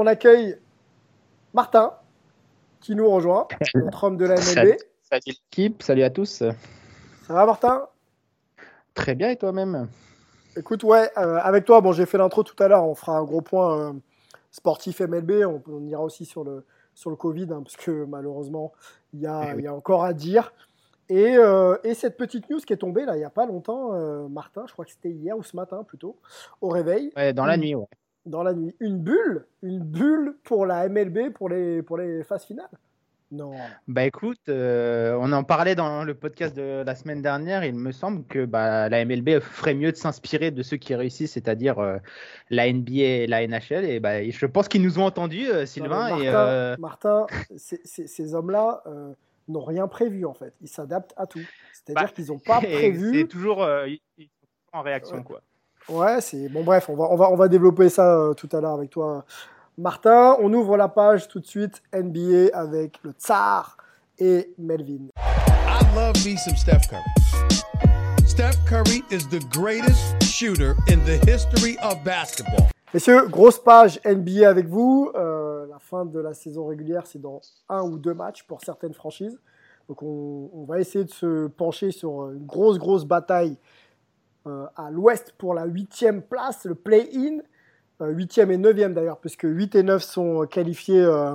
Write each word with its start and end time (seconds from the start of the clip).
On 0.00 0.06
accueille 0.06 0.56
Martin 1.54 1.92
qui 2.78 2.94
nous 2.94 3.10
rejoint, 3.10 3.48
notre 3.74 4.04
homme 4.04 4.16
de 4.16 4.26
la 4.26 4.36
MLB. 4.36 4.44
Salut, 4.44 4.76
salut 5.02 5.22
l'équipe, 5.26 5.82
salut 5.82 6.04
à 6.04 6.10
tous. 6.10 6.44
Ça 7.26 7.34
va 7.34 7.44
Martin? 7.44 7.88
Très 8.94 9.16
bien 9.16 9.30
et 9.30 9.36
toi-même? 9.36 9.88
Écoute, 10.56 10.84
ouais, 10.84 11.10
euh, 11.18 11.38
avec 11.42 11.64
toi, 11.64 11.80
bon, 11.80 11.90
j'ai 11.90 12.06
fait 12.06 12.16
l'intro 12.16 12.44
tout 12.44 12.54
à 12.62 12.68
l'heure, 12.68 12.84
on 12.84 12.94
fera 12.94 13.18
un 13.18 13.24
gros 13.24 13.40
point 13.40 13.76
euh, 13.76 13.92
sportif 14.52 15.00
MLB, 15.00 15.44
on, 15.44 15.60
on 15.66 15.84
ira 15.88 16.04
aussi 16.04 16.24
sur 16.24 16.44
le, 16.44 16.64
sur 16.94 17.10
le 17.10 17.16
Covid, 17.16 17.48
hein, 17.50 17.62
parce 17.64 17.76
que 17.76 18.04
malheureusement, 18.04 18.72
il 19.14 19.22
y 19.22 19.26
a, 19.26 19.56
y 19.56 19.66
a 19.66 19.74
encore 19.74 20.04
à 20.04 20.12
dire. 20.12 20.52
Et, 21.08 21.36
euh, 21.36 21.76
et 21.82 21.94
cette 21.94 22.16
petite 22.16 22.48
news 22.50 22.60
qui 22.60 22.72
est 22.72 22.76
tombée 22.76 23.04
là, 23.04 23.16
il 23.16 23.18
n'y 23.18 23.24
a 23.24 23.30
pas 23.30 23.46
longtemps, 23.46 23.94
euh, 23.94 24.28
Martin, 24.28 24.62
je 24.68 24.72
crois 24.74 24.84
que 24.84 24.92
c'était 24.92 25.10
hier 25.10 25.36
ou 25.36 25.42
ce 25.42 25.56
matin 25.56 25.82
plutôt, 25.82 26.16
au 26.60 26.68
réveil. 26.68 27.10
Ouais, 27.16 27.32
dans 27.32 27.46
la 27.46 27.56
nuit, 27.56 27.74
ouais. 27.74 27.88
Dans 28.28 28.42
la 28.42 28.52
nuit. 28.52 28.74
Une 28.80 28.98
bulle 28.98 29.46
Une 29.62 29.80
bulle 29.80 30.36
pour 30.44 30.66
la 30.66 30.88
MLB 30.88 31.32
pour 31.32 31.48
les, 31.48 31.82
pour 31.82 31.96
les 31.96 32.22
phases 32.22 32.44
finales 32.44 32.68
Non. 33.30 33.52
Bah 33.86 34.04
écoute, 34.04 34.48
euh, 34.48 35.16
on 35.18 35.32
en 35.32 35.44
parlait 35.44 35.74
dans 35.74 36.04
le 36.04 36.14
podcast 36.14 36.54
de 36.54 36.82
la 36.84 36.94
semaine 36.94 37.22
dernière. 37.22 37.64
Il 37.64 37.74
me 37.74 37.90
semble 37.90 38.24
que 38.26 38.44
bah, 38.44 38.90
la 38.90 39.04
MLB 39.04 39.40
ferait 39.40 39.74
mieux 39.74 39.92
de 39.92 39.96
s'inspirer 39.96 40.50
de 40.50 40.62
ceux 40.62 40.76
qui 40.76 40.94
réussissent, 40.94 41.32
c'est-à-dire 41.32 41.78
euh, 41.78 41.96
la 42.50 42.70
NBA 42.70 42.92
et 42.92 43.26
la 43.26 43.46
NHL. 43.46 43.84
Et 43.86 43.98
bah, 43.98 44.28
je 44.28 44.46
pense 44.46 44.68
qu'ils 44.68 44.82
nous 44.82 44.98
ont 44.98 45.04
entendus, 45.04 45.48
euh, 45.48 45.64
Sylvain. 45.64 46.10
Non, 46.10 46.20
et, 46.20 46.30
Martin, 46.30 46.76
Martin, 46.78 47.26
ces 47.56 48.34
hommes-là 48.34 48.82
n'ont 49.48 49.64
rien 49.64 49.88
prévu 49.88 50.26
en 50.26 50.34
fait. 50.34 50.52
Ils 50.60 50.68
s'adaptent 50.68 51.14
à 51.16 51.26
tout. 51.26 51.40
C'est-à-dire 51.72 52.08
bah, 52.08 52.12
qu'ils 52.14 52.26
n'ont 52.26 52.38
pas 52.38 52.60
prévu. 52.60 53.20
C'est 53.20 53.28
toujours 53.28 53.66
ils 53.86 54.00
ils 54.18 54.24
sont 54.24 54.36
toujours 54.42 54.74
en 54.74 54.82
réaction, 54.82 55.22
quoi. 55.22 55.40
Ouais, 55.88 56.20
c'est 56.20 56.50
bon. 56.50 56.62
Bref, 56.64 56.90
on 56.90 56.96
va, 56.96 57.04
on 57.10 57.16
va, 57.16 57.30
on 57.30 57.36
va 57.36 57.48
développer 57.48 57.88
ça 57.88 58.14
euh, 58.14 58.34
tout 58.34 58.48
à 58.52 58.60
l'heure 58.60 58.74
avec 58.74 58.90
toi, 58.90 59.24
Martin. 59.78 60.36
On 60.38 60.52
ouvre 60.52 60.76
la 60.76 60.88
page 60.88 61.28
tout 61.28 61.40
de 61.40 61.46
suite 61.46 61.82
NBA 61.94 62.50
avec 62.52 63.02
le 63.02 63.12
Tsar 63.12 63.78
et 64.18 64.52
Melvin. 64.58 65.08
I 65.16 65.80
love 65.94 66.14
me 66.26 66.36
some 66.36 66.56
Steph 66.56 66.88
Curry. 66.90 67.02
Steph 68.26 68.58
Curry 68.66 69.02
is 69.10 69.26
the 69.30 69.42
greatest 69.50 70.22
shooter 70.22 70.76
in 70.90 70.98
the 71.06 71.18
history 71.26 71.78
of 71.82 72.04
basketball. 72.04 72.68
Messieurs, 72.92 73.26
grosse 73.28 73.58
page 73.58 73.98
NBA 74.04 74.46
avec 74.46 74.68
vous. 74.68 75.10
Euh, 75.14 75.66
la 75.70 75.78
fin 75.78 76.04
de 76.04 76.20
la 76.20 76.34
saison 76.34 76.66
régulière, 76.66 77.06
c'est 77.06 77.20
dans 77.20 77.40
un 77.70 77.82
ou 77.82 77.96
deux 77.98 78.14
matchs 78.14 78.42
pour 78.42 78.60
certaines 78.60 78.94
franchises. 78.94 79.38
Donc 79.88 80.02
on, 80.02 80.50
on 80.52 80.64
va 80.64 80.80
essayer 80.80 81.06
de 81.06 81.10
se 81.10 81.46
pencher 81.46 81.92
sur 81.92 82.30
une 82.30 82.44
grosse, 82.44 82.78
grosse 82.78 83.06
bataille 83.06 83.56
à 84.76 84.90
l'ouest 84.90 85.34
pour 85.38 85.54
la 85.54 85.64
huitième 85.64 86.22
place, 86.22 86.64
le 86.64 86.74
play-in. 86.74 87.38
Euh, 88.00 88.10
Huitième 88.10 88.50
et 88.50 88.56
neuvième 88.56 88.94
d'ailleurs, 88.94 89.18
puisque 89.18 89.42
8 89.44 89.74
et 89.74 89.82
9 89.82 90.02
sont 90.02 90.46
qualifiés, 90.46 91.02
euh, 91.02 91.34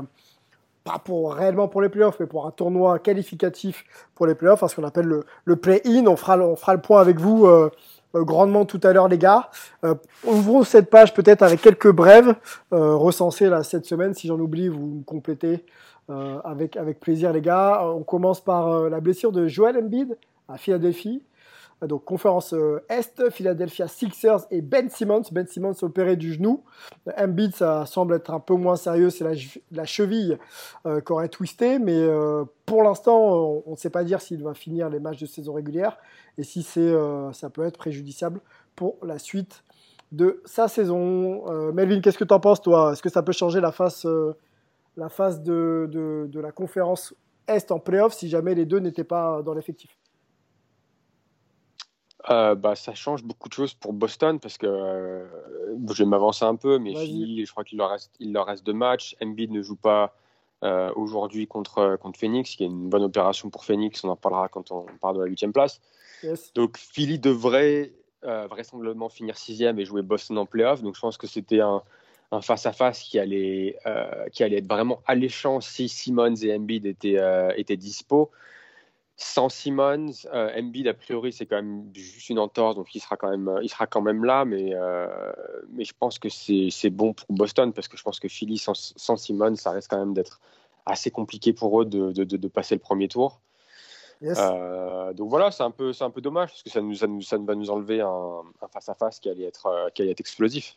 pas 0.84 1.00
pour, 1.00 1.34
réellement 1.34 1.68
pour 1.68 1.82
les 1.82 1.90
playoffs, 1.90 2.18
mais 2.20 2.26
pour 2.26 2.46
un 2.48 2.52
tournoi 2.52 3.00
qualificatif 3.00 3.84
pour 4.16 4.28
les 4.28 4.36
playoffs, 4.36 4.66
ce 4.66 4.76
qu'on 4.76 4.84
appelle 4.84 5.06
le, 5.06 5.26
le 5.46 5.56
play-in. 5.56 6.08
On 6.08 6.16
fera, 6.16 6.38
on 6.38 6.56
fera 6.56 6.74
le 6.74 6.82
point 6.82 7.02
avec 7.02 7.20
vous 7.20 7.46
euh, 7.46 7.70
euh, 8.16 8.24
grandement 8.24 8.66
tout 8.66 8.80
à 8.84 8.94
l'heure, 8.94 9.08
les 9.08 9.18
gars. 9.18 9.50
Euh, 9.84 9.96
ouvrons 10.24 10.64
cette 10.64 10.90
page 10.90 11.14
peut-être 11.14 11.42
avec 11.42 11.62
quelques 11.62 11.92
brèves 11.92 12.36
euh, 12.72 12.96
recensées 12.96 13.50
là, 13.50 13.64
cette 13.64 13.86
semaine. 13.86 14.14
Si 14.14 14.28
j'en 14.28 14.40
oublie, 14.40 14.68
vous 14.68 14.86
me 14.86 15.04
complétez 15.04 15.66
euh, 16.10 16.40
avec, 16.44 16.78
avec 16.78 17.00
plaisir, 17.00 17.34
les 17.34 17.42
gars. 17.42 17.82
Euh, 17.84 17.94
on 17.94 18.04
commence 18.04 18.42
par 18.44 18.68
euh, 18.68 18.90
la 18.90 19.00
blessure 19.00 19.32
de 19.32 19.48
Joel 19.48 19.78
Embiid 19.78 20.18
à 20.48 20.58
Philadelphie. 20.58 21.24
Donc, 21.88 22.06
conférence 22.06 22.54
euh, 22.54 22.84
Est, 22.90 23.30
Philadelphia 23.30 23.88
Sixers 23.88 24.46
et 24.52 24.62
Ben 24.62 24.90
Simmons. 24.90 25.24
Ben 25.32 25.46
Simmons 25.48 25.76
opéré 25.82 26.16
du 26.16 26.34
genou. 26.34 26.64
Embiid, 27.18 27.56
ça 27.56 27.86
semble 27.86 28.16
être 28.16 28.32
un 28.32 28.40
peu 28.40 28.56
moins 28.56 28.76
sérieux. 28.76 29.10
C'est 29.10 29.26
la, 29.72 29.86
cheville 29.86 30.38
euh, 30.86 31.02
qui 31.02 31.12
aurait 31.12 31.30
twisté. 31.30 31.80
Mais 31.80 31.98
euh, 31.98 32.46
pour 32.66 32.84
l'instant, 32.84 33.62
on 33.66 33.72
ne 33.72 33.76
sait 33.76 33.90
pas 33.90 34.04
dire 34.04 34.22
s'il 34.22 34.44
va 34.44 34.54
finir 34.54 34.90
les 34.90 35.00
matchs 35.00 35.20
de 35.20 35.26
saison 35.26 35.54
régulière 35.54 35.98
et 36.38 36.44
si 36.44 36.66
euh, 36.78 37.32
ça 37.34 37.50
peut 37.50 37.66
être 37.66 37.78
préjudiciable 37.78 38.40
pour 38.76 38.98
la 39.04 39.20
suite 39.20 39.64
de 40.12 40.42
sa 40.46 40.68
saison. 40.68 41.72
Melvin, 41.74 42.00
qu'est-ce 42.02 42.18
que 42.18 42.24
tu 42.24 42.34
en 42.34 42.40
penses, 42.40 42.62
toi? 42.62 42.94
Est-ce 42.94 43.02
que 43.02 43.10
ça 43.10 43.24
peut 43.24 43.32
changer 43.32 43.60
la 43.60 43.72
face, 43.72 44.06
la 44.96 45.10
face 45.10 45.42
de, 45.42 45.90
de, 45.92 46.28
de 46.30 46.40
la 46.40 46.52
conférence 46.52 47.16
Est 47.48 47.72
en 47.72 47.80
playoff 47.80 48.14
si 48.14 48.30
jamais 48.30 48.54
les 48.54 48.66
deux 48.66 48.80
n'étaient 48.80 49.04
pas 49.04 49.42
dans 49.42 49.56
l'effectif? 49.56 49.98
Euh, 52.30 52.56
bah, 52.56 52.76
ça 52.76 52.94
change 52.94 53.24
beaucoup 53.24 53.50
de 53.50 53.54
choses 53.54 53.74
pour 53.74 53.92
Boston 53.92 54.40
parce 54.40 54.58
que 54.58 54.66
euh, 54.66 55.26
je 55.92 56.04
vais 56.04 56.10
m'avancer 56.10 56.46
un 56.46 56.56
peu, 56.56 56.80
mais. 56.80 56.96
Philly, 56.96 57.46
je 57.46 57.52
crois 57.52 57.64
qu'il 57.64 57.78
leur 57.78 57.90
reste, 57.90 58.12
il 58.20 58.32
leur 58.32 58.46
reste 58.46 58.66
deux 58.66 58.74
matchs. 58.74 59.16
Embiid 59.22 59.52
ne 59.52 59.62
joue 59.62 59.76
pas 59.76 60.16
euh, 60.64 60.92
aujourd'hui 60.96 61.48
contre, 61.48 61.98
contre 61.98 62.18
Phoenix, 62.18 62.56
qui 62.56 62.64
est 62.64 62.68
une 62.68 62.90
bonne 62.90 63.04
opération 63.04 63.50
pour 63.50 63.66
Phoenix. 63.66 64.04
On 64.06 64.10
en 64.10 64.16
parlera 64.16 64.48
quand 64.48 64.72
on 64.72 64.86
parle 65.02 65.18
de 65.18 65.22
la 65.24 65.28
huitième 65.28 65.52
place. 65.52 65.82
Yes. 66.24 66.54
Donc 66.54 66.78
Philly 66.78 67.20
devrait 67.20 67.92
vraisemblablement 68.22 69.10
finir 69.10 69.38
sixième 69.38 69.78
et 69.80 69.86
jouer 69.86 70.02
Boston 70.02 70.38
en 70.38 70.46
playoff. 70.46 70.82
Donc 70.82 70.96
je 70.96 71.02
pense 71.02 71.18
que 71.18 71.28
c'était 71.28 71.60
un, 71.60 71.84
un 72.32 72.40
face-à-face 72.40 73.02
qui 73.02 73.20
allait, 73.20 73.78
qui 74.32 74.46
allait 74.46 74.60
être 74.60 74.70
vraiment 74.70 75.02
alléchant 75.06 75.60
si 75.60 75.90
Simmons 75.90 76.36
et 76.36 76.56
Embiid 76.56 76.86
étaient, 76.86 77.20
étaient 77.58 77.76
dispo. 77.76 78.32
Sans 79.16 79.48
Simmons, 79.50 80.12
euh, 80.34 80.50
Embiid 80.60 80.88
a 80.88 80.94
priori 80.96 81.32
c'est 81.32 81.46
quand 81.46 81.58
même 81.58 81.86
juste 81.94 82.30
une 82.30 82.40
entorse, 82.40 82.76
donc 82.76 82.94
il 82.96 83.00
sera 83.00 83.16
quand 83.16 83.30
même, 83.30 83.60
il 83.62 83.70
sera 83.70 83.86
quand 83.86 84.02
même 84.02 84.26
là, 84.26 84.44
mais, 84.44 84.72
euh, 84.74 85.08
mais 85.72 85.84
je 85.86 85.94
pense 85.98 86.18
que 86.18 86.30
c'est 86.30 86.90
bon 86.90 87.14
pour 87.14 87.28
Boston 87.30 87.74
parce 87.74 87.88
que 87.88 87.96
je 87.96 88.02
pense 88.04 88.20
que 88.20 88.28
Philly 88.28 88.58
sans, 88.58 88.74
sans 88.96 89.16
Simmons, 89.16 89.56
ça 89.56 89.70
risque 89.72 89.92
quand 89.92 90.00
même 90.00 90.14
d'être 90.16 90.42
assez 90.88 91.12
compliqué 91.12 91.54
pour 91.54 91.82
eux 91.82 91.86
de, 91.86 92.12
de, 92.12 92.24
de- 92.24 92.38
de 92.38 92.48
passer 92.48 92.74
le 92.76 92.82
premier 92.82 93.08
tour. 93.08 93.40
Yes. 94.22 94.38
Euh, 94.42 95.14
donc 95.14 95.30
voilà, 95.30 95.52
c'est 95.52 95.64
un 95.64 95.72
peu, 95.72 95.94
c'est 95.94 96.04
un 96.04 96.10
peu 96.10 96.22
dommage 96.22 96.50
parce 96.50 96.64
que 96.64 96.70
ça 96.72 96.82
nous, 96.82 96.96
ça 96.96 97.08
nous, 97.08 97.22
ça 97.22 97.38
va 97.38 97.56
nous 97.56 97.70
enlever 97.70 98.02
un, 98.02 98.08
un 98.62 98.68
face-à-face 98.68 99.20
qui 99.20 99.30
allait 99.30 99.46
être, 99.46 99.68
euh, 99.68 99.90
qui 99.94 100.02
allait 100.02 100.12
être 100.12 100.22
explosif. 100.22 100.76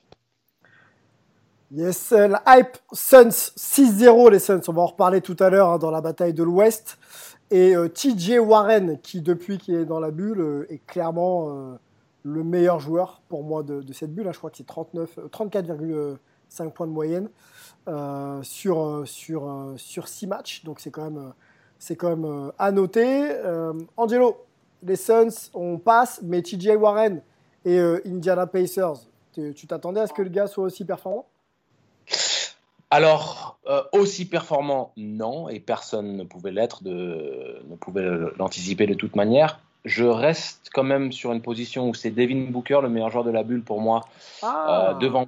Yes, 1.72 2.12
euh, 2.12 2.28
la 2.28 2.42
hype 2.46 2.76
Suns 2.92 3.30
6-0 3.56 4.30
les 4.30 4.38
Suns, 4.38 4.60
on 4.68 4.72
va 4.72 4.82
en 4.82 4.86
reparler 4.86 5.20
tout 5.20 5.36
à 5.40 5.50
l'heure 5.50 5.70
hein, 5.70 5.78
dans 5.78 5.90
la 5.90 6.00
bataille 6.00 6.34
de 6.34 6.42
l'Ouest. 6.44 6.98
Et 7.50 7.76
euh, 7.76 7.88
TJ 7.88 8.38
Warren, 8.40 8.98
qui 9.00 9.22
depuis 9.22 9.58
qu'il 9.58 9.74
est 9.74 9.84
dans 9.84 10.00
la 10.00 10.10
bulle, 10.10 10.40
euh, 10.40 10.66
est 10.72 10.84
clairement 10.84 11.48
euh, 11.48 11.76
le 12.24 12.42
meilleur 12.42 12.80
joueur 12.80 13.22
pour 13.28 13.44
moi 13.44 13.62
de, 13.62 13.84
cette 13.92 14.12
bulle. 14.12 14.26
hein. 14.26 14.32
Je 14.32 14.38
crois 14.38 14.50
que 14.50 14.56
c'est 14.56 14.66
39, 14.66 15.18
euh, 15.18 15.28
34,5 15.28 16.72
points 16.72 16.86
de 16.86 16.92
moyenne 16.92 17.28
sur, 18.42 18.80
euh, 18.80 19.04
sur, 19.04 19.48
euh, 19.48 19.74
sur 19.76 20.08
6 20.08 20.26
matchs. 20.26 20.64
Donc 20.64 20.80
c'est 20.80 20.90
quand 20.90 21.08
même, 21.08 22.52
à 22.58 22.72
noter. 22.72 23.30
Angelo, 23.96 24.44
les 24.82 24.96
Suns, 24.96 25.50
on 25.54 25.78
passe, 25.78 26.20
mais 26.22 26.42
TJ 26.42 26.70
Warren 26.76 27.22
et 27.64 27.78
Indiana 28.06 28.46
Pacers, 28.46 29.08
tu 29.32 29.66
t'attendais 29.66 30.00
à 30.00 30.06
ce 30.06 30.12
que 30.12 30.22
le 30.22 30.30
gars 30.30 30.46
soit 30.46 30.64
aussi 30.64 30.84
performant? 30.84 31.26
Alors, 32.90 33.58
euh, 33.66 33.82
aussi 33.92 34.28
performant, 34.28 34.92
non, 34.96 35.48
et 35.48 35.58
personne 35.58 36.16
ne 36.16 36.24
pouvait 36.24 36.52
l'être, 36.52 36.84
de, 36.84 37.60
ne 37.68 37.74
pouvait 37.74 38.06
l'anticiper 38.38 38.86
de 38.86 38.94
toute 38.94 39.16
manière. 39.16 39.60
Je 39.84 40.04
reste 40.04 40.70
quand 40.72 40.84
même 40.84 41.12
sur 41.12 41.32
une 41.32 41.42
position 41.42 41.88
où 41.88 41.94
c'est 41.94 42.10
Devin 42.10 42.50
Booker, 42.50 42.80
le 42.82 42.88
meilleur 42.88 43.10
joueur 43.10 43.24
de 43.24 43.30
la 43.30 43.42
bulle 43.42 43.62
pour 43.62 43.80
moi, 43.80 44.02
Ah, 44.42 44.90
euh, 44.90 44.94
devant. 44.98 45.26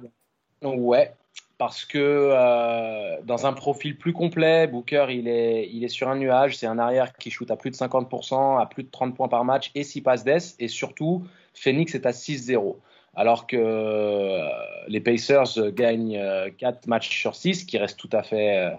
Ouais, 0.61 1.13
parce 1.57 1.83
que 1.83 1.97
euh, 1.99 3.17
dans 3.23 3.45
un 3.45 3.53
profil 3.53 3.97
plus 3.97 4.13
complet, 4.13 4.67
Booker 4.67 5.07
il 5.09 5.27
est, 5.27 5.69
il 5.71 5.83
est 5.83 5.89
sur 5.89 6.07
un 6.07 6.15
nuage. 6.15 6.57
C'est 6.57 6.67
un 6.67 6.79
arrière 6.79 7.13
qui 7.17 7.29
shoot 7.31 7.49
à 7.51 7.57
plus 7.57 7.71
de 7.71 7.75
50%, 7.75 8.61
à 8.61 8.65
plus 8.65 8.83
de 8.83 8.89
30 8.89 9.15
points 9.15 9.27
par 9.27 9.43
match 9.43 9.71
et 9.75 9.83
6 9.83 10.01
passes 10.01 10.23
d'ess. 10.23 10.55
Et 10.59 10.69
surtout, 10.69 11.25
Phoenix 11.53 11.93
est 11.95 12.05
à 12.05 12.11
6-0. 12.11 12.77
Alors 13.19 13.47
que 13.47 13.57
euh, 13.59 14.47
les 14.87 15.01
Pacers 15.01 15.71
gagnent 15.73 16.17
4 16.57 16.87
matchs 16.87 17.09
sur 17.09 17.35
6, 17.35 17.65
qui 17.65 17.77
reste 17.77 17.99
tout 17.99 18.09
à 18.13 18.23
fait 18.23 18.71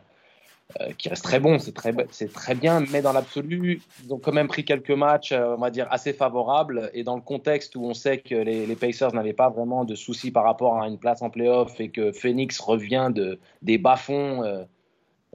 euh, 0.81 0.93
qui 0.97 1.11
reste 1.11 1.25
très 1.25 1.41
bon, 1.41 1.59
c'est 1.59 1.75
très, 1.75 1.93
c'est 2.11 2.33
très 2.33 2.55
bien, 2.55 2.83
mais 2.91 3.03
dans 3.03 3.13
l'absolu, 3.13 3.83
ils 4.03 4.15
ont 4.15 4.19
quand 4.19 4.33
même 4.33 4.49
pris 4.49 4.65
quelques 4.65 4.93
matchs, 4.93 5.33
euh, 5.33 5.57
on 5.59 5.61
va 5.61 5.69
dire, 5.69 5.87
assez 5.91 6.15
favorables. 6.15 6.91
Et 6.95 7.05
dans 7.05 7.17
le 7.17 7.21
contexte 7.21 7.77
où 7.77 7.85
on 7.85 7.93
sait 7.93 8.17
que 8.17 8.35
les, 8.35 8.65
les 8.65 8.77
Pacers 8.77 9.13
n'avaient 9.13 9.35
pas 9.35 9.51
vraiment 9.51 9.85
de 9.85 9.95
soucis 9.95 10.31
par 10.31 10.45
rapport 10.45 10.81
à 10.81 10.89
une 10.89 10.97
place 10.97 11.21
en 11.21 11.29
playoff 11.29 11.79
et 11.79 11.91
que 11.91 12.11
Phoenix 12.11 12.59
revient 12.61 13.11
de, 13.15 13.39
des 13.61 13.77
bas-fonds 13.77 14.67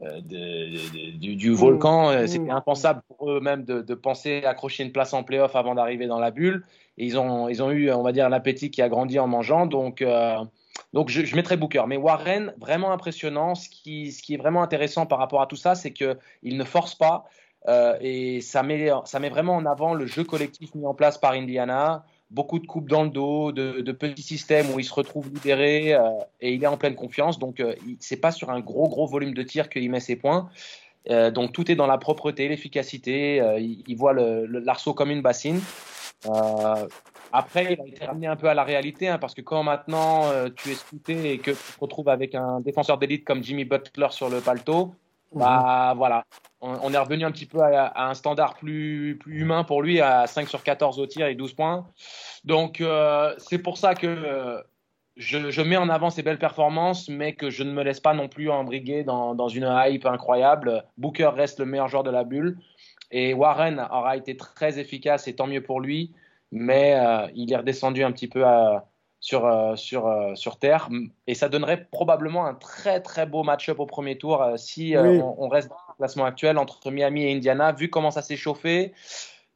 euh, 0.02 0.20
de, 0.22 1.18
du, 1.18 1.36
du, 1.36 1.54
volcan, 1.54 2.12
mmh. 2.12 2.28
c'était 2.28 2.50
impensable 2.50 3.02
pour 3.08 3.32
eux 3.32 3.40
même 3.40 3.64
de, 3.64 3.82
de, 3.82 3.94
penser 3.94 4.44
accrocher 4.44 4.84
une 4.84 4.92
place 4.92 5.14
en 5.14 5.24
playoff 5.24 5.56
avant 5.56 5.76
d'arriver 5.76 6.08
dans 6.08 6.20
la 6.20 6.32
bulle. 6.32 6.66
Et 6.98 7.06
ils 7.06 7.18
ont, 7.18 7.50
ils 7.50 7.64
ont 7.64 7.72
eu, 7.72 7.92
on 7.92 8.04
va 8.04 8.12
dire, 8.12 8.30
l'appétit 8.30 8.72
qui 8.72 8.82
a 8.82 8.90
grandi 8.90 9.20
en 9.20 9.28
mangeant. 9.28 9.66
Donc, 9.66 10.04
donc 10.94 11.10
je, 11.10 11.26
je, 11.26 11.36
mettrais 11.36 11.58
Booker. 11.58 11.84
Mais 11.88 11.98
Warren, 11.98 12.54
vraiment 12.58 12.92
impressionnant. 12.92 13.56
Ce 13.56 13.70
qui, 13.70 14.12
ce 14.12 14.24
qui 14.24 14.34
est 14.34 14.38
vraiment 14.38 14.64
intéressant 14.64 15.06
par 15.06 15.20
rapport 15.20 15.42
à 15.42 15.48
tout 15.48 15.58
ça, 15.58 15.76
c'est 15.76 15.92
qu'il 15.92 16.18
ne 16.44 16.64
force 16.64 16.96
pas. 16.96 17.26
Euh, 17.68 17.98
et 18.00 18.42
ça 18.42 18.64
met, 18.64 18.90
ça 19.06 19.20
met 19.20 19.30
vraiment 19.30 19.56
en 19.56 19.66
avant 19.66 19.94
le 19.94 20.06
jeu 20.06 20.24
collectif 20.24 20.74
mis 20.76 20.86
en 20.86 20.94
place 20.94 21.18
par 21.18 21.34
Indiana. 21.34 22.06
Beaucoup 22.32 22.58
de 22.58 22.66
coupes 22.66 22.90
dans 22.90 23.04
le 23.04 23.10
dos, 23.10 23.52
de, 23.52 23.92
petits 23.92 24.24
systèmes 24.24 24.72
où 24.74 24.80
il 24.80 24.84
se 24.84 24.94
retrouve 24.94 25.30
libéré 25.30 25.94
euh, 25.94 26.10
et 26.42 26.54
il 26.54 26.64
est 26.64 26.68
en 26.68 26.78
pleine 26.78 26.96
confiance. 26.96 27.38
Donc 27.38 27.60
euh, 27.60 27.76
c'est 28.00 28.20
pas 28.20 28.32
sur 28.32 28.50
un 28.50 28.60
gros 28.60 28.90
gros 28.90 29.06
volume 29.06 29.34
de 29.34 29.44
tir 29.44 29.70
qu'il 29.70 29.90
met 29.92 30.00
ses 30.00 30.16
points. 30.16 30.50
Euh, 31.12 31.30
donc 31.30 31.54
tout 31.54 31.72
est 31.72 31.76
dans 31.76 31.86
la 31.86 32.00
propreté, 32.00 32.48
l'efficacité. 32.48 33.40
Euh, 33.40 33.60
il, 33.60 33.96
voit 33.96 34.14
l'arceau 34.14 34.94
comme 34.94 35.12
une 35.12 35.22
bassine. 35.22 35.62
Après, 37.32 37.74
il 37.74 37.82
a 37.82 37.88
été 37.88 38.06
ramené 38.06 38.28
un 38.28 38.36
peu 38.36 38.48
à 38.48 38.54
la 38.54 38.64
réalité, 38.64 39.08
hein, 39.08 39.20
parce 39.20 39.34
que 39.34 39.42
quand 39.42 39.62
maintenant 39.62 40.24
tu 40.56 40.72
es 40.72 40.74
scouté 40.74 41.34
et 41.34 41.38
que 41.38 41.52
tu 41.52 41.74
te 41.74 41.80
retrouves 41.80 42.10
avec 42.10 42.34
un 42.34 42.62
défenseur 42.62 42.98
d'élite 42.98 43.26
comme 43.26 43.44
Jimmy 43.44 43.66
Butler 43.66 44.08
sur 44.10 44.30
le 44.30 44.40
mmh. 45.36 45.40
bah 45.40 45.94
voilà, 45.96 46.26
on, 46.62 46.78
on, 46.84 46.94
est 46.94 46.98
revenu 46.98 47.26
un 47.26 47.32
petit 47.32 47.46
peu 47.46 47.62
à, 47.62 47.86
à, 47.86 48.10
un 48.10 48.14
standard 48.14 48.56
plus, 48.56 49.18
plus 49.20 49.42
humain 49.42 49.64
pour 49.64 49.82
lui, 49.82 50.02
à 50.02 50.28
5 50.28 50.48
sur 50.48 50.64
14 50.64 51.00
au 51.00 51.06
tir 51.06 51.28
et 51.28 51.36
12 51.36 51.54
points. 51.54 51.88
Donc 52.44 52.82
euh, 52.82 53.34
c'est 53.38 53.60
pour 53.60 53.78
ça 53.78 53.96
que 53.96 54.08
euh, 54.08 54.62
je, 55.18 55.52
je, 55.52 55.62
mets 55.62 55.78
en 55.78 55.90
avant 55.90 56.10
ses 56.10 56.24
belles 56.24 56.40
performances, 56.40 57.10
mais 57.10 57.34
que 57.34 57.50
je 57.50 57.64
ne 57.64 57.72
me 57.72 57.84
laisse 57.84 58.00
pas 58.00 58.14
non 58.14 58.28
plus 58.28 58.50
embriguer 58.50 59.04
dans, 59.04 59.36
dans 59.36 59.48
une 59.48 59.68
hype 59.70 60.06
incroyable. 60.06 60.86
Booker 60.98 61.32
reste 61.36 61.60
le 61.60 61.66
meilleur 61.66 61.88
joueur 61.88 62.04
de 62.04 62.12
la 62.12 62.24
bulle. 62.24 62.58
Et 63.12 63.34
Warren 63.34 63.80
aura 63.92 64.18
été 64.18 64.36
très 64.36 64.80
efficace 64.80 65.28
et 65.28 65.36
tant 65.36 65.48
mieux 65.48 65.62
pour 65.62 65.80
lui 65.80 66.12
mais 66.52 66.96
euh, 66.96 67.28
il 67.36 67.52
est 67.52 67.58
redescendu 67.58 68.04
un 68.04 68.12
petit 68.12 68.28
peu 68.28 68.46
à, 68.46 68.88
sur, 69.26 69.48
euh, 69.48 69.76
sur, 69.76 70.06
euh, 70.06 70.36
sur 70.36 70.60
terre. 70.60 70.88
Et 71.26 71.34
ça 71.34 71.50
donnerait 71.50 71.88
probablement 71.90 72.46
un 72.46 72.54
très 72.54 73.02
très 73.02 73.26
beau 73.26 73.42
match-up 73.42 73.80
au 73.80 73.88
premier 73.88 74.20
tour 74.20 74.46
si 74.56 74.96
oui. 74.96 75.20
on, 75.20 75.44
on, 75.44 75.48
reste 75.48 75.70
dans 75.70 75.78
le 75.90 75.96
classement 75.98 76.26
actuel 76.26 76.60
entre 76.60 76.92
Miami 76.92 77.24
et 77.24 77.36
Indiana. 77.36 77.72
Vu 77.72 77.90
comment 77.90 78.12
ça 78.12 78.22
s'est 78.22 78.36
chauffé, 78.36 78.94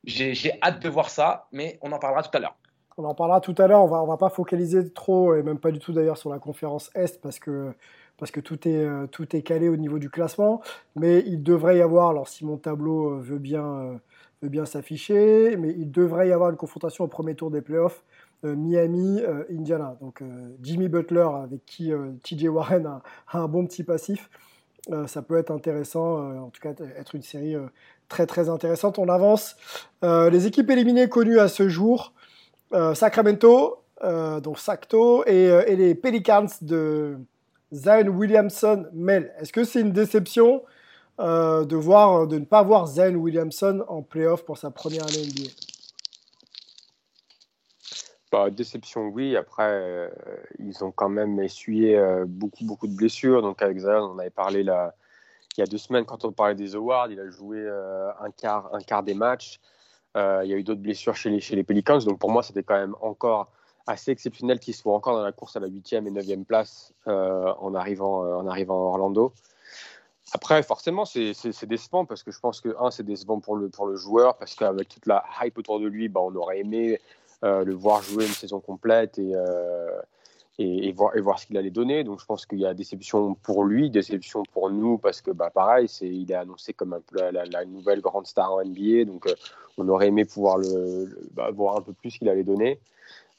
j'ai 0.05 0.51
hâte 0.63 0.81
de 0.81 0.89
voir 0.89 1.11
ça, 1.11 1.45
mais 1.51 1.77
on 1.83 1.91
en 1.91 1.99
parlera 1.99 2.23
tout 2.23 2.35
à 2.35 2.39
l'heure. 2.39 2.55
On 2.97 3.03
en 3.03 3.13
parlera 3.13 3.41
tout 3.41 3.53
à 3.59 3.67
l'heure. 3.67 3.83
On 3.83 3.87
va, 3.87 4.01
on 4.01 4.07
va 4.07 4.17
pas 4.17 4.29
focaliser 4.29 4.91
trop, 4.91 5.35
et 5.35 5.43
même 5.43 5.59
pas 5.59 5.69
du 5.69 5.77
tout 5.77 5.93
d'ailleurs 5.93 6.17
sur 6.17 6.31
la 6.31 6.39
conférence 6.39 6.89
Est, 6.95 7.21
parce 7.21 7.37
que, 7.37 7.71
parce 8.17 8.31
que 8.31 8.39
tout, 8.39 8.67
est, 8.67 8.87
tout 9.11 9.35
est 9.35 9.43
calé 9.43 9.69
au 9.69 9.77
niveau 9.77 9.99
du 9.99 10.09
classement. 10.09 10.61
Mais 10.95 11.19
il 11.27 11.43
devrait 11.43 11.77
y 11.77 11.81
avoir, 11.81 12.09
alors 12.09 12.27
si 12.27 12.43
mon 12.43 12.57
tableau 12.57 13.19
veut 13.19 13.37
bien 13.37 13.99
veut 14.41 14.49
bien 14.49 14.65
s'afficher, 14.65 15.57
mais 15.57 15.69
il 15.69 15.91
devrait 15.91 16.29
y 16.29 16.31
avoir 16.31 16.49
une 16.49 16.55
confrontation 16.55 17.03
au 17.03 17.07
premier 17.07 17.35
tour 17.35 17.51
des 17.51 17.61
playoffs. 17.61 18.03
Euh, 18.45 18.55
Miami, 18.55 19.19
euh, 19.21 19.43
Indiana. 19.51 19.97
Donc 19.99 20.21
euh, 20.21 20.25
Jimmy 20.61 20.87
Butler, 20.87 21.27
avec 21.43 21.65
qui 21.65 21.91
TJ 22.23 22.47
Warren 22.47 22.85
a, 22.85 23.01
un 23.33 23.47
bon 23.47 23.65
petit 23.65 23.83
passif, 23.83 24.29
ça 25.05 25.21
peut 25.21 25.37
être 25.37 25.51
intéressant, 25.51 26.17
en 26.39 26.49
tout 26.49 26.61
cas 26.61 26.71
être 26.97 27.13
une 27.13 27.21
série 27.21 27.55
très 28.07 28.25
très 28.25 28.49
intéressante. 28.49 28.97
On 28.97 29.07
avance. 29.07 29.55
les 30.01 30.47
équipes 30.47 30.71
éliminées 30.71 31.09
connues 31.09 31.37
à 31.37 31.47
ce 31.47 31.69
jour, 31.69 32.13
Sacramento, 32.95 33.83
donc 34.01 34.57
Sacto, 34.57 35.23
et, 35.27 35.75
les 35.75 35.93
Pelicans 35.93 36.47
de 36.61 37.19
Zion 37.71 38.07
Williamson 38.07 38.87
Mel. 38.93 39.31
Est-ce 39.39 39.53
que 39.53 39.63
c'est 39.63 39.81
une 39.81 39.91
déception 39.91 40.63
de, 41.19 41.75
voir, 41.75 42.25
de 42.25 42.39
ne 42.39 42.45
pas 42.45 42.63
voir 42.63 42.87
Zen 42.87 43.15
Williamson 43.15 43.83
en 43.89 44.01
playoff 44.01 44.43
pour 44.43 44.57
sa 44.57 44.71
première 44.71 45.03
année 45.03 45.27
NBA 45.27 45.68
bah, 48.31 48.49
Déception, 48.49 49.07
oui. 49.07 49.35
Après, 49.35 49.69
euh, 49.69 50.09
ils 50.59 50.83
ont 50.83 50.91
quand 50.91 51.09
même 51.09 51.39
essuyé 51.39 51.97
euh, 51.97 52.25
beaucoup, 52.27 52.65
beaucoup 52.65 52.87
de 52.87 52.95
blessures. 52.95 53.41
Donc, 53.41 53.61
avec 53.61 53.79
Zion, 53.79 54.11
on 54.13 54.19
avait 54.19 54.29
parlé 54.29 54.63
là, 54.63 54.93
il 55.57 55.61
y 55.61 55.63
a 55.63 55.65
deux 55.65 55.77
semaines 55.77 56.05
quand 56.05 56.25
on 56.25 56.31
parlait 56.31 56.55
des 56.55 56.75
awards. 56.75 57.11
Il 57.11 57.19
a 57.19 57.29
joué 57.29 57.57
euh, 57.59 58.09
un, 58.19 58.31
quart, 58.31 58.69
un 58.73 58.79
quart 58.79 59.03
des 59.03 59.15
matchs. 59.15 59.59
il 60.15 60.49
y 60.49 60.53
a 60.53 60.57
eu 60.57 60.63
d'autres 60.63 60.81
blessures 60.81 61.15
chez 61.15 61.29
les, 61.29 61.39
chez 61.39 61.55
les 61.55 61.63
Pelicans. 61.63 61.99
Donc, 61.99 62.19
pour 62.19 62.31
moi, 62.31 62.43
c'était 62.43 62.63
quand 62.63 62.75
même 62.75 62.95
encore 63.01 63.51
assez 63.87 64.11
exceptionnel 64.11 64.59
qu'il 64.59 64.75
soit 64.75 64.93
encore 64.93 65.15
dans 65.15 65.23
la 65.23 65.31
course 65.31 65.55
à 65.55 65.59
la 65.59 65.67
8e 65.67 66.05
et 66.05 66.11
9e 66.11 66.45
place 66.45 66.93
en, 67.07 67.73
arrivant, 67.73 68.19
en 68.21 68.45
arrivant 68.45 68.75
à 68.75 68.89
Orlando. 68.89 69.33
Après, 70.33 70.61
forcément, 70.61 71.05
c'est 71.05 71.65
décevant 71.65 72.05
parce 72.05 72.21
que 72.21 72.31
je 72.31 72.39
pense 72.39 72.61
que, 72.61 72.75
un, 72.79 72.91
c'est 72.91 73.03
décevant 73.03 73.39
pour 73.39 73.55
le, 73.55 73.69
pour 73.69 73.87
le 73.87 73.95
joueur 73.95 74.37
parce 74.37 74.53
qu'avec 74.53 74.87
toute 74.87 75.07
la 75.07 75.23
hype 75.41 75.57
autour 75.57 75.79
de 75.79 75.87
lui, 75.87 76.07
bah, 76.07 76.21
on 76.23 76.35
aurait 76.35 76.59
aimé 76.59 76.99
le 77.43 77.73
voir 77.73 78.01
jouer 78.01 78.25
une 78.25 78.33
saison 78.33 78.59
complète 78.59 79.17
et, 79.17 79.31
euh, 79.33 80.01
et, 80.59 80.89
et, 80.89 80.91
voir, 80.91 81.15
et 81.15 81.21
voir 81.21 81.39
ce 81.39 81.47
qu'il 81.47 81.57
allait 81.57 81.69
donner. 81.71 82.03
Donc, 82.03 82.19
je 82.19 82.25
pense 82.25 82.45
qu'il 82.45 82.59
y 82.59 82.65
a 82.65 82.73
déception 82.73 83.33
pour 83.35 83.63
lui, 83.63 83.89
déception 83.89 84.43
pour 84.53 84.69
nous 84.69 84.97
parce 84.97 85.21
que, 85.21 85.31
bah, 85.31 85.49
pareil, 85.49 85.87
il 86.01 86.29
est 86.31 86.35
annoncé 86.35 86.73
comme 86.73 86.93
un 86.93 86.99
peu 86.99 87.17
la, 87.17 87.31
la, 87.31 87.45
la, 87.45 87.65
nouvelle 87.65 88.01
grande 88.01 88.27
star 88.27 88.53
en 88.53 88.63
NBA. 88.63 89.05
Donc, 89.05 89.25
euh, 89.25 89.33
on 89.77 89.87
aurait 89.87 90.07
aimé 90.07 90.25
pouvoir 90.25 90.57
le, 90.57 91.05
le 91.05 91.29
bah, 91.31 91.49
voir 91.51 91.77
un 91.77 91.81
peu 91.81 91.93
plus 91.93 92.11
ce 92.11 92.19
qu'il 92.19 92.29
allait 92.29 92.43
donner. 92.43 92.79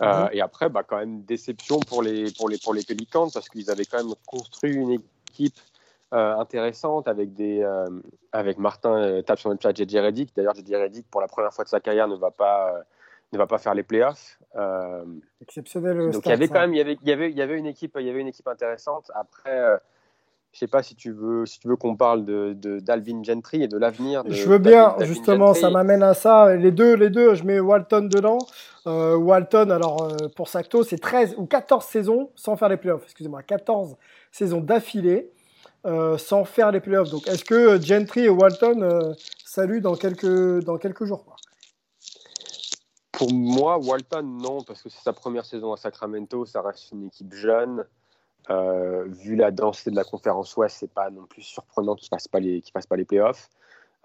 Euh, 0.02 0.06
-hmm. 0.06 0.28
et 0.32 0.40
après, 0.40 0.70
bah, 0.70 0.82
quand 0.82 0.96
même, 0.96 1.22
déception 1.24 1.78
pour 1.80 2.02
les, 2.02 2.32
pour 2.38 2.48
les, 2.48 2.58
pour 2.64 2.72
les 2.72 2.84
Pélicans 2.84 3.28
parce 3.34 3.48
qu'ils 3.50 3.70
avaient 3.70 3.84
quand 3.84 4.02
même 4.02 4.14
construit 4.26 4.74
une 4.74 4.92
équipe 5.30 5.60
euh, 6.12 6.34
intéressante 6.38 7.06
avec, 7.06 7.34
des, 7.34 7.62
euh, 7.62 7.86
avec 8.32 8.58
Martin 8.58 8.94
euh, 8.96 9.22
tape 9.22 9.38
sur 9.38 9.50
le 9.50 9.56
chat 9.62 9.72
JJ 9.72 9.94
Reddick. 9.96 10.34
D'ailleurs, 10.34 10.56
JJ 10.56 10.74
Reddick, 10.74 11.06
pour 11.08 11.20
la 11.20 11.28
première 11.28 11.52
fois 11.52 11.64
de 11.64 11.68
sa 11.68 11.78
carrière, 11.78 12.08
ne 12.08 12.16
va 12.16 12.32
pas, 12.32 12.82
ne 13.32 13.38
va 13.38 13.46
pas 13.46 13.58
faire 13.58 13.74
les 13.74 13.82
playoffs. 13.82 14.38
Exceptionnel. 15.40 16.10
Donc, 16.10 16.26
il 16.26 16.28
y 16.28 16.32
avait 16.32 16.48
quand 16.48 16.60
même 16.60 16.74
il 16.74 16.78
y 16.78 16.80
avait, 16.80 16.98
il 17.00 17.08
y 17.08 17.12
avait, 17.12 17.30
il 17.30 17.36
y 17.36 17.42
avait 17.42 17.58
une 17.58 17.66
équipe, 17.66 17.96
il 18.00 18.06
y 18.06 18.10
avait 18.10 18.20
une 18.20 18.28
équipe 18.28 18.48
intéressante. 18.48 19.10
Après, 19.14 19.80
je 20.52 20.58
sais 20.58 20.66
pas 20.66 20.82
si 20.82 20.96
tu 20.96 21.12
veux, 21.12 21.46
si 21.46 21.60
tu 21.60 21.68
veux 21.68 21.76
qu'on 21.76 21.94
parle 21.94 22.24
de, 22.24 22.80
d'Alvin 22.80 23.22
Gentry 23.22 23.62
et 23.62 23.68
de 23.68 23.78
l'avenir. 23.78 24.24
je 24.26 24.48
veux 24.48 24.58
bien, 24.58 24.96
justement, 25.00 25.48
Gentry. 25.48 25.60
ça 25.60 25.70
m'amène 25.70 26.02
à 26.02 26.14
ça. 26.14 26.56
Les 26.56 26.72
deux, 26.72 26.94
les 26.94 27.10
deux, 27.10 27.34
je 27.34 27.44
mets 27.44 27.60
Walton 27.60 28.08
dedans. 28.12 28.38
Euh, 28.86 29.16
Walton, 29.16 29.70
alors 29.70 30.02
euh, 30.02 30.28
pour 30.34 30.48
Sacto, 30.48 30.82
c'est 30.82 30.98
13 30.98 31.36
ou 31.38 31.46
14 31.46 31.84
saisons 31.84 32.30
sans 32.34 32.56
faire 32.56 32.68
les 32.68 32.76
playoffs. 32.76 33.04
Excusez-moi, 33.04 33.42
14 33.42 33.96
saisons 34.32 34.60
d'affilée. 34.60 35.30
Euh, 35.86 36.18
sans 36.18 36.44
faire 36.44 36.70
les 36.72 36.80
playoffs. 36.80 37.08
Donc, 37.08 37.26
est-ce 37.26 37.42
que 37.42 37.80
Gentry 37.80 38.26
et 38.26 38.28
Walton 38.28 38.82
euh, 38.82 39.14
saluent 39.46 39.80
dans 39.80 39.94
quelques, 39.94 40.62
dans 40.62 40.76
quelques 40.76 41.06
jours 41.06 41.24
quoi? 41.24 41.36
Pour 43.20 43.34
moi, 43.34 43.76
Walton, 43.76 44.22
non, 44.22 44.62
parce 44.62 44.82
que 44.82 44.88
c'est 44.88 45.02
sa 45.02 45.12
première 45.12 45.44
saison 45.44 45.74
à 45.74 45.76
Sacramento. 45.76 46.46
Ça 46.46 46.62
reste 46.62 46.90
une 46.92 47.08
équipe 47.08 47.34
jeune. 47.34 47.84
Euh, 48.48 49.04
vu 49.08 49.36
la 49.36 49.50
densité 49.50 49.90
de 49.90 49.96
la 49.96 50.04
conférence 50.04 50.56
Ouest, 50.56 50.78
c'est 50.80 50.90
pas 50.90 51.10
non 51.10 51.26
plus 51.26 51.42
surprenant 51.42 51.96
qu'il 51.96 52.08
passe 52.08 52.28
pas 52.28 52.40
les, 52.40 52.62
qu'il 52.62 52.72
passe 52.72 52.86
pas 52.86 52.96
les 52.96 53.04
playoffs. 53.04 53.50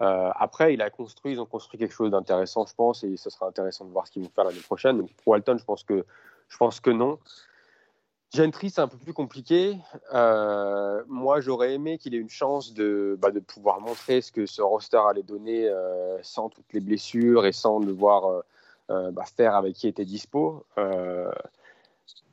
Euh, 0.02 0.30
après, 0.34 0.74
il 0.74 0.82
a 0.82 0.90
construit, 0.90 1.32
ils 1.32 1.40
ont 1.40 1.46
construit 1.46 1.78
quelque 1.78 1.94
chose 1.94 2.10
d'intéressant, 2.10 2.66
je 2.66 2.74
pense, 2.74 3.04
et 3.04 3.16
ce 3.16 3.30
sera 3.30 3.46
intéressant 3.46 3.86
de 3.86 3.90
voir 3.90 4.06
ce 4.06 4.12
qu'ils 4.12 4.22
vont 4.22 4.28
faire 4.28 4.44
l'année 4.44 4.60
prochaine. 4.60 4.98
Donc, 4.98 5.10
pour 5.14 5.28
Walton, 5.28 5.56
je 5.56 5.64
pense 5.64 5.82
que, 5.82 6.04
je 6.50 6.56
pense 6.58 6.80
que 6.80 6.90
non. 6.90 7.18
Gentry, 8.34 8.68
c'est 8.68 8.82
un 8.82 8.88
peu 8.88 8.98
plus 8.98 9.14
compliqué. 9.14 9.78
Euh, 10.12 11.02
moi, 11.08 11.40
j'aurais 11.40 11.72
aimé 11.72 11.96
qu'il 11.96 12.14
ait 12.14 12.18
une 12.18 12.28
chance 12.28 12.74
de, 12.74 13.16
bah, 13.18 13.30
de, 13.30 13.40
pouvoir 13.40 13.80
montrer 13.80 14.20
ce 14.20 14.30
que 14.30 14.44
ce 14.44 14.60
roster 14.60 15.00
allait 15.08 15.22
donner 15.22 15.70
euh, 15.70 16.18
sans 16.22 16.50
toutes 16.50 16.70
les 16.74 16.80
blessures 16.80 17.46
et 17.46 17.52
sans 17.52 17.80
devoir 17.80 18.42
bah, 18.88 19.24
faire 19.36 19.54
avec 19.54 19.74
qui 19.74 19.88
était 19.88 20.04
dispo. 20.04 20.64
Euh, 20.78 21.30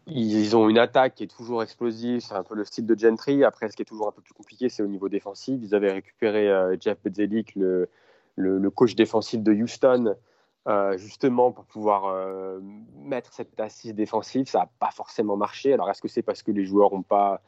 ils 0.08 0.56
ont 0.56 0.68
une 0.68 0.78
attaque 0.78 1.16
qui 1.16 1.24
est 1.24 1.34
toujours 1.34 1.64
explosive, 1.64 2.20
c'est 2.20 2.34
un 2.34 2.44
peu 2.44 2.56
le 2.56 2.66
style 2.66 2.86
de 2.86 2.98
Gentry. 2.98 3.44
Après, 3.44 3.70
ce 3.70 3.76
qui 3.76 3.84
est 3.84 3.86
toujours 3.86 4.08
un 4.08 4.12
peu 4.12 4.22
plus 4.22 4.34
compliqué, 4.34 4.68
c'est 4.68 4.84
au 4.84 4.88
niveau 4.88 5.08
défensif. 5.08 5.60
Ils 5.62 5.74
avaient 5.76 5.92
récupéré 5.92 6.50
euh, 6.50 6.76
Jeff 6.80 6.98
Bezelic, 7.04 7.56
le, 7.56 7.90
le, 8.36 8.70
coach 8.70 8.96
défensif 8.96 9.42
de 9.42 9.54
Houston, 9.54 10.16
euh, 10.68 10.98
justement 10.98 11.52
pour 11.52 11.66
pouvoir 11.66 12.08
euh, 12.08 12.60
mettre 12.98 13.32
cette 13.32 13.58
assise 13.60 13.96
défensive. 13.96 14.48
Ça 14.48 14.60
n'a 14.60 14.70
pas 14.80 14.92
forcément 14.92 15.38
marché. 15.38 15.74
Alors 15.74 15.90
est-ce 15.90 16.02
que 16.02 16.10
c'est 16.10 16.22
parce 16.22 16.44
que 16.44 16.52
les 16.52 16.66
joueurs 16.66 16.92
n'ont 16.92 17.02
pas 17.02 17.42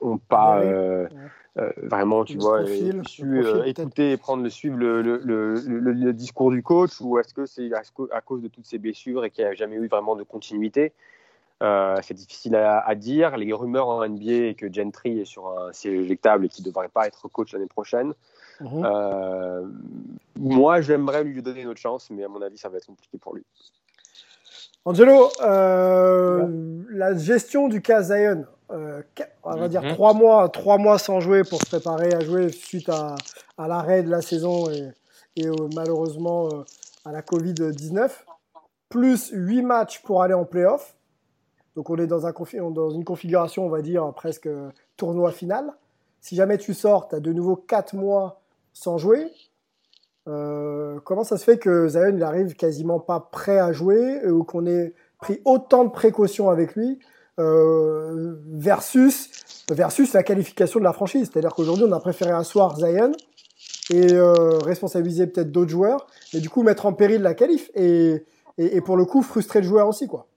ont 0.00 0.18
pas 0.18 0.62
vraiment, 1.82 2.24
tu 2.24 2.38
vois, 2.38 2.64
su 2.66 3.28
écouter 3.66 4.12
et 4.12 4.16
prendre 4.16 4.42
le 4.42 4.50
suivre 4.50 4.76
le, 4.76 5.02
le, 5.02 5.18
le, 5.18 5.54
le, 5.92 6.12
discours 6.12 6.50
du 6.50 6.62
coach 6.62 7.00
ou 7.00 7.18
est-ce 7.18 7.34
que 7.34 7.46
c'est 7.46 7.70
à, 7.74 8.20
cause 8.20 8.42
de 8.42 8.48
toutes 8.48 8.66
ces 8.66 8.78
blessures 8.78 9.24
et 9.24 9.30
qu'il 9.30 9.44
n'y 9.44 9.50
a 9.50 9.54
jamais 9.54 9.76
eu 9.76 9.86
vraiment 9.86 10.16
de 10.16 10.22
continuité? 10.22 10.92
C'est 11.60 12.14
difficile 12.14 12.56
à, 12.56 12.94
dire. 12.94 13.36
Les 13.36 13.52
rumeurs 13.52 13.88
en 13.88 14.06
NBA 14.06 14.32
et 14.32 14.54
que 14.54 14.72
Gentry 14.72 15.20
est 15.20 15.24
sur 15.24 15.48
un 15.48 15.72
siège 15.72 16.00
éjectable 16.00 16.46
et 16.46 16.48
qu'il 16.48 16.64
ne 16.64 16.70
devrait 16.70 16.88
pas 16.88 17.06
être 17.06 17.28
coach 17.28 17.52
l'année 17.52 17.66
prochaine. 17.66 18.14
Mhm. 18.62 18.82
Euh, 18.84 19.66
moi, 20.36 20.80
j'aimerais 20.80 21.24
lui 21.24 21.42
donner 21.42 21.62
une 21.62 21.68
autre 21.68 21.80
chance, 21.80 22.10
mais 22.10 22.24
à 22.24 22.28
mon 22.28 22.42
avis, 22.42 22.58
ça 22.58 22.68
va 22.68 22.78
être 22.78 22.86
compliqué 22.86 23.18
pour 23.18 23.34
lui. 23.34 23.44
Angelo, 24.84 25.28
euh, 25.42 26.82
la 26.90 27.16
gestion 27.16 27.68
du 27.68 27.80
cas 27.80 28.02
Zion, 28.02 28.46
euh, 28.70 29.02
on 29.44 29.56
va 29.56 29.68
dire 29.68 29.82
mhm. 29.82 29.94
trois 29.94 30.12
mois, 30.12 30.48
trois 30.48 30.78
mois 30.78 30.98
sans 30.98 31.20
jouer 31.20 31.44
pour 31.44 31.60
se 31.60 31.66
préparer 31.66 32.12
à 32.12 32.20
jouer 32.20 32.50
suite 32.50 32.88
à, 32.88 33.14
l'arrêt 33.58 34.02
de 34.02 34.10
la 34.10 34.22
saison 34.22 34.68
et, 34.70 34.90
et 35.36 35.46
malheureusement 35.74 36.48
à 37.04 37.12
la 37.12 37.22
Covid-19, 37.22 38.10
plus 38.88 39.30
huit 39.32 39.62
matchs 39.62 40.02
pour 40.02 40.22
aller 40.22 40.34
en 40.34 40.44
playoff. 40.44 40.94
Donc 41.76 41.88
on 41.90 41.96
est 41.96 42.06
dans, 42.06 42.26
un, 42.26 42.32
dans 42.70 42.90
une 42.90 43.04
configuration, 43.04 43.64
on 43.64 43.70
va 43.70 43.82
dire, 43.82 44.12
presque 44.14 44.48
tournoi 44.96 45.32
final. 45.32 45.72
Si 46.20 46.36
jamais 46.36 46.58
tu 46.58 46.74
sors, 46.74 47.08
tu 47.08 47.14
as 47.14 47.20
de 47.20 47.32
nouveau 47.32 47.56
quatre 47.56 47.94
mois 47.94 48.40
sans 48.72 48.98
jouer. 48.98 49.30
Euh, 50.28 51.00
comment 51.04 51.24
ça 51.24 51.36
se 51.36 51.44
fait 51.44 51.58
que 51.58 51.88
Zion 51.88 52.14
il 52.14 52.22
arrive 52.22 52.54
quasiment 52.54 53.00
pas 53.00 53.18
prêt 53.32 53.58
à 53.58 53.72
jouer 53.72 54.20
euh, 54.24 54.30
ou 54.30 54.44
qu'on 54.44 54.66
ait 54.66 54.94
pris 55.18 55.40
autant 55.44 55.84
de 55.84 55.90
précautions 55.90 56.48
avec 56.48 56.76
lui 56.76 57.00
euh, 57.40 58.36
versus, 58.46 59.30
versus 59.70 60.12
la 60.12 60.22
qualification 60.22 60.78
de 60.78 60.84
la 60.84 60.92
franchise? 60.92 61.28
C'est-à-dire 61.32 61.54
qu'aujourd'hui, 61.54 61.86
on 61.88 61.92
a 61.92 62.00
préféré 62.00 62.30
asseoir 62.30 62.76
Zion 62.76 63.12
et 63.90 64.16
responsabiliser 64.64 65.26
peut-être 65.26 65.50
d'autres 65.50 65.70
joueurs, 65.70 66.06
mais 66.32 66.40
du 66.40 66.48
coup 66.48 66.62
mettre 66.62 66.86
en 66.86 66.92
péril 66.92 67.20
la 67.20 67.34
qualif 67.34 67.70
et, 67.74 68.24
et, 68.56 68.80
pour 68.80 68.96
le 68.96 69.04
coup 69.04 69.22
frustrer 69.22 69.60
le 69.60 69.66
joueur 69.66 69.88
aussi. 69.88 70.06
quoi. 70.06 70.28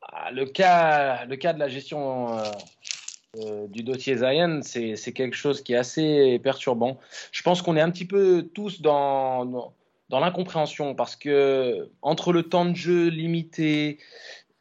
Ah, 0.00 0.30
le, 0.30 0.46
cas, 0.46 1.24
le 1.26 1.36
cas 1.36 1.52
de 1.52 1.58
la 1.58 1.68
gestion 1.68 2.28
euh, 3.44 3.66
du 3.68 3.82
dossier 3.82 4.16
Zion, 4.16 4.60
c'est 4.62 5.12
quelque 5.12 5.36
chose 5.36 5.62
qui 5.62 5.74
est 5.74 5.76
assez 5.76 6.38
perturbant. 6.42 6.98
Je 7.32 7.42
pense 7.42 7.62
qu'on 7.62 7.76
est 7.76 7.80
un 7.80 7.90
petit 7.90 8.04
peu 8.04 8.48
tous 8.54 8.80
dans, 8.80 9.72
dans, 10.08 10.20
l'incompréhension 10.20 10.94
parce 10.94 11.16
que 11.16 11.90
entre 12.02 12.32
le 12.32 12.44
temps 12.44 12.64
de 12.64 12.74
jeu 12.74 13.08
limité, 13.08 13.98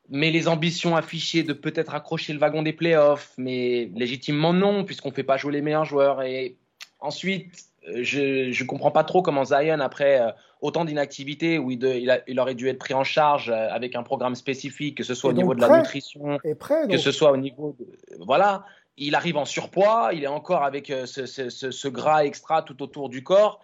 mais 0.10 0.32
les 0.32 0.48
ambitions 0.48 0.96
affichées 0.96 1.44
de 1.44 1.53
peut-être 1.53 1.96
accrocher 1.96 2.34
le 2.34 2.39
wagon 2.39 2.62
des 2.62 2.74
playoffs, 2.74 3.34
mais 3.38 3.89
légitimement 3.96 4.53
non, 4.53 4.84
puisqu'on 4.84 5.10
ne 5.10 5.13
fait 5.15 5.24
pas 5.24 5.38
jouer 5.38 5.53
les 5.53 5.62
meilleurs 5.62 5.86
joueurs. 5.86 6.22
Et 6.22 6.58
ensuite, 7.00 7.70
je 7.93 8.47
ne 8.47 8.67
comprends 8.67 8.91
pas 8.91 9.03
trop 9.03 9.21
comment 9.21 9.43
Zion, 9.43 9.79
après 9.79 10.21
euh, 10.21 10.31
autant 10.61 10.85
d'inactivité, 10.85 11.59
où 11.59 11.71
il, 11.71 12.23
il, 12.27 12.39
aurait 12.39 12.55
dû 12.55 12.67
être 12.69 12.79
pris 12.79 12.93
en 12.93 13.03
charge 13.03 13.49
avec 13.49 13.95
un 13.95 14.03
programme 14.03 14.35
spécifique, 14.35 14.97
que 14.97 15.03
ce 15.03 15.13
soit 15.13 15.31
au 15.31 15.33
niveau 15.33 15.53
de 15.53 15.61
la 15.61 15.77
nutrition, 15.77 16.39
que 16.39 16.97
ce 16.97 17.11
soit 17.11 17.31
au 17.31 17.37
niveau 17.37 17.75
de, 17.79 17.85
voilà, 18.25 18.65
il 18.97 19.15
arrive 19.15 19.37
en 19.37 19.45
surpoids, 19.45 20.11
il 20.13 20.23
est 20.23 20.27
encore 20.27 20.63
avec 20.63 20.89
euh, 20.89 21.05
ce, 21.05 21.87
gras 21.87 22.23
extra 22.23 22.61
tout 22.61 22.81
autour 22.81 23.09
du 23.09 23.23
corps. 23.23 23.59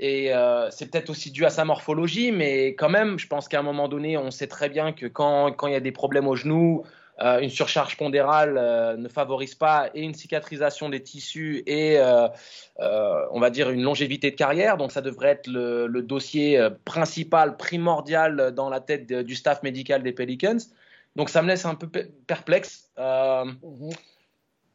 Et 0.00 0.34
euh, 0.34 0.70
c'est 0.70 0.90
peut-être 0.90 1.10
aussi 1.10 1.30
dû 1.30 1.44
à 1.44 1.50
sa 1.50 1.64
morphologie, 1.64 2.32
mais 2.32 2.74
quand 2.74 2.88
même, 2.88 3.18
je 3.18 3.28
pense 3.28 3.48
qu'à 3.48 3.60
un 3.60 3.62
moment 3.62 3.88
donné, 3.88 4.18
on 4.18 4.30
sait 4.30 4.48
très 4.48 4.68
bien 4.68 4.92
que 4.92 5.06
quand, 5.06 5.52
quand 5.52 5.68
il 5.68 5.72
y 5.72 5.76
a 5.76 5.80
des 5.80 5.92
problèmes 5.92 6.26
au 6.26 6.34
genou, 6.34 6.84
euh, 7.20 7.40
une 7.40 7.50
surcharge 7.50 7.96
pondérale 7.96 8.96
ne 8.98 9.08
favorise 9.08 9.54
pas 9.54 9.90
et 9.94 10.02
une 10.02 10.14
cicatrisation 10.14 10.88
des 10.88 11.02
tissus 11.02 11.62
et 11.66 11.98
on 12.78 13.40
va 13.40 13.50
dire 13.50 13.70
une 13.70 13.82
longévité 13.82 14.30
de 14.30 14.36
carrière. 14.36 14.76
Donc 14.76 14.92
ça 14.92 15.00
devrait 15.00 15.30
être 15.30 15.46
le, 15.48 16.02
dossier 16.02 16.68
principal, 16.84 17.56
primordial 17.56 18.52
dans 18.54 18.68
la 18.68 18.80
tête 18.80 19.06
du 19.06 19.34
staff 19.34 19.62
médical 19.62 20.02
des 20.02 20.12
Pelicans. 20.12 20.58
Donc 21.16 21.30
ça 21.30 21.42
me 21.42 21.48
laisse 21.48 21.64
un 21.64 21.74
peu 21.74 21.88
perplexe. 22.26 22.90
Mhm 22.98 23.90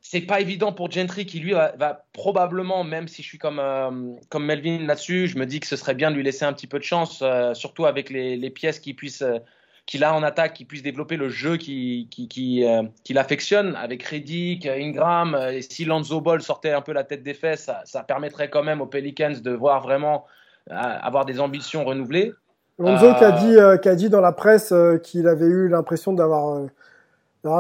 c'est 0.02 0.22
pas 0.22 0.40
évident 0.40 0.72
pour 0.72 0.90
Gentry 0.90 1.26
qui 1.28 1.40
lui 1.40 1.52
va, 1.52 2.06
probablement, 2.14 2.84
même 2.84 3.08
si 3.08 3.22
je 3.22 3.28
suis 3.28 3.38
comme, 3.38 3.60
euh, 3.60 4.16
comme 4.30 4.44
Melvin 4.44 4.80
là-dessus, 4.80 5.28
je 5.28 5.38
me 5.38 5.46
dis 5.46 5.60
que 5.60 5.68
ce 5.68 5.76
serait 5.76 5.94
bien 5.94 6.10
de 6.10 6.16
lui 6.16 6.24
laisser 6.24 6.46
un 6.46 6.54
petit 6.54 6.66
peu 6.68 6.80
de 6.80 6.84
chance, 6.84 7.20
euh, 7.22 7.54
surtout 7.54 7.86
avec 7.86 8.10
les, 8.10 8.50
pièces 8.50 8.80
qu'il 8.80 8.96
puisse 8.96 9.22
euh, 9.22 9.38
qu'il 9.86 10.04
a 10.04 10.14
en 10.14 10.24
attaque, 10.24 10.54
qu'il 10.54 10.68
puisse 10.68 10.84
développer 10.84 11.18
le 11.18 11.30
jeu 11.30 11.58
qu'il 11.58 12.08
qui, 12.10 12.28
qui, 12.28 12.66
qui 13.04 13.18
affectionne 13.18 13.76
avec 13.76 14.04
Reddick, 14.04 14.66
Ingram. 14.66 15.38
et 15.52 15.62
si 15.62 15.86
Lonzo 15.86 16.22
Ball 16.22 16.42
sortait 16.42 16.72
un 16.72 16.82
peu 16.82 16.94
la 16.94 17.04
tête 17.04 17.24
des 17.24 17.34
fesses, 17.34 17.70
ça, 17.86 18.04
permettrait 18.04 18.50
quand 18.50 18.64
même 18.64 18.82
aux 18.82 18.86
Pelicans 18.86 19.34
de 19.42 19.52
voir 19.52 19.82
vraiment 19.82 20.26
avoir 20.70 21.26
des 21.26 21.40
ambitions 21.40 21.84
renouvelées. 21.84 22.34
Lonzo 22.78 23.14
qui, 23.16 23.24
a 23.24 23.32
dit, 23.32 23.56
qui 23.82 23.90
a 23.90 23.96
dit 23.96 24.10
dans 24.10 24.22
la 24.22 24.32
presse 24.32 24.74
qu'il 25.04 25.28
avait 25.28 25.48
eu 25.48 25.68
l'impression 25.68 26.14
d'avoir 26.14 26.62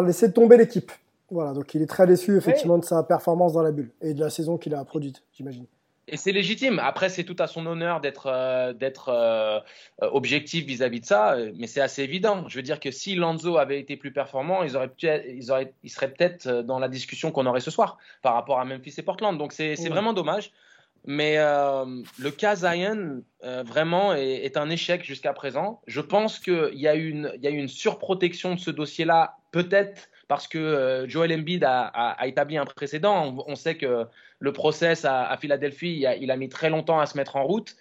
laissé 0.04 0.32
tomber 0.32 0.58
l'équipe. 0.58 0.92
Voilà, 1.32 1.54
donc 1.54 1.74
il 1.76 1.82
est 1.82 1.88
très 1.88 2.08
déçu 2.08 2.38
effectivement 2.38 2.78
de 2.78 2.86
sa 2.86 3.04
performance 3.04 3.54
dans 3.54 3.62
la 3.62 3.72
bulle 3.72 3.92
et 4.02 4.14
de 4.14 4.20
la 4.20 4.30
saison 4.30 4.58
qu'il 4.58 4.74
a 4.74 4.84
produite, 4.84 5.24
j'imagine. 5.32 5.66
Et 6.12 6.18
c'est 6.18 6.32
légitime. 6.32 6.80
Après, 6.80 7.10
c'est 7.10 7.24
tout 7.24 7.36
à 7.40 7.48
son 7.48 7.66
honneur 7.66 8.02
d'être 8.02 8.28
euh, 8.28 8.74
d'être 8.74 9.10
euh, 9.10 9.60
objectif 10.02 10.66
vis-à-vis 10.66 11.02
de 11.02 11.06
ça, 11.06 11.36
mais 11.58 11.68
c'est 11.68 11.82
assez 11.82 12.04
évident. 12.04 12.48
Je 12.48 12.56
veux 12.56 12.64
dire 12.64 12.80
que 12.80 12.92
si 12.92 13.16
Lanzo 13.16 13.58
avait 13.58 13.80
été 13.80 13.96
plus 13.98 14.12
performant, 14.12 14.64
ils 14.64 14.76
auraient, 14.76 14.92
ils 15.02 15.52
auraient, 15.52 15.74
ils 15.84 15.90
seraient 15.90 16.12
peut-être 16.12 16.48
dans 16.62 16.80
la 16.80 16.88
discussion 16.88 17.32
qu'on 17.32 17.46
aurait 17.46 17.60
ce 17.60 17.72
soir 17.72 17.98
par 18.22 18.34
rapport 18.34 18.60
à 18.60 18.66
Memphis 18.66 18.96
et 18.98 19.04
Portland. 19.04 19.38
Donc 19.38 19.54
c'est 19.54 19.76
vraiment 19.90 20.14
dommage. 20.14 20.52
Mais 21.06 21.38
euh, 21.38 21.86
le 22.18 22.30
cas 22.32 22.56
Zion, 22.56 23.24
vraiment, 23.42 24.14
est, 24.14 24.44
est, 24.44 24.58
un 24.58 24.70
échec 24.70 25.04
jusqu'à 25.04 25.32
présent. 25.32 25.82
Je 25.88 26.02
pense 26.02 26.40
qu'il 26.40 26.72
y, 26.74 26.88
a 26.90 26.96
une, 26.96 27.32
il 27.36 27.42
y 27.42 27.48
a 27.48 27.52
une 27.52 27.70
surprotection 27.70 28.56
de 28.56 28.60
ce 28.60 28.70
dossier-là, 28.70 29.38
peut-être 29.52 30.09
parce 30.30 30.48
que 30.48 30.60
euh, 30.60 31.10
Joel 31.10 31.34
Embiid 31.34 31.64
a, 31.66 32.16
établi 32.24 32.58
un 32.58 32.64
précédent. 32.64 33.36
On, 33.48 33.56
sait 33.56 33.76
que 33.76 34.06
le 34.38 34.54
process 34.54 35.04
à, 35.04 35.36
Philadelphie, 35.42 36.06
il 36.22 36.32
a, 36.32 36.38
mis 36.38 36.50
très 36.50 36.70
longtemps 36.70 37.00
à 37.00 37.08
se 37.08 37.18
mettre 37.18 37.36
en 37.36 37.44
route. 37.44 37.76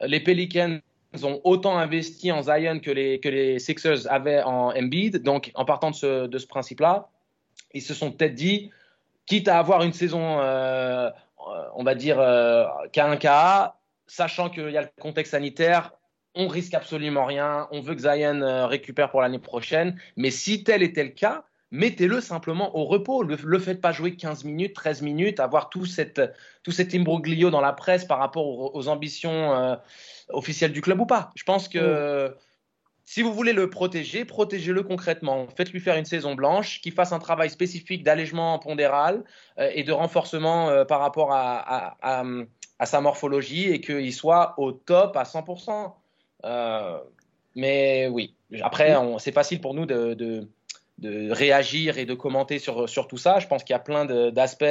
Les 0.00 0.18
Pelicans 0.18 0.80
ont 1.22 1.40
autant 1.44 1.78
investi 1.78 2.32
en 2.32 2.42
Zion 2.42 2.80
que 2.80 2.90
les, 2.90 3.58
Sixers 3.60 4.10
avaient 4.10 4.42
en 4.42 4.76
Embiid. 4.76 5.22
Donc, 5.22 5.52
en 5.54 5.64
partant 5.64 5.90
de 5.92 5.94
ce, 6.38 6.46
principe-là, 6.46 7.08
ils 7.72 7.82
se 7.82 7.94
sont 7.94 8.10
peut-être 8.10 8.34
dit, 8.34 8.72
quitte 9.26 9.46
à 9.46 9.60
avoir 9.60 9.84
une 9.84 9.92
saison, 9.92 10.40
euh, 10.40 11.08
on 11.76 11.84
va 11.84 11.94
dire, 11.94 12.18
euh, 12.18 12.64
K1KA, 12.92 13.74
sachant 14.08 14.50
qu'il 14.50 14.70
y 14.70 14.76
a 14.76 14.82
le 14.82 14.88
contexte 15.00 15.30
sanitaire, 15.30 15.92
on 16.34 16.48
risque 16.48 16.74
absolument 16.74 17.26
rien, 17.26 17.68
on 17.70 17.80
veut 17.80 17.94
que 17.94 18.00
Zion 18.00 18.66
récupère 18.66 19.12
pour 19.12 19.22
l'année 19.22 19.38
prochaine. 19.38 19.96
Mais 20.16 20.32
si 20.32 20.64
tel 20.64 20.82
était 20.82 21.04
le 21.04 21.10
cas, 21.10 21.44
mettez-le 21.72 22.20
simplement 22.20 22.76
au 22.76 22.84
repos. 22.84 23.24
Le, 23.24 23.36
le 23.42 23.58
faites 23.58 23.80
pas 23.80 23.90
jouer 23.90 24.14
15 24.14 24.44
minutes, 24.44 24.74
13 24.74 25.02
minutes, 25.02 25.40
avoir 25.40 25.70
tout, 25.70 25.86
cette, 25.86 26.20
tout 26.62 26.70
cet 26.70 26.94
imbroglio 26.94 27.50
dans 27.50 27.62
la 27.62 27.72
presse 27.72 28.04
par 28.04 28.18
rapport 28.18 28.74
aux, 28.74 28.88
ambitions 28.88 29.54
euh, 29.54 29.74
officielles 30.28 30.72
du 30.72 30.82
club 30.82 31.00
ou 31.00 31.06
pas. 31.06 31.32
Je 31.34 31.42
pense 31.44 31.68
que 31.68 32.36
si 33.04 33.22
vous 33.22 33.32
voulez 33.32 33.54
le 33.54 33.68
protéger, 33.70 34.24
protégez-le 34.24 34.82
concrètement. 34.82 35.48
Faites-lui 35.56 35.80
faire 35.80 35.96
une 35.96 36.04
saison 36.04 36.34
blanche, 36.34 36.80
qu'il 36.82 36.92
fasse 36.92 37.12
un 37.12 37.18
travail 37.18 37.50
spécifique 37.50 38.04
d'allègement 38.04 38.58
pondéral 38.58 39.24
euh, 39.58 39.70
et 39.74 39.82
de 39.82 39.92
renforcement 39.92 40.68
euh, 40.68 40.84
par 40.84 41.00
rapport 41.00 41.32
à, 41.32 41.96
à, 42.02 42.86
sa 42.86 43.00
morphologie 43.00 43.70
et 43.70 43.80
qu'il 43.80 44.12
soit 44.12 44.54
au 44.58 44.72
top 44.72 45.16
à 45.16 45.22
100%. 45.22 45.92
mais 47.54 48.08
oui, 48.08 48.34
après, 48.60 48.94
c'est 49.18 49.32
facile 49.32 49.60
pour 49.60 49.72
nous 49.72 49.86
de 49.86 50.14
de 50.14 50.48
réagir 51.30 51.98
et 51.98 52.04
de 52.04 52.14
commenter 52.14 52.58
sur, 52.58 52.88
sur 52.88 53.08
tout 53.08 53.16
ça. 53.18 53.38
Je 53.38 53.46
pense 53.46 53.64
qu'il 53.64 53.74
y 53.74 53.76
a 53.76 53.80
plein 53.80 54.04
d'aspects 54.30 54.64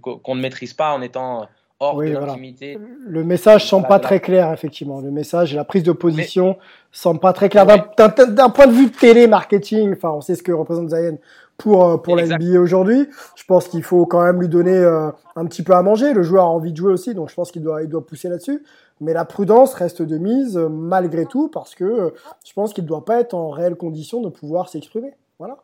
qu'on 0.00 0.34
ne 0.34 0.40
maîtrise 0.40 0.74
pas 0.74 0.92
en 0.92 1.02
étant 1.02 1.46
hors 1.80 1.98
de 1.98 2.08
l'intimité. 2.08 2.78
Le 3.06 3.24
message 3.24 3.66
semble 3.66 3.88
pas 3.88 3.98
très 3.98 4.20
clair, 4.20 4.52
effectivement. 4.52 5.00
Le 5.00 5.10
message 5.10 5.52
et 5.52 5.56
la 5.56 5.64
prise 5.64 5.82
de 5.82 5.92
position 5.92 6.50
ne 6.50 6.54
semble 6.92 7.20
pas 7.20 7.32
très 7.32 7.48
clair. 7.48 7.66
D'un 7.66 8.50
point 8.50 8.66
de 8.66 8.72
vue 8.72 8.90
de 8.90 8.96
télé, 8.96 9.26
marketing, 9.26 9.94
enfin, 9.94 10.10
on 10.10 10.20
sait 10.20 10.34
ce 10.34 10.42
que 10.42 10.52
représente 10.52 10.90
Zayn 10.90 11.18
pour, 11.56 11.84
euh, 11.84 11.96
pour 11.96 12.16
la 12.16 12.26
NBA 12.26 12.60
aujourd'hui. 12.60 13.08
Je 13.34 13.44
pense 13.44 13.68
qu'il 13.68 13.82
faut 13.82 14.06
quand 14.06 14.22
même 14.22 14.40
lui 14.40 14.48
donner 14.48 14.76
euh, 14.76 15.10
un 15.36 15.46
petit 15.46 15.62
peu 15.62 15.74
à 15.74 15.82
manger. 15.82 16.12
Le 16.12 16.22
joueur 16.22 16.44
a 16.44 16.48
envie 16.48 16.72
de 16.72 16.76
jouer 16.76 16.92
aussi, 16.92 17.14
donc 17.14 17.30
je 17.30 17.34
pense 17.34 17.50
qu'il 17.50 17.62
doit, 17.62 17.82
il 17.82 17.88
doit 17.88 18.06
pousser 18.06 18.28
là-dessus. 18.28 18.62
Mais 19.00 19.14
la 19.14 19.24
prudence 19.24 19.72
reste 19.72 20.02
de 20.02 20.18
mise 20.18 20.58
malgré 20.58 21.24
tout 21.24 21.48
parce 21.48 21.74
que 21.74 22.12
je 22.46 22.52
pense 22.52 22.74
qu'il 22.74 22.84
ne 22.84 22.88
doit 22.88 23.06
pas 23.06 23.20
être 23.20 23.32
en 23.32 23.48
réelle 23.48 23.76
condition 23.76 24.20
de 24.20 24.28
pouvoir 24.28 24.68
s'exprimer. 24.68 25.14
Voilà. 25.40 25.56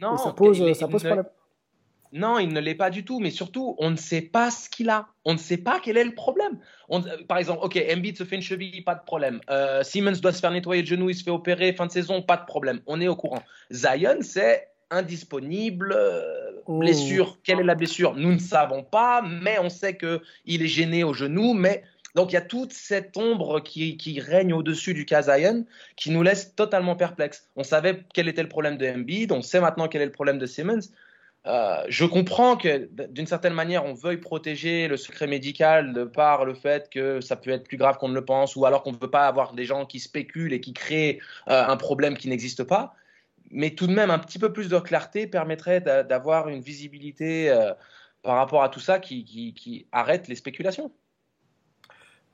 Non, 0.00 0.16
ça 0.16 0.32
pose, 0.32 0.72
ça 0.72 0.88
pose 0.88 1.04
problème. 1.04 1.26
Non, 2.12 2.38
il 2.38 2.48
ne 2.54 2.60
l'est 2.60 2.74
pas 2.74 2.88
du 2.88 3.04
tout, 3.04 3.20
mais 3.20 3.28
surtout, 3.30 3.76
on 3.78 3.90
ne 3.90 3.96
sait 3.96 4.22
pas 4.22 4.50
ce 4.50 4.70
qu'il 4.70 4.88
a. 4.88 5.08
On 5.26 5.34
ne 5.34 5.38
sait 5.38 5.58
pas 5.58 5.78
quel 5.84 5.98
est 5.98 6.04
le 6.04 6.14
problème. 6.14 6.58
On, 6.88 7.02
par 7.28 7.36
exemple, 7.36 7.60
ok, 7.62 7.78
Embiid 7.94 8.16
se 8.16 8.24
fait 8.24 8.36
une 8.36 8.42
cheville, 8.42 8.80
pas 8.80 8.94
de 8.94 9.04
problème. 9.04 9.40
Euh, 9.50 9.82
Simmons 9.82 10.12
doit 10.22 10.32
se 10.32 10.40
faire 10.40 10.50
nettoyer 10.50 10.80
le 10.80 10.88
genou, 10.88 11.10
il 11.10 11.14
se 11.14 11.22
fait 11.22 11.30
opérer, 11.30 11.74
fin 11.74 11.84
de 11.84 11.92
saison, 11.92 12.22
pas 12.22 12.38
de 12.38 12.46
problème. 12.46 12.80
On 12.86 12.98
est 13.02 13.08
au 13.08 13.16
courant. 13.16 13.42
Zion, 13.70 14.20
c'est 14.22 14.68
indisponible, 14.90 15.92
euh, 15.94 16.48
Oh. 16.68 16.78
blessure. 16.78 17.38
Quelle 17.42 17.60
est 17.60 17.64
la 17.64 17.74
blessure? 17.74 18.14
Nous 18.14 18.32
ne 18.32 18.38
savons 18.38 18.82
pas, 18.82 19.22
mais 19.22 19.58
on 19.58 19.70
sait 19.70 19.96
qu'il 19.96 20.62
est 20.62 20.66
gêné 20.66 21.02
au 21.02 21.14
genou. 21.14 21.54
Mais 21.54 21.82
donc 22.18 22.32
il 22.32 22.34
y 22.34 22.38
a 22.38 22.40
toute 22.40 22.72
cette 22.72 23.16
ombre 23.16 23.60
qui, 23.60 24.20
règne 24.20 24.52
au-dessus 24.52 24.92
du 24.92 25.04
cas 25.04 25.22
Zion 25.22 25.64
qui 25.94 26.10
nous 26.10 26.24
laisse 26.24 26.52
totalement 26.56 26.96
perplexes. 26.96 27.48
On 27.54 27.62
savait 27.62 28.02
quel 28.12 28.26
était 28.26 28.42
le 28.42 28.48
problème 28.48 28.76
de 28.76 28.88
Embiid, 28.88 29.30
on 29.30 29.40
sait 29.40 29.60
maintenant 29.60 29.86
quel 29.86 30.02
est 30.02 30.06
le 30.06 30.10
problème 30.10 30.36
de 30.36 30.46
Simmons. 30.46 30.80
Euh, 31.46 31.84
je 31.88 32.04
comprends 32.04 32.56
que 32.56 32.88
d'une 33.08 33.28
certaine 33.28 33.52
manière, 33.52 33.84
on 33.84 33.94
veuille 33.94 34.16
protéger 34.16 34.88
le 34.88 34.96
secret 34.96 35.28
médical 35.28 35.92
de 35.92 36.02
par 36.02 36.44
le 36.44 36.54
fait 36.54 36.90
que 36.90 37.20
ça 37.20 37.36
peut 37.36 37.50
être 37.50 37.62
plus 37.62 37.76
grave 37.76 37.98
qu'on 37.98 38.08
ne 38.08 38.14
le 38.14 38.24
pense, 38.24 38.56
ou 38.56 38.66
alors 38.66 38.82
qu'on 38.82 38.90
ne 38.90 38.98
veut 38.98 39.12
pas 39.12 39.28
avoir 39.28 39.54
des 39.54 39.64
gens 39.64 39.86
qui 39.86 40.00
spéculent 40.00 40.52
et 40.52 40.60
qui 40.60 40.72
créent 40.72 41.20
euh, 41.48 41.64
un 41.68 41.76
problème 41.76 42.16
qui 42.16 42.28
n'existe 42.28 42.64
pas. 42.64 42.96
Mais 43.52 43.70
tout 43.76 43.86
de 43.86 43.94
même, 43.94 44.10
un 44.10 44.18
petit 44.18 44.40
peu 44.40 44.52
plus 44.52 44.68
de 44.68 44.78
clarté 44.80 45.28
permettrait 45.28 45.80
d'a- 45.80 46.02
d'avoir 46.02 46.48
une 46.48 46.62
visibilité 46.62 47.48
euh, 47.48 47.72
par 48.22 48.34
rapport 48.38 48.64
à 48.64 48.70
tout 48.70 48.80
ça 48.80 48.98
qui 48.98 49.86
arrête 49.92 50.26
les 50.26 50.34
spéculations. 50.34 50.90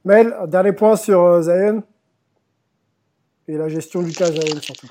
Mel, 0.04 0.34
dernier 0.48 0.72
point 0.72 0.96
sur 0.96 1.20
euh, 1.22 1.42
Zion 1.42 1.82
et 3.48 3.56
la 3.56 3.68
gestion 3.68 4.02
du 4.02 4.12
cas 4.12 4.26
Zion 4.26 4.60
surtout. 4.60 4.88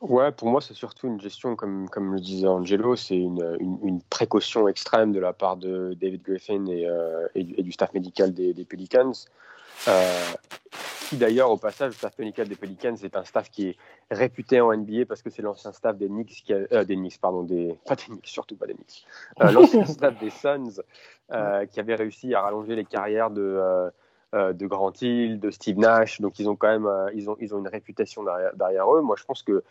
Ouais, 0.00 0.32
pour 0.32 0.48
moi, 0.48 0.60
c'est 0.60 0.74
surtout 0.74 1.06
une 1.06 1.20
gestion, 1.20 1.56
comme, 1.56 1.88
comme 1.88 2.12
le 2.12 2.20
disait 2.20 2.46
Angelo, 2.46 2.94
c'est 2.94 3.16
une, 3.16 3.56
une, 3.58 3.78
une 3.82 4.02
précaution 4.02 4.68
extrême 4.68 5.12
de 5.12 5.20
la 5.20 5.32
part 5.32 5.56
de 5.56 5.96
David 5.98 6.22
Griffin 6.22 6.66
et, 6.66 6.86
euh, 6.86 7.26
et, 7.34 7.42
du, 7.44 7.54
et 7.56 7.62
du 7.62 7.72
staff 7.72 7.94
médical 7.94 8.34
des, 8.34 8.52
des 8.52 8.64
Pelicans. 8.64 9.12
Euh, 9.88 10.24
qui 11.08 11.16
d'ailleurs, 11.16 11.50
au 11.50 11.56
passage, 11.56 11.92
le 11.92 11.94
staff 11.94 12.18
médical 12.18 12.48
des 12.48 12.54
Pelicans 12.54 12.94
est 13.02 13.16
un 13.16 13.24
staff 13.24 13.50
qui 13.50 13.68
est 13.68 13.76
réputé 14.10 14.60
en 14.60 14.76
NBA 14.76 15.06
parce 15.08 15.22
que 15.22 15.30
c'est 15.30 15.42
l'ancien 15.42 15.72
staff 15.72 15.96
des 15.96 16.08
Knicks, 16.08 16.42
qui 16.44 16.52
a- 16.52 16.66
euh, 16.72 16.84
des 16.84 16.96
Knicks, 16.96 17.18
pardon, 17.20 17.42
des, 17.42 17.78
pas 17.86 17.94
des 17.96 18.04
Knicks, 18.04 18.26
surtout 18.26 18.56
pas 18.56 18.66
des 18.66 18.74
Knicks, 18.74 19.06
l'ancien 19.40 19.86
staff 19.86 20.18
des 20.18 20.30
Suns 20.30 20.82
qui 21.70 21.80
avait 21.80 21.94
réussi 21.94 22.34
à 22.34 22.42
rallonger 22.42 22.76
les 22.76 22.84
carrières 22.84 23.30
de, 23.30 23.90
de 24.34 24.66
Grant 24.66 24.92
Hill, 25.00 25.38
de 25.38 25.50
Steve 25.50 25.78
Nash, 25.78 26.20
donc 26.20 26.38
ils 26.38 26.48
ont 26.48 26.56
quand 26.56 26.68
même, 26.68 26.86
euh, 26.86 27.10
ils 27.14 27.30
ont, 27.30 27.36
ils 27.40 27.54
ont 27.54 27.58
une 27.58 27.68
réputation 27.68 28.24
derrière, 28.56 28.92
eux. 28.92 29.00
Moi, 29.00 29.16
je 29.18 29.24
pense 29.24 29.42
que 29.42 29.62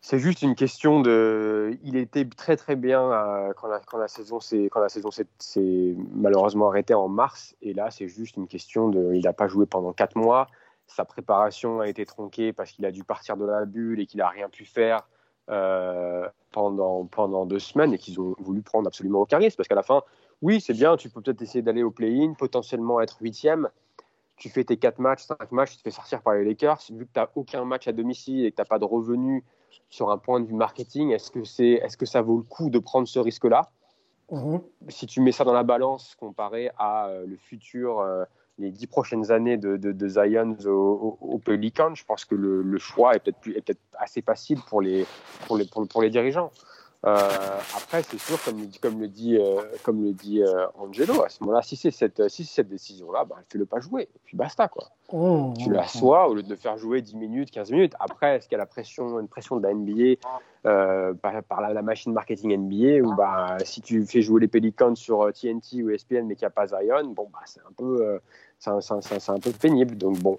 c'est 0.00 0.18
juste 0.18 0.42
une 0.42 0.54
question 0.54 1.00
de. 1.00 1.76
Il 1.82 1.96
était 1.96 2.24
très 2.24 2.56
très 2.56 2.76
bien 2.76 3.02
euh, 3.02 3.52
quand, 3.54 3.66
la, 3.66 3.80
quand 3.80 3.98
la 3.98 4.08
saison 4.08 4.38
s'est 4.40 5.96
malheureusement 6.14 6.68
arrêtée 6.68 6.94
en 6.94 7.08
mars. 7.08 7.56
Et 7.60 7.74
là, 7.74 7.90
c'est 7.90 8.08
juste 8.08 8.36
une 8.36 8.46
question 8.46 8.88
de. 8.88 9.12
Il 9.14 9.24
n'a 9.24 9.32
pas 9.32 9.48
joué 9.48 9.66
pendant 9.66 9.92
quatre 9.92 10.16
mois. 10.16 10.46
Sa 10.86 11.04
préparation 11.04 11.80
a 11.80 11.88
été 11.88 12.06
tronquée 12.06 12.52
parce 12.52 12.70
qu'il 12.70 12.86
a 12.86 12.92
dû 12.92 13.04
partir 13.04 13.36
de 13.36 13.44
la 13.44 13.64
bulle 13.64 14.00
et 14.00 14.06
qu'il 14.06 14.18
n'a 14.18 14.28
rien 14.28 14.48
pu 14.48 14.64
faire 14.64 15.06
euh, 15.50 16.28
pendant 16.52 17.04
pendant 17.06 17.44
deux 17.44 17.58
semaines 17.58 17.92
et 17.92 17.98
qu'ils 17.98 18.20
ont 18.20 18.34
voulu 18.38 18.62
prendre 18.62 18.86
absolument 18.86 19.20
aucun 19.20 19.38
risque 19.38 19.56
parce 19.56 19.68
qu'à 19.68 19.74
la 19.74 19.82
fin, 19.82 20.02
oui, 20.42 20.60
c'est 20.60 20.72
bien. 20.72 20.96
Tu 20.96 21.08
peux 21.10 21.20
peut-être 21.20 21.42
essayer 21.42 21.62
d'aller 21.62 21.82
au 21.82 21.90
play-in, 21.90 22.34
potentiellement 22.34 23.00
être 23.00 23.18
huitième 23.20 23.68
tu 24.38 24.48
fais 24.48 24.64
tes 24.64 24.76
4 24.76 24.98
matchs, 25.00 25.24
5 25.24 25.52
matchs, 25.52 25.72
tu 25.72 25.76
te 25.78 25.82
fais 25.82 25.90
sortir 25.90 26.22
par 26.22 26.34
les 26.34 26.44
Lakers. 26.44 26.78
Vu 26.90 27.06
que 27.06 27.12
tu 27.12 27.20
n'as 27.20 27.28
aucun 27.34 27.64
match 27.64 27.88
à 27.88 27.92
domicile 27.92 28.46
et 28.46 28.50
que 28.50 28.56
tu 28.56 28.60
n'as 28.62 28.66
pas 28.66 28.78
de 28.78 28.84
revenus 28.84 29.42
sur 29.90 30.10
un 30.10 30.18
point 30.18 30.40
de 30.40 30.46
vue 30.46 30.54
marketing, 30.54 31.10
est-ce 31.10 31.30
que, 31.30 31.44
c'est, 31.44 31.72
est-ce 31.72 31.96
que 31.96 32.06
ça 32.06 32.22
vaut 32.22 32.36
le 32.36 32.42
coup 32.42 32.70
de 32.70 32.78
prendre 32.78 33.08
ce 33.08 33.18
risque-là? 33.18 33.70
Mhm. 34.30 34.60
Si 34.88 35.06
tu 35.06 35.20
mets 35.20 35.32
ça 35.32 35.44
dans 35.44 35.52
la 35.52 35.64
balance 35.64 36.14
comparé 36.14 36.70
à 36.78 37.08
euh, 37.08 37.26
le 37.26 37.36
futur, 37.36 38.00
euh, 38.00 38.24
les 38.58 38.70
10 38.70 38.86
prochaines 38.86 39.30
années 39.30 39.56
de, 39.56 39.76
de, 39.76 39.92
de 39.92 40.08
Zion 40.08 40.56
au, 40.66 40.70
au, 40.70 41.18
au 41.20 41.38
Pelicans, 41.38 41.94
je 41.94 42.04
pense 42.04 42.24
que 42.24 42.34
le, 42.34 42.62
le 42.62 42.78
choix 42.78 43.14
est 43.14 43.20
peut-être, 43.20 43.40
plus, 43.40 43.56
est 43.56 43.62
peut-être 43.62 43.80
assez 43.98 44.22
facile 44.22 44.60
pour 44.68 44.82
les, 44.82 45.06
pour 45.46 45.56
les, 45.56 45.64
pour, 45.64 45.86
pour 45.88 46.02
les 46.02 46.10
dirigeants. 46.10 46.52
Euh, 47.06 47.16
après, 47.76 48.02
c'est 48.02 48.18
sûr, 48.18 48.42
comme, 48.42 48.58
le 48.58 48.66
dit- 48.66 48.78
comme 48.80 49.00
le 49.00 49.06
dit, 49.06 49.36
euh, 49.38 49.60
comme 49.84 50.02
le 50.02 50.12
dit 50.12 50.42
euh, 50.42 50.66
Angelo, 50.76 51.22
à 51.22 51.28
ce 51.28 51.42
moment-là, 51.44 51.62
si 51.62 51.76
c'est 51.76 51.92
cette, 51.92 52.28
si 52.28 52.44
cette 52.44 52.68
décision-là, 52.68 53.24
bah, 53.24 53.36
fais-le 53.48 53.66
pas 53.66 53.78
jouer, 53.78 54.02
et 54.02 54.18
puis 54.24 54.36
basta. 54.36 54.66
Quoi. 54.66 54.84
Mhm. 55.12 55.54
Tu 55.56 55.70
l'assois 55.72 56.28
au 56.28 56.34
lieu 56.34 56.42
de 56.42 56.50
le 56.50 56.56
faire 56.56 56.76
jouer 56.76 57.00
10 57.00 57.14
minutes, 57.16 57.50
15 57.52 57.70
minutes. 57.70 57.94
Après, 58.00 58.36
est-ce 58.36 58.48
qu'il 58.48 58.56
y 58.56 58.56
a 58.56 58.58
la 58.58 58.66
pression, 58.66 59.20
une 59.20 59.28
pression 59.28 59.56
de 59.58 59.62
la 59.62 59.72
NBA 59.72 60.18
euh, 60.66 61.14
par, 61.14 61.40
par 61.44 61.60
la, 61.60 61.72
la 61.72 61.82
machine 61.82 62.12
marketing 62.12 62.52
NBA 62.56 63.06
ou 63.08 63.14
bah, 63.14 63.58
si 63.64 63.80
tu 63.80 64.04
fais 64.04 64.20
jouer 64.20 64.40
les 64.40 64.48
Pelicans 64.48 64.96
sur 64.96 65.32
TNT 65.32 65.84
ou 65.84 65.90
ESPN 65.90 66.26
mais 66.26 66.34
qu'il 66.34 66.44
n'y 66.44 66.46
a 66.46 66.50
pas 66.50 66.66
Zion, 66.66 67.04
bon, 67.14 67.28
bah, 67.32 67.38
c'est 67.46 67.60
un 67.60 67.72
peu. 67.76 68.02
euh, 68.04 68.18
c'est 68.58 69.30
un, 69.30 69.38
peu 69.38 69.50
pénible, 69.52 69.96
donc 69.96 70.18
bon, 70.18 70.38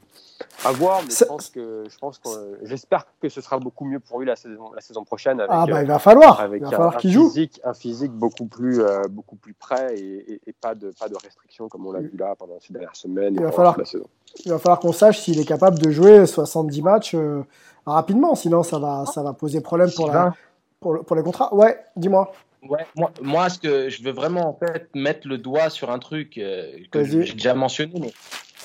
à 0.66 0.72
voir. 0.74 1.02
Mais 1.06 1.10
Ça- 1.12 1.26
je 1.26 1.30
pense 1.30 1.50
que, 1.50 1.86
je 1.90 1.98
pense 1.98 2.20
que, 2.20 2.28
euh, 2.30 2.58
j'espère 2.64 3.06
que 3.22 3.30
ce 3.30 3.40
sera 3.40 3.60
beaucoup 3.60 3.86
mieux 3.86 4.00
pour 4.00 4.20
lui 4.20 4.26
la 4.28 4.36
saison, 4.36 4.72
la 4.74 4.82
saison 4.82 5.04
prochaine 5.06 5.40
avec, 5.40 5.50
Ah 5.54 5.66
bah 5.66 5.78
euh, 5.78 5.82
il 5.84 5.88
va 5.88 6.00
falloir, 6.00 6.40
avec 6.42 6.60
il 6.62 6.64
va 6.64 6.68
un, 6.68 6.72
falloir 6.72 6.98
qu'il 6.98 7.12
joue. 7.12 7.28
physique, 7.30 7.62
un 7.64 7.74
physique 7.74 8.12
beaucoup 8.12 8.46
plus, 8.46 8.82
euh, 8.82 9.04
beaucoup 9.10 9.36
plus 9.38 9.54
prêt 9.54 9.96
et, 9.98 10.34
et- 10.34 10.42
et 10.48 10.54
pas 10.54 10.76
de, 10.76 10.92
pas 11.00 11.08
de 11.08 11.16
restrictions 11.24 11.70
comme 11.70 11.88
on 11.88 11.92
l'a 11.94 12.02
vu 12.02 12.12
là 12.18 12.36
pendant 12.38 12.60
ces 12.60 12.74
dernières 12.74 12.96
semaines. 12.96 13.36
Il 13.36 13.42
va 13.44 13.52
falloir- 13.52 13.76
toute 13.76 13.86
la 13.86 13.90
saison. 13.90 14.06
Il 14.46 14.52
va 14.52 14.60
falloir 14.60 14.80
qu'on 14.80 14.94
sache 14.94 15.20
s'il 15.22 15.40
est 15.40 15.46
capable 15.46 15.80
de 15.80 15.90
jouer 15.90 16.26
70 16.26 16.82
matchs 16.82 17.16
euh, 17.16 17.42
rapidement, 17.86 18.36
sinon 18.36 18.64
ça 18.64 18.80
va, 18.80 19.06
ça 19.06 19.24
va 19.24 19.34
poser 19.34 19.62
problème 19.62 19.90
pour, 19.96 20.08
la, 20.08 20.14
Sylvain 20.14 20.34
pour, 20.82 20.94
le- 20.94 21.04
pour 21.04 21.16
les 21.16 21.24
contrats. 21.24 21.54
Ouais, 21.56 21.84
dis-moi. 21.96 22.32
Ouais, 22.62 22.86
moi, 22.96 23.12
moi, 23.22 23.50
ce 23.50 23.58
que 23.60 23.90
je 23.90 24.04
veux 24.04 24.12
vraiment 24.12 24.50
en 24.50 24.54
fait 24.58 24.90
mettre 24.94 25.28
le 25.28 25.38
doigt 25.38 25.70
sur 25.70 25.92
un 25.92 26.00
truc 26.00 26.38
euh, 26.38 26.72
que 26.92 27.04
j'ai 27.06 27.34
déjà 27.34 27.54
mentionné, 27.54 27.94
mais 28.00 28.12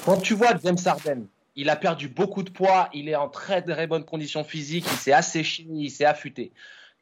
quand 0.05 0.17
tu 0.17 0.35
vois 0.35 0.49
James 0.65 0.77
Harden, 0.85 1.27
il 1.57 1.71
a 1.71 1.77
perdu 1.77 2.09
beaucoup 2.09 2.43
de 2.43 2.51
poids, 2.51 2.89
il 2.93 3.09
est 3.09 3.15
en 3.15 3.29
très 3.29 3.63
très 3.63 3.87
bonne 3.87 4.05
condition 4.05 4.43
physique, 4.43 4.85
il 4.91 4.97
s'est 4.97 5.13
asséché, 5.13 5.65
il 5.71 5.91
s'est 5.91 6.05
affûté. 6.05 6.51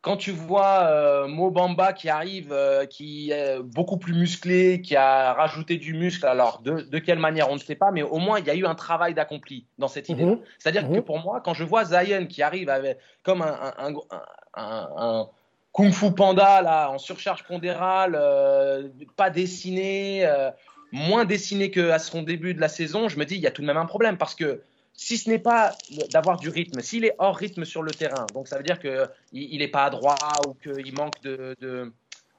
Quand 0.03 0.17
tu 0.17 0.33
vois 0.33 0.81
euh, 0.91 1.29
Mo 1.29 1.51
Bamba 1.51 1.93
qui 1.93 2.09
arrive, 2.09 2.53
euh, 2.53 2.85
qui 2.87 3.31
est 3.31 3.61
beaucoup 3.63 3.97
plus 3.99 4.13
musclé, 4.15 4.83
qui 4.83 4.97
a 4.97 5.33
rajouté 5.33 5.77
du 5.77 5.95
muscle, 5.95 6.27
alors 6.27 6.61
de, 6.61 6.81
de 6.81 6.99
quelle 6.99 7.21
manière 7.21 7.49
on 7.51 7.55
ne 7.55 7.61
sait 7.61 7.77
pas, 7.77 7.93
mais 7.93 8.03
au 8.03 8.19
moins 8.19 8.41
il 8.41 8.45
y 8.47 8.51
a 8.51 8.55
eu 8.57 8.67
un 8.67 8.75
travail 8.75 9.15
d'accompli 9.15 9.65
dans 9.79 9.87
cette 9.89 10.09
idée. 10.09 10.25
Mhm. 10.25 10.41
C'est-à-dire 10.59 10.89
Mhm. 10.89 10.97
que 10.97 11.01
pour 11.01 11.21
moi, 11.21 11.41
quand 11.43 11.55
je 11.55 11.63
vois 11.65 11.85
Zion 11.85 12.27
qui 12.27 12.43
arrive 12.43 12.69
avec, 12.69 12.99
comme 13.23 13.43
un, 13.43 13.57
un, 13.79 13.95
un, 13.95 14.23
un- 14.55 14.89
un 14.97 15.29
Kung 15.73 15.91
Fu 15.93 16.13
Panda 16.13 16.61
là, 16.63 16.91
en 16.91 16.99
surcharge 16.99 17.45
pondérale, 17.45 18.17
euh, 18.21 18.89
pas 19.17 19.31
dessiné, 19.31 20.27
euh, 20.27 20.51
moins 20.93 21.25
dessiné 21.25 21.71
qu'à 21.71 21.99
son 21.99 22.23
début 22.23 22.53
de 22.55 22.61
la 22.61 22.69
saison, 22.69 23.09
je 23.09 23.19
me 23.19 23.25
dis 23.25 23.37
il 23.37 23.41
y 23.41 23.47
a 23.47 23.51
tout 23.51 23.63
de 23.63 23.67
même 23.67 23.79
un 23.79 23.87
problème 23.87 24.19
parce 24.19 24.35
que 24.35 24.61
si 24.95 25.17
ce 25.17 25.31
n'est 25.31 25.39
pas 25.39 25.73
d'avoir 26.13 26.37
du 26.37 26.51
rythme, 26.51 26.81
s'il 26.81 27.07
est 27.07 27.15
hors 27.19 27.35
rythme 27.37 27.65
sur 27.65 27.83
le 27.83 27.91
terrain, 27.93 28.27
donc 28.35 28.49
ça 28.49 28.59
veut 28.59 28.63
dire 28.63 28.79
qu'il 28.79 29.09
il 29.33 29.59
n'est 29.61 29.69
pas 29.69 29.85
adroit 29.85 30.17
ou 30.47 30.53
qu'il 30.53 30.95
manque 30.95 31.21
de, 31.23 31.57
de- 31.61 31.91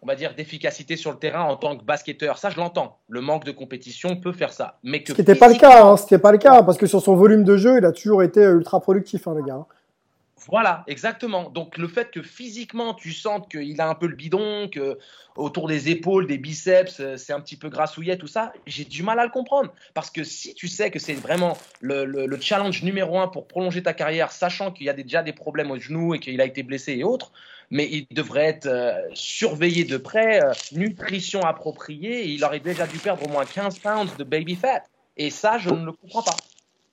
on 0.04 0.06
va 0.06 0.16
dire, 0.16 0.36
d'efficacité 0.36 0.98
sur 0.98 1.12
le 1.12 1.18
terrain 1.18 1.44
en 1.44 1.56
tant 1.56 1.78
que 1.78 1.84
basketteur. 1.84 2.38
Ça, 2.38 2.50
je 2.50 2.58
l'entends. 2.58 2.98
Le 3.08 3.22
manque 3.22 3.46
de 3.46 3.52
compétition 3.52 4.18
peut 4.18 4.34
faire 4.34 4.52
ça. 4.52 4.78
Mais 4.84 5.02
que 5.02 5.10
Ce 5.10 5.14
qui 5.14 5.22
n'était 5.22 5.36
pas 5.36 5.48
le 5.48 5.56
cas, 5.56 5.86
hein, 5.86 5.96
c'était 5.96 6.20
pas 6.20 6.34
le 6.34 6.38
cas, 6.38 6.62
parce 6.62 6.78
que 6.78 6.86
sur 6.88 7.02
son 7.02 7.16
volume 7.16 7.46
de 7.46 7.56
jeu, 7.56 7.78
il 7.78 7.86
a 7.86 7.94
toujours 7.94 8.22
été 8.22 8.42
ultra 8.42 8.82
productif, 8.82 9.28
hein, 9.28 9.34
le 9.34 9.44
gars. 9.44 9.66
Voilà, 10.50 10.84
exactement. 10.88 11.50
Donc 11.50 11.78
le 11.78 11.88
fait 11.88 12.12
que 12.12 12.22
physiquement 12.22 12.94
tu 12.94 13.14
sentes 13.14 13.50
qu'il 13.50 13.80
a 13.80 13.88
un 13.90 13.96
peu 13.96 14.08
le 14.08 14.16
bidon, 14.16 14.68
que 14.70 14.98
autour 15.36 15.68
des 15.68 15.90
épaules, 15.90 16.28
des 16.28 16.38
biceps, 16.38 17.00
euh, 17.00 17.18
c'est 17.18 17.34
un 17.34 17.40
petit 17.40 17.56
peu 17.56 17.70
grassouillet, 17.70 18.18
tout 18.18 18.28
ça, 18.28 18.52
j'ai 18.68 18.84
du 18.86 19.04
mal 19.04 19.20
à 19.20 19.24
le 19.24 19.32
comprendre. 19.32 19.74
Parce 19.94 20.10
que 20.12 20.24
si 20.24 20.54
tu 20.54 20.68
sais 20.68 20.92
que 20.92 21.00
c'est 21.00 21.14
vraiment 21.14 21.58
le, 21.82 22.06
le- 22.06 22.26
le 22.28 22.40
challenge 22.42 22.84
numéro 22.84 23.20
un 23.20 23.28
pour 23.28 23.48
prolonger 23.48 23.82
ta 23.82 23.94
carrière, 23.94 24.32
sachant 24.32 24.72
qu'il 24.72 24.86
y 24.86 24.90
a 24.90 24.94
des- 24.94 25.04
déjà 25.04 25.24
des 25.24 25.34
problèmes 25.34 25.72
au 25.72 25.80
genou 25.80 26.14
et 26.14 26.20
qu'il 26.20 26.40
a 26.42 26.46
été 26.46 26.62
blessé 26.62 26.94
et 26.94 27.04
autres, 27.04 27.32
mais 27.72 27.88
il 27.90 28.06
devrait 28.12 28.46
être 28.46 28.68
euh, 28.68 28.94
surveillé 29.14 29.86
de 29.86 29.98
près, 29.98 30.44
euh, 30.44 30.52
nutrition 30.74 31.42
appropriée, 31.42 32.26
et 32.26 32.28
il 32.28 32.44
aurait 32.44 32.60
déjà 32.60 32.86
dû 32.86 32.98
perdre 33.00 33.26
au 33.26 33.30
moins 33.30 33.46
15 33.46 33.80
pounds 33.80 34.16
de 34.18 34.24
baby 34.24 34.56
fat. 34.56 34.84
Et 35.18 35.30
ça, 35.30 35.58
je 35.58 35.70
ne 35.70 35.86
le 35.86 35.94
comprends 35.94 36.22
pas. 36.24 36.36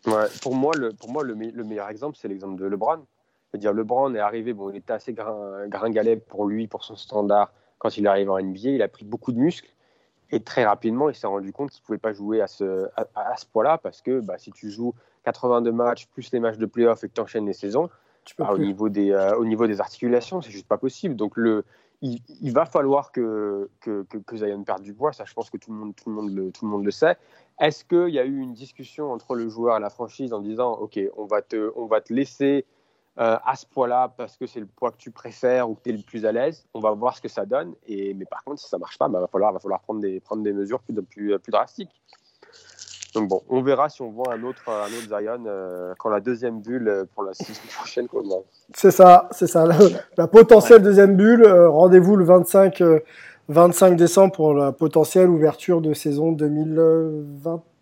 Ouais, 0.06 0.28
pour 0.40 0.54
moi, 0.54 0.72
le, 0.76 0.92
pour 0.94 1.10
moi 1.10 1.22
le, 1.24 1.34
me- 1.34 1.50
le 1.50 1.64
meilleur 1.64 1.88
exemple, 1.90 2.16
c'est 2.18 2.28
l'exemple 2.28 2.58
de 2.58 2.64
LeBron. 2.66 3.04
C'est-à-dire, 3.50 3.72
LeBron 3.72 4.14
est 4.14 4.20
arrivé, 4.20 4.52
bon, 4.52 4.70
il 4.70 4.76
était 4.76 4.92
assez 4.92 5.12
grin, 5.12 5.66
gringalet 5.66 6.16
pour 6.16 6.46
lui, 6.46 6.68
pour 6.68 6.84
son 6.84 6.96
standard. 6.96 7.52
Quand 7.78 7.96
il 7.96 8.06
est 8.06 8.08
arrivé 8.08 8.30
en 8.30 8.38
NBA, 8.40 8.70
il 8.70 8.82
a 8.82 8.88
pris 8.88 9.04
beaucoup 9.04 9.32
de 9.32 9.38
muscles. 9.38 9.74
Et 10.30 10.40
très 10.40 10.64
rapidement, 10.64 11.08
il 11.08 11.14
s'est 11.14 11.26
rendu 11.26 11.52
compte 11.52 11.70
qu'il 11.70 11.80
ne 11.82 11.86
pouvait 11.86 11.98
pas 11.98 12.12
jouer 12.12 12.40
à 12.40 12.46
ce, 12.46 12.88
à, 12.96 13.06
à 13.14 13.36
ce 13.36 13.46
poids-là 13.46 13.78
parce 13.78 14.00
que 14.00 14.20
bah, 14.20 14.38
si 14.38 14.52
tu 14.52 14.70
joues 14.70 14.94
82 15.24 15.72
matchs 15.72 16.06
plus 16.06 16.30
les 16.32 16.40
matchs 16.40 16.58
de 16.58 16.66
playoff 16.66 17.02
et 17.04 17.08
que 17.08 17.14
tu 17.14 17.20
enchaînes 17.20 17.46
les 17.46 17.52
saisons, 17.52 17.90
Tu 18.24 18.34
peux 18.34 18.44
bah, 18.44 18.52
au, 18.52 18.58
niveau 18.58 18.88
des, 18.88 19.10
euh, 19.10 19.36
au 19.36 19.44
niveau 19.44 19.66
des 19.66 19.80
articulations, 19.80 20.40
c'est 20.40 20.50
juste 20.52 20.68
pas 20.68 20.78
possible. 20.78 21.16
Donc, 21.16 21.36
le, 21.36 21.64
il, 22.00 22.20
il 22.40 22.52
va 22.52 22.64
falloir 22.64 23.12
que, 23.12 23.68
que, 23.80 24.04
que, 24.04 24.18
que 24.18 24.36
Zion 24.36 24.62
perde 24.62 24.82
du 24.82 24.94
poids. 24.94 25.12
Ça, 25.12 25.24
je 25.24 25.34
pense 25.34 25.50
que 25.50 25.56
tout 25.56 25.72
le 25.72 25.76
monde, 25.78 25.94
tout 25.96 26.08
le 26.08 26.14
monde, 26.14 26.30
le, 26.30 26.50
tout 26.52 26.64
le, 26.64 26.70
monde 26.70 26.84
le 26.84 26.90
sait. 26.90 27.16
Est-ce 27.58 27.84
qu'il 27.84 28.14
y 28.14 28.18
a 28.18 28.24
eu 28.24 28.38
une 28.38 28.54
discussion 28.54 29.12
entre 29.12 29.34
le 29.34 29.48
joueur 29.48 29.76
et 29.76 29.80
la 29.80 29.90
franchise 29.90 30.32
en 30.32 30.40
disant 30.40 30.72
Ok, 30.74 30.98
on 31.16 31.26
va 31.26 31.42
te, 31.42 31.72
on 31.76 31.86
va 31.86 32.00
te 32.00 32.12
laisser 32.12 32.64
euh, 33.20 33.36
à 33.44 33.54
ce 33.54 33.66
poids-là 33.66 34.12
parce 34.16 34.36
que 34.36 34.46
c'est 34.46 34.60
le 34.60 34.66
poids 34.66 34.90
que 34.90 34.96
tu 34.96 35.10
préfères 35.10 35.68
ou 35.68 35.74
que 35.74 35.82
tu 35.82 35.90
es 35.90 35.92
le 35.92 36.02
plus 36.02 36.24
à 36.24 36.32
l'aise 36.32 36.66
On 36.72 36.80
va 36.80 36.92
voir 36.92 37.16
ce 37.16 37.20
que 37.20 37.28
ça 37.28 37.44
donne. 37.44 37.74
Et, 37.86 38.14
mais 38.14 38.24
par 38.24 38.42
contre, 38.44 38.60
si 38.60 38.68
ça 38.68 38.78
marche 38.78 38.96
pas, 38.96 39.08
il 39.08 39.12
va, 39.12 39.28
falloir, 39.28 39.80
prendre 39.80 40.00
des, 40.00 40.52
mesures 40.52 40.80
plus, 40.80 41.38
drastiques. 41.48 41.90
Donc 43.14 43.28
bon, 43.28 43.42
on 43.48 43.62
verra 43.62 43.88
si 43.88 44.02
on 44.02 44.10
voit 44.10 44.34
un 44.34 44.42
autre, 44.42 44.62
un 44.68 44.88
Zion 44.88 45.44
euh, 45.46 45.94
quand 45.98 46.10
la 46.10 46.20
deuxième 46.20 46.60
bulle 46.60 46.88
euh, 46.88 47.04
pour 47.12 47.24
la 47.24 47.34
saison 47.34 47.60
prochaine. 47.76 48.06
C'est 48.74 48.90
ça, 48.90 49.28
c'est 49.32 49.48
ça. 49.48 49.66
La, 50.16 50.26
potentielle 50.28 50.82
deuxième 50.82 51.16
bulle. 51.16 51.46
Rendez-vous 51.46 52.16
le 52.16 52.24
25, 52.24 52.80
euh, 52.80 53.00
25 53.48 53.96
décembre 53.96 54.32
pour 54.32 54.54
la 54.54 54.72
potentielle 54.72 55.28
ouverture 55.28 55.80
de 55.80 55.92
saison 55.92 56.32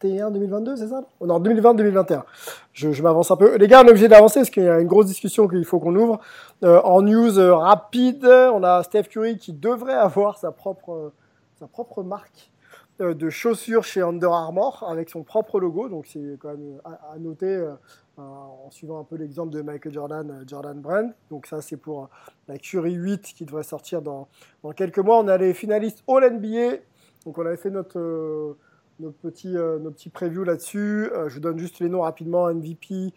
2021-2022, 0.03 0.77
c'est 0.77 0.89
ça? 0.89 1.03
Oh 1.21 1.27
Non, 1.27 1.41
2020-2021. 1.41 2.23
Je, 2.73 3.03
m'avance 3.03 3.31
un 3.31 3.37
peu. 3.37 3.57
Les 3.57 3.67
gars, 3.67 3.83
on 3.83 3.87
est 3.87 3.91
obligé 3.91 4.09
d'avancer 4.09 4.41
parce 4.41 4.51
qu'il 4.51 4.63
y 4.63 4.69
a 4.69 4.79
une 4.81 4.87
grosse 4.87 5.07
discussion 5.07 5.49
qu'il 5.49 5.65
faut 5.65 5.81
qu'on 5.81 5.95
ouvre. 5.97 6.21
Euh, 6.63 6.81
en 6.83 7.03
news 7.03 7.39
euh, 7.39 7.55
rapide, 7.55 8.25
on 8.25 8.63
a 8.63 8.83
Steph 8.83 9.05
Curry 9.05 9.39
qui 9.39 9.53
devrait 9.53 9.95
avoir 9.95 10.39
sa 10.39 10.53
propre, 10.53 11.13
sa 11.59 11.67
propre 11.67 12.03
marque 12.03 12.51
euh, 13.01 13.15
de 13.15 13.31
chaussures 13.31 13.85
chez 13.85 14.01
Under 14.03 14.33
Armour 14.33 14.85
avec 14.89 15.11
son 15.11 15.25
propre 15.25 15.59
logo. 15.59 15.89
Donc 15.89 16.07
c'est 16.07 16.39
quand 16.41 16.51
même 16.51 16.81
à, 16.85 17.19
noter 17.19 17.67
en 18.17 18.71
suivant 18.71 19.01
un 19.01 19.05
peu 19.05 19.17
l'exemple 19.17 19.53
de 19.53 19.63
Michael 19.63 19.93
Jordan, 19.93 20.45
Jordan 20.47 20.81
Brand. 20.81 21.13
Donc 21.31 21.47
ça 21.47 21.61
c'est 21.61 21.77
pour 21.77 22.09
la 22.47 22.59
Curry 22.59 22.93
8 22.93 23.23
qui 23.37 23.45
devrait 23.45 23.63
sortir 23.65 24.03
dans, 24.03 24.29
dans 24.63 24.73
quelques 24.73 24.99
mois. 24.99 25.19
On 25.19 25.29
a 25.29 25.37
les 25.37 25.55
finalistes 25.55 26.05
All 26.09 26.33
NBA. 26.33 26.79
Donc 27.25 27.37
on 27.39 27.47
avait 27.47 27.57
fait 27.57 27.71
notre, 27.71 28.57
notre 29.01 29.17
petit, 29.19 29.57
euh, 29.57 29.79
là-dessus. 30.45 31.11
Euh, 31.13 31.29
je 31.29 31.39
donne 31.41 31.59
juste 31.59 31.81
les 31.81 31.89
noms 31.89 32.03
rapidement. 32.03 32.53
MVP, 32.53 33.13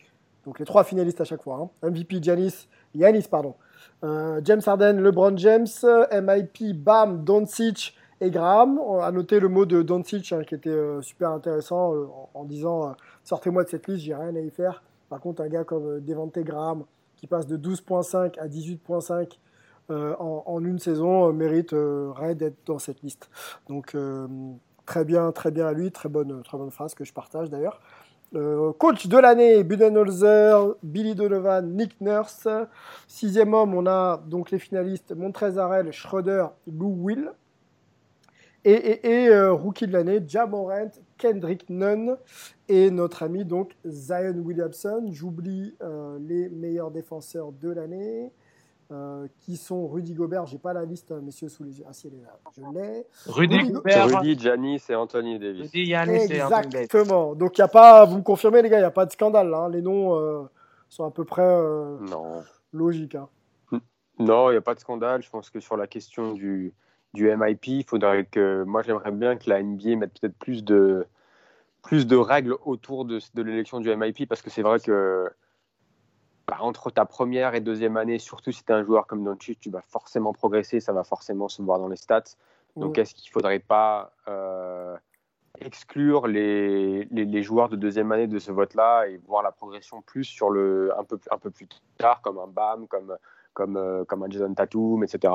donc 0.46 0.60
les 0.60 0.65
trois 0.65 0.84
finalistes 0.84 1.22
à 1.22 1.26
chaque 1.26 1.44
fois. 1.44 1.70
hein. 1.84 1.89
MVP 1.89 2.22
Giannis, 2.22 2.67
Yanis, 2.96 3.28
pardon. 3.30 3.56
Euh, 4.04 4.41
James 4.44 4.62
Harden, 4.65 5.02
LeBron 5.02 5.38
James, 5.38 5.67
MIP, 6.12 6.74
Bam, 6.76 7.24
Doncic 7.24 7.96
et 8.20 8.30
Graham. 8.32 8.80
On 8.80 9.00
a 9.00 9.12
noté 9.12 9.39
le 9.39 9.50
mot 9.50 9.65
de 9.65 9.82
Doncic 9.82 10.32
hein, 10.32 10.44
qui 10.44 10.56
était 10.56 10.70
euh, 10.70 11.02
super 11.02 11.32
intéressant 11.32 11.94
euh, 11.94 12.08
en, 12.34 12.46
disant 12.46 12.89
euh, 12.89 12.94
sortez-moi 13.24 13.63
de 13.63 13.70
cette 13.70 13.88
liste, 13.88 14.04
j'ai 14.04 14.15
rien 14.15 14.36
à 14.36 14.39
y 14.39 14.50
faire. 14.50 14.84
Par 15.10 15.20
contre, 15.20 15.41
un 15.41 15.50
gars 15.50 15.63
comme 15.63 15.88
euh, 15.88 16.00
Devante 16.00 16.38
Graham 16.39 16.86
qui 17.15 17.28
passe 17.28 17.48
de 17.48 17.58
12.5 17.58 18.39
à 18.39 18.48
18.5 18.48 19.38
euh, 19.89 20.15
en, 20.20 20.63
une 20.63 20.80
saison 20.80 21.28
euh, 21.28 21.32
mérite 21.34 21.74
euh, 21.74 22.34
d'être 22.34 22.58
dans 22.65 22.80
cette 22.80 23.02
liste. 23.02 23.30
Donc 23.67 23.94
euh, 23.96 24.28
très 24.86 25.06
bien, 25.06 25.32
très 25.32 25.52
bien 25.52 25.67
à 25.67 25.74
lui, 25.74 25.91
très 25.91 26.10
bonne, 26.10 26.44
phrase 26.72 26.94
que 26.94 27.04
je 27.04 27.13
partage 27.13 27.50
d'ailleurs. 27.50 27.80
Euh, 28.34 28.72
coach 28.74 29.08
de 29.08 29.17
l'année, 29.17 29.63
Budenholzer, 29.63 30.76
Billy 30.84 31.15
Donovan, 31.15 31.76
Nick 31.76 32.00
Nurse. 32.00 32.48
Sixième 33.08 33.54
homme, 33.54 33.74
on 33.74 33.86
a 33.86 34.24
donc 34.26 34.52
les 34.52 34.60
finalistes 34.60 35.13
Montrez 35.13 35.58
Harrell, 35.58 35.91
Schroeder, 35.91 36.48
Lou 36.65 36.96
Will. 36.98 37.32
Et 38.63 39.28
euh, 39.28 39.52
rookie 39.52 39.88
de 39.88 39.91
l'année, 39.91 40.22
Jamorant, 40.26 40.91
Kendrick 41.17 41.67
Nunn 41.70 42.15
et 42.70 42.91
notre 42.91 43.24
ami 43.24 43.44
donc 43.44 43.76
Zion 43.86 44.36
Williamson. 44.38 45.08
J'oublie 45.12 45.76
euh, 45.82 46.17
les 46.22 46.48
meilleurs 46.50 46.91
défenseurs 46.91 47.52
de 47.52 47.70
l'année. 47.70 48.32
Euh, 48.91 49.27
qui 49.39 49.56
sont 49.58 49.88
Rudy 49.88 50.13
Gobert, 50.13 50.45
j'ai 50.47 50.58
pas 50.58 50.73
la 50.73 50.84
liste, 50.84 51.12
hein, 51.12 51.21
messieurs, 51.23 51.47
sous 51.47 51.63
les 51.63 51.80
yeux. 51.80 51.86
Ah, 51.88 51.93
si, 51.93 52.08
elle 52.08 52.15
est 52.15 52.23
là. 52.23 52.38
Je 52.58 52.62
l'ai. 52.77 53.06
Rudy 53.27 53.58
Rudy 53.58 53.71
Gobert, 53.71 54.08
Rudy, 54.19 54.38
Giannis 54.38 54.82
et 54.89 54.95
Anthony 54.95 55.39
Davis. 55.39 55.71
Rudy, 55.71 55.86
Giannis. 55.86 56.32
Exactement. 56.32 57.34
Donc, 57.36 57.58
il 57.58 57.62
y 57.62 57.63
a 57.63 57.67
pas, 57.69 58.04
vous 58.06 58.17
me 58.17 58.21
confirmez, 58.23 58.62
les 58.62 58.69
gars, 58.69 58.77
il 58.77 58.82
n'y 58.82 58.86
a 58.86 58.91
pas 58.91 59.06
de 59.06 59.12
scandale. 59.12 59.49
là, 59.49 59.60
hein. 59.60 59.69
Les 59.69 59.82
noms 59.82 60.17
euh, 60.19 60.43
sont 60.89 61.06
à 61.06 61.12
peu 61.12 61.23
près 61.23 61.41
euh, 61.41 61.97
Non. 62.01 62.43
logiques. 62.73 63.15
hein. 63.15 63.30
Non, 64.19 64.49
il 64.49 64.54
n'y 64.54 64.58
a 64.58 64.62
pas 64.62 64.75
de 64.75 64.80
scandale. 64.80 65.23
Je 65.23 65.30
pense 65.30 65.49
que 65.49 65.60
sur 65.60 65.77
la 65.77 65.88
question 65.88 66.34
du, 66.34 66.73
du 67.13 67.34
MIP, 67.36 67.67
il 67.67 67.84
faudrait 67.86 68.25
que. 68.25 68.63
Moi, 68.65 68.82
j'aimerais 68.84 69.12
bien 69.12 69.36
que 69.38 69.49
la 69.49 69.63
NBA 69.63 69.95
mette 69.95 70.19
peut-être 70.19 70.38
plus 70.38 70.63
de, 70.63 71.06
plus 71.82 72.06
de 72.06 72.17
règles 72.17 72.56
autour 72.65 73.06
de, 73.06 73.19
de 73.34 73.41
l'élection 73.41 73.80
du 73.80 73.95
MIP 73.95 74.27
parce 74.27 74.41
que 74.41 74.49
c'est 74.49 74.62
vrai 74.63 74.80
que. 74.80 75.30
Bah, 76.52 76.58
entre 76.60 76.92
ta 76.92 77.06
première 77.06 77.56
et 77.56 77.62
deuxième 77.62 77.96
année, 77.96 78.20
surtout 78.20 78.52
si 78.52 78.66
tu 78.66 78.74
es 78.74 78.76
un 78.76 78.84
joueur 78.84 79.08
comme 79.08 79.24
Doncic, 79.24 79.58
tu 79.62 79.70
vas 79.70 79.82
forcément 79.82 80.34
progresser, 80.34 80.82
ça 80.82 80.92
va 80.92 81.06
forcément 81.06 81.48
se 81.48 81.62
voir 81.62 81.80
dans 81.80 81.88
les 81.88 81.96
stats. 81.96 82.36
Donc, 82.76 82.98
est-ce 82.98 83.16
qu'il 83.16 83.30
ne 83.30 83.32
faudrait 83.32 83.60
pas 83.60 84.12
euh, 84.28 84.98
exclure 85.62 86.28
les, 86.28 87.06
les, 87.06 87.24
les 87.24 87.42
joueurs 87.42 87.70
de 87.70 87.78
deuxième 87.78 88.12
année 88.12 88.28
de 88.28 88.38
ce 88.38 88.52
vote-là 88.52 89.06
et 89.08 89.16
voir 89.26 89.44
la 89.44 89.54
progression 89.54 90.02
plus 90.02 90.26
sur 90.26 90.50
le, 90.50 90.92
un, 91.00 91.06
peu, 91.06 91.18
un 91.32 91.38
peu 91.38 91.52
plus 91.52 91.70
tard, 91.98 92.22
comme 92.22 92.38
un 92.38 92.48
BAM, 92.48 92.86
comme, 92.90 93.16
comme, 93.54 93.78
euh, 93.78 94.04
comme 94.04 94.22
un 94.24 94.30
Jason 94.30 94.54
Tatum, 94.54 95.06
etc. 95.06 95.34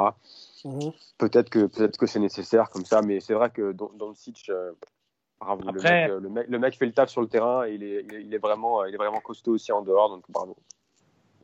Mhm. 0.67 0.93
Peut-être 1.17 1.49
que, 1.49 1.65
peut 1.65 1.89
que 1.99 2.07
c'est 2.07 2.21
nécessaire 2.21 2.69
comme 2.69 2.85
ça, 2.85 3.01
mais 3.01 3.21
c'est 3.21 3.33
vrai 3.33 3.49
que 3.49 3.73
Doncic, 3.73 4.51
euh, 4.51 4.73
bravo, 5.41 5.63
le, 5.63 5.81
mec, 5.81 6.11
le, 6.11 6.29
mec, 6.29 6.47
le 6.47 6.59
mec 6.59 6.77
fait 6.77 6.85
le 6.85 6.93
taf 6.93 7.09
sur 7.09 7.23
le 7.23 7.29
terrain 7.29 7.67
et 7.67 7.73
il 7.73 7.83
est, 7.83 8.05
il 8.05 8.15
est, 8.15 8.23
il 8.23 8.35
est 8.35 8.39
vraiment, 8.39 8.85
il 8.85 8.93
est 8.93 8.99
vraiment 8.99 9.21
costaud 9.21 9.53
aussi 9.53 9.73
en 9.73 9.81
dehors, 9.81 10.11
donc 10.11 10.23
bravo. 10.29 10.55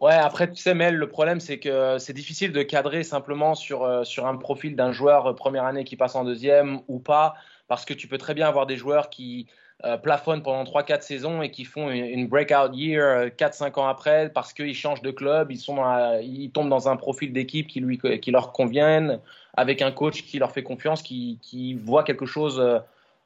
Ouais, 0.02 0.14
après, 0.14 0.50
tu 0.50 0.60
sais, 0.60 0.74
Mel, 0.74 0.96
le 0.96 1.08
problème, 1.08 1.38
c'est 1.38 1.60
que 1.60 1.96
c'est 1.98 2.12
difficile 2.12 2.50
de 2.50 2.64
cadrer 2.64 3.04
simplement 3.04 3.54
sur, 3.54 3.84
euh, 3.84 4.02
sur 4.02 4.26
un 4.26 4.36
profil 4.36 4.74
d'un 4.74 4.90
joueur 4.90 5.28
euh, 5.28 5.32
première 5.32 5.64
année 5.64 5.84
qui 5.84 5.94
passe 5.94 6.16
en 6.16 6.24
deuxième 6.24 6.80
ou 6.88 6.98
pas, 6.98 7.36
parce 7.68 7.84
que 7.84 7.94
tu 7.94 8.08
peux 8.08 8.18
très 8.18 8.34
bien 8.34 8.48
avoir 8.48 8.66
des 8.66 8.76
joueurs 8.76 9.10
qui 9.10 9.46
euh, 9.84 9.96
plafonnent 9.96 10.42
pendant 10.42 10.64
3-4 10.64 11.02
saisons 11.02 11.40
et 11.40 11.52
qui 11.52 11.64
font 11.64 11.88
une, 11.88 12.26
breakout 12.26 12.74
year 12.74 13.04
euh, 13.04 13.28
4-5 13.28 13.78
ans 13.78 13.86
après 13.86 14.28
parce 14.30 14.52
qu'ils 14.52 14.74
changent 14.74 15.02
de 15.02 15.12
club, 15.12 15.52
ils, 15.52 15.58
sont 15.58 15.76
ils 16.20 16.50
tombent 16.50 16.68
dans 16.68 16.88
un 16.88 16.96
profil 16.96 17.32
d'équipe 17.32 17.68
qui, 17.68 17.80
qui 18.20 18.30
leur 18.32 18.50
convienne, 18.50 19.20
avec 19.54 19.82
un 19.82 19.92
coach 19.92 20.24
qui 20.24 20.40
leur 20.40 20.50
fait 20.50 20.64
confiance, 20.64 21.02
qui, 21.02 21.38
qui 21.42 21.74
voit 21.74 22.02
quelque 22.02 22.26
chose. 22.26 22.60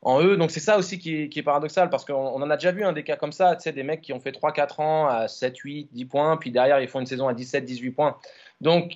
En 0.02 0.22
eux. 0.22 0.36
Donc 0.36 0.50
c'est 0.50 0.60
ça 0.60 0.78
aussi 0.78 0.98
qui 0.98 1.22
est, 1.22 1.28
qui 1.28 1.38
est 1.40 1.42
paradoxal 1.42 1.90
parce 1.90 2.04
qu'on 2.04 2.14
on 2.14 2.42
en 2.42 2.50
a 2.50 2.56
déjà 2.56 2.72
vu 2.72 2.84
un 2.84 2.92
des 2.92 3.02
cas 3.02 3.16
comme 3.16 3.32
ça, 3.32 3.56
tu 3.56 3.62
sais, 3.62 3.72
des 3.72 3.82
mecs 3.82 4.02
qui 4.02 4.12
ont 4.12 4.20
fait 4.20 4.30
3-4 4.32 4.80
ans 4.80 5.06
à 5.08 5.28
7, 5.28 5.56
8, 5.58 5.88
10 5.92 6.04
points, 6.04 6.36
puis 6.36 6.50
derrière 6.50 6.80
ils 6.80 6.88
font 6.88 7.00
une 7.00 7.06
saison 7.06 7.28
à 7.28 7.34
17, 7.34 7.64
18 7.64 7.90
points. 7.90 8.16
Donc 8.60 8.92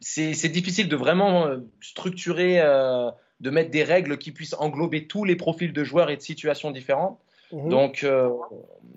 c'est 0.00 0.32
difficile 0.48 0.88
de 0.88 0.96
vraiment 0.96 1.46
euh, 1.46 1.58
structurer, 1.80 2.60
euh, 2.60 3.10
de 3.40 3.50
mettre 3.50 3.70
des 3.70 3.84
règles 3.84 4.18
qui 4.18 4.32
puissent 4.32 4.54
englober 4.58 5.06
tous 5.06 5.24
les 5.24 5.36
profils 5.36 5.72
de 5.72 5.84
joueurs 5.84 6.10
et 6.10 6.16
de 6.16 6.22
situations 6.22 6.70
différentes. 6.70 7.18
Mhm. 7.52 7.68
Donc 7.68 8.04
euh, 8.04 8.30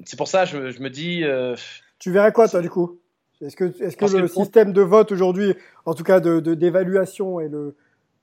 c'est 0.05 0.17
pour 0.17 0.27
ça 0.27 0.45
je, 0.45 0.71
je 0.71 0.81
me 0.81 0.89
dis, 0.89 1.23
euh, 1.23 1.55
Tu 1.99 2.11
verrais 2.11 2.31
quoi, 2.31 2.47
toi, 2.47 2.61
du 2.61 2.69
coup? 2.69 2.99
Est-ce 3.39 3.55
que, 3.55 3.65
que 3.65 3.95
Parce 3.99 4.13
que 4.13 4.17
le 4.17 4.27
système 4.27 4.73
de 4.73 4.81
vote 4.81 5.11
aujourd'hui, 5.11 5.53
en 5.85 5.93
tout 5.93 6.03
cas 6.03 6.19
de, 6.19 6.39
de- 6.39 6.55
d'évaluation, 6.55 7.39
est, 7.39 7.49
le, 7.49 7.75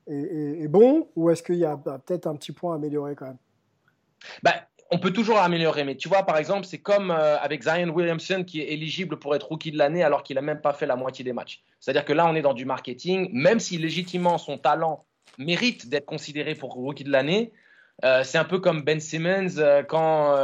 est, 0.07 0.67
bon 0.67 1.07
Ou 1.15 1.29
est-ce 1.29 1.43
qu'il 1.43 1.55
y 1.55 1.65
a 1.65 1.75
bah, 1.75 1.99
peut-être 2.03 2.27
un 2.27 2.35
petit 2.35 2.51
point 2.51 2.73
à 2.73 2.75
améliorer 2.75 3.15
quand 3.15 3.25
même? 3.25 3.37
Bah, 4.43 4.53
on 4.91 4.99
peut 4.99 5.11
toujours 5.11 5.39
améliorer, 5.39 5.83
mais 5.83 5.95
tu 5.95 6.07
vois, 6.07 6.23
par 6.23 6.37
exemple, 6.37 6.65
c'est 6.65 6.77
comme 6.77 7.11
euh, 7.11 7.37
avec 7.39 7.63
Zion 7.63 7.89
Williamson 7.89 8.43
qui 8.45 8.61
est 8.61 8.71
éligible 8.71 9.17
pour 9.17 9.35
être 9.35 9.47
rookie 9.47 9.71
de 9.71 9.77
l'année 9.77 10.03
alors 10.03 10.23
qu'il 10.23 10.35
n'a 10.35 10.41
même 10.41 10.61
pas 10.61 10.73
fait 10.73 10.85
la 10.85 10.95
moitié 10.95 11.25
des 11.25 11.33
matchs. 11.33 11.63
C'est-à-dire 11.79 12.05
que 12.05 12.13
là, 12.13 12.27
on 12.27 12.35
est 12.35 12.41
dans 12.41 12.53
du 12.53 12.65
marketing, 12.65 13.29
même 13.33 13.59
si 13.59 13.77
légitimement 13.77 14.37
son 14.37 14.57
talent 14.57 15.05
mérite 15.37 15.89
d'être 15.89 16.05
considéré 16.05 16.55
pour 16.55 16.73
rookie 16.73 17.03
de 17.03 17.11
l'année. 17.11 17.51
euh, 18.03 18.23
c'est 18.23 18.37
un 18.37 18.45
peu 18.45 18.59
comme 18.59 18.83
Ben 18.83 18.99
Simmons 18.99 19.57
euh, 19.57 19.83
quand 19.83 20.35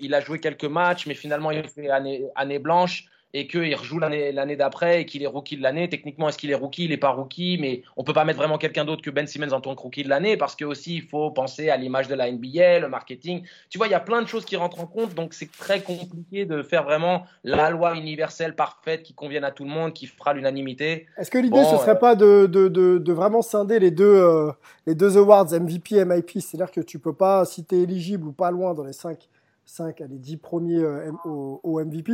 il 0.00 0.14
a 0.14 0.20
joué 0.20 0.40
quelques 0.40 0.64
matchs, 0.64 1.06
mais 1.06 1.14
finalement 1.14 1.50
il 1.50 1.68
fait 1.68 1.90
année 1.90 2.58
blanche 2.58 3.06
et 3.32 3.46
qu'il 3.46 3.74
rejoue 3.74 3.98
l'année 3.98 4.32
l'année 4.32 4.56
d'après 4.56 5.02
et 5.02 5.06
qu'il 5.06 5.22
est 5.22 5.26
rookie 5.26 5.56
de 5.56 5.62
l'année. 5.62 5.88
Techniquement, 5.88 6.28
est-ce 6.28 6.38
qu'il 6.38 6.50
est 6.50 6.54
rookie? 6.54 6.84
Il 6.84 6.90
n'est 6.90 6.96
pas 6.96 7.10
rookie, 7.10 7.58
mais 7.60 7.82
on 7.96 8.04
peut 8.04 8.12
pas 8.12 8.24
mettre 8.24 8.38
vraiment 8.38 8.58
quelqu'un 8.58 8.84
d'autre 8.84 9.02
que 9.02 9.10
Ben 9.10 9.26
Simmons 9.26 9.52
en 9.52 9.60
tant 9.60 9.74
que 9.74 9.82
rookie 9.82 10.02
de 10.02 10.08
l'année 10.08 10.36
parce 10.36 10.56
que 10.56 10.64
aussi 10.64 10.96
il 10.96 11.02
faut 11.02 11.30
penser 11.30 11.70
à 11.70 11.76
l'image 11.76 12.08
de 12.08 12.14
la 12.14 12.30
NBA, 12.30 12.80
le 12.80 12.88
marketing. 12.88 13.42
Tu 13.68 13.78
vois, 13.78 13.86
il 13.86 13.90
y 13.90 13.94
a 13.94 14.00
plein 14.00 14.22
de 14.22 14.26
choses 14.26 14.44
qui 14.44 14.56
rentrent 14.56 14.80
en 14.80 14.86
compte, 14.86 15.14
donc 15.14 15.34
c'est 15.34 15.50
très 15.50 15.80
compliqué 15.80 16.44
de 16.44 16.62
faire 16.62 16.84
vraiment 16.84 17.24
la 17.44 17.70
loi 17.70 17.96
universelle 17.96 18.54
parfaite 18.54 19.02
qui 19.02 19.14
convienne 19.14 19.44
à 19.44 19.50
tout 19.50 19.64
le 19.64 19.70
monde, 19.70 19.92
qui 19.92 20.06
fera 20.06 20.34
l'unanimité. 20.34 21.06
Est-ce 21.16 21.30
que 21.30 21.38
l'idée, 21.38 21.50
Bon, 21.50 21.64
ce 21.64 21.76
serait 21.76 21.92
euh, 21.92 21.94
pas 21.94 22.14
de, 22.14 22.46
de, 22.46 22.68
de, 22.68 22.98
de 22.98 23.12
vraiment 23.12 23.42
scinder 23.42 23.78
les 23.78 23.90
deux, 23.90 24.04
euh, 24.04 24.50
les 24.86 24.94
deux 24.94 25.16
awards 25.16 25.46
MVP 25.52 26.04
MIP 26.04 26.30
C'est-à-dire 26.40 26.70
que 26.70 26.80
tu 26.80 26.98
peux 26.98 27.14
pas, 27.14 27.44
si 27.44 27.64
tu 27.64 27.76
es 27.76 27.80
éligible 27.80 28.26
ou 28.26 28.32
pas 28.32 28.50
loin 28.50 28.74
dans 28.74 28.84
les 28.84 28.92
5, 28.92 29.28
5 29.64 30.00
à 30.00 30.06
les 30.06 30.18
10 30.18 30.36
premiers 30.38 30.80
euh, 30.80 31.10
au 31.24 31.80
MVP, 31.84 32.12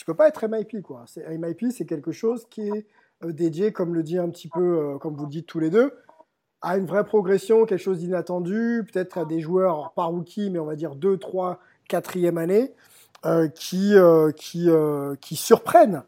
tu 0.00 0.06
peux 0.06 0.14
pas 0.14 0.28
être 0.28 0.48
MIP. 0.48 0.80
Quoi. 0.82 1.04
C'est, 1.06 1.28
MIP, 1.28 1.66
c'est 1.70 1.84
quelque 1.84 2.10
chose 2.10 2.46
qui 2.48 2.62
est 2.68 2.86
euh, 3.22 3.32
dédié, 3.32 3.70
comme 3.70 3.94
le 3.94 4.02
dit 4.02 4.16
un 4.16 4.30
petit 4.30 4.48
peu, 4.48 4.78
euh, 4.94 4.96
comme 4.98 5.14
vous 5.14 5.24
le 5.24 5.30
dites 5.30 5.46
tous 5.46 5.58
les 5.60 5.68
deux, 5.68 5.92
à 6.62 6.78
une 6.78 6.86
vraie 6.86 7.04
progression, 7.04 7.66
quelque 7.66 7.82
chose 7.82 7.98
d'inattendu, 7.98 8.82
peut-être 8.90 9.18
à 9.18 9.26
des 9.26 9.40
joueurs, 9.40 9.92
pas 9.92 10.04
rookie, 10.04 10.48
mais 10.48 10.58
on 10.58 10.64
va 10.64 10.74
dire 10.74 10.94
2, 10.94 11.18
3, 11.18 11.58
4e 11.90 12.38
année, 12.38 12.72
euh, 13.26 13.48
qui, 13.48 13.94
euh, 13.94 14.32
qui, 14.32 14.70
qui 15.20 15.36
surprennent, 15.36 16.02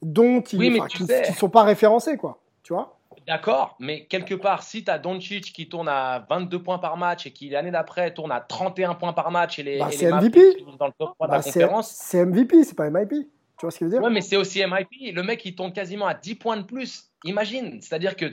dont 0.00 0.40
ils 0.40 0.58
Oui, 0.58 0.80
qui, 0.88 1.04
sais- 1.04 1.22
qui 1.26 1.34
sont 1.34 1.50
pas 1.50 1.64
référencés, 1.64 2.16
quoi. 2.16 2.38
Tu 2.62 2.72
vois? 2.72 2.98
D'accord, 3.26 3.76
mais 3.78 4.04
quelque 4.06 4.34
part, 4.34 4.62
si 4.62 4.84
tu 4.84 4.90
as 4.90 4.98
Doncic 4.98 5.44
qui 5.52 5.68
tourne 5.68 5.88
à 5.88 6.26
22 6.28 6.62
points 6.62 6.78
par 6.78 6.96
match 6.98 7.26
et 7.26 7.30
qui 7.30 7.48
l'année 7.48 7.70
d'après 7.70 8.12
tourne 8.12 8.30
à 8.32 8.40
31 8.40 8.94
points 8.94 9.14
par 9.14 9.30
match 9.30 9.58
et 9.58 9.62
les, 9.62 9.78
Bah, 9.78 9.88
et 9.90 9.96
les 9.96 10.06
MVP. 10.10 10.38
Mavericks 10.38 10.58
sont 10.60 10.76
dans 10.76 10.86
le 10.86 10.92
top 10.98 11.14
3 11.14 11.26
de 11.26 11.30
Bah, 11.30 11.36
la 11.38 11.42
c'est, 11.42 11.52
conférence, 11.52 11.90
c'est 11.90 12.24
MVP, 12.26 12.64
c'est 12.64 12.74
pas 12.76 12.90
MIP. 12.90 13.26
Tu 13.58 13.66
vois 13.66 13.70
ce 13.70 13.78
que 13.78 13.84
je 13.84 13.90
veux 13.90 13.96
dire 13.96 14.02
Ouais, 14.02 14.12
mais 14.12 14.20
c'est 14.20 14.36
aussi 14.36 14.62
MIP. 14.64 15.14
Le 15.14 15.22
mec, 15.22 15.44
il 15.44 15.54
tourne 15.54 15.72
quasiment 15.72 16.06
à 16.06 16.14
10 16.14 16.34
points 16.34 16.56
de 16.56 16.62
plus. 16.62 17.10
Imagine. 17.24 17.80
C'est-à-dire 17.80 18.16
que 18.16 18.26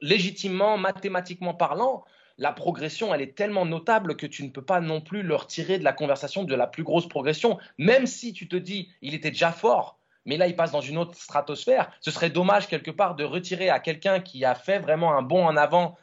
légitimement, 0.00 0.76
mathématiquement 0.78 1.54
parlant, 1.54 2.04
la 2.38 2.52
progression, 2.52 3.14
elle 3.14 3.22
est 3.22 3.34
tellement 3.34 3.64
notable 3.64 4.16
que 4.16 4.26
tu 4.26 4.44
ne 4.44 4.50
peux 4.50 4.64
pas 4.64 4.80
non 4.80 5.00
plus 5.00 5.22
leur 5.22 5.46
tirer 5.46 5.78
de 5.78 5.84
la 5.84 5.92
conversation 5.92 6.44
de 6.44 6.54
la 6.54 6.66
plus 6.66 6.82
grosse 6.82 7.08
progression, 7.08 7.58
même 7.78 8.06
si 8.06 8.32
tu 8.32 8.46
te 8.46 8.56
dis, 8.56 8.90
il 9.00 9.14
était 9.14 9.30
déjà 9.30 9.52
fort, 9.52 9.98
mais 10.26 10.36
là, 10.36 10.46
il 10.46 10.56
passe 10.56 10.72
dans 10.72 10.80
une 10.80 10.98
autre 10.98 11.16
stratosphère. 11.16 11.90
Ce 12.00 12.10
serait 12.10 12.30
dommage, 12.30 12.66
quelque 12.66 12.90
part, 12.90 13.14
de 13.14 13.24
retirer 13.24 13.70
à 13.70 13.78
quelqu'un 13.78 14.20
qui 14.20 14.44
a 14.44 14.54
fait 14.54 14.80
vraiment 14.80 15.16
un 15.16 15.22
bond 15.22 15.46
en 15.46 15.56
avant, 15.56 15.96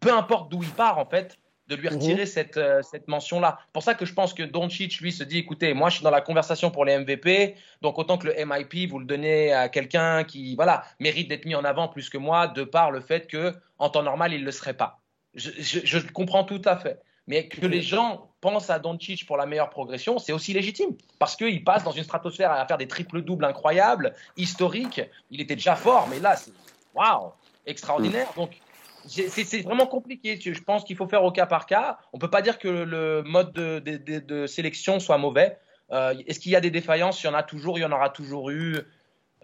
peu 0.00 0.12
importe 0.12 0.50
d'où 0.50 0.62
il 0.62 0.70
part, 0.70 0.98
en 0.98 1.06
fait, 1.06 1.38
de 1.68 1.76
lui 1.76 1.88
retirer 1.88 2.22
mhm. 2.22 2.26
cette, 2.26 2.56
euh, 2.56 2.82
cette 2.82 3.08
mention-là. 3.08 3.58
C'est 3.66 3.72
pour 3.72 3.82
ça 3.82 3.94
que 3.94 4.06
je 4.06 4.14
pense 4.14 4.32
que 4.32 4.42
Doncic, 4.42 5.00
lui, 5.00 5.12
se 5.12 5.22
dit, 5.22 5.38
écoutez, 5.38 5.74
moi, 5.74 5.90
je 5.90 5.96
suis 5.96 6.04
dans 6.04 6.10
la 6.10 6.20
conversation 6.20 6.70
pour 6.70 6.84
les 6.84 6.98
MVP, 6.98 7.54
donc 7.82 7.98
autant 7.98 8.18
que 8.18 8.26
le 8.26 8.44
MIP, 8.44 8.90
vous 8.90 8.98
le 8.98 9.04
donnez 9.04 9.52
à 9.52 9.68
quelqu'un 9.68 10.24
qui, 10.24 10.56
voilà, 10.56 10.84
mérite 10.98 11.28
d'être 11.28 11.44
mis 11.44 11.54
en 11.54 11.64
avant 11.64 11.88
plus 11.88 12.08
que 12.08 12.18
moi, 12.18 12.48
de 12.48 12.64
par 12.64 12.90
le 12.90 13.00
fait 13.00 13.26
que, 13.26 13.54
en 13.78 13.90
temps 13.90 14.02
normal, 14.02 14.32
il 14.32 14.40
ne 14.40 14.46
le 14.46 14.52
serait 14.52 14.74
pas. 14.74 15.00
Je, 15.34 15.50
je, 15.58 15.80
je 15.84 15.98
comprends 16.12 16.44
tout 16.44 16.62
à 16.64 16.76
fait. 16.76 17.00
Mais 17.28 17.46
que 17.46 17.66
les 17.66 17.82
gens 17.82 18.30
pensent 18.40 18.70
à 18.70 18.78
Doncic 18.78 19.26
pour 19.26 19.36
la 19.36 19.44
meilleure 19.44 19.68
progression, 19.68 20.18
c'est 20.18 20.32
aussi 20.32 20.54
légitime. 20.54 20.96
Parce 21.18 21.36
qu'il 21.36 21.62
passe 21.62 21.84
dans 21.84 21.92
une 21.92 22.02
stratosphère 22.02 22.50
à 22.50 22.66
faire 22.66 22.78
des 22.78 22.88
triples-doubles 22.88 23.44
incroyables, 23.44 24.14
historiques. 24.38 25.02
Il 25.30 25.42
était 25.42 25.54
déjà 25.54 25.76
fort, 25.76 26.08
mais 26.08 26.20
là, 26.20 26.36
c'est 26.36 26.52
waouh, 26.94 27.32
extraordinaire. 27.66 28.28
Mm. 28.32 28.40
Donc, 28.40 28.58
c'est 29.08 29.62
vraiment 29.62 29.86
compliqué. 29.86 30.38
Je 30.40 30.62
pense 30.62 30.84
qu'il 30.84 30.96
faut 30.96 31.06
faire 31.06 31.24
au 31.24 31.32
cas 31.32 31.46
par 31.46 31.66
cas. 31.66 31.98
On 32.12 32.18
ne 32.18 32.20
peut 32.20 32.30
pas 32.30 32.42
dire 32.42 32.58
que 32.58 32.68
le 32.68 33.22
mode 33.22 33.52
de, 33.52 33.78
de 33.80 34.46
sélection 34.46 35.00
soit 35.00 35.18
mauvais. 35.18 35.58
Euh, 35.90 36.14
Est-ce 36.26 36.40
qu'il 36.40 36.52
y 36.52 36.56
a 36.56 36.60
des 36.60 36.70
défaillances? 36.70 37.22
Il 37.22 37.26
y 37.26 37.30
en 37.30 37.34
a 37.34 37.42
toujours, 37.42 37.78
il 37.78 37.82
y 37.82 37.84
en 37.84 37.92
aura 37.92 38.10
toujours 38.10 38.50
eu. 38.50 38.76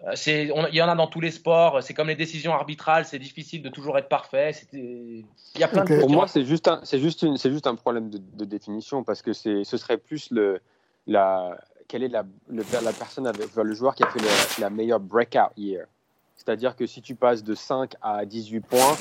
Euh, 0.03 0.13
il 0.27 0.75
y 0.75 0.81
en 0.81 0.89
a 0.89 0.95
dans 0.95 1.07
tous 1.07 1.21
les 1.21 1.31
sports. 1.31 1.81
C'est 1.81 1.93
comme 1.93 2.07
les 2.07 2.15
décisions 2.15 2.53
arbitrales, 2.53 3.05
c'est 3.05 3.19
difficile 3.19 3.61
de 3.61 3.69
toujours 3.69 3.97
être 3.97 4.09
parfait. 4.09 4.51
Il 4.73 5.25
y 5.57 5.63
a 5.63 5.67
plein 5.67 5.83
de 5.83 5.99
Pour 5.99 6.09
moi, 6.09 6.27
c'est 6.27 6.45
juste 6.45 6.67
un, 6.67 6.81
c'est 6.83 6.99
juste 6.99 7.23
une, 7.23 7.37
c'est 7.37 7.51
juste 7.51 7.67
un 7.67 7.75
problème 7.75 8.09
de, 8.09 8.45
définition 8.45 9.03
parce 9.03 9.21
que 9.21 9.33
ce 9.33 9.63
serait 9.63 9.97
plus 9.97 10.29
le, 10.31 10.59
la, 11.07 11.57
quelle 11.87 12.03
est 12.03 12.09
la, 12.09 12.23
la 12.49 12.93
personne 12.93 13.25
avec, 13.25 13.55
le 13.55 13.73
joueur 13.73 13.95
qui 13.95 14.03
a 14.03 14.07
fait 14.07 14.19
la 14.59 14.69
meilleure 14.69 14.99
breakout 14.99 15.51
year. 15.57 15.87
C'est-à-dire 16.35 16.75
que 16.75 16.85
si 16.85 17.01
tu 17.01 17.15
passes 17.15 17.43
de 17.43 17.55
5 17.55 17.93
à 18.01 18.25
18 18.25 18.59
points, 18.59 18.95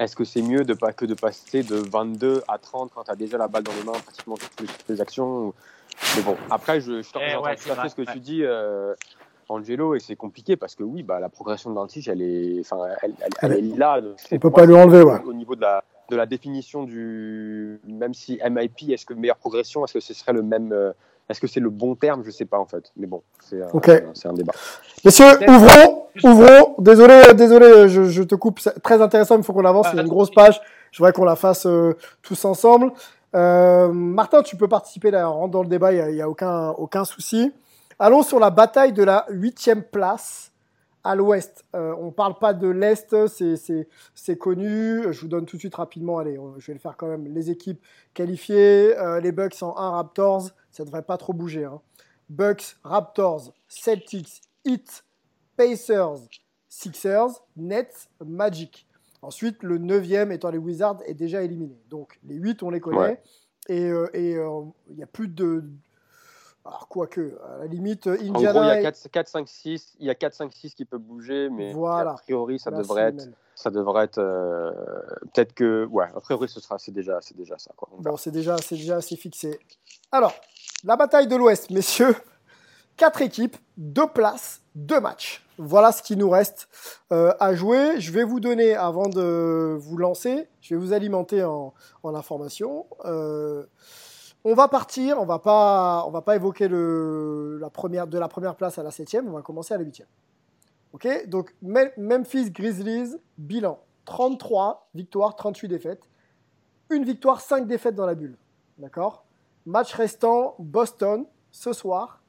est-ce 0.00 0.16
que 0.16 0.24
c'est 0.24 0.42
mieux 0.42 0.64
de 0.64 0.74
pas 0.74 0.92
que 0.92 1.04
de 1.04 1.14
passer 1.14 1.62
de 1.62 1.76
22 1.76 2.42
à 2.48 2.58
30 2.58 2.90
quand 2.94 3.04
tu 3.04 3.10
as 3.10 3.16
déjà 3.16 3.36
la 3.36 3.48
balle 3.48 3.62
dans 3.62 3.72
les 3.72 3.84
mains 3.84 3.92
pratiquement 3.92 4.34
toutes 4.34 4.88
les, 4.88 5.00
actions 5.00 5.52
Mais 6.16 6.22
bon, 6.22 6.36
après, 6.50 6.80
je, 6.80 7.02
je 7.02 7.08
eh 7.16 7.36
ouais, 7.36 7.54
tout 7.54 7.70
à 7.70 7.76
fait 7.76 7.88
ce 7.90 7.94
que 7.94 8.10
tu 8.10 8.18
dis. 8.18 8.42
Euh, 8.42 8.94
Angelo 9.50 9.94
et 9.94 10.00
c'est 10.00 10.16
compliqué 10.16 10.56
parce 10.56 10.74
que 10.74 10.82
oui, 10.84 11.02
bah, 11.02 11.20
la 11.20 11.28
progression 11.28 11.70
de 11.70 11.74
Dantich, 11.74 12.08
elle 12.08 12.22
est, 12.22 12.60
enfin, 12.60 12.86
elle, 13.02 13.14
elle, 13.42 13.52
est 13.52 13.76
là. 13.76 14.00
On 14.30 14.38
peut 14.38 14.50
pas 14.50 14.64
lui 14.64 14.74
enlever, 14.74 15.02
ouais. 15.02 15.20
Au 15.26 15.32
niveau 15.32 15.56
de 15.56 15.60
la, 15.60 15.84
de 16.08 16.16
la 16.16 16.24
définition 16.24 16.84
du, 16.84 17.80
même 17.86 18.14
si 18.14 18.40
MIP, 18.48 18.90
est-ce 18.90 19.04
que 19.04 19.12
meilleure 19.12 19.36
progression, 19.36 19.84
est-ce 19.84 19.94
que 19.94 20.00
ce 20.00 20.14
serait 20.14 20.32
le 20.32 20.42
même, 20.42 20.72
euh, 20.72 20.92
est-ce 21.28 21.40
que 21.40 21.48
c'est 21.48 21.60
le 21.60 21.70
bon 21.70 21.96
terme 21.96 22.22
Je 22.24 22.30
sais 22.30 22.44
pas 22.44 22.58
en 22.58 22.64
fait, 22.64 22.92
mais 22.96 23.06
bon, 23.06 23.22
c'est 23.40 23.60
un, 23.60 24.30
un, 24.30 24.32
débat. 24.32 24.52
Messieurs, 25.04 25.32
ouvrons, 25.48 25.99
ouvrons. 26.24 26.74
Désolé, 26.78 27.22
désolé, 27.34 27.88
je, 27.88 28.04
je 28.04 28.22
te 28.22 28.34
coupe. 28.34 28.60
C'est 28.60 28.80
très 28.82 29.00
intéressant, 29.00 29.36
il 29.36 29.42
faut 29.42 29.52
qu'on 29.52 29.64
avance. 29.64 29.88
Il 29.92 29.96
y 29.96 29.98
a 29.98 30.02
une 30.02 30.08
grosse 30.08 30.30
page. 30.30 30.60
Je 30.90 30.98
voudrais 30.98 31.12
qu'on 31.12 31.24
la 31.24 31.36
fasse 31.36 31.66
euh, 31.66 31.96
tous 32.22 32.44
ensemble. 32.44 32.92
Euh, 33.34 33.92
Martin, 33.92 34.42
tu 34.42 34.56
peux 34.56 34.68
participer 34.68 35.10
là, 35.10 35.26
rentre 35.28 35.52
dans 35.52 35.62
le 35.62 35.68
débat. 35.68 35.92
Il 35.92 36.14
n'y 36.14 36.20
a, 36.20 36.24
a, 36.24 36.28
aucun, 36.28 36.70
aucun 36.70 37.04
souci. 37.04 37.52
Allons 37.98 38.22
sur 38.22 38.40
la 38.40 38.50
bataille 38.50 38.92
de 38.92 39.04
la 39.04 39.26
huitième 39.28 39.82
place 39.82 40.50
à 41.04 41.14
l'ouest. 41.14 41.64
Euh, 41.74 41.94
on 41.98 42.06
ne 42.06 42.10
parle 42.10 42.38
pas 42.38 42.54
de 42.54 42.68
l'est, 42.68 43.14
c'est 43.26 44.36
connu. 44.36 45.02
Je 45.10 45.20
vous 45.20 45.28
donne 45.28 45.46
tout 45.46 45.56
de 45.56 45.60
suite 45.60 45.74
rapidement, 45.74 46.18
allez, 46.18 46.38
je 46.58 46.66
vais 46.66 46.72
le 46.74 46.78
faire 46.78 46.96
quand 46.96 47.08
même. 47.08 47.26
Les 47.26 47.50
équipes 47.50 47.82
qualifiées, 48.14 48.96
euh, 48.98 49.20
les 49.20 49.32
Bucks 49.32 49.62
en 49.62 49.76
1 49.76 49.90
Raptors, 49.90 50.50
ça 50.70 50.82
ne 50.82 50.86
devrait 50.86 51.02
pas 51.02 51.16
trop 51.16 51.32
bouger. 51.32 51.64
Hein. 51.64 51.80
Bucks, 52.28 52.76
Raptors, 52.84 53.52
Celtics, 53.68 54.42
Heat, 54.64 55.04
Pacers, 55.60 56.16
Sixers, 56.70 57.28
Nets, 57.56 58.08
Magic. 58.24 58.86
Ensuite, 59.20 59.62
le 59.62 59.76
neuvième 59.76 60.32
étant 60.32 60.50
les 60.50 60.56
Wizards 60.56 61.02
est 61.04 61.12
déjà 61.12 61.42
éliminé. 61.42 61.78
Donc 61.90 62.18
les 62.26 62.36
8, 62.36 62.62
on 62.62 62.70
les 62.70 62.80
connaît. 62.80 63.20
Et 63.68 63.82
il 63.82 63.92
euh, 63.92 64.62
n'y 64.88 65.02
a 65.02 65.06
plus 65.06 65.28
de, 65.28 65.64
alors, 66.64 66.88
quoique, 66.88 67.38
à 67.46 67.58
la 67.58 67.66
limite, 67.66 68.06
Indiana. 68.06 68.78
Il 68.78 68.82
y 68.82 68.86
a 68.86 68.92
4, 68.92 69.28
5, 69.28 69.48
6, 69.48 69.96
il 70.00 70.06
y 70.06 70.10
a 70.10 70.14
4, 70.14 70.32
5, 70.32 70.52
6 70.52 70.74
qui 70.74 70.86
peuvent 70.86 71.00
bouger, 71.00 71.50
mais 71.50 71.74
a 71.74 72.16
priori, 72.22 72.58
ça 72.58 72.70
devrait 72.70 73.08
être. 73.08 73.28
Ça 73.54 73.70
devrait 73.70 74.04
être. 74.04 74.18
Euh, 74.18 74.72
peut-être 75.34 75.52
que. 75.52 75.84
Ouais, 75.84 76.06
a 76.16 76.20
priori, 76.20 76.48
ce 76.48 76.60
sera, 76.60 76.78
c'est 76.78 76.92
déjà, 76.92 77.18
c'est 77.20 77.36
déjà 77.36 77.58
ça. 77.58 77.72
Quoi. 77.76 77.90
Bon, 77.98 78.16
c'est 78.16 78.30
déjà, 78.30 78.56
c'est 78.56 78.76
déjà 78.76 78.96
assez 78.96 79.16
fixé. 79.16 79.60
Alors, 80.10 80.32
la 80.84 80.96
bataille 80.96 81.26
de 81.26 81.36
l'Ouest, 81.36 81.68
messieurs. 81.68 82.16
4 83.00 83.22
équipes, 83.22 83.56
2 83.78 84.08
places, 84.08 84.60
2 84.74 85.00
matchs. 85.00 85.42
Voilà 85.56 85.90
ce 85.90 86.02
qui 86.02 86.18
nous 86.18 86.28
reste 86.28 86.68
euh, 87.12 87.32
à 87.40 87.54
jouer. 87.54 87.98
Je 87.98 88.12
vais 88.12 88.24
vous 88.24 88.40
donner, 88.40 88.74
avant 88.74 89.08
de 89.08 89.74
vous 89.80 89.96
lancer, 89.96 90.48
je 90.60 90.74
vais 90.74 90.78
vous 90.78 90.92
alimenter 90.92 91.42
en, 91.42 91.72
information. 92.04 92.86
Euh, 93.06 93.64
on 94.44 94.52
va 94.52 94.68
partir, 94.68 95.18
on 95.18 95.24
va 95.24 95.38
pas, 95.38 96.04
on 96.06 96.10
va 96.10 96.20
pas 96.20 96.36
évoquer 96.36 96.68
le, 96.68 97.58
première, 97.72 98.06
de 98.06 98.18
la 98.18 98.28
première 98.28 98.54
place 98.54 98.76
à 98.76 98.82
la 98.82 98.90
septième, 98.90 99.28
on 99.28 99.32
va 99.32 99.40
commencer 99.40 99.72
à 99.72 99.78
la 99.78 99.84
huitième. 99.84 100.08
Ok, 100.92 101.08
donc 101.26 101.54
Memphis 101.62 102.50
Grizzlies, 102.50 103.16
bilan 103.38 103.78
33 104.04 104.90
victoires, 104.94 105.36
38 105.36 105.68
défaites. 105.68 106.02
Une 106.90 107.04
victoire, 107.04 107.40
5 107.40 107.66
défaites 107.66 107.94
dans 107.94 108.06
la 108.06 108.14
bulle. 108.14 108.36
D'accord? 108.76 109.24
Match 109.64 109.94
restant, 109.94 110.54
Boston, 110.58 111.24
ce 111.50 111.72
soir, 111.72 112.19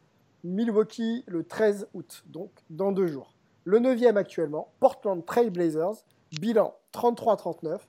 Milwaukee 0.43 1.23
le 1.27 1.43
13 1.43 1.88
août, 1.93 2.23
donc 2.27 2.51
dans 2.69 2.91
deux 2.91 3.08
jours. 3.08 3.34
Le 3.63 3.80
9e 3.80 4.15
actuellement, 4.15 4.73
Portland 4.80 5.23
Trail 5.25 5.49
Blazers, 5.49 6.04
bilan 6.39 6.75
33-39, 6.93 7.80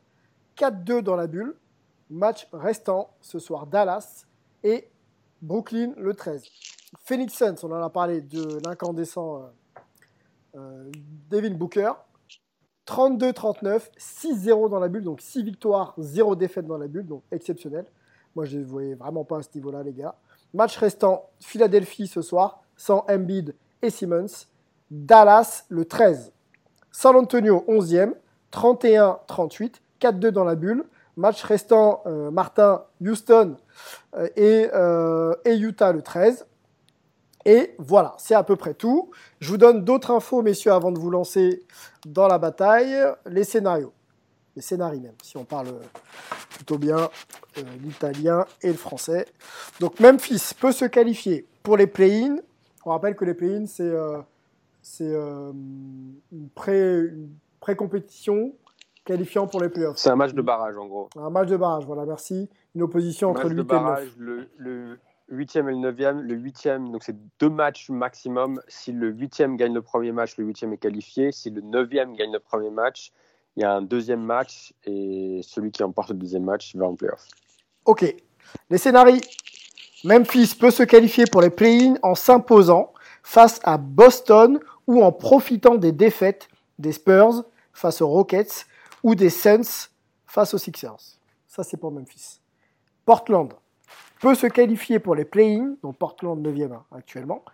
4-2 0.57 1.01
dans 1.01 1.17
la 1.17 1.27
bulle, 1.27 1.57
Match 2.11 2.47
restant 2.53 3.17
ce 3.23 3.39
soir 3.39 3.67
Dallas 3.67 4.27
et 4.63 4.91
Brooklyn 5.41 5.95
le 5.97 6.13
13. 6.13 6.45
Phoenix 7.05 7.33
Suns, 7.33 7.55
on 7.63 7.73
en 7.73 7.83
a 7.83 7.89
parlé 7.89 8.21
de 8.21 8.59
l'incandescent 8.67 9.39
euh, 9.39 9.47
euh, 10.57 10.93
Devin 11.31 11.55
Booker. 11.55 11.93
32-39, 12.87 13.91
6-0 13.97 14.69
dans 14.69 14.79
la 14.79 14.89
bulle, 14.89 15.05
donc 15.05 15.23
6 15.23 15.43
victoires, 15.43 15.95
0 15.97 16.37
défaites 16.37 16.67
dans 16.67 16.77
la 16.77 16.89
bulle, 16.89 17.07
donc 17.07 17.23
exceptionnel. 17.31 17.87
Moi, 18.35 18.45
je 18.45 18.59
ne 18.59 18.65
voyais 18.65 18.95
vraiment 18.95 19.25
pas 19.25 19.39
à 19.39 19.43
ce 19.43 19.49
niveau-là, 19.55 19.83
les 19.83 19.93
gars. 19.93 20.17
Match 20.55 20.77
restant, 20.77 21.31
Philadelphie 21.41 22.07
ce 22.07 22.23
soir, 22.23 22.63
sans 22.77 23.05
Embiid 23.09 23.55
et 23.81 23.91
Simmons. 23.91 24.47
Dallas 24.91 25.65
le 25.71 25.87
13. 25.87 26.33
San 26.91 27.17
Antonio 27.17 27.65
11e, 27.67 28.13
31-38, 28.53 29.77
4-2 30.01 30.29
dans 30.29 30.45
la 30.45 30.55
bulle. 30.55 30.85
Match 31.17 31.43
restant, 31.43 32.03
euh, 32.07 32.31
Martin, 32.31 32.85
Houston 33.01 33.57
euh, 34.15 34.29
et, 34.37 34.69
euh, 34.75 35.35
et, 35.45 35.57
Utah 35.57 35.93
le 35.93 36.03
13. 36.03 36.47
Et 37.45 37.75
voilà, 37.79 38.15
c'est 38.19 38.35
à 38.35 38.43
peu 38.43 38.57
près 38.57 38.75
tout. 38.75 39.11
Je 39.41 39.49
vous 39.51 39.57
donne 39.57 39.85
d'autres 39.85 40.11
infos, 40.11 40.43
messieurs, 40.43 40.73
avant 40.73 40.93
de 40.93 40.99
vous 40.99 41.11
lancer 41.11 41.63
dans 42.07 42.29
la 42.29 42.39
bataille. 42.39 42.97
Les 43.27 43.45
scénarios. 43.45 43.93
Les 44.55 44.63
scénarios 44.63 45.01
même, 45.01 45.15
si 45.23 45.37
on 45.37 45.45
parle 45.45 45.69
plutôt 46.51 46.79
bien 46.79 47.09
l'italien 47.83 48.45
et 48.61 48.69
le 48.69 48.75
français. 48.75 49.27
Donc 49.81 49.99
Memphis 50.01 50.53
peut 50.59 50.73
se 50.73 50.85
qualifier 50.85 51.47
pour 51.63 51.77
les 51.77 51.87
play-in. 51.87 52.37
On 52.85 52.91
rappelle 52.91 53.17
que 53.17 53.25
les 53.25 53.35
play-in, 53.35 53.67
c'est 53.67 55.05
une 55.05 56.49
pré-compétition 56.55 58.53
qualifiant 59.05 59.47
pour 59.47 59.61
les 59.61 59.69
playoffs. 59.69 59.99
C'est 59.99 60.11
un 60.11 60.17
match 60.17 60.35
de 60.35 60.43
barrage 60.43 60.77
en 60.77 60.87
gros. 60.87 61.09
Un 61.17 61.31
match 61.31 61.49
de 61.49 61.57
barrage, 61.57 61.85
voilà, 61.87 62.05
merci. 62.05 62.49
Une 62.75 62.83
opposition 62.83 63.31
entre 63.31 63.49
le 63.49 63.63
8 63.63 63.73
et 63.73 63.75
le 63.75 63.81
9. 63.81 64.15
Le, 64.59 64.99
8e 65.31 65.69
et 65.69 65.73
le 65.73 65.93
9e. 65.93 66.21
Le 66.21 66.37
8e, 66.37 66.91
donc 66.91 67.03
c'est 67.05 67.17
deux 67.41 67.51
matchs 67.51 67.91
maximum. 67.91 68.61
Si 68.69 68.93
le 68.93 69.13
8e 69.13 69.57
gagne 69.57 69.75
le 69.75 69.83
premier 69.83 70.13
match, 70.13 70.37
le 70.37 70.45
8e 70.45 70.73
est 70.73 70.79
qualifié. 70.79 71.33
Si 71.33 71.51
le 71.51 71.63
9e 71.63 72.15
gagne 72.17 72.33
le 72.33 72.41
premier 72.41 72.71
match, 72.71 73.13
il 73.57 73.63
y 73.63 73.65
a 73.65 73.73
un 73.73 73.83
deuxième 73.83 74.23
match 74.23 74.73
et 74.85 75.41
celui 75.43 75.71
qui 75.71 75.83
emporte 75.83 76.11
le 76.11 76.17
deuxième 76.17 76.45
match 76.45 76.75
va 76.75 76.87
en 76.87 76.95
playoff. 76.95 77.27
Ok. 77.85 78.15
Les 78.71 78.79
scénarios. 78.79 79.21
Memphis 80.05 80.57
peut 80.59 80.71
se 80.71 80.83
qualifier 80.83 81.25
pour 81.31 81.43
les 81.43 81.51
play-in 81.51 81.95
en 82.03 82.15
s'imposant 82.15 82.93
face 83.23 83.61
à 83.63 83.79
Boston 83.79 84.59
ou 84.87 85.03
en 85.03 85.13
profitant 85.13 85.77
des 85.77 85.93
défaites 85.93 86.49
des 86.79 86.93
Spurs 86.93 87.45
face 87.73 88.01
aux 88.01 88.09
Rockets 88.09 88.67
ou 89.03 89.15
des 89.15 89.31
Suns 89.31 89.89
face 90.27 90.55
aux 90.55 90.59
Sixers. 90.59 91.19
Ça, 91.47 91.63
c'est 91.63 91.77
pour 91.77 91.93
Memphis. 91.93 92.41
Portland 93.05 93.53
peut 94.21 94.35
se 94.35 94.47
qualifier 94.47 94.99
pour 94.99 95.15
les 95.15 95.25
play-in, 95.25 95.77
donc 95.83 95.97
Portland 95.97 96.41
9e 96.41 96.81
actuellement, 96.93 97.45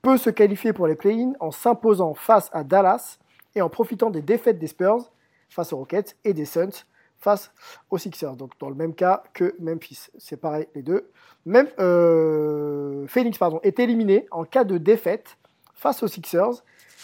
peut 0.00 0.16
se 0.16 0.30
qualifier 0.30 0.72
pour 0.72 0.86
les 0.86 0.94
play-in 0.94 1.32
en 1.40 1.50
s'imposant 1.50 2.14
face 2.14 2.48
à 2.52 2.64
Dallas 2.64 3.18
et 3.54 3.62
en 3.62 3.68
profitant 3.68 4.10
des 4.10 4.22
défaites 4.22 4.58
des 4.58 4.66
Spurs 4.66 5.10
face 5.48 5.72
aux 5.72 5.78
Rockets 5.78 6.16
et 6.24 6.34
des 6.34 6.44
Suns 6.44 6.84
face 7.18 7.52
aux 7.90 7.98
Sixers. 7.98 8.36
Donc 8.36 8.52
dans 8.58 8.68
le 8.68 8.74
même 8.74 8.94
cas 8.94 9.24
que 9.34 9.54
Memphis. 9.58 10.08
C'est 10.18 10.36
pareil 10.36 10.66
les 10.74 10.82
deux. 10.82 11.10
Même 11.44 11.68
euh, 11.78 13.06
Phoenix 13.06 13.38
pardon, 13.38 13.60
est 13.62 13.78
éliminé 13.78 14.26
en 14.30 14.44
cas 14.44 14.64
de 14.64 14.78
défaite 14.78 15.36
face 15.74 16.02
aux 16.02 16.08
Sixers 16.08 16.62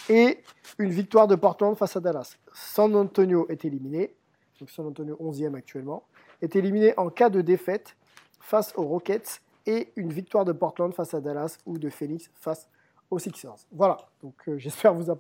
et 0.08 0.42
une 0.78 0.90
victoire 0.90 1.26
de 1.26 1.34
Portland 1.34 1.76
face 1.76 1.96
à 1.96 2.00
Dallas. 2.00 2.36
San 2.52 2.94
Antonio 2.94 3.46
est 3.48 3.64
éliminé, 3.64 4.14
donc 4.60 4.70
San 4.70 4.86
Antonio 4.86 5.16
11e 5.20 5.54
actuellement, 5.54 6.04
est 6.42 6.56
éliminé 6.56 6.94
en 6.96 7.08
cas 7.08 7.30
de 7.30 7.40
défaite 7.40 7.96
face 8.40 8.72
aux 8.76 8.84
Rockets 8.84 9.40
et 9.66 9.92
une 9.96 10.12
victoire 10.12 10.44
de 10.44 10.52
Portland 10.52 10.92
face 10.92 11.14
à 11.14 11.20
Dallas 11.20 11.58
ou 11.64 11.78
de 11.78 11.88
Phoenix 11.88 12.30
face 12.34 12.68
aux 13.10 13.18
Sixers. 13.18 13.66
Voilà, 13.72 13.96
donc 14.22 14.34
euh, 14.48 14.58
j'espère 14.58 14.94
vous, 14.94 15.12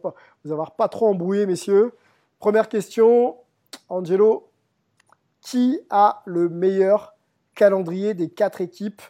vous 0.44 0.52
avoir 0.52 0.72
pas 0.72 0.88
trop 0.88 1.08
embrouillé, 1.08 1.46
messieurs. 1.46 1.92
Première 2.44 2.68
question, 2.68 3.38
Angelo, 3.88 4.50
qui 5.40 5.80
a 5.88 6.22
le 6.26 6.50
meilleur 6.50 7.14
calendrier 7.54 8.12
des 8.12 8.28
quatre 8.28 8.60
équipes 8.60 9.00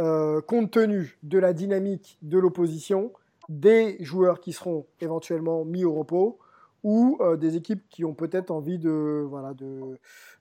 euh, 0.00 0.40
compte 0.40 0.72
tenu 0.72 1.16
de 1.22 1.38
la 1.38 1.52
dynamique 1.52 2.18
de 2.22 2.36
l'opposition, 2.36 3.12
des 3.48 3.96
joueurs 4.02 4.40
qui 4.40 4.52
seront 4.52 4.86
éventuellement 5.00 5.64
mis 5.64 5.84
au 5.84 5.94
repos 5.94 6.40
ou 6.82 7.16
euh, 7.20 7.36
des 7.36 7.54
équipes 7.54 7.88
qui 7.90 8.04
ont 8.04 8.14
peut-être 8.14 8.50
envie 8.50 8.80
de 8.80 9.24
voilà 9.30 9.54
de, 9.54 10.00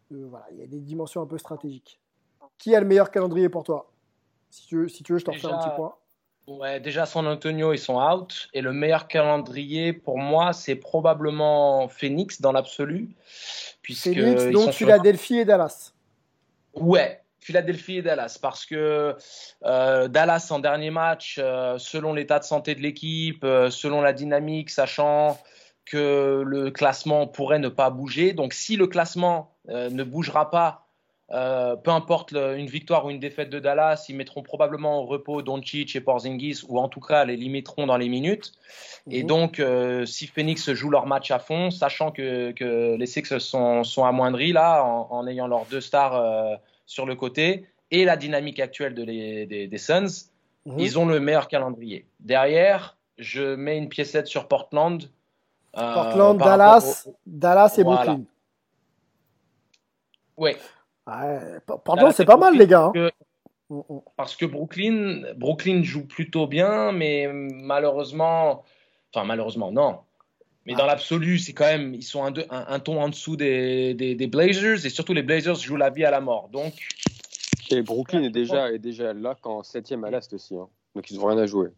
voilà 0.10 0.48
il 0.54 0.58
y 0.58 0.64
a 0.64 0.66
des 0.66 0.80
dimensions 0.80 1.22
un 1.22 1.28
peu 1.28 1.38
stratégiques? 1.38 2.02
Qui 2.58 2.74
a 2.74 2.80
le 2.80 2.88
meilleur 2.88 3.12
calendrier 3.12 3.48
pour 3.48 3.62
toi? 3.62 3.92
Si 4.50 4.66
tu, 4.66 4.78
veux, 4.78 4.88
si 4.88 5.04
tu 5.04 5.14
veux, 5.14 5.20
je 5.20 5.26
t'en 5.26 5.34
refais 5.34 5.46
un 5.46 5.60
petit 5.60 5.76
point. 5.76 5.94
Ouais, 6.48 6.80
déjà 6.80 7.06
San 7.06 7.26
Antonio, 7.26 7.74
ils 7.74 7.80
sont 7.80 8.00
out. 8.02 8.50
Et 8.54 8.62
le 8.62 8.74
meilleur 8.74 9.08
calendrier 9.08 9.94
pour 9.94 10.18
moi, 10.18 10.52
c'est 10.52 10.76
probablement 10.76 11.88
Phoenix 11.88 12.42
dans 12.42 12.52
l'absolu. 12.52 13.10
Phoenix, 13.82 14.46
donc 14.52 14.72
Philadelphie 14.72 15.40
et 15.40 15.46
Dallas. 15.46 15.94
Ouais, 16.74 17.22
Philadelphie 17.40 17.98
et 17.98 18.02
Dallas, 18.02 18.38
parce 18.42 18.66
que 18.66 19.16
euh, 19.66 20.08
Dallas 20.08 20.48
en 20.50 20.60
dernier 20.60 20.90
match, 20.90 21.38
euh, 21.40 21.78
selon 21.78 22.14
l'état 22.14 22.40
de 22.40 22.46
santé 22.46 22.76
de 22.76 22.82
l'équipe, 22.82 23.44
euh, 23.44 23.70
selon 23.70 24.02
la 24.02 24.14
dynamique, 24.14 24.70
sachant 24.70 25.40
que 25.86 26.44
le 26.46 26.72
classement 26.72 27.28
pourrait 27.28 27.60
ne 27.60 27.68
pas 27.68 27.90
bouger. 27.90 28.34
Donc 28.34 28.54
si 28.54 28.78
le 28.78 28.88
classement 28.88 29.54
ne 29.68 30.04
bougera 30.04 30.50
pas, 30.50 30.83
peu 31.30 31.90
importe 31.90 32.34
une 32.34 32.68
victoire 32.68 33.06
ou 33.06 33.10
une 33.10 33.20
défaite 33.20 33.50
de 33.50 33.60
Dallas, 33.60 34.06
ils 34.10 34.16
mettront 34.16 34.44
probablement 34.44 35.02
au 35.02 35.06
repos 35.06 35.42
Doncic 35.42 35.96
et 35.96 36.02
Porzingis, 36.02 36.62
ou 36.68 36.80
en 36.80 36.90
tout 36.90 37.00
cas 37.00 37.26
les 37.26 37.36
limiteront 37.36 37.88
dans 37.88 37.98
les 37.98 38.10
minutes. 38.10 38.54
Et 39.10 39.24
mhm. 39.24 39.28
donc 39.28 39.62
si 40.06 40.28
Phoenix 40.28 40.72
joue 40.74 40.90
leur 40.90 41.08
match 41.08 41.32
à 41.32 41.40
fond, 41.40 41.72
sachant 41.72 42.12
que, 42.12 42.54
les 42.96 43.06
Six 43.06 43.38
sont, 43.40 43.84
sont 43.84 44.06
amoindris 44.06 44.54
là, 44.54 44.84
en, 44.84 45.08
en 45.10 45.28
ayant 45.28 45.48
leurs 45.48 45.66
deux 45.66 45.82
stars 45.82 46.60
sur 46.86 47.06
le 47.06 47.16
côté 47.16 47.66
et 47.94 48.06
la 48.06 48.18
dynamique 48.18 48.60
actuelle 48.60 48.96
de 48.96 49.04
les, 49.04 49.46
des, 49.46 49.78
Suns, 49.78 50.32
mhm. 50.66 50.80
ils 50.80 50.98
ont 50.98 51.06
le 51.06 51.20
meilleur 51.20 51.48
calendrier. 51.48 52.08
Derrière, 52.20 52.98
je 53.20 53.54
mets 53.56 53.78
une 53.78 53.88
piécette 53.88 54.26
sur 54.26 54.48
Portland. 54.48 55.04
Euh, 55.78 55.94
Portland, 55.94 56.40
Dallas, 56.40 57.08
Dallas 57.28 57.76
et 57.78 57.84
Brooklyn. 57.84 58.24
Oui. 60.38 60.56
Portland, 61.06 62.14
c'est 62.14 62.26
pas 62.26 62.38
mal, 62.38 62.58
les 62.58 62.68
gars. 62.68 62.92
Hein. 62.96 63.10
Mm, 63.70 63.78
mm. 63.78 64.00
Parce 64.16 64.36
que 64.36 64.46
Brooklyn, 64.46 65.34
Brooklyn 65.36 65.84
joue 65.84 66.06
plutôt 66.06 66.48
bien, 66.48 66.92
mais 66.92 67.28
malheureusement, 67.32 68.64
enfin 69.14 69.26
malheureusement 69.26 69.72
non, 69.72 70.00
mais 70.66 70.76
dans 70.76 70.86
l'absolu, 70.86 71.40
c'est 71.40 71.54
quand 71.54 71.66
même, 71.66 71.94
ils 71.94 72.04
sont 72.04 72.24
un, 72.24 72.34
un, 72.50 72.80
ton 72.80 73.02
en 73.02 73.10
dessous 73.10 73.36
des, 73.36 73.94
des, 73.94 74.16
des, 74.16 74.28
Blazers 74.28 74.86
et 74.86 74.90
surtout 74.90 75.14
les 75.14 75.24
Blazers 75.24 75.56
jouent 75.56 75.76
la 75.76 75.90
vie 75.90 76.06
à 76.06 76.12
la 76.12 76.22
mort. 76.22 76.50
Donc. 76.52 76.74
Et 77.70 77.82
Brooklyn 77.82 78.24
est 78.24 78.30
déjà, 78.30 78.72
est 78.72 78.80
déjà 78.80 79.14
là 79.14 79.36
qu'en 79.42 79.64
7 79.64 79.94
à 80.04 80.10
l'Est 80.10 80.34
aussi. 80.34 80.56
Hein. 80.56 80.68
Donc 80.96 81.10
ils 81.12 81.18
n'ont 81.18 81.26
rien 81.26 81.38
à 81.38 81.46
jouer. 81.46 81.70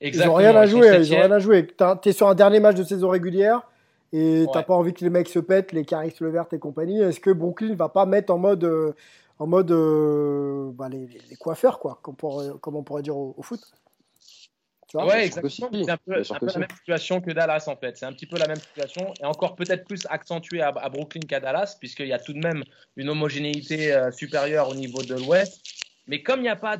Exactement, 0.00 0.40
ils 0.40 0.44
n'ont 0.44 0.50
rien 0.50 0.60
à 0.60 0.66
jouer. 0.66 0.96
Ils 1.00 1.12
ont 1.12 1.16
rien 1.16 1.32
à 1.32 1.38
jouer. 1.38 1.66
Tu 2.02 2.08
es 2.08 2.12
sur 2.12 2.28
un 2.28 2.34
dernier 2.34 2.60
match 2.60 2.76
de 2.76 2.84
saison 2.84 3.08
régulière 3.08 3.62
et 4.12 4.46
tu 4.50 4.58
n'as 4.58 4.64
pas 4.64 4.74
envie 4.74 4.92
que 4.92 5.04
les 5.04 5.10
mecs 5.10 5.28
se 5.28 5.38
pètent, 5.38 5.72
les 5.72 5.84
Caris 5.84 6.14
Levert 6.20 6.46
et 6.52 6.58
compagnie. 6.58 7.00
Est-ce 7.00 7.20
que 7.20 7.30
Brooklyn 7.30 7.74
va 7.74 7.88
pas 7.88 8.06
mettre 8.06 8.32
en 8.32 8.38
mode, 8.38 8.64
euh, 8.64 8.92
en 9.38 9.46
mode 9.46 9.70
euh, 9.70 10.70
bah, 10.72 10.88
les, 10.88 11.06
les, 11.06 11.36
coiffeurs, 11.36 11.78
quoi, 11.78 12.00
comme, 12.02 12.16
pour, 12.16 12.60
comme 12.60 12.76
on 12.76 12.82
pourrait 12.82 13.02
dire 13.02 13.16
au 13.16 13.42
foot? 13.42 13.60
Ouais, 14.94 15.26
exactement. 15.26 15.70
C'est 15.72 15.90
un 15.90 15.96
peu, 15.96 16.22
la 16.46 16.58
même 16.58 16.68
situation 16.76 17.20
que 17.20 17.30
Dallas 17.30 17.64
en 17.68 17.76
fait. 17.76 17.96
C'est 17.96 18.06
un 18.06 18.12
petit 18.12 18.26
peu 18.26 18.38
la 18.38 18.48
même 18.48 18.58
situation 18.58 19.12
et 19.20 19.24
encore 19.24 19.54
peut-être 19.54 19.86
plus 19.86 20.06
accentué 20.08 20.62
à, 20.62 20.72
Brooklyn 20.88 21.20
qu'à 21.20 21.40
Dallas, 21.40 21.76
puisqu'il 21.78 22.08
y 22.08 22.12
a 22.12 22.18
tout 22.18 22.32
de 22.32 22.38
même 22.38 22.64
une 22.96 23.08
homogénéité 23.08 23.92
euh, 23.92 24.10
supérieure 24.10 24.68
au 24.68 24.74
niveau 24.74 25.02
de 25.02 25.14
l'Ouest. 25.14 25.62
Mais 26.06 26.22
comme 26.22 26.40
il 26.40 26.44
n'y 26.44 26.48
a 26.48 26.56
pas 26.56 26.76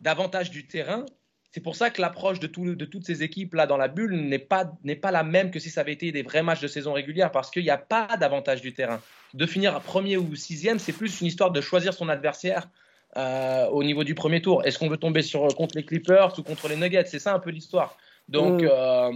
d'avantage 0.00 0.50
du 0.50 0.66
terrain, 0.66 1.04
c'est 1.52 1.60
pour 1.60 1.74
ça 1.74 1.90
que 1.90 2.00
l'approche 2.00 2.38
de, 2.38 2.46
de, 2.46 2.84
toutes 2.84 3.04
ces 3.04 3.22
équipes 3.22 3.54
là 3.54 3.66
dans 3.66 3.76
la 3.76 3.88
bulle 3.88 4.14
n'est 4.14 4.38
pas, 4.38 4.70
pas 5.02 5.10
la 5.10 5.24
même 5.24 5.50
que 5.50 5.58
si 5.58 5.68
ça 5.68 5.80
avait 5.80 5.92
été 5.92 6.12
des 6.12 6.22
vrais 6.22 6.42
matchs 6.42 6.60
de 6.60 6.68
saison 6.68 6.92
régulière, 6.92 7.32
parce 7.32 7.50
qu'il 7.50 7.64
n'y 7.64 7.70
a 7.70 7.78
pas 7.78 8.16
d'avantage 8.18 8.60
du 8.60 8.72
terrain. 8.72 9.00
De 9.34 9.46
finir 9.46 9.80
premier 9.80 10.16
ou 10.16 10.34
sixième, 10.36 10.78
c'est 10.78 10.92
plus 10.92 11.20
une 11.20 11.26
histoire 11.26 11.50
de 11.50 11.60
choisir 11.60 11.92
son 11.92 12.08
adversaire 12.08 12.68
euh, 13.16 13.66
au 13.66 13.82
niveau 13.82 14.04
du 14.04 14.14
premier 14.14 14.40
tour. 14.40 14.64
Est-ce 14.64 14.78
qu'on 14.78 14.88
veut 14.88 14.96
tomber 14.96 15.22
sur, 15.22 15.46
contre 15.56 15.76
les 15.76 15.84
Clippers 15.84 16.38
ou 16.38 16.42
contre 16.42 16.68
les 16.68 16.76
Nuggets? 16.76 17.06
C'est 17.06 17.18
ça 17.18 17.34
un 17.34 17.40
peu 17.40 17.50
l'histoire. 17.50 17.96
Donc, 18.28 18.62
mm. 18.62 18.68
euh, 18.70 19.12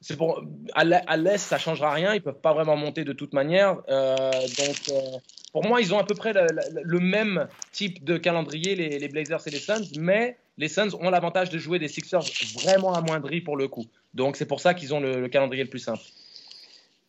c'est 0.00 0.16
pour, 0.16 0.44
à 0.74 1.16
l'Est, 1.16 1.38
ça 1.38 1.58
changera 1.58 1.92
rien. 1.92 2.14
Ils 2.14 2.22
peuvent 2.22 2.40
pas 2.40 2.52
vraiment 2.52 2.76
monter 2.76 3.02
de 3.02 3.12
toute 3.12 3.32
manière. 3.32 3.78
Euh, 3.88 4.30
donc, 4.30 5.12
pour 5.54 5.64
moi, 5.64 5.80
ils 5.80 5.94
ont 5.94 5.98
à 5.98 6.04
peu 6.04 6.16
près 6.16 6.32
le, 6.34 6.98
même 6.98 7.46
type 7.70 8.04
de 8.04 8.18
calendrier, 8.18 8.74
les, 8.74 9.08
Blazers 9.08 9.46
et 9.46 9.50
les 9.50 9.60
Suns, 9.60 9.86
mais 9.96 10.36
les 10.58 10.66
Suns 10.66 10.90
ont 11.00 11.10
l'avantage 11.10 11.48
de 11.48 11.58
jouer 11.58 11.78
des 11.78 11.86
Sixers 11.86 12.24
vraiment 12.54 12.92
amoindris 12.92 13.40
pour 13.40 13.56
le 13.56 13.68
coup. 13.68 13.84
Donc, 14.14 14.36
c'est 14.36 14.46
pour 14.46 14.60
ça 14.60 14.74
qu'ils 14.74 14.92
ont 14.94 15.00
le 15.00 15.28
calendrier 15.28 15.62
le 15.62 15.70
plus 15.70 15.78
simple. 15.78 16.02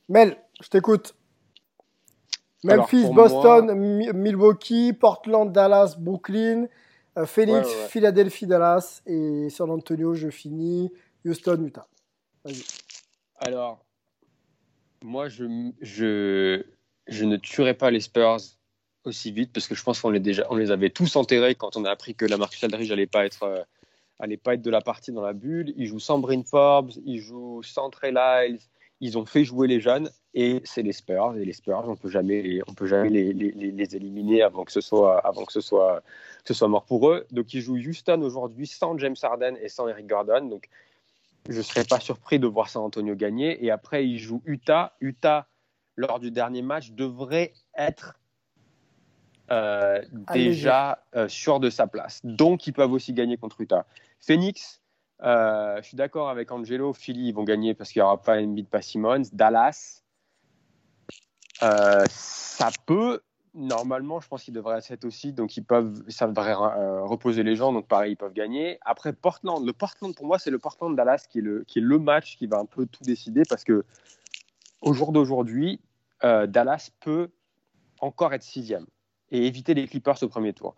Mel, 0.09 0.37
je 0.61 0.69
t'écoute. 0.69 1.15
Memphis, 2.63 3.09
Boston, 3.11 3.73
Milwaukee, 4.13 4.93
Portland, 4.93 5.51
Dallas, 5.51 5.95
Brooklyn, 5.97 6.67
euh, 7.17 7.25
Phoenix, 7.25 7.67
Philadelphie, 7.89 8.45
Dallas 8.45 9.01
et 9.07 9.49
San 9.49 9.71
Antonio, 9.71 10.13
je 10.13 10.29
finis, 10.29 10.91
Houston, 11.25 11.63
Utah. 11.65 11.87
Vas-y. 12.43 12.63
Alors, 13.37 13.83
moi, 15.03 15.29
je, 15.29 15.71
je, 15.81 16.63
je 17.07 17.25
ne 17.25 17.37
tuerai 17.37 17.73
pas 17.73 17.91
les 17.91 17.99
Spurs 17.99 18.37
aussi 19.03 19.31
vite 19.31 19.51
parce 19.53 19.67
que 19.67 19.75
je 19.75 19.83
pense 19.83 20.01
qu'on 20.01 20.09
les, 20.09 20.71
avait 20.71 20.89
tous 20.89 21.15
enterrés 21.15 21.55
quand 21.55 21.77
on 21.77 21.85
a 21.85 21.91
appris 21.91 22.15
que 22.15 22.25
la 22.25 22.37
Marcus 22.37 22.63
Aldridge 22.63 22.89
n'allait 22.89 23.07
pas 23.07 23.25
être. 23.25 23.43
Euh, 23.43 23.63
pas 24.43 24.53
être 24.53 24.61
de 24.61 24.71
la 24.71 24.81
partie 24.81 25.11
dans 25.11 25.21
la 25.21 25.33
bulle. 25.33 25.73
Ils 25.77 25.87
jouent 25.87 25.99
sans 25.99 26.19
Bryn 26.19 26.43
Forbes, 26.43 26.91
ils 27.05 27.19
jouent 27.19 27.61
sans 27.63 27.89
Trey 27.89 28.11
Lyles, 28.11 28.59
ils 29.01 29.17
ont 29.17 29.25
fait 29.25 29.43
jouer 29.43 29.67
les 29.67 29.81
jeunes 29.81 30.09
et 30.33 30.61
c'est 30.63 30.83
les 30.83 30.93
Spurs. 30.93 31.35
Et 31.37 31.45
les 31.45 31.53
Spurs, 31.53 31.83
on 31.87 31.95
peut 31.95 32.09
jamais, 32.09 32.61
peut 32.75 32.87
jamais 32.87 33.09
les, 33.09 33.95
éliminer 33.95 34.41
avant 34.41 34.63
que 34.63 34.71
ce 34.71 34.81
soit, 34.81 35.21
que 35.45 35.51
ce 35.51 35.61
soit, 36.53 36.67
mort 36.67 36.85
pour 36.85 37.09
eux. 37.09 37.25
Donc 37.31 37.53
ils 37.53 37.61
jouent 37.61 37.77
Houston 37.77 38.21
aujourd'hui 38.21 38.67
sans 38.67 38.97
James 38.97 39.15
Harden 39.21 39.57
et 39.61 39.69
sans 39.69 39.87
Eric 39.87 40.07
Gordon. 40.07 40.45
Donc 40.45 40.69
je 41.49 41.61
serais 41.61 41.83
pas 41.83 41.99
surpris 41.99 42.39
de 42.39 42.47
voir 42.47 42.69
San 42.69 42.83
Antonio 42.83 43.15
gagner. 43.15 43.63
Et 43.63 43.69
après 43.69 44.07
ils 44.07 44.17
jouent 44.17 44.41
Utah. 44.45 44.93
Utah 45.01 45.47
lors 45.95 46.19
du 46.19 46.31
dernier 46.31 46.61
match 46.61 46.91
devrait 46.91 47.53
être 47.77 48.19
euh, 49.51 50.01
déjà 50.33 51.03
euh, 51.15 51.27
sûr 51.27 51.59
de 51.59 51.69
sa 51.69 51.85
place. 51.85 52.21
Donc 52.23 52.65
ils 52.65 52.73
peuvent 52.73 52.91
aussi 52.91 53.13
gagner 53.13 53.37
contre 53.37 53.61
Utah. 53.61 53.85
Phoenix 54.19 54.81
euh, 55.23 55.77
je 55.77 55.87
suis 55.87 55.95
d'accord 55.95 56.29
avec 56.29 56.51
Angelo. 56.51 56.91
Philly, 56.91 57.29
ils 57.29 57.33
vont 57.33 57.45
gagner 57.45 57.73
parce 57.73 57.91
qu'il 57.91 58.01
n'y 58.01 58.03
aura 58.03 58.21
pas 58.21 58.37
Embiid, 58.37 58.67
pas 58.67 58.81
Simmons. 58.81 59.21
Dallas, 59.31 60.03
ça 61.61 62.69
peut. 62.85 63.21
Normalement, 63.53 64.19
je 64.19 64.27
pense 64.27 64.43
qu'ils 64.43 64.53
devraient 64.53 64.81
être 64.89 65.05
aussi. 65.05 65.31
Donc, 65.31 65.55
ils 65.55 65.63
peuvent, 65.63 66.03
ça 66.09 66.27
devrait 66.27 66.53
reposer 66.53 67.43
les 67.43 67.55
gens. 67.55 67.71
Donc, 67.71 67.87
pareil, 67.87 68.11
ils 68.11 68.17
peuvent 68.17 68.33
gagner. 68.33 68.77
Après, 68.81 69.13
Portland. 69.13 69.65
Le 69.65 69.71
Portland, 69.71 70.13
pour 70.13 70.25
moi, 70.25 70.37
c'est 70.37 70.51
le 70.51 70.59
Portland-Dallas 70.59 71.27
qui, 71.29 71.39
est 71.39 71.41
le, 71.41 71.63
qui 71.63 71.79
est 71.79 71.81
le 71.83 71.97
match 71.97 72.35
qui 72.35 72.47
va 72.47 72.57
un 72.57 72.65
peu 72.65 72.85
tout 72.85 73.05
décider 73.05 73.43
parce 73.47 73.63
que 73.63 73.85
au 74.81 74.93
jour 74.93 75.11
d'aujourd'hui, 75.11 75.79
Dallas 76.21 76.89
peut 77.01 77.29
encore 77.99 78.33
être 78.33 78.43
sixième 78.43 78.85
et 79.31 79.45
éviter 79.45 79.73
les 79.73 79.87
Clippers 79.87 80.21
au 80.23 80.27
premier 80.27 80.53
tour. 80.53 80.75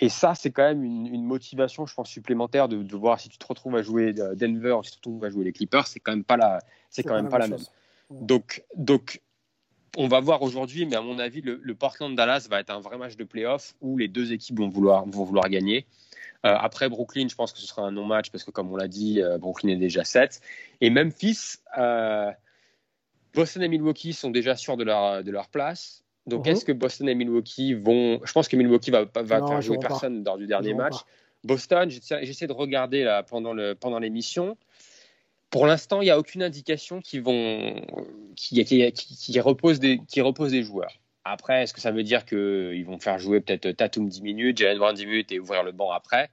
Et 0.00 0.08
ça, 0.08 0.34
c'est 0.34 0.50
quand 0.50 0.64
même 0.64 0.82
une, 0.82 1.24
motivation, 1.24 1.86
je 1.86 1.94
pense, 1.94 2.08
supplémentaire 2.08 2.68
de, 2.68 2.96
voir 2.96 3.20
si 3.20 3.28
tu 3.28 3.38
te 3.38 3.46
retrouves 3.46 3.76
à 3.76 3.82
jouer 3.82 4.12
Denver, 4.12 4.78
si 4.82 4.92
tu 4.92 5.00
te 5.00 5.08
retrouves 5.08 5.24
à 5.24 5.30
jouer 5.30 5.44
les 5.44 5.52
Clippers, 5.52 5.86
c'est 5.86 6.00
quand 6.00 6.12
même 6.12 6.24
pas 6.24 6.36
la, 6.36 6.58
c'est 6.90 7.02
quand 7.02 7.14
même 7.14 7.28
pas 7.28 7.38
la 7.38 7.48
même. 7.48 7.60
Donc, 8.10 8.64
donc, 8.76 9.20
on 9.96 10.08
va 10.08 10.20
voir 10.20 10.42
aujourd'hui, 10.42 10.86
mais 10.86 10.96
à 10.96 11.00
mon 11.00 11.18
avis, 11.18 11.40
le, 11.40 11.74
Portland-Dallas 11.74 12.48
va 12.50 12.60
être 12.60 12.70
un 12.70 12.80
vrai 12.80 12.98
match 12.98 13.16
de 13.16 13.24
playoff 13.24 13.74
où 13.80 13.96
les 13.96 14.08
deux 14.08 14.32
équipes 14.32 14.58
vont 14.58 14.68
vouloir, 14.68 15.06
vont 15.06 15.24
vouloir 15.24 15.48
gagner. 15.48 15.86
Euh, 16.44 16.54
après 16.58 16.88
Brooklyn, 16.88 17.28
je 17.28 17.34
pense 17.34 17.52
que 17.52 17.58
ce 17.58 17.66
sera 17.66 17.82
un 17.82 17.92
non-match 17.92 18.30
parce 18.30 18.44
que, 18.44 18.50
comme 18.50 18.70
on 18.72 18.76
l'a 18.76 18.88
dit, 18.88 19.22
euh, 19.22 19.38
Brooklyn 19.38 19.70
est 19.70 19.76
déjà 19.76 20.04
7. 20.04 20.40
Et 20.80 20.90
Memphis, 20.90 21.56
euh, 21.78 22.30
Boston 23.34 23.62
et 23.62 23.68
Milwaukee 23.68 24.12
sont 24.12 24.30
déjà 24.30 24.56
sûrs 24.56 24.76
de 24.76 24.84
leur, 24.84 25.22
de 25.24 25.30
leur 25.30 25.48
place. 25.48 26.02
Donc, 26.26 26.46
Mhm. 26.46 26.52
est-ce 26.52 26.64
que 26.64 26.72
Boston 26.72 27.08
et 27.08 27.14
Milwaukee 27.14 27.74
vont. 27.74 28.20
Je 28.24 28.32
pense 28.32 28.48
que 28.48 28.56
Milwaukee 28.56 28.90
va, 28.90 29.04
va 29.14 29.40
Non, 29.40 29.48
faire 29.48 29.62
jouer 29.62 29.78
pas. 29.78 29.88
personne 29.88 30.24
lors 30.24 30.38
du 30.38 30.46
dernier 30.46 30.72
match. 30.74 30.92
pas. 30.98 31.04
Boston, 31.44 31.90
j'essaie 31.90 32.46
de 32.46 32.52
regarder 32.52 33.04
là, 33.04 33.22
pendant 33.22 33.52
le- 33.52 33.74
pendant 33.74 33.98
l'émission. 33.98 34.56
Pour 35.50 35.66
l'instant, 35.66 36.00
il 36.00 36.06
n'y 36.06 36.10
a 36.10 36.18
aucune 36.18 36.42
indication 36.42 37.00
qu'ils 37.02 37.22
vont, 37.22 37.84
qui, 38.34 38.64
qui, 38.64 38.90
qui, 38.92 39.14
qui 39.16 39.40
repose 39.40 39.78
des, 39.78 40.00
qui 40.08 40.20
repose 40.22 40.52
des 40.52 40.62
joueurs. 40.62 40.98
Après, 41.24 41.62
est-ce 41.62 41.74
que 41.74 41.80
ça 41.80 41.90
veut 41.90 42.02
dire 42.02 42.24
qu'ils 42.24 42.84
vont 42.86 42.98
faire 42.98 43.18
jouer 43.18 43.40
peut-être 43.40 43.70
Tatum 43.72 44.08
10 44.08 44.22
minutes, 44.22 44.56
Jalen 44.58 44.78
Brown 44.78 44.94
10 44.94 45.06
minutes 45.06 45.32
et 45.32 45.38
ouvrir 45.38 45.62
le 45.62 45.72
banc 45.72 45.90
après? 45.92 46.30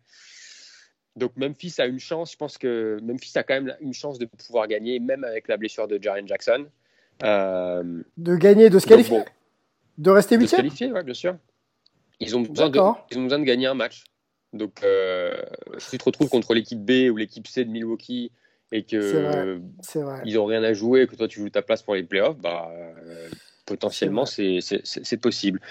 Donc 1.17 1.33
Memphis 1.35 1.75
a 1.79 1.85
une 1.87 1.99
chance. 1.99 2.31
Je 2.31 2.37
pense 2.37 2.57
que 2.57 2.97
Memphis 3.03 3.37
a 3.37 3.43
quand 3.43 3.53
même 3.61 3.75
une 3.81 3.93
chance 3.93 4.17
de 4.17 4.25
pouvoir 4.25 4.67
gagner, 4.67 4.99
même 4.99 5.23
avec 5.25 5.47
la 5.49 5.57
blessure 5.57 5.87
de 5.87 6.01
Jaren 6.01 6.25
Jackson. 6.27 6.67
Euh, 7.23 8.03
De 8.17 8.35
gagner, 8.35 8.69
de 8.69 8.79
se 8.79 8.85
donc 8.85 8.89
qualifier 8.89 9.17
bon, 9.19 9.25
De 9.97 10.09
rester 10.11 10.35
de 10.35 10.39
se 10.41 10.43
huitième 10.45 10.61
qualifier, 10.61 10.91
ouais, 10.91 11.03
bien 11.03 11.13
sûr. 11.13 11.37
Ils 12.19 12.35
ont 12.35 12.41
besoin 12.41 12.67
de, 12.69 12.73
D'accord. 12.73 13.07
ils 13.11 13.17
ont 13.17 13.23
besoin 13.23 13.39
de 13.39 13.43
gagner 13.45 13.67
un 13.67 13.73
match. 13.73 14.03
Donc, 14.53 14.83
euh, 14.83 15.33
si 15.77 15.91
tu 15.91 15.97
te 15.97 16.03
retrouves 16.03 16.29
contre 16.29 16.53
l'équipe 16.53 16.79
B 16.83 17.09
ou 17.11 17.17
l'équipe 17.17 17.47
C 17.47 17.63
de 17.65 17.69
Milwaukee 17.71 18.31
et 18.73 18.79
vrai. 18.79 18.85
que 18.85 19.61
vrai. 19.95 20.21
ils 20.25 20.35
n'ont 20.35 20.45
rien 20.45 20.63
à 20.63 20.73
jouer 20.73 21.01
et 21.03 21.07
que 21.07 21.15
toi 21.15 21.27
tu 21.27 21.39
joues 21.39 21.49
ta 21.49 21.61
place 21.61 21.81
pour 21.83 21.95
les 21.95 22.03
playoffs, 22.03 22.37
bah, 22.37 22.69
euh, 22.71 23.29
potentiellement 23.65 24.25
C'est 24.25 25.17
possible. 25.21 25.61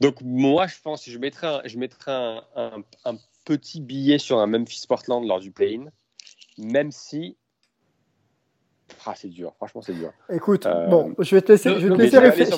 Donc 0.00 0.20
moi 0.22 0.66
je 0.66 0.76
pense 0.82 1.04
que 1.04 1.10
je 1.10 1.18
mettrais 1.18 1.46
un, 1.48 1.62
je 1.64 1.76
mettrais 1.76 2.12
un, 2.12 2.42
un- 2.56 2.82
un 3.04 3.16
petit 3.44 3.80
billet 3.80 4.18
sur 4.18 4.38
un 4.38 4.46
Memphis 4.46 4.84
Portland 4.88 5.26
lors 5.26 5.40
du 5.40 5.50
play-in, 5.50 5.86
même 6.56 6.90
si 6.92 7.36
ah, 9.06 9.14
c'est 9.16 9.28
dur, 9.28 9.52
franchement 9.56 9.82
c'est 9.82 9.92
dur. 9.92 10.10
Écoute, 10.30 10.66
Euh, 10.66 10.86
bon, 10.88 11.14
je 11.18 11.34
vais 11.34 11.42
te 11.42 11.52
laisser, 11.52 11.68
le- 11.70 11.80
je 11.80 11.86
vais 11.86 11.94
te 11.96 11.98
laisser 12.04 12.16
réfléchir. 12.30 12.56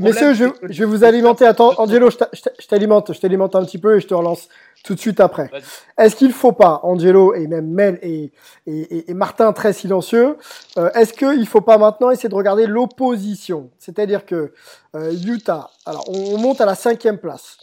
Messieurs, 0.00 0.34
je, 0.34 0.44
je 0.68 0.78
vais 0.80 0.84
vous 0.90 1.04
alimenter. 1.04 1.46
Attends, 1.46 1.72
Angelo, 1.78 2.10
je 2.10 2.16
t'a- 2.16 2.28
je 2.32 2.42
t'a- 2.42 2.52
je 2.58 2.66
t'alimente, 2.66 3.12
je 3.12 3.20
t'alimente 3.20 3.54
un 3.56 3.64
petit 3.64 3.78
peu 3.78 3.96
et 3.96 4.00
je 4.00 4.06
te 4.06 4.14
relance 4.14 4.48
tout 4.84 4.94
de 4.94 5.00
suite 5.00 5.20
après. 5.20 5.48
Vas-y. 5.48 5.62
Est-ce 5.98 6.16
qu'il 6.16 6.32
faut 6.32 6.52
pas, 6.52 6.80
Angelo 6.82 7.34
et 7.34 7.46
même 7.46 7.66
Mel 7.68 7.98
et, 8.02 8.32
et, 8.66 8.80
et- 8.98 9.10
et 9.10 9.14
Martin 9.14 9.52
très 9.52 9.72
silencieux, 9.72 10.36
euh, 10.78 10.90
est-ce 10.94 11.12
qu'il 11.12 11.46
faut 11.46 11.60
pas 11.60 11.78
maintenant 11.78 12.10
essayer 12.10 12.28
de 12.28 12.34
regarder 12.34 12.66
l'opposition? 12.66 13.70
C'est-à-dire 13.78 14.24
que 14.26 14.52
euh, 14.94 15.12
Utah, 15.26 15.70
alors 15.86 16.04
on, 16.08 16.34
on 16.34 16.38
monte 16.38 16.60
à 16.60 16.66
la 16.66 16.74
cinquième 16.74 17.18
place. 17.18 17.58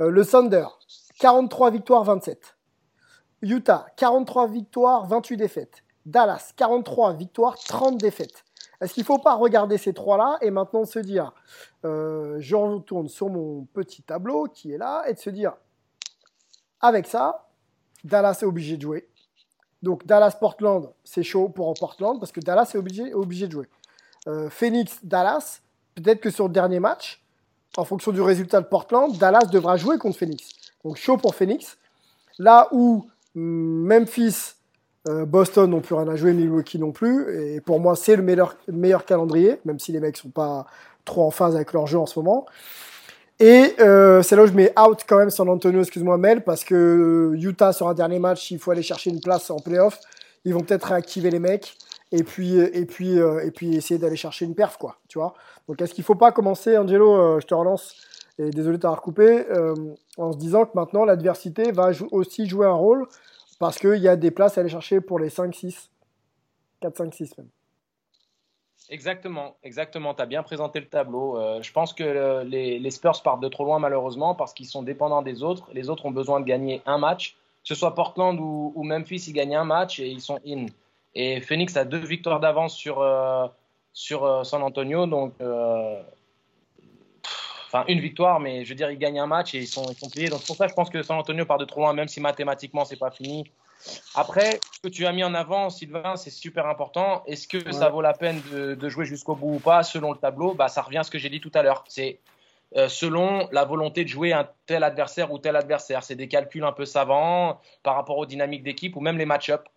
Euh, 0.00 0.10
le 0.10 0.24
Thunder, 0.24 0.66
43 1.18 1.70
victoires, 1.70 2.04
27. 2.04 2.56
Utah, 3.42 3.86
43 3.96 4.46
victoires, 4.46 5.06
28 5.06 5.36
défaites. 5.36 5.82
Dallas, 6.06 6.52
43 6.56 7.14
victoires, 7.14 7.56
30 7.56 7.98
défaites. 7.98 8.44
Est-ce 8.80 8.94
qu'il 8.94 9.02
ne 9.02 9.06
faut 9.06 9.18
pas 9.18 9.34
regarder 9.34 9.78
ces 9.78 9.94
trois-là 9.94 10.38
et 10.40 10.50
maintenant 10.50 10.84
se 10.84 10.98
dire, 10.98 11.32
euh, 11.84 12.36
je 12.40 12.56
retourne 12.56 13.08
sur 13.08 13.28
mon 13.28 13.64
petit 13.72 14.02
tableau 14.02 14.48
qui 14.48 14.72
est 14.72 14.78
là, 14.78 15.04
et 15.08 15.14
de 15.14 15.18
se 15.18 15.30
dire, 15.30 15.52
avec 16.80 17.06
ça, 17.06 17.48
Dallas 18.02 18.38
est 18.42 18.44
obligé 18.44 18.76
de 18.76 18.82
jouer. 18.82 19.08
Donc 19.82 20.06
Dallas-Portland, 20.06 20.90
c'est 21.04 21.22
chaud 21.22 21.48
pour 21.48 21.72
Portland 21.74 22.18
parce 22.18 22.32
que 22.32 22.40
Dallas 22.40 22.70
est 22.74 22.78
obligé, 22.78 23.10
de 23.46 23.52
jouer. 23.52 23.68
Euh, 24.26 24.50
Phoenix-Dallas, 24.50 25.60
peut-être 25.94 26.20
que 26.20 26.30
sur 26.30 26.46
le 26.46 26.52
dernier 26.52 26.80
match, 26.80 27.22
en 27.76 27.84
fonction 27.84 28.12
du 28.12 28.20
résultat 28.20 28.60
de 28.60 28.66
Portland, 28.66 29.16
Dallas 29.16 29.46
devra 29.46 29.76
jouer 29.76 29.98
contre 29.98 30.18
Phoenix. 30.18 30.50
Donc 30.84 30.96
chaud 30.96 31.16
pour 31.16 31.34
Phoenix. 31.34 31.78
Là 32.38 32.68
où 32.72 33.08
hum, 33.34 33.86
Memphis, 33.86 34.54
Boston 35.04 35.70
n'ont 35.70 35.80
plus 35.80 35.94
rien 35.94 36.06
à 36.08 36.14
jouer, 36.14 36.32
Milwaukee 36.32 36.78
non 36.78 36.92
plus. 36.92 37.54
Et 37.54 37.60
pour 37.60 37.80
moi, 37.80 37.96
c'est 37.96 38.14
le 38.14 38.22
meilleur, 38.22 39.04
calendrier, 39.04 39.58
même 39.64 39.80
si 39.80 39.90
les 39.90 39.98
mecs 39.98 40.16
sont 40.16 40.30
pas 40.30 40.66
trop 41.04 41.24
en 41.26 41.30
phase 41.30 41.56
avec 41.56 41.72
leur 41.72 41.86
jeu 41.88 41.98
en 41.98 42.06
ce 42.06 42.18
moment. 42.18 42.46
Et 43.40 43.74
euh, 43.80 44.22
c'est 44.22 44.36
là 44.36 44.44
où 44.44 44.46
je 44.46 44.52
mets 44.52 44.72
out 44.78 45.00
quand 45.08 45.18
même 45.18 45.30
San 45.30 45.48
Antonio, 45.48 45.80
excuse-moi 45.80 46.16
Mel, 46.18 46.44
parce 46.44 46.62
que 46.62 47.32
Utah 47.34 47.72
sur 47.72 47.88
un 47.88 47.94
dernier 47.94 48.20
match, 48.20 48.52
il 48.52 48.60
faut 48.60 48.70
aller 48.70 48.82
chercher 48.82 49.10
une 49.10 49.20
place 49.20 49.50
en 49.50 49.56
playoff. 49.56 49.98
Ils 50.44 50.54
vont 50.54 50.60
peut-être 50.60 50.84
réactiver 50.84 51.30
les 51.30 51.40
mecs 51.40 51.76
et 52.12 52.22
puis 52.22 52.58
et 52.58 52.84
puis 52.84 53.18
euh, 53.18 53.44
et 53.44 53.50
puis 53.50 53.74
essayer 53.74 53.98
d'aller 53.98 54.16
chercher 54.16 54.44
une 54.44 54.54
perf 54.54 54.76
quoi, 54.78 54.96
tu 55.08 55.18
vois. 55.18 55.34
Donc 55.66 55.80
est-ce 55.80 55.94
qu'il 55.94 56.04
faut 56.04 56.14
pas 56.14 56.30
commencer, 56.30 56.76
Angelo, 56.76 57.14
euh, 57.14 57.40
je 57.40 57.46
te 57.46 57.54
relance 57.54 57.96
et 58.38 58.50
désolé 58.50 58.76
de 58.76 58.82
t'avoir 58.82 59.02
coupé, 59.02 59.46
euh, 59.50 59.74
en 60.16 60.32
se 60.32 60.38
disant 60.38 60.64
que 60.64 60.70
maintenant 60.74 61.04
l'adversité 61.04 61.70
va 61.72 61.90
aussi 62.12 62.46
jouer 62.46 62.66
un 62.66 62.72
rôle 62.72 63.06
parce 63.62 63.78
qu'il 63.78 64.02
y 64.02 64.08
a 64.08 64.16
des 64.16 64.32
places 64.32 64.58
à 64.58 64.62
aller 64.62 64.70
chercher 64.70 65.00
pour 65.00 65.20
les 65.20 65.28
5-6, 65.28 65.88
4-5-6 66.82 67.34
même. 67.38 67.46
Exactement, 68.90 69.54
exactement. 69.62 70.14
Tu 70.14 70.22
as 70.22 70.26
bien 70.26 70.42
présenté 70.42 70.80
le 70.80 70.86
tableau. 70.86 71.38
Euh, 71.38 71.62
je 71.62 71.70
pense 71.70 71.92
que 71.92 72.02
euh, 72.02 72.42
les, 72.42 72.90
Spurs 72.90 73.22
partent 73.22 73.40
de 73.40 73.46
trop 73.46 73.64
loin 73.64 73.78
malheureusement 73.78 74.34
parce 74.34 74.52
qu'ils 74.52 74.66
sont 74.66 74.82
dépendants 74.82 75.22
des 75.22 75.44
autres. 75.44 75.70
Les 75.74 75.90
autres 75.90 76.06
ont 76.06 76.10
besoin 76.10 76.40
de 76.40 76.44
gagner 76.44 76.82
un 76.86 76.98
match. 76.98 77.36
Que 77.62 77.68
ce 77.68 77.76
soit 77.76 77.94
Portland 77.94 78.36
ou, 78.40 78.82
Memphis, 78.82 79.26
ils 79.28 79.32
gagnent 79.32 79.54
un 79.54 79.64
match 79.64 80.00
et 80.00 80.08
ils 80.08 80.20
sont 80.20 80.40
in. 80.44 80.66
Et 81.14 81.40
Phoenix 81.40 81.76
a 81.76 81.84
deux 81.84 82.04
victoires 82.04 82.40
d'avance 82.40 82.74
sur, 82.74 83.00
euh, 83.00 83.46
sur 83.92 84.44
San 84.44 84.64
Antonio. 84.64 85.06
Donc, 85.06 85.34
enfin, 87.72 87.84
une 87.88 88.00
victoire, 88.00 88.40
mais 88.40 88.64
je 88.64 88.70
veux 88.70 88.74
dire, 88.74 88.90
ils 88.90 88.98
gagnent 88.98 89.20
un 89.20 89.26
match 89.26 89.54
et 89.54 89.60
ils 89.60 89.66
sont, 89.68 89.90
ils 89.90 89.96
sont 89.96 90.10
pliés. 90.10 90.28
Donc, 90.30 90.42
c'est 90.42 90.46
pour 90.46 90.56
ça 90.56 90.66
je 90.68 90.74
pense 90.74 90.90
que 90.90 91.02
San 91.02 91.18
Antonio 91.18 91.46
part 91.46 91.58
de 91.58 91.64
trop 91.64 91.80
loin, 91.80 91.92
même 91.94 92.08
si 92.08 92.20
mathématiquement, 92.20 92.84
c'est 92.84 92.96
pas 92.98 93.10
fini. 93.10 93.44
Après, 94.14 94.64
ce 94.70 94.80
que 94.88 94.88
tu 94.88 95.06
as 95.06 95.12
mis 95.12 95.24
en 95.24 95.34
avant, 95.34 95.70
Sylvain, 95.70 96.16
c'est 96.16 96.30
super 96.30 96.66
important. 96.66 97.24
Est-ce 97.26 97.48
que 97.48 97.70
Ouais. 97.70 97.72
ça 97.72 97.88
vaut 97.90 98.02
la 98.02 98.14
peine 98.14 98.42
de, 98.42 98.74
de 98.74 98.88
jouer 98.88 99.04
jusqu'au 99.06 99.36
bout 99.36 99.56
ou 99.56 99.60
pas? 99.60 99.82
Selon 99.82 100.12
le 100.12 100.18
tableau, 100.18 100.54
bah, 100.54 100.68
ça 100.68 100.82
revient 100.82 100.98
à 100.98 101.04
ce 101.04 101.10
que 101.10 101.18
j'ai 101.18 101.30
dit 101.30 101.40
tout 101.40 101.52
à 101.54 101.62
l'heure. 101.62 101.84
C'est 101.88 102.20
euh, 102.76 102.88
selon 102.88 103.48
la 103.52 103.64
volonté 103.64 104.04
de 104.04 104.08
jouer 104.08 104.32
un 104.32 104.48
tel 104.66 104.84
adversaire 104.84 105.32
ou 105.32 105.38
tel 105.38 105.56
adversaire. 105.56 106.02
C'est 106.04 106.16
des 106.16 106.28
calculs 106.28 106.64
un 106.64 106.72
peu 106.72 106.84
savants 106.86 107.60
par 107.82 107.94
rapport 107.96 108.18
aux 108.18 108.26
dynamiques 108.26 108.62
d'équipe 108.62 108.96
ou 108.96 109.00
même 109.00 109.18
les 109.18 109.26
match-up. 109.26 109.68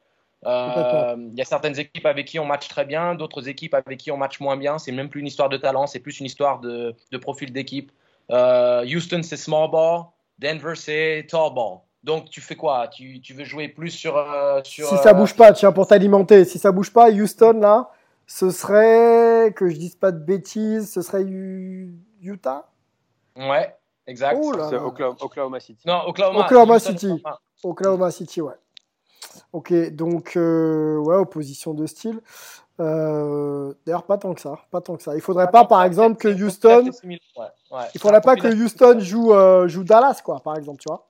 Euh. 0.45 1.15
Il 1.31 1.37
y 1.37 1.41
a 1.41 1.45
certaines 1.45 1.79
équipes 1.79 2.05
avec 2.05 2.27
qui 2.27 2.39
on 2.39 2.45
match 2.45 2.67
très 2.67 2.85
bien, 2.85 3.15
d'autres 3.15 3.47
équipes 3.49 3.73
avec 3.73 3.97
qui 3.97 4.11
on 4.11 4.17
match 4.17 4.39
moins 4.39 4.57
bien. 4.57 4.77
C'est 4.77 4.91
même 4.91 5.09
plus 5.09 5.21
une 5.21 5.27
histoire 5.27 5.49
de 5.49 5.57
talent, 5.57 5.87
c'est 5.87 5.99
plus 5.99 6.19
une 6.19 6.25
histoire 6.25 6.59
de, 6.59 6.93
de 7.11 7.17
profil 7.17 7.51
d'équipe. 7.51 7.91
Euh, 8.31 8.85
Houston, 8.85 9.21
c'est 9.23 9.37
small 9.37 9.69
ball. 9.71 10.03
Denver, 10.39 10.73
c'est 10.75 11.25
tall 11.29 11.53
ball. 11.53 11.79
Donc, 12.03 12.29
tu 12.29 12.41
fais 12.41 12.55
quoi? 12.55 12.87
Tu, 12.87 13.19
tu 13.21 13.33
veux 13.33 13.45
jouer 13.45 13.67
plus 13.67 13.89
sur. 13.89 14.17
euh, 14.17 14.61
sur 14.63 14.87
Si 14.87 14.97
ça 14.97 15.09
euh, 15.09 15.13
bouge 15.13 15.35
pas, 15.35 15.53
tiens, 15.53 15.71
pour 15.71 15.87
t'alimenter, 15.87 16.45
si 16.45 16.59
ça 16.59 16.71
bouge 16.71 16.93
pas, 16.93 17.09
Houston, 17.09 17.59
là, 17.59 17.89
ce 18.27 18.51
serait, 18.51 19.53
que 19.55 19.67
je 19.69 19.75
dise 19.75 19.95
pas 19.95 20.11
de 20.11 20.19
bêtises, 20.19 20.91
ce 20.91 21.01
serait 21.01 21.23
U- 21.23 21.95
Utah? 22.21 22.69
Ouais, 23.35 23.75
exact. 24.05 24.37
Oh. 24.39 24.53
Oklahoma, 24.53 25.15
Oklahoma 25.19 25.59
City. 25.59 25.81
Non, 25.87 26.01
Oklahoma, 26.07 26.41
Oklahoma 26.41 26.75
Houston, 26.75 26.91
City. 26.91 27.23
Oklahoma 27.63 28.11
City, 28.11 28.41
ouais. 28.41 28.53
Ok, 29.53 29.73
donc, 29.91 30.35
euh, 30.35 30.97
ouais, 30.97 31.15
opposition 31.15 31.73
de 31.73 31.85
style. 31.85 32.19
Euh, 32.79 33.73
D'ailleurs, 33.85 34.03
pas 34.05 34.17
tant 34.17 34.33
que 34.33 34.41
ça, 34.41 34.59
pas 34.71 34.81
tant 34.81 34.97
que 34.97 35.03
ça. 35.03 35.15
Il 35.15 35.21
faudrait 35.21 35.49
pas, 35.49 35.65
par 35.65 35.83
exemple, 35.83 36.17
que 36.17 36.27
Houston, 36.27 36.89
ouais, 37.03 37.19
ouais. 37.71 37.83
il 37.93 38.01
faudrait 38.01 38.21
pas 38.21 38.35
que 38.35 38.47
Houston 38.47 38.99
joue, 38.99 39.33
euh, 39.33 39.67
joue 39.67 39.83
Dallas, 39.83 40.21
quoi, 40.23 40.39
par 40.41 40.57
exemple, 40.57 40.79
tu 40.81 40.89
vois. 40.89 41.07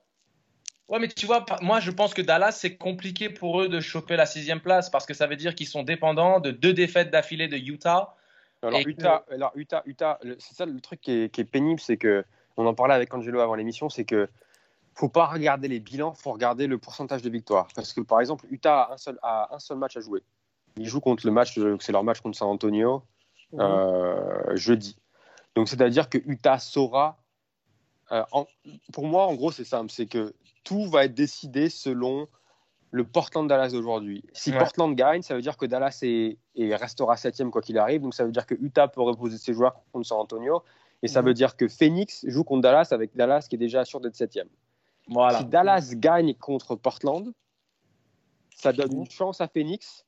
Ouais, 0.88 1.00
mais 1.00 1.08
tu 1.08 1.26
vois, 1.26 1.44
moi 1.62 1.80
je 1.80 1.90
pense 1.90 2.14
que 2.14 2.22
Dallas, 2.22 2.52
c'est 2.52 2.76
compliqué 2.76 3.28
pour 3.28 3.60
eux 3.60 3.68
de 3.68 3.80
choper 3.80 4.14
la 4.14 4.24
sixième 4.24 4.60
place 4.60 4.88
parce 4.88 5.04
que 5.04 5.14
ça 5.14 5.26
veut 5.26 5.34
dire 5.34 5.56
qu'ils 5.56 5.66
sont 5.66 5.82
dépendants 5.82 6.38
de 6.38 6.52
deux 6.52 6.72
défaites 6.72 7.10
d'affilée 7.10 7.48
de 7.48 7.56
Utah. 7.56 8.14
Alors 8.62 8.78
Et 8.78 8.84
que- 8.84 8.90
Utah, 8.90 9.24
alors 9.32 9.50
Utah, 9.56 9.82
Utah, 9.86 10.20
le- 10.22 10.36
c'est 10.38 10.54
ça 10.54 10.64
le 10.64 10.78
truc 10.80 11.00
qui 11.00 11.10
est, 11.24 11.28
qui 11.28 11.40
est 11.40 11.44
pénible, 11.44 11.80
c'est 11.80 11.96
que 11.96 12.24
on 12.56 12.64
en 12.66 12.74
parlait 12.74 12.94
avec 12.94 13.12
Angelo 13.12 13.40
avant 13.40 13.56
l'émission, 13.56 13.88
c'est 13.88 14.04
que 14.04 14.28
faut 14.96 15.08
pas 15.10 15.26
regarder 15.26 15.68
les 15.68 15.78
bilans, 15.78 16.14
faut 16.14 16.32
regarder 16.32 16.66
le 16.66 16.78
pourcentage 16.78 17.22
de 17.22 17.30
victoire. 17.30 17.68
Parce 17.76 17.92
que 17.92 18.00
par 18.00 18.20
exemple, 18.20 18.46
Utah 18.50 18.82
a 18.82 18.94
un 18.94 18.96
seul, 18.96 19.18
a 19.22 19.54
un 19.54 19.58
seul 19.58 19.76
match 19.76 19.96
à 19.96 20.00
jouer. 20.00 20.22
Ils 20.76 20.88
jouent 20.88 21.00
contre 21.00 21.26
le 21.26 21.32
match, 21.32 21.56
euh, 21.58 21.76
c'est 21.80 21.92
leur 21.92 22.02
match 22.02 22.20
contre 22.20 22.36
San 22.38 22.48
Antonio 22.48 23.02
Mhm. 23.52 23.60
euh, 23.60 24.56
jeudi. 24.56 24.96
Donc 25.54 25.68
c'est-à-dire 25.68 26.08
que 26.08 26.18
Utah 26.26 26.58
saura. 26.58 27.18
euh, 28.12 28.22
en- 28.30 28.46
pour 28.92 29.06
moi, 29.06 29.26
en 29.26 29.34
gros, 29.34 29.50
c'est 29.50 29.64
simple, 29.64 29.90
c'est 29.90 30.06
que 30.06 30.32
tout 30.62 30.86
va 30.88 31.04
être 31.06 31.14
décidé 31.14 31.68
selon 31.68 32.28
le 32.92 33.02
Portland 33.04 33.48
Dallas 33.48 33.70
d'aujourd'hui. 33.70 34.22
Si 34.32 34.52
Ouais. 34.52 34.58
Portland 34.58 34.94
gagne, 34.94 35.22
ça 35.22 35.34
veut 35.34 35.42
dire 35.42 35.56
que 35.56 35.66
Dallas 35.66 35.98
est, 36.02 36.38
et 36.54 36.74
restera 36.76 37.16
septième 37.16 37.50
quoi 37.50 37.62
qu'il 37.62 37.76
arrive. 37.78 38.02
Donc 38.02 38.14
ça 38.14 38.24
veut 38.24 38.30
dire 38.30 38.46
que 38.46 38.54
Utah 38.54 38.86
peut 38.86 39.02
reposer 39.02 39.38
ses 39.38 39.52
joueurs 39.54 39.74
contre 39.92 40.06
San 40.06 40.18
Antonio. 40.18 40.62
Et 41.02 41.08
ça 41.08 41.20
Mhm. 41.20 41.26
veut 41.26 41.34
dire 41.34 41.56
que 41.56 41.66
Phoenix 41.68 42.24
joue 42.28 42.44
contre 42.44 42.62
Dallas 42.62 42.88
avec 42.92 43.14
Dallas 43.16 43.46
qui 43.50 43.56
est 43.56 43.58
déjà 43.58 43.84
sûr 43.84 44.00
d'être 44.00 44.14
septième. 44.14 44.48
Voilà. 45.08 45.38
Si 45.38 45.44
Dallas 45.44 45.92
gagne 45.94 46.34
contre 46.34 46.74
Portland, 46.74 47.32
ça 48.54 48.72
donne 48.72 48.92
une 48.92 49.10
chance 49.10 49.40
à 49.40 49.48
Phoenix. 49.48 50.04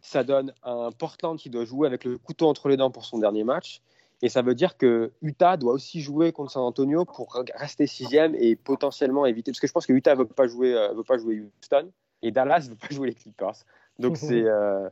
Ça 0.00 0.24
donne 0.24 0.52
un 0.62 0.90
Portland 0.92 1.38
qui 1.38 1.50
doit 1.50 1.64
jouer 1.64 1.86
avec 1.86 2.04
le 2.04 2.18
couteau 2.18 2.48
entre 2.48 2.68
les 2.68 2.76
dents 2.76 2.90
pour 2.90 3.04
son 3.04 3.18
dernier 3.18 3.44
match. 3.44 3.82
Et 4.22 4.28
ça 4.28 4.42
veut 4.42 4.54
dire 4.54 4.76
que 4.76 5.12
Utah 5.22 5.56
doit 5.56 5.72
aussi 5.72 6.00
jouer 6.00 6.32
contre 6.32 6.52
San 6.52 6.62
Antonio 6.62 7.04
pour 7.04 7.34
rester 7.54 7.86
sixième 7.86 8.34
et 8.34 8.56
potentiellement 8.56 9.26
éviter. 9.26 9.52
Parce 9.52 9.60
que 9.60 9.66
je 9.66 9.72
pense 9.72 9.86
que 9.86 9.92
Utah 9.92 10.14
ne 10.14 10.20
veut, 10.20 10.26
pas 10.26 10.46
jouer, 10.48 10.74
euh, 10.74 10.92
veut 10.92 11.04
pas 11.04 11.18
jouer 11.18 11.40
Houston 11.40 11.90
et 12.22 12.30
Dallas 12.30 12.64
ne 12.64 12.70
veut 12.70 12.76
pas 12.76 12.88
jouer 12.90 13.08
les 13.08 13.14
Clippers. 13.14 13.54
Donc 13.98 14.16
c'est. 14.16 14.42
euh, 14.44 14.88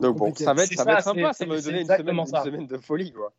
Donc 0.00 0.16
bon, 0.16 0.34
ça 0.34 0.54
va 0.54 0.64
être, 0.64 0.74
ça 0.74 0.84
va 0.84 0.92
ça, 0.92 0.98
être 0.98 1.04
sympa. 1.04 1.32
c'est- 1.32 1.44
Ça 1.44 1.50
va 1.50 1.56
me 1.56 1.62
donner 1.62 1.80
une 1.80 2.26
semaine, 2.26 2.60
une 2.60 2.66
de 2.66 2.78
folie. 2.78 3.12
Quoi. 3.12 3.32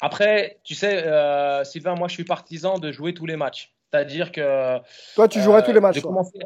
Après, 0.00 0.60
tu 0.64 0.74
sais, 0.74 1.04
euh, 1.06 1.64
Sylvain, 1.64 1.94
moi, 1.94 2.08
je 2.08 2.14
suis 2.14 2.24
partisan 2.24 2.78
de 2.78 2.92
jouer 2.92 3.14
tous 3.14 3.26
les 3.26 3.36
matchs. 3.36 3.72
C'est-à-dire 3.92 4.32
que. 4.32 4.78
Toi, 5.14 5.28
tu 5.28 5.40
jouerais 5.40 5.62
tous 5.62 5.72
les 5.72 5.80
matchs. 5.80 6.00
Commencer... 6.00 6.38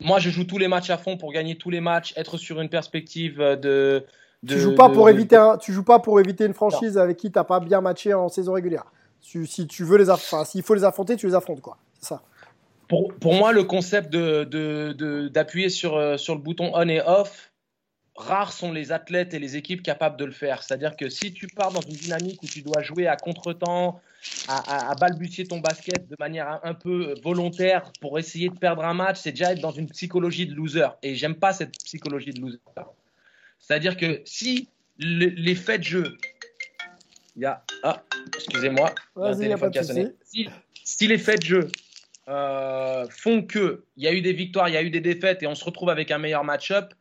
Moi, 0.00 0.18
je 0.18 0.30
joue 0.30 0.44
tous 0.44 0.58
les 0.58 0.68
matchs 0.68 0.90
à 0.90 0.98
fond 0.98 1.16
pour 1.16 1.32
gagner 1.32 1.56
tous 1.56 1.70
les 1.70 1.80
matchs, 1.80 2.12
être 2.16 2.36
sur 2.36 2.60
une 2.60 2.68
perspective 2.68 3.38
de. 3.38 4.04
de 4.42 4.54
tu 4.54 4.58
joues 4.58 4.74
pas 4.74 4.88
de, 4.88 4.94
pour 4.94 5.06
de... 5.06 5.10
éviter 5.10 5.36
un... 5.36 5.56
tu 5.56 5.72
joues 5.72 5.84
pas 5.84 5.98
pour 5.98 6.20
éviter 6.20 6.44
une 6.44 6.54
franchise 6.54 6.96
non. 6.96 7.02
avec 7.02 7.16
qui 7.16 7.30
t'as 7.30 7.44
pas 7.44 7.60
bien 7.60 7.80
matché 7.80 8.14
en 8.14 8.28
saison 8.28 8.52
régulière. 8.52 8.84
Si 9.20 9.66
tu 9.66 9.82
veux 9.82 9.98
les, 9.98 10.10
enfin, 10.10 10.44
s'il 10.44 10.62
faut 10.62 10.74
les 10.74 10.84
affronter, 10.84 11.16
tu 11.16 11.26
les 11.26 11.34
affrontes 11.34 11.60
quoi. 11.60 11.78
C'est 11.98 12.10
ça. 12.10 12.22
Pour, 12.88 13.12
pour, 13.14 13.34
moi, 13.34 13.50
le 13.50 13.64
concept 13.64 14.10
de 14.12 15.28
d'appuyer 15.28 15.70
sur 15.70 15.96
euh, 15.96 16.16
sur 16.16 16.36
le 16.36 16.40
bouton 16.40 16.70
on 16.72 16.88
et 16.88 17.00
off, 17.00 17.50
rares 18.16 18.52
sont 18.52 18.72
les 18.72 18.92
athlètes 18.92 19.34
et 19.34 19.38
les 19.38 19.56
équipes 19.56 19.82
capables 19.82 20.16
de 20.16 20.24
le 20.24 20.32
faire. 20.32 20.62
C'est-à-dire 20.62 20.96
que 20.96 21.08
si 21.08 21.32
tu 21.32 21.46
pars 21.46 21.72
dans 21.72 21.80
une 21.80 21.94
dynamique 21.94 22.42
où 22.42 22.46
tu 22.46 22.62
dois 22.62 22.82
jouer 22.82 23.06
à 23.06 23.16
contre-temps, 23.16 24.00
à, 24.48 24.56
à, 24.56 24.90
à, 24.90 24.94
balbutier 24.94 25.46
ton 25.46 25.60
basket 25.60 26.08
de 26.08 26.16
manière 26.18 26.60
un, 26.62 26.74
peu 26.74 27.14
volontaire 27.22 27.92
pour 28.00 28.18
essayer 28.18 28.48
de 28.48 28.58
perdre 28.58 28.84
un 28.84 28.94
match, 28.94 29.18
c'est 29.20 29.32
déjà 29.32 29.52
être 29.52 29.60
dans 29.60 29.70
une 29.70 29.88
psychologie 29.88 30.46
de 30.46 30.54
loser. 30.54 30.88
Et 31.02 31.14
j'aime 31.14 31.36
pas 31.36 31.52
cette 31.52 31.72
psychologie 31.84 32.32
de 32.32 32.40
loser. 32.40 32.58
C'est-à-dire 33.58 33.96
que 33.96 34.22
si 34.24 34.68
le, 34.98 35.26
les 35.26 35.54
faits 35.54 35.80
de 35.80 35.84
jeu, 35.84 36.18
il 37.36 37.42
y 37.42 37.46
a, 37.46 37.62
ah, 37.82 38.02
excusez-moi, 38.34 38.94
un 39.16 39.36
téléphone 39.36 39.70
qui 39.70 39.78
a 39.78 39.82
sonné. 39.82 40.08
Si, 40.24 40.48
si, 40.84 41.06
les 41.06 41.18
faits 41.18 41.40
de 41.40 41.46
jeu 41.46 41.68
euh, 42.28 43.06
font 43.10 43.42
que 43.42 43.84
il 43.96 44.04
y 44.04 44.08
a 44.08 44.12
eu 44.12 44.22
des 44.22 44.32
victoires, 44.32 44.68
il 44.68 44.74
y 44.74 44.78
a 44.78 44.82
eu 44.82 44.90
des 44.90 45.00
défaites 45.00 45.42
et 45.42 45.46
on 45.46 45.54
se 45.54 45.64
retrouve 45.64 45.90
avec 45.90 46.10
un 46.10 46.18
meilleur 46.18 46.44
match-up, 46.44 46.94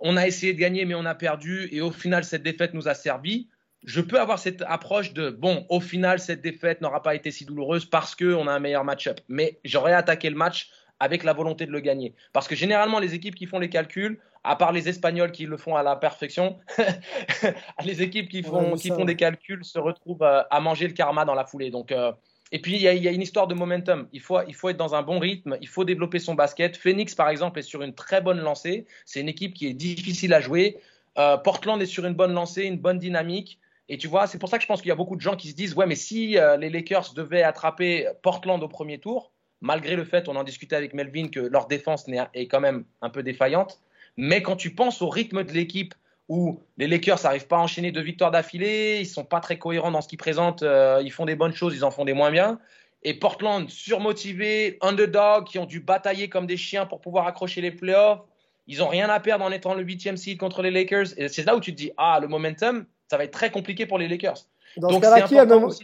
on 0.00 0.16
a 0.16 0.26
essayé 0.26 0.52
de 0.52 0.58
gagner 0.58 0.84
mais 0.84 0.94
on 0.94 1.04
a 1.04 1.14
perdu 1.14 1.68
et 1.72 1.80
au 1.80 1.90
final 1.90 2.24
cette 2.24 2.42
défaite 2.42 2.74
nous 2.74 2.88
a 2.88 2.94
servi 2.94 3.48
je 3.84 4.00
peux 4.00 4.20
avoir 4.20 4.38
cette 4.38 4.62
approche 4.62 5.12
de 5.12 5.30
bon, 5.30 5.64
au 5.68 5.80
final, 5.80 6.18
cette 6.18 6.42
défaite 6.42 6.80
n'aura 6.80 7.02
pas 7.02 7.14
été 7.14 7.30
si 7.30 7.44
douloureuse 7.44 7.86
parce 7.86 8.14
qu'on 8.14 8.46
a 8.46 8.52
un 8.52 8.58
meilleur 8.58 8.84
match-up. 8.84 9.20
Mais 9.28 9.58
j'aurais 9.64 9.94
attaqué 9.94 10.28
le 10.28 10.36
match 10.36 10.70
avec 10.98 11.24
la 11.24 11.32
volonté 11.32 11.64
de 11.66 11.72
le 11.72 11.80
gagner. 11.80 12.14
Parce 12.32 12.46
que 12.46 12.54
généralement, 12.54 12.98
les 12.98 13.14
équipes 13.14 13.34
qui 13.34 13.46
font 13.46 13.58
les 13.58 13.70
calculs, 13.70 14.20
à 14.44 14.56
part 14.56 14.72
les 14.72 14.88
Espagnols 14.88 15.32
qui 15.32 15.46
le 15.46 15.56
font 15.56 15.76
à 15.76 15.82
la 15.82 15.96
perfection, 15.96 16.58
les 17.84 18.02
équipes 18.02 18.28
qui 18.28 18.42
font, 18.42 18.72
ouais, 18.72 18.78
qui 18.78 18.88
font 18.88 19.04
des 19.04 19.16
calculs 19.16 19.64
se 19.64 19.78
retrouvent 19.78 20.22
à 20.22 20.60
manger 20.60 20.86
le 20.86 20.92
karma 20.92 21.24
dans 21.24 21.34
la 21.34 21.46
foulée. 21.46 21.70
Donc, 21.70 21.90
euh, 21.90 22.12
et 22.52 22.60
puis, 22.60 22.74
il 22.74 22.80
y, 22.80 22.84
y, 22.84 23.08
a 23.08 23.12
une 23.12 23.22
histoire 23.22 23.46
de 23.46 23.54
momentum. 23.54 24.08
Il 24.12 24.20
faut, 24.20 24.40
il 24.48 24.54
faut 24.54 24.68
être 24.70 24.76
dans 24.76 24.94
un 24.94 25.02
bon 25.02 25.18
rythme, 25.20 25.56
il 25.60 25.68
faut 25.68 25.84
développer 25.84 26.18
son 26.18 26.34
basket. 26.34 26.76
Phoenix, 26.76 27.14
par 27.14 27.28
exemple, 27.28 27.60
est 27.60 27.62
sur 27.62 27.82
une 27.82 27.94
très 27.94 28.20
bonne 28.20 28.40
lancée. 28.40 28.86
C'est 29.04 29.20
une 29.20 29.28
équipe 29.28 29.54
qui 29.54 29.68
est 29.68 29.74
difficile 29.74 30.34
à 30.34 30.40
jouer. 30.40 30.78
Euh, 31.18 31.36
Portland 31.36 31.80
est 31.80 31.86
sur 31.86 32.06
une 32.06 32.14
bonne 32.14 32.32
lancée, 32.32 32.64
une 32.64 32.78
bonne 32.78 32.98
dynamique. 32.98 33.60
Et 33.88 33.98
tu 33.98 34.08
vois, 34.08 34.26
c'est 34.26 34.38
pour 34.38 34.48
ça 34.48 34.56
que 34.56 34.62
je 34.62 34.68
pense 34.68 34.80
qu'il 34.80 34.88
y 34.88 34.92
a 34.92 34.96
beaucoup 34.96 35.16
de 35.16 35.20
gens 35.20 35.36
qui 35.36 35.48
se 35.48 35.54
disent 35.54 35.74
Ouais, 35.74 35.86
mais 35.86 35.94
si 35.94 36.38
euh, 36.38 36.56
les 36.56 36.70
Lakers 36.70 37.12
devaient 37.14 37.42
attraper 37.42 38.08
Portland 38.22 38.62
au 38.62 38.68
premier 38.68 38.98
tour, 38.98 39.32
malgré 39.60 39.94
le 39.94 40.04
fait, 40.04 40.28
on 40.28 40.34
en 40.34 40.44
discutait 40.44 40.76
avec 40.76 40.92
Melvin, 40.92 41.28
que 41.28 41.40
leur 41.40 41.66
défense 41.66 42.06
est 42.34 42.46
quand 42.46 42.60
même 42.60 42.84
un 43.00 43.10
peu 43.10 43.22
défaillante. 43.22 43.80
Mais 44.16 44.42
quand 44.42 44.56
tu 44.56 44.74
penses 44.74 45.02
au 45.02 45.08
rythme 45.08 45.44
de 45.44 45.52
l'équipe, 45.52 45.94
où 46.30 46.60
les 46.78 46.86
Lakers 46.86 47.18
n'arrivent 47.24 47.48
pas 47.48 47.56
à 47.56 47.58
enchaîner 47.58 47.90
deux 47.90 48.02
victoires 48.02 48.30
d'affilée, 48.30 49.00
ils 49.00 49.06
sont 49.06 49.24
pas 49.24 49.40
très 49.40 49.58
cohérents 49.58 49.90
dans 49.90 50.00
ce 50.00 50.06
qu'ils 50.06 50.16
présentent, 50.16 50.62
euh, 50.62 51.02
ils 51.02 51.10
font 51.10 51.26
des 51.26 51.34
bonnes 51.34 51.52
choses, 51.52 51.74
ils 51.74 51.84
en 51.84 51.90
font 51.90 52.04
des 52.04 52.12
moins 52.12 52.30
bien. 52.30 52.60
Et 53.02 53.14
Portland, 53.14 53.68
surmotivé, 53.68 54.78
underdog, 54.80 55.46
qui 55.46 55.58
ont 55.58 55.66
dû 55.66 55.80
batailler 55.80 56.28
comme 56.28 56.46
des 56.46 56.56
chiens 56.56 56.86
pour 56.86 57.00
pouvoir 57.00 57.26
accrocher 57.26 57.60
les 57.60 57.72
playoffs. 57.72 58.20
Ils 58.68 58.78
n'ont 58.78 58.86
rien 58.86 59.08
à 59.08 59.18
perdre 59.18 59.44
en 59.44 59.50
étant 59.50 59.74
le 59.74 59.82
huitième 59.82 60.16
seed 60.16 60.38
contre 60.38 60.62
les 60.62 60.70
Lakers. 60.70 61.06
Et 61.16 61.26
c'est 61.26 61.42
là 61.42 61.56
où 61.56 61.60
tu 61.60 61.72
te 61.72 61.76
dis, 61.76 61.90
ah, 61.96 62.20
le 62.22 62.28
momentum, 62.28 62.84
ça 63.10 63.16
va 63.16 63.24
être 63.24 63.32
très 63.32 63.50
compliqué 63.50 63.86
pour 63.86 63.98
les 63.98 64.06
Lakers. 64.06 64.46
Dans 64.76 64.86
Donc, 64.86 65.04
ce 65.04 65.10
cas-là, 65.10 65.22
qui, 65.22 65.30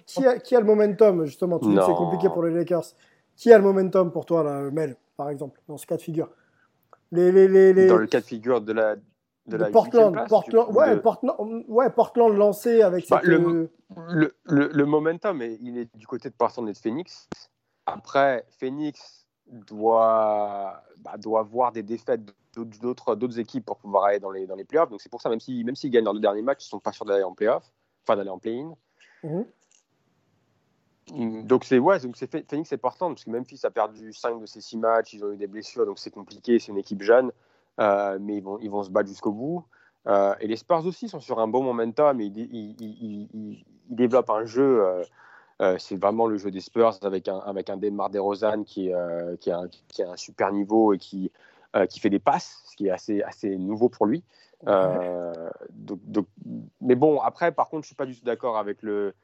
qui, 0.06 0.24
a, 0.24 0.38
qui, 0.38 0.54
a 0.54 0.60
le 0.60 0.66
momentum, 0.66 1.24
justement? 1.24 1.58
Tu 1.58 1.70
dis 1.70 1.74
que 1.74 1.82
c'est 1.84 1.92
compliqué 1.92 2.28
pour 2.28 2.44
les 2.44 2.54
Lakers. 2.54 2.84
Qui 3.34 3.52
a 3.52 3.58
le 3.58 3.64
momentum 3.64 4.12
pour 4.12 4.24
toi, 4.24 4.44
là, 4.44 4.70
Mel, 4.70 4.94
par 5.16 5.28
exemple, 5.28 5.60
dans 5.66 5.76
ce 5.76 5.86
cas 5.86 5.96
de 5.96 6.02
figure? 6.02 6.30
Les, 7.10 7.32
les, 7.32 7.48
les, 7.48 7.72
les... 7.72 7.88
Dans 7.88 7.96
le 7.96 8.06
cas 8.06 8.20
de 8.20 8.26
figure 8.26 8.60
de 8.60 8.72
la, 8.72 8.94
de, 9.46 9.56
de 9.58 9.64
Portland, 9.66 10.12
place, 10.12 10.28
Portland, 10.28 10.74
ouais, 10.74 10.96
de... 10.96 11.00
Portland, 11.00 11.64
ouais, 11.68 11.90
Portland 11.90 12.36
lancé 12.36 12.82
avec 12.82 13.08
bah, 13.08 13.20
cette... 13.22 13.28
le, 13.28 13.70
le, 14.08 14.34
le, 14.44 14.68
le, 14.68 14.86
momentum, 14.86 15.40
il 15.42 15.78
est 15.78 15.94
du 15.96 16.06
côté 16.06 16.28
de 16.30 16.34
Portland 16.34 16.68
et 16.68 16.72
de 16.72 16.78
Phoenix. 16.78 17.28
Après, 17.86 18.44
Phoenix 18.58 19.26
doit, 19.46 20.82
bah, 20.98 21.16
doit 21.18 21.42
voir 21.42 21.72
des 21.72 21.82
défaites 21.82 22.22
d'autres 22.56 23.38
équipes 23.38 23.64
pour 23.64 23.76
pouvoir 23.76 24.04
aller 24.06 24.18
dans 24.18 24.30
les, 24.30 24.46
dans 24.46 24.56
les 24.56 24.64
playoffs. 24.64 24.90
Donc 24.90 25.00
c'est 25.00 25.10
pour 25.10 25.20
ça, 25.20 25.28
même 25.28 25.40
s'ils 25.40 25.64
même 25.64 25.76
s'ils 25.76 25.90
gagnent 25.90 26.04
leurs 26.04 26.14
deux 26.14 26.20
derniers 26.20 26.42
matchs, 26.42 26.64
ils 26.64 26.68
ne 26.68 26.70
sont 26.70 26.80
pas 26.80 26.92
sûrs 26.92 27.04
d'aller 27.04 27.22
en 27.22 27.34
playoff, 27.34 27.70
enfin 28.02 28.16
d'aller 28.16 28.30
en 28.30 28.38
play-in. 28.38 28.74
Mm 29.22 29.42
-hmm. 29.42 29.46
Donc 31.46 31.64
c'est 31.64 31.78
ouais, 31.78 32.00
donc 32.00 32.16
c'est 32.16 32.26
Phoenix 32.50 32.72
et 32.72 32.78
Portland 32.78 33.14
parce 33.14 33.24
que 33.24 33.30
Memphis 33.30 33.60
a 33.62 33.70
perdu 33.70 34.12
5 34.12 34.40
de 34.40 34.46
ses 34.46 34.60
6 34.60 34.78
matchs, 34.78 35.12
ils 35.14 35.24
ont 35.24 35.32
eu 35.32 35.36
des 35.36 35.46
blessures, 35.46 35.86
donc 35.86 35.98
c'est 36.00 36.10
compliqué, 36.10 36.58
c'est 36.58 36.72
une 36.72 36.78
équipe 36.78 37.02
jeune. 37.02 37.30
Euh, 37.78 38.18
mais 38.20 38.36
ils 38.36 38.42
vont, 38.42 38.58
ils 38.60 38.70
vont 38.70 38.82
se 38.82 38.90
battre 38.90 39.08
jusqu'au 39.08 39.32
bout. 39.32 39.64
Euh, 40.06 40.34
et 40.40 40.46
les 40.46 40.56
Spurs 40.56 40.86
aussi 40.86 41.08
sont 41.08 41.20
sur 41.20 41.40
un 41.40 41.48
bon 41.48 41.62
momentum, 41.62 42.20
ils, 42.20 42.36
ils, 42.36 42.76
ils, 42.80 43.28
ils 43.34 43.64
développent 43.88 44.30
un 44.30 44.44
jeu. 44.44 44.84
Euh, 45.60 45.76
c'est 45.78 45.96
vraiment 45.96 46.26
le 46.26 46.36
jeu 46.36 46.50
des 46.50 46.60
Spurs 46.60 46.98
avec 47.02 47.28
un, 47.28 47.38
avec 47.38 47.70
un 47.70 47.76
Demar 47.76 48.10
DeRozan 48.10 48.62
qui, 48.64 48.92
euh, 48.92 49.36
qui, 49.36 49.50
a 49.50 49.58
un, 49.58 49.68
qui 49.88 50.02
a 50.02 50.10
un 50.10 50.16
super 50.16 50.52
niveau 50.52 50.92
et 50.92 50.98
qui, 50.98 51.30
qui 51.90 52.00
fait 52.00 52.08
des 52.08 52.18
passes, 52.18 52.62
ce 52.66 52.76
qui 52.76 52.86
est 52.86 52.90
assez, 52.90 53.22
assez 53.22 53.56
nouveau 53.56 53.88
pour 53.90 54.06
lui. 54.06 54.22
Donc, 54.64 56.00
donc, 56.04 56.26
mais 56.80 56.94
bon, 56.94 57.20
après, 57.20 57.52
par 57.52 57.68
contre, 57.68 57.82
je 57.82 57.86
ne 57.86 57.88
suis 57.88 57.94
pas 57.96 58.06
du 58.06 58.16
tout 58.16 58.24
d'accord 58.24 58.56
avec 58.56 58.82
le, 58.82 59.14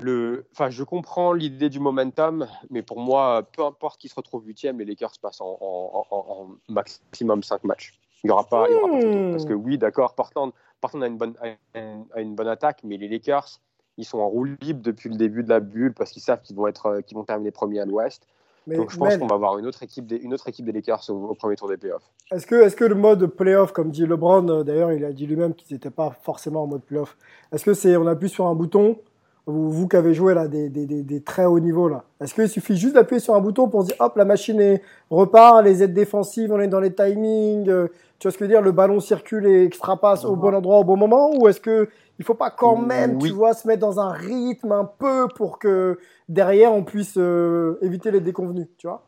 le, 0.00 0.46
enfin, 0.52 0.70
je 0.70 0.82
comprends 0.82 1.32
l'idée 1.32 1.68
du 1.68 1.80
momentum, 1.80 2.46
mais 2.70 2.82
pour 2.82 2.98
moi, 2.98 3.48
peu 3.56 3.64
importe 3.64 4.00
qui 4.00 4.08
se 4.08 4.14
retrouve 4.14 4.46
huitième, 4.46 4.78
les 4.78 4.84
Lakers 4.84 5.12
passent 5.20 5.40
en, 5.40 5.56
en, 5.60 6.06
en, 6.10 6.16
en, 6.16 6.48
maximum 6.68 7.42
5 7.42 7.64
matchs. 7.64 7.98
Il 8.22 8.28
n'y 8.28 8.32
aura 8.32 8.44
pas, 8.44 8.66
il 8.68 8.72
y 8.72 8.74
aura 8.74 8.88
pas. 8.88 9.30
Parce 9.32 9.44
que 9.44 9.52
oui, 9.52 9.78
d'accord, 9.78 10.14
Portland, 10.14 10.52
Portland 10.80 11.04
a, 11.04 11.06
une 11.06 11.16
bonne, 11.16 11.34
a, 11.40 11.78
une, 11.78 12.04
a 12.14 12.20
une 12.20 12.34
bonne 12.34 12.48
attaque, 12.48 12.80
mais 12.82 12.96
les 12.96 13.08
Lakers, 13.08 13.60
ils 13.96 14.04
sont 14.04 14.18
en 14.18 14.28
roue 14.28 14.44
libre 14.44 14.82
depuis 14.82 15.08
le 15.08 15.16
début 15.16 15.44
de 15.44 15.48
la 15.48 15.60
bulle 15.60 15.94
parce 15.94 16.10
qu'ils 16.10 16.22
savent 16.22 16.42
qu'ils 16.42 16.56
vont, 16.56 16.66
être, 16.66 17.00
qu'ils 17.06 17.16
vont 17.16 17.24
terminer 17.24 17.50
premiers 17.50 17.80
à 17.80 17.84
l'ouest. 17.84 18.26
Donc 18.66 18.90
je 18.90 18.96
pense 18.96 19.18
qu'on 19.18 19.26
va 19.26 19.34
avoir 19.34 19.58
une 19.58 19.66
autre 19.66 19.82
équipe 19.82 20.06
des, 20.06 20.16
une 20.16 20.32
autre 20.32 20.48
équipe 20.48 20.64
des 20.64 20.72
Lakers 20.72 21.10
au, 21.10 21.12
au 21.12 21.34
premier 21.34 21.54
tour 21.54 21.68
des 21.68 21.76
playoffs. 21.76 22.10
Est-ce 22.32 22.46
que, 22.46 22.54
est 22.54 22.74
que 22.74 22.84
le 22.84 22.94
mode 22.94 23.26
playoff, 23.26 23.72
comme 23.72 23.90
dit 23.90 24.06
LeBron, 24.06 24.64
d'ailleurs 24.64 24.92
il 24.92 25.04
a 25.04 25.12
dit 25.12 25.26
lui-même 25.26 25.54
qu'ils 25.54 25.74
n'étaient 25.74 25.90
pas 25.90 26.16
forcément 26.22 26.62
en 26.62 26.66
mode 26.66 26.82
playoff, 26.82 27.16
est-ce 27.52 27.64
que 27.64 27.74
c'est 27.74 27.94
on 27.96 28.06
appuie 28.06 28.30
sur 28.30 28.46
un 28.46 28.54
bouton 28.54 28.98
vous, 29.46 29.70
vous 29.70 29.88
qui 29.88 29.96
avez 29.96 30.14
joué 30.14 30.34
là 30.34 30.48
des, 30.48 30.68
des, 30.70 30.86
des, 30.86 31.02
des 31.02 31.22
très 31.22 31.44
hauts 31.44 31.60
niveaux 31.60 31.88
là, 31.88 32.04
est-ce 32.20 32.34
qu'il 32.34 32.48
suffit 32.48 32.76
juste 32.76 32.94
d'appuyer 32.94 33.20
sur 33.20 33.34
un 33.34 33.40
bouton 33.40 33.68
pour 33.68 33.82
se 33.82 33.88
dire 33.88 33.96
hop 34.00 34.16
la 34.16 34.24
machine 34.24 34.60
est, 34.60 34.82
repart, 35.10 35.62
les 35.62 35.82
aides 35.82 35.92
défensives, 35.92 36.50
on 36.52 36.60
est 36.60 36.68
dans 36.68 36.80
les 36.80 36.94
timings, 36.94 37.68
euh, 37.68 37.88
tu 38.18 38.26
vois 38.26 38.32
ce 38.32 38.38
que 38.38 38.44
je 38.44 38.48
veux 38.48 38.54
dire, 38.54 38.62
le 38.62 38.72
ballon 38.72 39.00
circule 39.00 39.46
et 39.46 39.64
extra 39.64 40.00
passe 40.00 40.24
au 40.24 40.36
bon 40.36 40.54
endroit 40.54 40.78
au 40.78 40.84
bon 40.84 40.96
moment, 40.96 41.30
ou 41.36 41.48
est-ce 41.48 41.60
que 41.60 41.88
il 42.18 42.24
faut 42.24 42.34
pas 42.34 42.50
quand 42.50 42.76
même, 42.76 43.18
oui. 43.20 43.28
tu 43.28 43.34
vois, 43.34 43.54
se 43.54 43.66
mettre 43.66 43.80
dans 43.80 44.00
un 44.00 44.12
rythme 44.12 44.72
un 44.72 44.84
peu 44.84 45.26
pour 45.34 45.58
que 45.58 45.98
derrière 46.28 46.72
on 46.72 46.84
puisse 46.84 47.18
euh, 47.18 47.78
éviter 47.82 48.10
les 48.10 48.20
déconvenus, 48.20 48.68
tu 48.78 48.86
vois? 48.86 49.06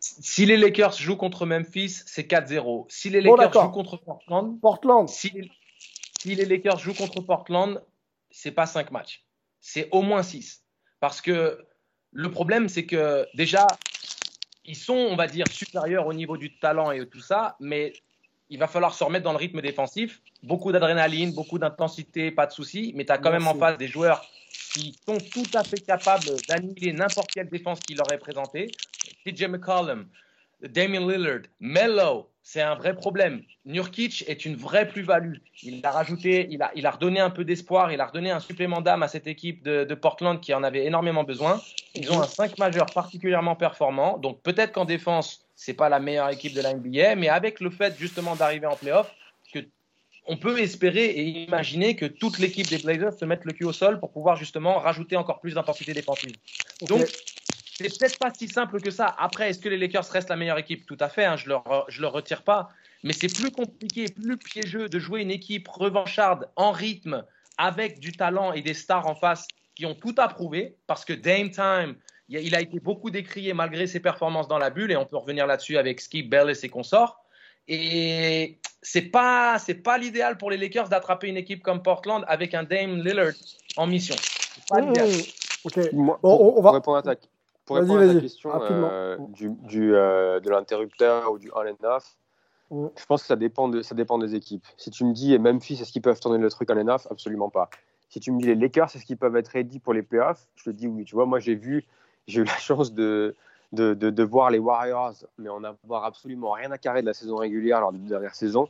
Si 0.00 0.46
les 0.46 0.56
Lakers 0.56 0.92
jouent 0.92 1.18
contre 1.18 1.44
Memphis, 1.44 2.02
c'est 2.06 2.26
4-0. 2.26 2.86
Si 2.88 3.10
les 3.10 3.20
Lakers 3.20 3.50
bon, 3.50 3.60
jouent 3.60 3.70
contre 3.70 3.96
Portland, 3.98 4.58
Portland. 4.58 5.08
Si, 5.10 5.28
les, 5.28 5.50
si 6.18 6.34
les 6.34 6.46
Lakers 6.46 6.78
jouent 6.78 6.94
contre 6.94 7.20
Portland, 7.20 7.82
c'est 8.30 8.52
pas 8.52 8.64
5 8.64 8.90
matchs 8.92 9.26
c'est 9.60 9.88
au 9.92 10.02
moins 10.02 10.22
6. 10.22 10.64
Parce 11.00 11.20
que 11.20 11.64
le 12.12 12.30
problème, 12.30 12.68
c'est 12.68 12.86
que 12.86 13.26
déjà, 13.34 13.66
ils 14.64 14.76
sont, 14.76 14.94
on 14.94 15.16
va 15.16 15.26
dire, 15.26 15.46
supérieurs 15.48 16.06
au 16.06 16.12
niveau 16.12 16.36
du 16.36 16.58
talent 16.58 16.90
et 16.90 17.06
tout 17.08 17.20
ça, 17.20 17.56
mais 17.60 17.92
il 18.48 18.58
va 18.58 18.66
falloir 18.66 18.94
se 18.94 19.04
remettre 19.04 19.24
dans 19.24 19.32
le 19.32 19.38
rythme 19.38 19.60
défensif. 19.60 20.20
Beaucoup 20.42 20.72
d'adrénaline, 20.72 21.32
beaucoup 21.32 21.58
d'intensité, 21.58 22.30
pas 22.30 22.46
de 22.46 22.52
souci, 22.52 22.92
mais 22.96 23.04
tu 23.04 23.12
as 23.12 23.18
quand 23.18 23.30
Merci. 23.30 23.46
même 23.46 23.56
en 23.56 23.58
face 23.58 23.78
des 23.78 23.88
joueurs 23.88 24.24
qui 24.72 24.96
sont 25.06 25.18
tout 25.18 25.46
à 25.54 25.62
fait 25.62 25.80
capables 25.80 26.30
d'annihiler 26.48 26.92
n'importe 26.92 27.30
quelle 27.32 27.48
défense 27.48 27.78
qui 27.80 27.94
leur 27.94 28.10
est 28.12 28.18
présentée. 28.18 28.70
TJ 29.24 29.44
McCollum, 29.44 30.08
Damien 30.62 31.00
Lillard, 31.00 31.42
Mello, 31.60 32.29
c'est 32.42 32.62
un 32.62 32.74
vrai 32.74 32.94
problème. 32.94 33.42
Nurkic 33.64 34.24
est 34.26 34.44
une 34.44 34.56
vraie 34.56 34.88
plus-value. 34.88 35.34
Il 35.62 35.84
a 35.84 35.90
rajouté, 35.90 36.48
il 36.50 36.62
a, 36.62 36.70
il 36.74 36.86
a 36.86 36.90
redonné 36.90 37.20
un 37.20 37.30
peu 37.30 37.44
d'espoir, 37.44 37.92
il 37.92 38.00
a 38.00 38.06
redonné 38.06 38.30
un 38.30 38.40
supplément 38.40 38.80
d'âme 38.80 39.02
à 39.02 39.08
cette 39.08 39.26
équipe 39.26 39.62
de, 39.62 39.84
de, 39.84 39.94
Portland 39.94 40.40
qui 40.40 40.54
en 40.54 40.62
avait 40.62 40.84
énormément 40.86 41.24
besoin. 41.24 41.60
Ils 41.94 42.10
ont 42.10 42.20
un 42.20 42.26
5 42.26 42.58
majeur 42.58 42.86
particulièrement 42.86 43.56
performant. 43.56 44.18
Donc 44.18 44.42
peut-être 44.42 44.72
qu'en 44.72 44.86
défense, 44.86 45.46
c'est 45.54 45.74
pas 45.74 45.88
la 45.88 46.00
meilleure 46.00 46.30
équipe 46.30 46.54
de 46.54 46.62
la 46.62 46.74
NBA, 46.74 47.16
mais 47.16 47.28
avec 47.28 47.60
le 47.60 47.70
fait 47.70 47.94
justement 47.98 48.34
d'arriver 48.34 48.66
en 48.66 48.76
playoff, 48.76 49.14
que 49.52 49.60
on 50.26 50.36
peut 50.36 50.58
espérer 50.60 51.06
et 51.06 51.24
imaginer 51.44 51.96
que 51.96 52.06
toute 52.06 52.38
l'équipe 52.38 52.68
des 52.68 52.78
Blazers 52.78 53.12
se 53.12 53.24
mette 53.24 53.44
le 53.44 53.52
cul 53.52 53.64
au 53.64 53.72
sol 53.72 54.00
pour 54.00 54.10
pouvoir 54.10 54.36
justement 54.36 54.78
rajouter 54.78 55.16
encore 55.16 55.40
plus 55.40 55.54
d'intensité 55.54 55.92
défensive. 55.92 56.32
Okay. 56.82 56.94
Donc 56.94 57.06
c'est 57.88 57.98
peut-être 57.98 58.18
pas 58.18 58.30
si 58.34 58.48
simple 58.48 58.80
que 58.80 58.90
ça. 58.90 59.14
Après, 59.18 59.50
est-ce 59.50 59.58
que 59.58 59.68
les 59.68 59.78
Lakers 59.78 60.04
restent 60.10 60.28
la 60.28 60.36
meilleure 60.36 60.58
équipe? 60.58 60.86
Tout 60.86 60.98
à 61.00 61.08
fait, 61.08 61.24
hein, 61.24 61.36
je 61.36 61.44
ne 61.44 61.50
leur, 61.50 61.86
je 61.88 62.02
leur 62.02 62.12
retire 62.12 62.42
pas. 62.42 62.70
Mais 63.02 63.14
c'est 63.14 63.34
plus 63.34 63.50
compliqué, 63.50 64.06
plus 64.08 64.36
piégeux 64.36 64.88
de 64.88 64.98
jouer 64.98 65.22
une 65.22 65.30
équipe 65.30 65.66
revancharde 65.68 66.48
en 66.56 66.70
rythme 66.70 67.24
avec 67.56 67.98
du 67.98 68.12
talent 68.12 68.52
et 68.52 68.60
des 68.60 68.74
stars 68.74 69.06
en 69.06 69.14
face 69.14 69.46
qui 69.74 69.86
ont 69.86 69.94
tout 69.94 70.14
approuvé, 70.18 70.76
parce 70.86 71.04
que 71.06 71.14
Dame 71.14 71.50
Time, 71.50 71.96
il 72.28 72.54
a 72.54 72.60
été 72.60 72.78
beaucoup 72.80 73.10
décrié 73.10 73.54
malgré 73.54 73.86
ses 73.86 74.00
performances 74.00 74.48
dans 74.48 74.58
la 74.58 74.68
bulle, 74.68 74.92
et 74.92 74.96
on 74.96 75.06
peut 75.06 75.16
revenir 75.16 75.46
là-dessus 75.46 75.78
avec 75.78 76.00
Skip 76.00 76.28
Bell 76.28 76.50
et 76.50 76.54
ses 76.54 76.68
consorts. 76.68 77.24
Et 77.66 78.58
c'est 78.82 79.02
pas 79.10 79.58
c'est 79.58 79.74
pas 79.74 79.96
l'idéal 79.96 80.36
pour 80.36 80.50
les 80.50 80.56
Lakers 80.56 80.88
d'attraper 80.88 81.28
une 81.28 81.36
équipe 81.36 81.62
comme 81.62 81.82
Portland 81.82 82.24
avec 82.28 82.52
un 82.54 82.64
Dame 82.64 83.02
Lillard 83.02 83.32
en 83.76 83.86
mission. 83.86 84.16
C'est 84.18 84.68
pas 84.68 84.80
l'idéal. 84.80 85.08
Moi, 85.92 86.18
pour, 86.20 86.58
on 86.58 86.62
va... 86.62 86.72
répondre 86.72 86.98
à 86.98 87.02
ta, 87.02 87.14
pour 87.70 87.78
répondre 87.78 88.00
à 88.00 88.14
ta 88.14 88.20
question 88.20 88.50
euh, 88.62 89.16
du, 89.28 89.50
du 89.50 89.94
euh, 89.94 90.40
de 90.40 90.50
l'interrupteur 90.50 91.30
ou 91.30 91.38
du 91.38 91.52
on 91.54 91.60
and 91.60 91.84
off, 91.84 92.16
je 92.72 93.06
pense 93.06 93.22
que 93.22 93.28
ça 93.28 93.36
dépend, 93.36 93.68
de, 93.68 93.80
ça 93.80 93.94
dépend 93.94 94.18
des 94.18 94.34
équipes. 94.34 94.66
Si 94.76 94.90
tu 94.90 95.04
me 95.04 95.12
dis 95.12 95.38
Memphis, 95.38 95.74
est-ce 95.80 95.92
qu'ils 95.92 96.02
peuvent 96.02 96.18
tourner 96.18 96.38
le 96.38 96.50
truc 96.50 96.68
on 96.70 96.76
and 96.76 96.88
off 96.88 97.06
Absolument 97.10 97.48
pas. 97.48 97.70
Si 98.08 98.18
tu 98.18 98.32
me 98.32 98.40
dis 98.40 98.46
les 98.46 98.56
Lakers, 98.56 98.96
est-ce 98.96 99.04
qu'ils 99.04 99.16
peuvent 99.16 99.36
être 99.36 99.48
ready 99.48 99.78
pour 99.78 99.94
les 99.94 100.02
playoffs 100.02 100.48
Je 100.56 100.64
te 100.64 100.70
dis 100.70 100.88
oui. 100.88 101.04
Tu 101.04 101.14
vois, 101.14 101.26
moi 101.26 101.38
j'ai 101.38 101.54
vu, 101.54 101.86
j'ai 102.26 102.40
eu 102.40 102.44
la 102.44 102.56
chance 102.58 102.92
de, 102.92 103.36
de, 103.70 103.94
de, 103.94 104.10
de, 104.10 104.22
voir 104.24 104.50
les 104.50 104.58
Warriors, 104.58 105.14
mais 105.38 105.48
en 105.48 105.62
avoir 105.62 106.04
absolument 106.04 106.50
rien 106.50 106.72
à 106.72 106.78
carrer 106.78 107.02
de 107.02 107.06
la 107.06 107.14
saison 107.14 107.36
régulière 107.36 107.80
lors 107.80 107.92
de 107.92 107.98
la 107.98 108.08
dernière 108.08 108.34
saison. 108.34 108.68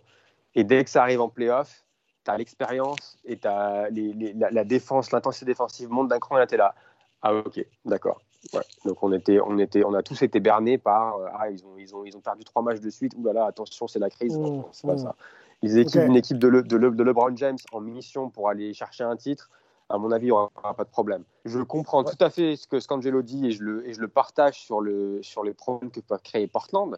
Et 0.55 0.62
dès 0.62 0.84
que 0.84 0.90
ça 0.90 1.01
arrive 1.01 1.22
en 1.22 1.30
playoff, 1.30 1.84
tu 2.22 2.30
as 2.30 2.36
l'expérience 2.36 3.18
et 3.24 3.38
as 3.44 3.88
la, 3.90 4.51
la, 4.51 4.64
défense, 4.64 5.11
l'intensité 5.11 5.46
défensive 5.46 5.88
monte 5.88 6.09
d'un 6.09 6.18
cran 6.18 6.36
et 6.36 6.40
là, 6.40 6.46
tu 6.46 6.55
es 6.57 6.59
là. 6.59 6.74
Ah, 7.22 7.32
ok, 7.32 7.64
d'accord. 7.86 8.20
Ouais. 8.55 8.61
Donc, 8.84 9.03
on, 9.03 9.12
était, 9.12 9.38
on, 9.41 9.59
était, 9.59 9.84
on 9.84 9.95
a 9.95 10.03
tous 10.03 10.22
été 10.22 10.41
bernés 10.41 10.78
par 10.78 11.16
euh, 11.16 11.26
Ah, 11.38 11.51
ils 11.51 11.64
ont, 11.64 11.76
ils, 11.78 11.95
ont, 11.95 12.05
ils 12.05 12.16
ont 12.16 12.20
perdu 12.20 12.45
trois 12.45 12.62
matchs 12.62 12.80
de 12.80 12.91
suite. 12.91 13.12
Ouh 13.16 13.24
là 13.24 13.32
là, 13.32 13.45
attention, 13.47 13.86
c'est 13.86 13.99
la 13.99 14.11
crise. 14.11 14.38
Mmh, 14.38 14.64
c'est 14.72 14.86
pas 14.86 14.95
mmh. 14.95 14.99
ça. 14.99 15.16
Les 15.62 15.78
équipes, 15.78 16.03
Une 16.07 16.16
équipe 16.16 16.38
de, 16.38 16.49
Le, 16.49 16.62
de, 16.62 16.78
de, 16.78 17.03
LeBron 17.05 17.36
James 17.36 17.59
en 17.72 17.80
mission 17.80 18.30
pour 18.30 18.49
aller 18.49 18.72
chercher 18.72 19.05
un 19.05 19.16
titre, 19.16 19.51
à 19.91 19.99
mon 19.99 20.11
avis, 20.11 20.26
il 20.26 20.28
n'y 20.28 20.32
aura 20.32 20.74
pas 20.76 20.84
de 20.84 20.88
problème. 20.88 21.24
Je 21.45 21.61
comprends 21.61 22.05
tout 22.05 22.16
à 22.20 22.30
fait 22.30 22.57
ce 22.57 22.66
que 22.66 22.80
Scangelo 22.80 23.22
dit 23.22 23.47
et 23.47 23.51
je 23.51 23.62
le, 23.62 23.86
et 23.88 23.93
je 23.93 24.01
le 24.01 24.09
partage 24.09 24.61
sur, 24.61 24.80
le, 24.80 25.20
sur 25.22 25.43
les 25.43 25.53
problèmes 25.53 25.91
que 25.91 26.01
peut 26.01 26.16
créer 26.22 26.47
Portland. 26.47 26.97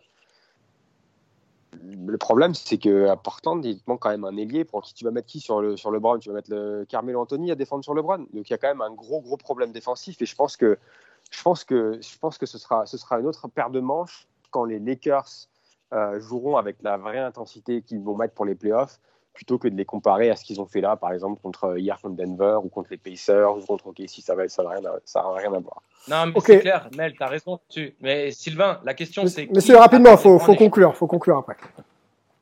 Le 1.82 2.18
problème, 2.18 2.54
c'est 2.54 2.76
qu'à 2.76 3.16
Portland, 3.16 3.64
il 3.64 3.80
manque 3.86 4.00
quand 4.00 4.10
même 4.10 4.26
un 4.26 4.36
ailier. 4.36 4.64
Pour 4.64 4.82
qui 4.82 4.92
tu 4.92 5.04
vas 5.04 5.10
mettre 5.10 5.26
qui 5.26 5.40
sur 5.40 5.62
le, 5.62 5.76
sur 5.78 5.90
le 5.90 6.00
Brown 6.00 6.20
Tu 6.20 6.28
vas 6.28 6.34
mettre 6.34 6.50
le 6.50 6.84
Carmelo 6.86 7.20
Anthony 7.20 7.50
à 7.50 7.54
défendre 7.54 7.82
sur 7.82 7.94
le 7.94 8.02
Brown. 8.02 8.26
Donc 8.34 8.48
il 8.48 8.50
y 8.50 8.54
a 8.54 8.58
quand 8.58 8.68
même 8.68 8.82
un 8.82 8.92
gros, 8.92 9.22
gros 9.22 9.38
problème 9.38 9.72
défensif. 9.72 10.20
Et 10.20 10.26
je 10.26 10.36
pense 10.36 10.58
que, 10.58 10.78
je 11.32 11.42
pense 11.42 11.64
que, 11.64 11.98
je 12.00 12.18
pense 12.18 12.38
que 12.38 12.46
ce, 12.46 12.58
sera, 12.58 12.86
ce 12.86 12.96
sera 12.96 13.18
une 13.18 13.26
autre 13.26 13.48
paire 13.48 13.70
de 13.70 13.80
manches 13.80 14.28
quand 14.50 14.64
les 14.64 14.78
Lakers 14.78 15.48
euh, 15.92 16.20
joueront 16.20 16.56
avec 16.56 16.76
la 16.82 16.96
vraie 16.96 17.18
intensité 17.18 17.82
qu'ils 17.82 18.00
vont 18.00 18.16
mettre 18.16 18.34
pour 18.34 18.44
les 18.44 18.54
playoffs 18.54 19.00
plutôt 19.32 19.58
que 19.58 19.66
de 19.66 19.74
les 19.74 19.86
comparer 19.86 20.28
à 20.28 20.36
ce 20.36 20.44
qu'ils 20.44 20.60
ont 20.60 20.66
fait 20.66 20.82
là, 20.82 20.94
par 20.94 21.10
exemple, 21.10 21.40
contre 21.40 21.78
hier 21.78 21.98
contre 22.00 22.16
Denver 22.16 22.58
ou 22.62 22.68
contre 22.68 22.90
les 22.90 22.98
Pacers 22.98 23.56
ou 23.56 23.60
contre 23.62 23.86
OKC, 23.86 24.20
ça 24.20 24.36
n'a 24.36 24.46
ça 24.48 24.62
rien, 24.62 24.84
à, 24.84 24.98
ça 25.06 25.24
rien 25.34 25.54
à 25.54 25.58
voir. 25.58 25.82
Non, 26.06 26.26
mais 26.26 26.40
c'est 26.44 26.60
clair, 26.60 26.90
Mel, 26.94 27.14
tu 27.14 27.22
as 27.22 27.28
raison 27.28 27.58
dessus. 27.66 27.94
Mais 28.02 28.30
Sylvain, 28.30 28.78
la 28.84 28.92
question 28.92 29.26
c'est. 29.26 29.48
Mais 29.50 29.62
c'est 29.62 29.76
rapidement, 29.76 30.12
il 30.12 30.18
faut, 30.18 30.38
faut 30.38 30.54
conclure, 30.54 30.94
faut 30.94 31.06
conclure 31.06 31.38
après. 31.38 31.56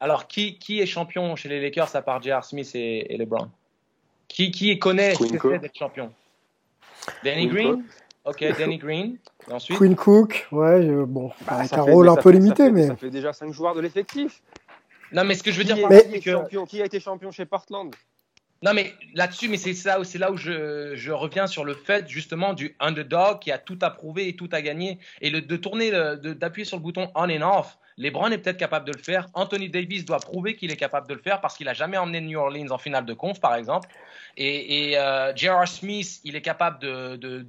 Alors, 0.01 0.27
qui, 0.27 0.59
qui 0.59 0.81
est 0.81 0.87
champion 0.87 1.37
chez 1.37 1.49
les 1.49 1.61
Lakers 1.61 1.95
à 1.95 2.03
part 2.03 2.21
J.R. 2.23 2.43
Smith 2.43 2.71
et, 2.75 3.15
et, 3.15 3.19
LeBron? 3.19 3.49
Qui, 4.27 4.51
qui 4.51 4.77
connaît 4.79 5.15
ce 5.15 5.25
que 5.25 5.53
c'est 5.53 5.59
d'être 5.59 5.77
champion? 5.77 6.11
Danny 7.23 7.47
Green? 7.47 7.85
Ok, 8.31 8.45
Danny 8.59 8.79
Green. 8.79 9.19
ensuite 9.51 9.77
Queen 9.77 9.97
Cook, 9.97 10.47
ouais, 10.53 10.87
bon, 11.07 11.31
bah, 11.47 11.55
avec 11.55 11.73
un 11.73 11.83
rôle 11.83 12.09
un 12.09 12.17
peu 12.17 12.31
limité, 12.31 12.71
mais. 12.71 12.87
Ça 12.87 12.97
fait 12.97 13.11
déjà 13.11 13.33
5 13.33 13.53
joueurs 13.53 13.75
de 13.75 13.81
l'effectif. 13.81 14.43
Non, 15.13 15.25
mais 15.25 15.35
ce 15.35 15.43
que 15.43 15.51
je 15.51 15.59
veux 15.59 15.65
dire, 15.65 15.77
que... 15.77 16.65
qui 16.67 16.81
a 16.81 16.85
été 16.85 17.01
champion 17.01 17.33
chez 17.33 17.45
Portland? 17.45 17.93
Non, 18.63 18.75
mais 18.75 18.93
là-dessus, 19.15 19.49
mais 19.49 19.57
c'est 19.57 19.75
ça, 19.75 19.99
c'est 20.05 20.19
là 20.19 20.31
où 20.31 20.37
je, 20.37 20.93
je, 20.95 21.11
reviens 21.11 21.47
sur 21.47 21.65
le 21.65 21.75
fait 21.75 22.07
justement 22.09 22.53
du 22.53 22.77
underdog 22.79 23.41
qui 23.41 23.51
a 23.51 23.59
tout 23.59 23.79
approuvé 23.81 24.29
et 24.29 24.37
tout 24.37 24.51
à 24.53 24.61
gagner 24.61 24.99
et 25.23 25.31
le, 25.31 25.41
de 25.41 25.57
tourner, 25.57 25.91
d'appuyer 25.91 26.67
sur 26.67 26.77
le 26.77 26.83
bouton 26.83 27.11
on 27.15 27.31
and 27.31 27.59
off. 27.59 27.79
LeBron 28.01 28.31
est 28.31 28.39
peut-être 28.39 28.57
capable 28.57 28.87
de 28.87 28.93
le 28.93 29.03
faire. 29.03 29.27
Anthony 29.35 29.69
Davis 29.69 30.07
doit 30.07 30.21
prouver 30.21 30.57
qu'il 30.57 30.73
est 30.73 30.77
capable 30.77 31.07
de 31.07 31.13
le 31.13 31.21
faire 31.21 31.41
parce 31.41 31.55
qu'il 31.57 31.69
a 31.69 31.75
jamais 31.75 31.99
emmené 31.99 32.23
New 32.23 32.39
Orleans 32.39 32.71
en 32.71 32.79
finale 32.79 33.05
de 33.05 33.13
conf, 33.13 33.41
par 33.41 33.55
exemple. 33.55 33.91
Et, 34.39 34.91
et 34.91 34.99
euh, 34.99 35.33
J.R. 35.37 35.69
Smith, 35.69 36.21
il 36.25 36.35
est 36.35 36.41
capable 36.41 36.79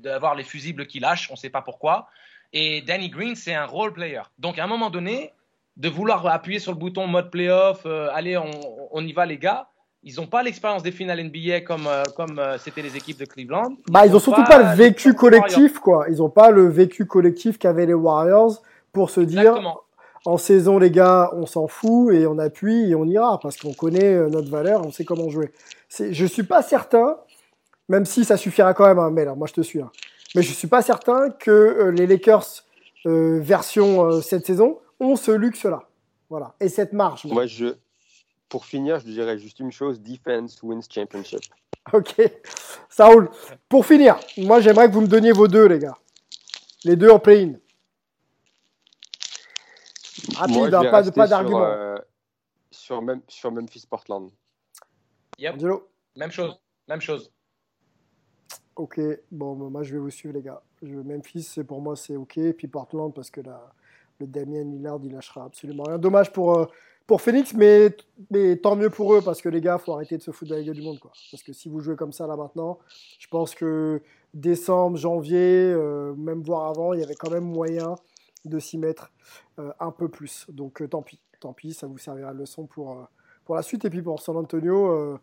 d'avoir 0.02 0.34
de, 0.34 0.40
les 0.40 0.44
fusibles 0.44 0.88
qu'il 0.88 1.04
lâche, 1.04 1.30
on 1.30 1.36
ne 1.36 1.40
sait 1.40 1.50
pas 1.50 1.62
pourquoi. 1.62 2.10
Et 2.52 2.82
Danny 2.82 3.10
Green, 3.10 3.36
c'est 3.36 3.54
un 3.54 3.66
role 3.66 3.94
player. 3.94 4.22
Donc 4.40 4.60
à 4.60 4.66
un 4.66 4.68
moment 4.68 4.90
donné, 4.90 5.32
de 5.78 5.88
vouloir 5.88 6.28
appuyer 6.28 6.60
sur 6.60 6.74
le 6.74 6.78
bouton 6.78 7.08
mode 7.08 7.32
playoff, 7.32 7.84
euh, 7.86 8.10
allez, 8.14 8.38
on, 8.38 8.52
on, 8.92 9.06
y 9.06 9.14
va 9.14 9.26
les 9.26 9.38
gars. 9.38 9.70
Ils 10.04 10.16
n'ont 10.16 10.28
pas 10.28 10.44
l'expérience 10.44 10.84
des 10.84 10.92
finales 10.92 11.24
NBA 11.24 11.62
comme 11.62 11.88
euh, 11.88 12.04
comme 12.18 12.40
euh, 12.40 12.58
c'était 12.58 12.82
les 12.82 12.98
équipes 12.98 13.20
de 13.20 13.26
Cleveland. 13.26 13.78
Ils 13.88 13.94
bah, 13.94 14.06
ils 14.06 14.14
ont, 14.14 14.20
surtout 14.20 14.44
pas, 14.44 14.58
le 14.58 14.76
vécu 14.76 15.14
collectif, 15.14 15.80
quoi. 15.80 16.08
Ils 16.10 16.18
n'ont 16.18 16.30
pas 16.30 16.52
le 16.52 16.68
vécu 16.68 17.06
collectif 17.06 17.58
qu'avaient 17.58 17.86
les 17.86 17.94
Warriors 17.94 18.62
pour 18.92 19.12
se 19.12 19.22
dire. 19.22 19.54
En 20.26 20.38
saison, 20.38 20.78
les 20.78 20.92
gars, 20.92 21.32
on 21.34 21.46
s'en 21.46 21.68
fout 21.68 22.14
et 22.14 22.28
on 22.28 22.38
appuie 22.38 22.92
et 22.92 22.96
on 22.96 23.06
ira 23.06 23.40
parce 23.40 23.58
qu'on 23.58 23.74
connaît 23.74 24.30
notre 24.30 24.50
valeur, 24.50 24.86
on 24.86 24.92
sait 24.92 25.06
comment 25.06 25.30
jouer. 25.30 25.52
Je 25.90 26.26
suis 26.26 26.44
pas 26.44 26.62
certain, 26.62 27.18
même 27.90 28.06
si 28.06 28.24
ça 28.24 28.38
suffira 28.38 28.74
quand 28.74 28.86
même, 28.86 29.00
hein, 29.00 29.10
mais 29.12 29.26
là, 29.26 29.34
moi 29.34 29.48
je 29.48 29.54
te 29.54 29.62
suis. 29.62 29.82
Hein. 29.82 29.92
Mais 30.36 30.44
je 30.44 30.54
suis 30.54 30.68
pas 30.68 30.82
certain 30.82 31.30
que 31.32 31.92
les 31.96 32.06
Lakers 32.06 32.64
version 33.06 34.22
cette 34.22 34.46
saison 34.46 34.80
ont 35.00 35.16
ce 35.16 35.32
luxe-là. 35.32 35.84
Voilà. 36.30 36.54
Et 36.62 36.70
cette 36.70 36.94
marge. 36.94 37.26
Moi, 37.26 37.46
je, 37.46 37.76
pour 38.48 38.66
finir, 38.66 39.00
je 39.00 39.06
dirais 39.06 39.38
juste 39.38 39.60
une 39.60 39.72
chose 39.72 40.02
defense 40.02 40.62
wins 40.64 40.82
championship. 40.90 41.42
Ok, 41.94 42.22
ça 42.90 43.08
roule. 43.08 43.30
Pour 43.68 43.86
finir, 43.86 44.20
moi, 44.38 44.62
j'aimerais 44.62 44.88
que 44.88 44.94
vous 44.94 45.02
me 45.02 45.08
donniez 45.08 45.32
vos 45.32 45.48
deux, 45.48 45.66
les 45.66 45.80
gars. 45.80 45.98
Les 46.86 46.96
deux 46.96 47.10
en 47.10 47.20
play-in. 47.20 47.54
Rapide, 50.36 50.74
hein, 50.74 50.92
pas, 50.92 51.12
pas 51.12 51.28
d'argument. 51.28 51.64
Euh, 51.64 51.98
sur, 52.70 53.02
même, 53.02 53.22
sur 53.28 53.52
Memphis 53.52 53.86
Portland. 53.90 54.30
Yep. 55.38 55.56
Même 56.16 56.32
chose. 56.32 56.60
Même 56.88 57.02
chose. 57.02 57.32
Ok, 58.76 59.00
bon, 59.32 59.56
moi 59.56 59.84
je 59.84 59.94
vais 59.94 60.00
vous 60.00 60.10
suivre, 60.10 60.34
les 60.34 60.42
gars. 60.42 60.62
Je, 60.82 60.96
Memphis, 60.96 61.58
pour 61.68 61.82
moi, 61.82 61.96
c'est 61.96 62.16
ok. 62.16 62.38
Et 62.38 62.54
puis 62.54 62.68
Portland, 62.68 63.14
parce 63.14 63.30
que 63.30 63.42
là, 63.42 63.74
le 64.20 64.28
Damien 64.28 64.64
Lillard, 64.64 65.00
il 65.04 65.12
lâchera 65.12 65.46
absolument 65.46 65.84
rien. 65.84 65.98
Dommage 65.98 66.32
pour, 66.32 66.58
euh, 66.58 66.66
pour 67.06 67.22
Phoenix, 67.22 67.54
mais, 67.54 67.96
mais 68.30 68.56
tant 68.56 68.76
mieux 68.76 68.90
pour 68.90 69.14
eux, 69.14 69.22
parce 69.22 69.42
que 69.42 69.50
les 69.50 69.62
gars, 69.62 69.78
faut 69.78 69.94
arrêter 69.94 70.18
de 70.18 70.22
se 70.22 70.32
foutre 70.32 70.52
de 70.52 70.56
la 70.56 70.64
gueule 70.64 70.76
du 70.76 70.82
monde. 70.82 71.00
Quoi. 71.00 71.12
Parce 71.32 71.44
que 71.44 71.54
si 71.54 71.70
vous 71.70 71.80
jouez 71.82 71.96
comme 71.96 72.14
ça 72.14 72.28
là 72.28 72.36
maintenant, 72.36 72.80
je 73.20 73.28
pense 73.28 73.54
que 73.54 74.02
décembre, 74.34 74.98
janvier, 74.98 75.74
euh, 75.74 76.14
même 76.16 76.42
voire 76.42 76.70
avant, 76.70 76.94
il 76.94 77.02
y 77.02 77.04
avait 77.04 77.16
quand 77.16 77.30
même 77.30 77.44
moyen 77.44 77.96
de 78.46 78.60
s'y 78.60 78.78
mettre 78.78 79.12
euh, 79.60 79.72
un 79.80 79.92
peu 79.92 80.10
plus. 80.10 80.46
Donc 80.50 80.88
tant 80.90 81.02
pis, 81.02 81.20
tant 81.40 81.54
pis, 81.54 81.74
ça 81.74 81.88
vous 81.88 81.98
servira 81.98 82.34
de 82.34 82.40
leçon 82.40 82.66
pour, 82.66 83.08
pour 83.46 83.56
la 83.56 83.62
suite. 83.62 83.86
Et 83.86 83.90
puis 83.90 84.02
pour 84.02 84.22
San 84.22 84.38
Antonio, 84.38 85.20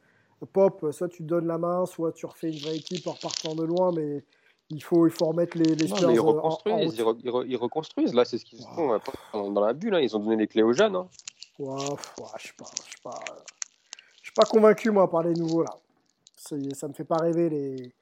Pop, 0.52 0.86
soit 0.92 1.08
tu 1.08 1.22
donnes 1.22 1.46
la 1.46 1.58
main, 1.58 1.84
soit 1.86 2.12
tu 2.12 2.26
refais 2.26 2.50
une 2.50 2.58
vraie 2.58 2.76
équipe 2.76 3.06
en 3.06 3.12
repartant 3.12 3.54
de 3.54 3.64
loin, 3.64 3.92
mais 3.92 4.24
il 4.70 4.82
faut, 4.82 5.06
il 5.06 5.12
faut 5.12 5.26
remettre 5.26 5.56
les, 5.56 5.74
les 5.74 5.88
Spurs 5.88 6.10
ils 6.10 6.20
reconstruisent, 6.20 6.94
ils, 7.46 7.56
reconstruisent. 7.56 8.14
Là, 8.14 8.24
c'est 8.24 8.38
ce 8.38 8.44
qu'ils 8.44 8.62
font 8.62 8.92
euh, 8.92 8.98
dans 9.32 9.64
la 9.64 9.72
bulle. 9.72 9.94
Hein. 9.94 10.00
Ils 10.00 10.16
ont 10.16 10.20
donné 10.20 10.36
les 10.36 10.46
clés 10.46 10.62
aux 10.62 10.72
jeunes. 10.72 10.94
Hein. 10.94 11.08
Ouais, 11.58 11.74
ouais, 11.74 12.26
je 12.36 12.42
je 12.42 12.46
suis 12.46 13.00
pas, 13.02 13.10
pas 14.36 14.44
convaincu 14.44 14.90
moi 14.90 15.10
par 15.10 15.22
les 15.22 15.34
nouveaux 15.34 15.64
là. 15.64 15.74
Ça, 16.36 16.54
ça 16.74 16.86
me 16.86 16.92
fait 16.92 17.04
pas 17.04 17.16
rêver 17.16 17.48
les 17.48 17.92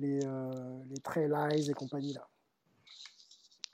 les, 0.00 0.24
euh, 0.24 0.50
les 0.88 0.96
Trey 0.96 1.28
et 1.28 1.72
compagnie 1.74 2.14
là. 2.14 2.26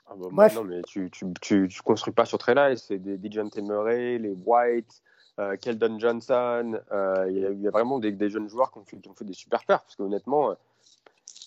Ah 0.09 0.13
bah, 0.17 0.27
Bref. 0.31 0.55
Non, 0.55 0.63
mais 0.63 0.81
tu, 0.83 1.09
tu, 1.11 1.25
tu, 1.41 1.67
tu, 1.67 1.81
construis 1.81 2.13
pas 2.13 2.25
sur 2.25 2.37
Trey 2.37 2.55
Lyles. 2.55 2.77
C'est 2.77 2.97
des 2.97 3.17
Dijon 3.17 3.49
Murray, 3.61 4.17
les 4.17 4.37
White, 4.45 5.01
euh, 5.39 5.55
Keldon 5.57 5.99
Johnson. 5.99 6.79
Euh, 6.91 7.25
il 7.29 7.37
y, 7.37 7.63
y, 7.63 7.67
a 7.67 7.71
vraiment 7.71 7.99
des, 7.99 8.11
des, 8.11 8.29
jeunes 8.29 8.49
joueurs 8.49 8.71
qui 8.71 8.79
ont 8.79 8.85
fait, 8.85 8.97
qui 8.97 9.09
ont 9.09 9.13
fait 9.13 9.25
des 9.25 9.33
super 9.33 9.63
perfs. 9.65 9.83
Parce 9.83 9.95
que 9.95 10.03
honnêtement, 10.03 10.55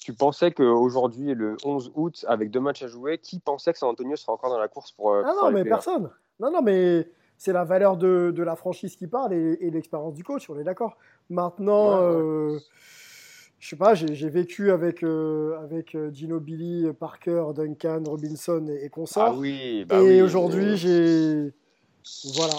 tu 0.00 0.14
pensais 0.14 0.50
qu'aujourd'hui, 0.50 1.34
le 1.34 1.56
11 1.64 1.92
août, 1.94 2.24
avec 2.26 2.50
deux 2.50 2.61
matchs 2.61 2.82
à 2.82 2.88
jouer, 2.88 3.18
qui 3.18 3.38
pensait 3.38 3.72
que 3.72 3.78
San 3.78 3.90
Antonio 3.90 4.16
serait 4.16 4.32
encore 4.32 4.50
dans 4.50 4.58
la 4.58 4.68
course 4.68 4.92
pour. 4.92 5.12
Euh, 5.12 5.22
ah 5.24 5.34
non, 5.40 5.50
mais 5.50 5.64
personne. 5.64 6.11
Non, 6.40 6.50
non, 6.50 6.62
mais 6.62 7.08
c'est 7.36 7.52
la 7.52 7.64
valeur 7.64 7.96
de, 7.96 8.32
de, 8.34 8.42
la 8.42 8.56
franchise 8.56 8.96
qui 8.96 9.06
parle 9.06 9.32
et, 9.34 9.70
l'expérience 9.70 10.14
du 10.14 10.24
coach, 10.24 10.48
on 10.50 10.58
est 10.58 10.64
d'accord. 10.64 10.96
Maintenant, 11.28 12.00
euh, 12.02 12.58
je 13.61 13.68
sais 13.68 13.76
pas, 13.76 13.94
j'ai 13.94 14.30
vécu 14.30 14.70
avec, 14.70 15.02
euh, 15.02 15.61
avec 15.62 15.96
Gino 16.12 16.40
Billy, 16.40 16.90
Parker, 16.94 17.44
Duncan, 17.54 18.02
Robinson 18.06 18.66
et, 18.82 18.88
consorts. 18.88 19.34
Ah 19.34 19.34
oui, 19.34 19.84
bah 19.84 20.00
et 20.00 20.22
aujourd'hui, 20.22 20.78
j'ai. 20.78 21.52
Voilà. 22.34 22.54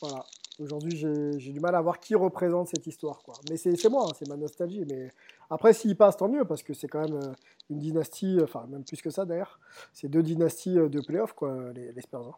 Voilà. 0.00 0.24
Aujourd'hui, 0.58 0.96
j'ai 0.96 1.52
du 1.52 1.60
mal 1.60 1.74
à 1.74 1.80
voir 1.80 2.00
qui 2.00 2.14
représente 2.14 2.68
cette 2.68 2.86
histoire. 2.86 3.22
Quoi. 3.22 3.34
Mais 3.48 3.56
c'est 3.56 3.88
moi, 3.88 4.06
hein, 4.08 4.12
c'est 4.18 4.26
ma 4.28 4.36
nostalgie. 4.36 4.84
Mais 4.90 5.10
après, 5.48 5.72
s'il 5.72 5.96
passe, 5.96 6.16
tant 6.16 6.28
mieux, 6.28 6.44
parce 6.44 6.62
que 6.62 6.74
c'est 6.74 6.88
quand 6.88 7.02
même 7.08 7.20
euh, 7.22 7.32
une 7.70 7.78
dynastie, 7.78 8.38
enfin, 8.42 8.66
même 8.68 8.82
plus 8.82 9.00
que 9.02 9.10
ça 9.10 9.26
d'ailleurs. 9.26 9.60
C'est 9.92 10.08
deux 10.08 10.22
dynasties 10.22 10.78
euh, 10.78 10.88
de 10.88 11.00
playoffs, 11.00 11.34
quoi, 11.34 11.54
les, 11.74 11.92
les 11.92 12.00
Spurs. 12.00 12.26
Hein. 12.26 12.34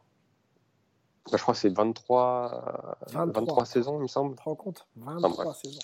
Bah, 1.30 1.36
je 1.36 1.42
crois 1.42 1.54
que 1.54 1.60
c'est 1.60 1.74
23, 1.74 2.98
23, 3.12 3.40
23, 3.40 3.64
saisons, 3.64 3.98
il 3.98 4.02
me 4.02 4.08
semble. 4.08 4.34
Tu 4.34 4.36
te 4.36 4.42
rends 4.42 4.56
compte 4.56 4.86
23 4.96 5.54
saisons. 5.54 5.80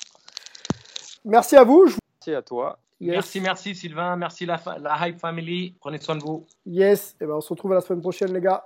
Merci 1.25 1.57
à 1.57 1.65
vous. 1.65 1.87
Je... 1.87 1.97
Merci 2.21 2.35
à 2.35 2.43
toi. 2.43 2.79
Yes. 3.01 3.13
Merci, 3.13 3.41
merci 3.41 3.75
Sylvain, 3.75 4.17
merci 4.17 4.47
la, 4.47 4.61
la 4.81 5.09
Hype 5.09 5.19
Family. 5.19 5.75
Prenez 5.81 5.99
soin 5.99 6.17
de 6.17 6.23
vous. 6.23 6.47
Yes, 6.65 7.17
et 7.21 7.27
ben 7.27 7.35
on 7.35 7.41
se 7.41 7.49
retrouve 7.51 7.75
la 7.75 7.81
semaine 7.81 8.01
prochaine, 8.01 8.33
les 8.33 8.41
gars. 8.41 8.65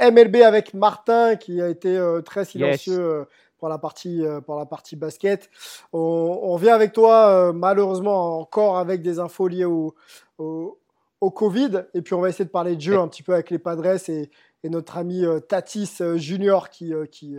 MLB 0.00 0.36
avec 0.42 0.74
Martin 0.74 1.36
qui 1.36 1.60
a 1.60 1.68
été 1.68 1.96
euh, 1.96 2.20
très 2.20 2.44
silencieux 2.44 3.18
yes. 3.20 3.26
Pour 3.64 3.70
la 3.70 3.78
partie 3.78 4.22
euh, 4.22 4.42
pour 4.42 4.56
la 4.56 4.66
partie 4.66 4.94
basket. 4.94 5.48
On, 5.94 6.38
on 6.42 6.56
vient 6.56 6.74
avec 6.74 6.92
toi 6.92 7.30
euh, 7.30 7.52
malheureusement 7.54 8.38
encore 8.38 8.76
avec 8.76 9.00
des 9.00 9.18
infos 9.18 9.48
liées 9.48 9.64
au, 9.64 9.94
au, 10.36 10.78
au, 11.22 11.30
Covid 11.30 11.86
et 11.94 12.02
puis 12.02 12.12
on 12.12 12.20
va 12.20 12.28
essayer 12.28 12.44
de 12.44 12.50
parler 12.50 12.76
de 12.76 12.82
jeu 12.82 12.98
un 12.98 13.08
petit 13.08 13.22
peu 13.22 13.32
avec 13.32 13.48
les 13.48 13.58
Padres 13.58 14.10
et, 14.10 14.30
et 14.64 14.68
notre 14.68 14.98
ami 14.98 15.24
euh, 15.24 15.40
Tatis 15.40 15.96
Junior 16.16 16.68
qui 16.68 16.92
qui 17.10 17.38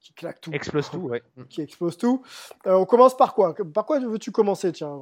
qui 0.00 0.14
claque 0.14 0.40
tout. 0.40 0.50
Explose 0.50 0.88
tout, 0.88 1.00
ouais. 1.00 1.22
Qui 1.50 1.60
explose 1.60 1.98
tout. 1.98 2.22
on 2.64 2.86
commence 2.86 3.14
par 3.14 3.34
quoi? 3.34 3.54
Par 3.74 3.84
quoi 3.84 4.00
veux-tu 4.00 4.32
commencer, 4.32 4.72
tiens 4.72 4.98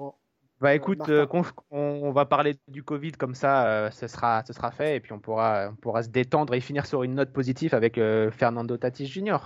bah 0.60 0.74
écoute, 0.74 1.08
euh, 1.08 1.24
on, 1.30 1.44
on, 1.70 2.10
va 2.10 2.24
parler 2.24 2.56
du 2.66 2.82
Covid 2.82 3.12
comme 3.12 3.36
ça, 3.36 3.66
euh, 3.68 3.90
ce, 3.92 4.08
sera, 4.08 4.42
ce 4.44 4.52
sera 4.52 4.72
fait 4.72 4.96
et 4.96 5.00
puis 5.00 5.12
on 5.12 5.20
pourra, 5.20 5.68
on 5.70 5.76
pourra 5.76 6.02
se 6.02 6.08
détendre 6.08 6.52
et 6.52 6.60
finir 6.60 6.84
sur 6.84 7.04
une 7.04 7.14
note 7.14 7.32
positive 7.32 7.74
avec 7.74 7.96
euh, 7.96 8.32
Fernando 8.32 8.76
Tatis 8.76 9.06
Jr. 9.06 9.36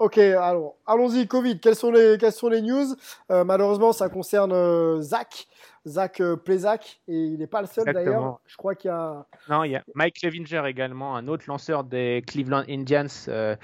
Ok, 0.00 0.16
alors 0.16 0.76
allons-y, 0.86 1.26
Covid, 1.28 1.60
quelles 1.60 1.76
sont 1.76 1.90
les, 1.92 2.16
quelles 2.18 2.32
sont 2.32 2.48
les 2.48 2.62
news? 2.62 2.96
Malheureusement, 3.28 3.92
ça 3.92 4.08
concerne 4.08 5.02
Zach. 5.02 5.46
Zach 5.86 6.20
euh, 6.20 6.36
Plezak, 6.36 7.00
et 7.08 7.14
il 7.14 7.38
n'est 7.38 7.46
pas 7.46 7.62
le 7.62 7.66
seul 7.66 7.86
d'ailleurs. 7.86 8.40
Je 8.46 8.56
crois 8.56 8.74
qu'il 8.74 8.88
y 8.88 8.92
a. 8.92 9.24
Non, 9.48 9.64
il 9.64 9.70
y 9.70 9.76
a 9.76 9.82
Mike 9.94 10.22
Levinger 10.22 10.62
également, 10.66 11.16
un 11.16 11.26
autre 11.26 11.44
lanceur 11.48 11.84
des 11.84 12.22
Cleveland 12.26 12.64
Indians, 12.68 13.06
euh, 13.28 13.56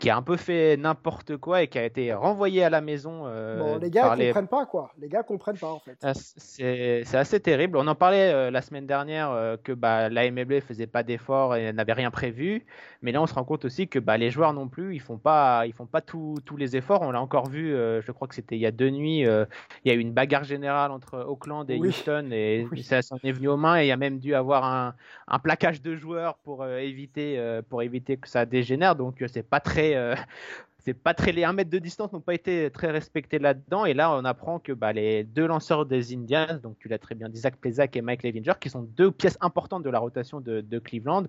qui 0.00 0.10
a 0.10 0.16
un 0.16 0.22
peu 0.22 0.36
fait 0.36 0.76
n'importe 0.76 1.36
quoi 1.36 1.62
et 1.62 1.68
qui 1.68 1.78
a 1.78 1.84
été 1.84 2.12
renvoyé 2.12 2.64
à 2.64 2.70
la 2.70 2.80
maison. 2.80 3.22
Euh, 3.26 3.58
bon, 3.58 3.78
les 3.78 3.90
gars 3.90 4.16
ne 4.16 4.24
comprennent 4.24 4.48
pas, 4.48 4.66
quoi. 4.66 4.90
Les 4.98 5.08
gars 5.08 5.22
comprennent 5.22 5.58
pas, 5.58 5.70
en 5.70 5.78
fait. 5.78 5.96
Ah, 6.02 6.14
c'est 6.14 7.14
assez 7.14 7.38
terrible. 7.38 7.76
On 7.76 7.86
en 7.86 7.94
parlait 7.94 8.32
euh, 8.32 8.50
la 8.50 8.60
semaine 8.60 8.86
dernière 8.86 9.56
que 9.62 9.72
bah, 9.72 10.08
la 10.08 10.28
MLB 10.30 10.60
faisait 10.60 10.88
pas 10.88 11.04
d'efforts 11.04 11.54
et 11.54 11.72
n'avait 11.72 11.92
rien 11.92 12.10
prévu. 12.10 12.66
Mais 13.02 13.12
là, 13.12 13.22
on 13.22 13.26
se 13.26 13.34
rend 13.34 13.44
compte 13.44 13.64
aussi 13.64 13.86
que 13.86 14.00
bah, 14.00 14.16
les 14.18 14.30
joueurs 14.30 14.52
non 14.52 14.68
plus, 14.68 14.96
ils 14.96 15.00
font 15.00 15.18
pas, 15.18 15.64
ils 15.66 15.72
font 15.72 15.86
pas 15.86 16.00
tous 16.00 16.56
les 16.58 16.74
efforts. 16.76 17.02
On 17.02 17.12
l'a 17.12 17.20
encore 17.20 17.48
vu, 17.48 17.70
je 17.70 18.10
crois 18.10 18.26
que 18.26 18.34
c'était 18.34 18.56
il 18.56 18.60
y 18.60 18.66
a 18.66 18.72
deux 18.72 18.90
nuits, 18.90 19.20
il 19.20 19.46
y 19.84 19.90
a 19.90 19.94
eu 19.94 20.00
une 20.00 20.12
bagarre 20.12 20.44
générale 20.44 20.90
entre 20.90 21.20
Oakland 21.20 21.51
et 21.68 21.78
oui. 21.78 21.88
Houston 21.88 22.30
et 22.32 22.66
oui. 22.72 22.82
ça 22.82 23.02
s'en 23.02 23.18
est 23.22 23.32
venu 23.32 23.48
aux 23.48 23.56
mains 23.56 23.80
et 23.80 23.84
il 23.84 23.88
y 23.88 23.92
a 23.92 23.96
même 23.96 24.18
dû 24.18 24.34
avoir 24.34 24.64
un, 24.64 24.94
un 25.28 25.38
plaquage 25.38 25.82
de 25.82 25.94
joueurs 25.94 26.36
pour 26.38 26.62
euh, 26.62 26.78
éviter 26.78 27.38
euh, 27.38 27.62
pour 27.62 27.82
éviter 27.82 28.16
que 28.16 28.28
ça 28.28 28.46
dégénère 28.46 28.96
donc 28.96 29.22
euh, 29.22 29.28
c'est 29.28 29.42
pas 29.42 29.60
très 29.60 29.94
c'est 30.78 30.94
pas 30.94 31.14
très 31.14 31.32
les 31.32 31.44
1 31.44 31.52
mètre 31.52 31.70
de 31.70 31.78
distance 31.78 32.12
n'ont 32.12 32.20
pas 32.20 32.34
été 32.34 32.70
très 32.70 32.90
respectés 32.90 33.38
là-dedans 33.38 33.84
et 33.84 33.94
là 33.94 34.12
on 34.12 34.24
apprend 34.24 34.58
que 34.58 34.72
bah, 34.72 34.92
les 34.92 35.24
deux 35.24 35.46
lanceurs 35.46 35.86
des 35.86 36.14
Indians 36.14 36.58
donc 36.62 36.76
tu 36.78 36.88
l'as 36.88 36.98
très 36.98 37.14
bien 37.14 37.28
dit 37.28 37.38
Zach 37.38 37.56
Plezak 37.56 37.96
et 37.96 38.00
Mike 38.00 38.22
Levinger 38.22 38.54
qui 38.60 38.70
sont 38.70 38.82
deux 38.82 39.10
pièces 39.10 39.38
importantes 39.40 39.82
de 39.82 39.90
la 39.90 39.98
rotation 39.98 40.40
de, 40.40 40.60
de 40.60 40.78
Cleveland 40.78 41.24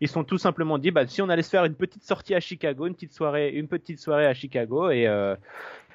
ils 0.00 0.08
sont 0.08 0.24
tout 0.24 0.38
simplement 0.38 0.78
dit 0.78 0.90
bah, 0.90 1.06
si 1.06 1.22
on 1.22 1.28
allait 1.28 1.42
se 1.42 1.50
faire 1.50 1.64
une 1.64 1.74
petite 1.74 2.04
sortie 2.04 2.34
à 2.34 2.40
Chicago 2.40 2.86
une 2.86 2.94
petite 2.94 3.12
soirée 3.12 3.50
une 3.50 3.68
petite 3.68 4.00
soirée 4.00 4.26
à 4.26 4.34
Chicago 4.34 4.90
et 4.90 5.06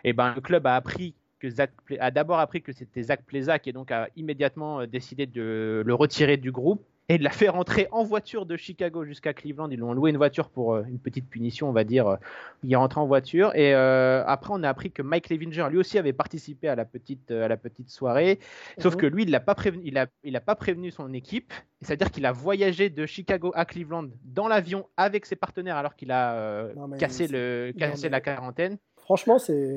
et 0.04 0.14
ben 0.14 0.34
le 0.36 0.42
club 0.42 0.66
a 0.66 0.76
appris 0.76 1.14
que 1.42 1.50
Zach 1.50 1.72
a 2.00 2.12
d'abord 2.12 2.40
appris 2.40 2.62
que 2.62 2.72
c'était 2.72 3.02
Zach 3.02 3.24
Plezak 3.26 3.68
et 3.68 3.74
donc 3.74 3.92
a 3.92 4.08
immédiatement 4.16 4.86
décidé 4.86 5.26
de 5.26 5.82
le 5.86 5.94
retirer 5.96 6.38
du 6.38 6.52
groupe 6.52 6.86
et 7.10 7.18
de 7.18 7.24
la 7.26 7.30
faire 7.30 7.54
rentrer 7.54 7.90
en 7.92 8.04
voiture 8.04 8.46
de 8.46 8.56
Chicago 8.56 9.04
jusqu'à 9.04 9.34
Cleveland. 9.34 9.70
Ils 9.70 9.80
l'ont 9.80 9.92
loué 9.92 10.12
une 10.12 10.18
voiture 10.18 10.50
pour 10.50 10.78
une 10.78 10.98
petite 10.98 11.28
punition, 11.30 11.68
on 11.68 11.74
va 11.74 11.84
dire. 11.84 12.18
Il 12.64 12.72
est 12.72 12.76
rentré 12.78 13.02
en 13.02 13.06
voiture. 13.06 13.54
Et 13.54 13.76
euh, 13.76 14.24
après, 14.26 14.54
on 14.54 14.64
a 14.64 14.70
appris 14.70 14.92
que 14.92 15.02
Mike 15.02 15.30
Levinger, 15.30 15.68
lui 15.70 15.78
aussi, 15.78 15.98
avait 15.98 16.14
participé 16.14 16.70
à 16.70 16.76
la 16.76 16.86
petite, 16.86 17.32
à 17.32 17.50
la 17.50 17.58
petite 17.58 17.90
soirée. 17.90 18.40
Sauf 18.78 18.94
mmh. 18.94 18.98
que 18.98 19.06
lui, 19.08 19.24
il 19.24 19.32
n'a 19.32 19.42
pas, 19.42 19.56
prévenu, 19.56 19.84
il 19.86 19.98
a, 19.98 20.08
il 20.24 20.38
a 20.38 20.42
pas 20.42 20.56
prévenu 20.56 20.90
son 20.90 21.12
équipe. 21.12 21.52
C'est-à-dire 21.82 22.12
qu'il 22.12 22.26
a 22.26 22.32
voyagé 22.32 22.90
de 22.90 23.06
Chicago 23.06 23.52
à 23.56 23.66
Cleveland 23.66 24.08
dans 24.24 24.48
l'avion 24.48 24.88
avec 24.96 25.26
ses 25.26 25.36
partenaires 25.36 25.76
alors 25.76 25.96
qu'il 25.98 26.12
a 26.12 26.36
euh, 26.36 26.74
non, 26.76 26.92
cassé, 26.92 27.28
le, 27.28 27.74
cassé 27.78 28.08
la 28.08 28.22
quarantaine. 28.22 28.78
Franchement, 29.04 29.40
c'est 29.40 29.76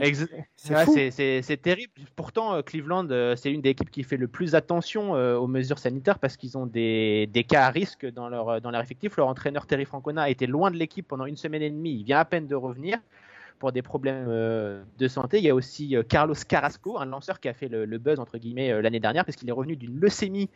c'est 0.56 1.62
terrible. 1.62 1.92
Pourtant, 2.14 2.62
Cleveland, 2.62 3.08
c'est 3.36 3.50
une 3.50 3.60
des 3.60 3.70
équipes 3.70 3.90
qui 3.90 4.04
fait 4.04 4.16
le 4.16 4.28
plus 4.28 4.54
attention 4.54 5.16
euh, 5.16 5.36
aux 5.36 5.46
mesures 5.46 5.78
sanitaires 5.78 6.18
parce 6.18 6.36
qu'ils 6.36 6.56
ont 6.56 6.66
des, 6.66 7.28
des, 7.32 7.44
cas 7.44 7.66
à 7.66 7.70
risque 7.70 8.06
dans 8.06 8.28
leur, 8.28 8.60
dans 8.60 8.70
leur 8.70 8.80
effectif. 8.80 9.16
Leur 9.16 9.28
entraîneur 9.28 9.66
Terry 9.66 9.84
Francona 9.84 10.22
a 10.22 10.28
été 10.28 10.46
loin 10.46 10.70
de 10.70 10.76
l'équipe 10.76 11.08
pendant 11.08 11.26
une 11.26 11.36
semaine 11.36 11.62
et 11.62 11.70
demie. 11.70 11.94
Il 11.94 12.04
vient 12.04 12.18
à 12.18 12.24
peine 12.24 12.46
de 12.46 12.54
revenir 12.54 12.98
pour 13.58 13.72
des 13.72 13.82
problèmes 13.82 14.26
euh, 14.28 14.82
de 14.98 15.08
santé. 15.08 15.38
Il 15.38 15.44
y 15.44 15.50
a 15.50 15.54
aussi 15.54 15.96
euh, 15.96 16.02
Carlos 16.02 16.34
Carrasco, 16.46 16.98
un 16.98 17.06
lanceur 17.06 17.40
qui 17.40 17.48
a 17.48 17.54
fait 17.54 17.68
le, 17.68 17.84
le 17.84 17.98
buzz 17.98 18.18
entre 18.18 18.38
guillemets 18.38 18.72
euh, 18.72 18.82
l'année 18.82 19.00
dernière 19.00 19.24
parce 19.24 19.36
qu'il 19.36 19.48
est 19.48 19.52
revenu 19.52 19.76
d'une 19.76 19.98
leucémie 19.98 20.50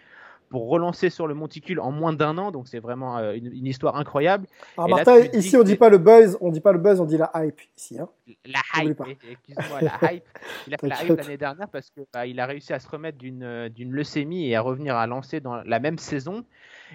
pour 0.49 0.69
relancer 0.69 1.11
sur 1.11 1.27
le 1.27 1.35
monticule 1.35 1.81
en 1.81 1.93
moins 1.93 2.13
d'un 2.13 2.39
an. 2.39 2.51
Donc 2.51 2.69
c'est 2.69 2.79
vraiment 2.79 3.19
euh, 3.19 3.33
une, 3.33 3.47
une, 3.47 3.67
histoire 3.67 3.97
incroyable. 3.97 4.47
Alors 4.77 4.89
Martin, 4.89 5.19
là, 5.19 5.27
ici 5.35 5.57
on 5.57 5.63
dit 5.63 5.77
pas 5.77 5.89
le 5.89 5.99
buzz, 5.99 6.39
on 6.41 6.51
dit 6.51 6.61
pas 6.61 6.73
le 6.73 6.79
buzz, 6.79 7.01
on 7.01 7.05
dit 7.05 7.19
la 7.19 7.31
hype 7.35 7.61
ici. 7.77 7.99
Hein. 7.99 8.09
La 8.45 8.83
hype, 8.83 9.03
excuse-moi, 9.31 9.81
la 9.81 10.13
hype. 10.13 10.25
Il 10.67 10.75
a 10.75 10.79
fait 10.79 10.89
la 10.89 11.05
hype 11.05 11.17
l'année 11.17 11.37
dernière 11.37 11.69
parce 11.69 11.91
que 11.91 12.01
bah, 12.13 12.27
il 12.27 12.39
a 12.41 12.47
réussi 12.47 12.73
à 12.73 12.79
se 12.79 12.89
remettre 12.89 13.19
d'une 13.19 13.69
d'une 13.69 13.91
leucémie 13.91 14.49
et 14.49 14.57
à 14.57 14.61
revenir 14.61 14.97
à 14.97 15.07
lancer 15.07 15.41
dans 15.41 15.63
la 15.63 15.81
même 15.81 15.99
saison. 15.99 16.45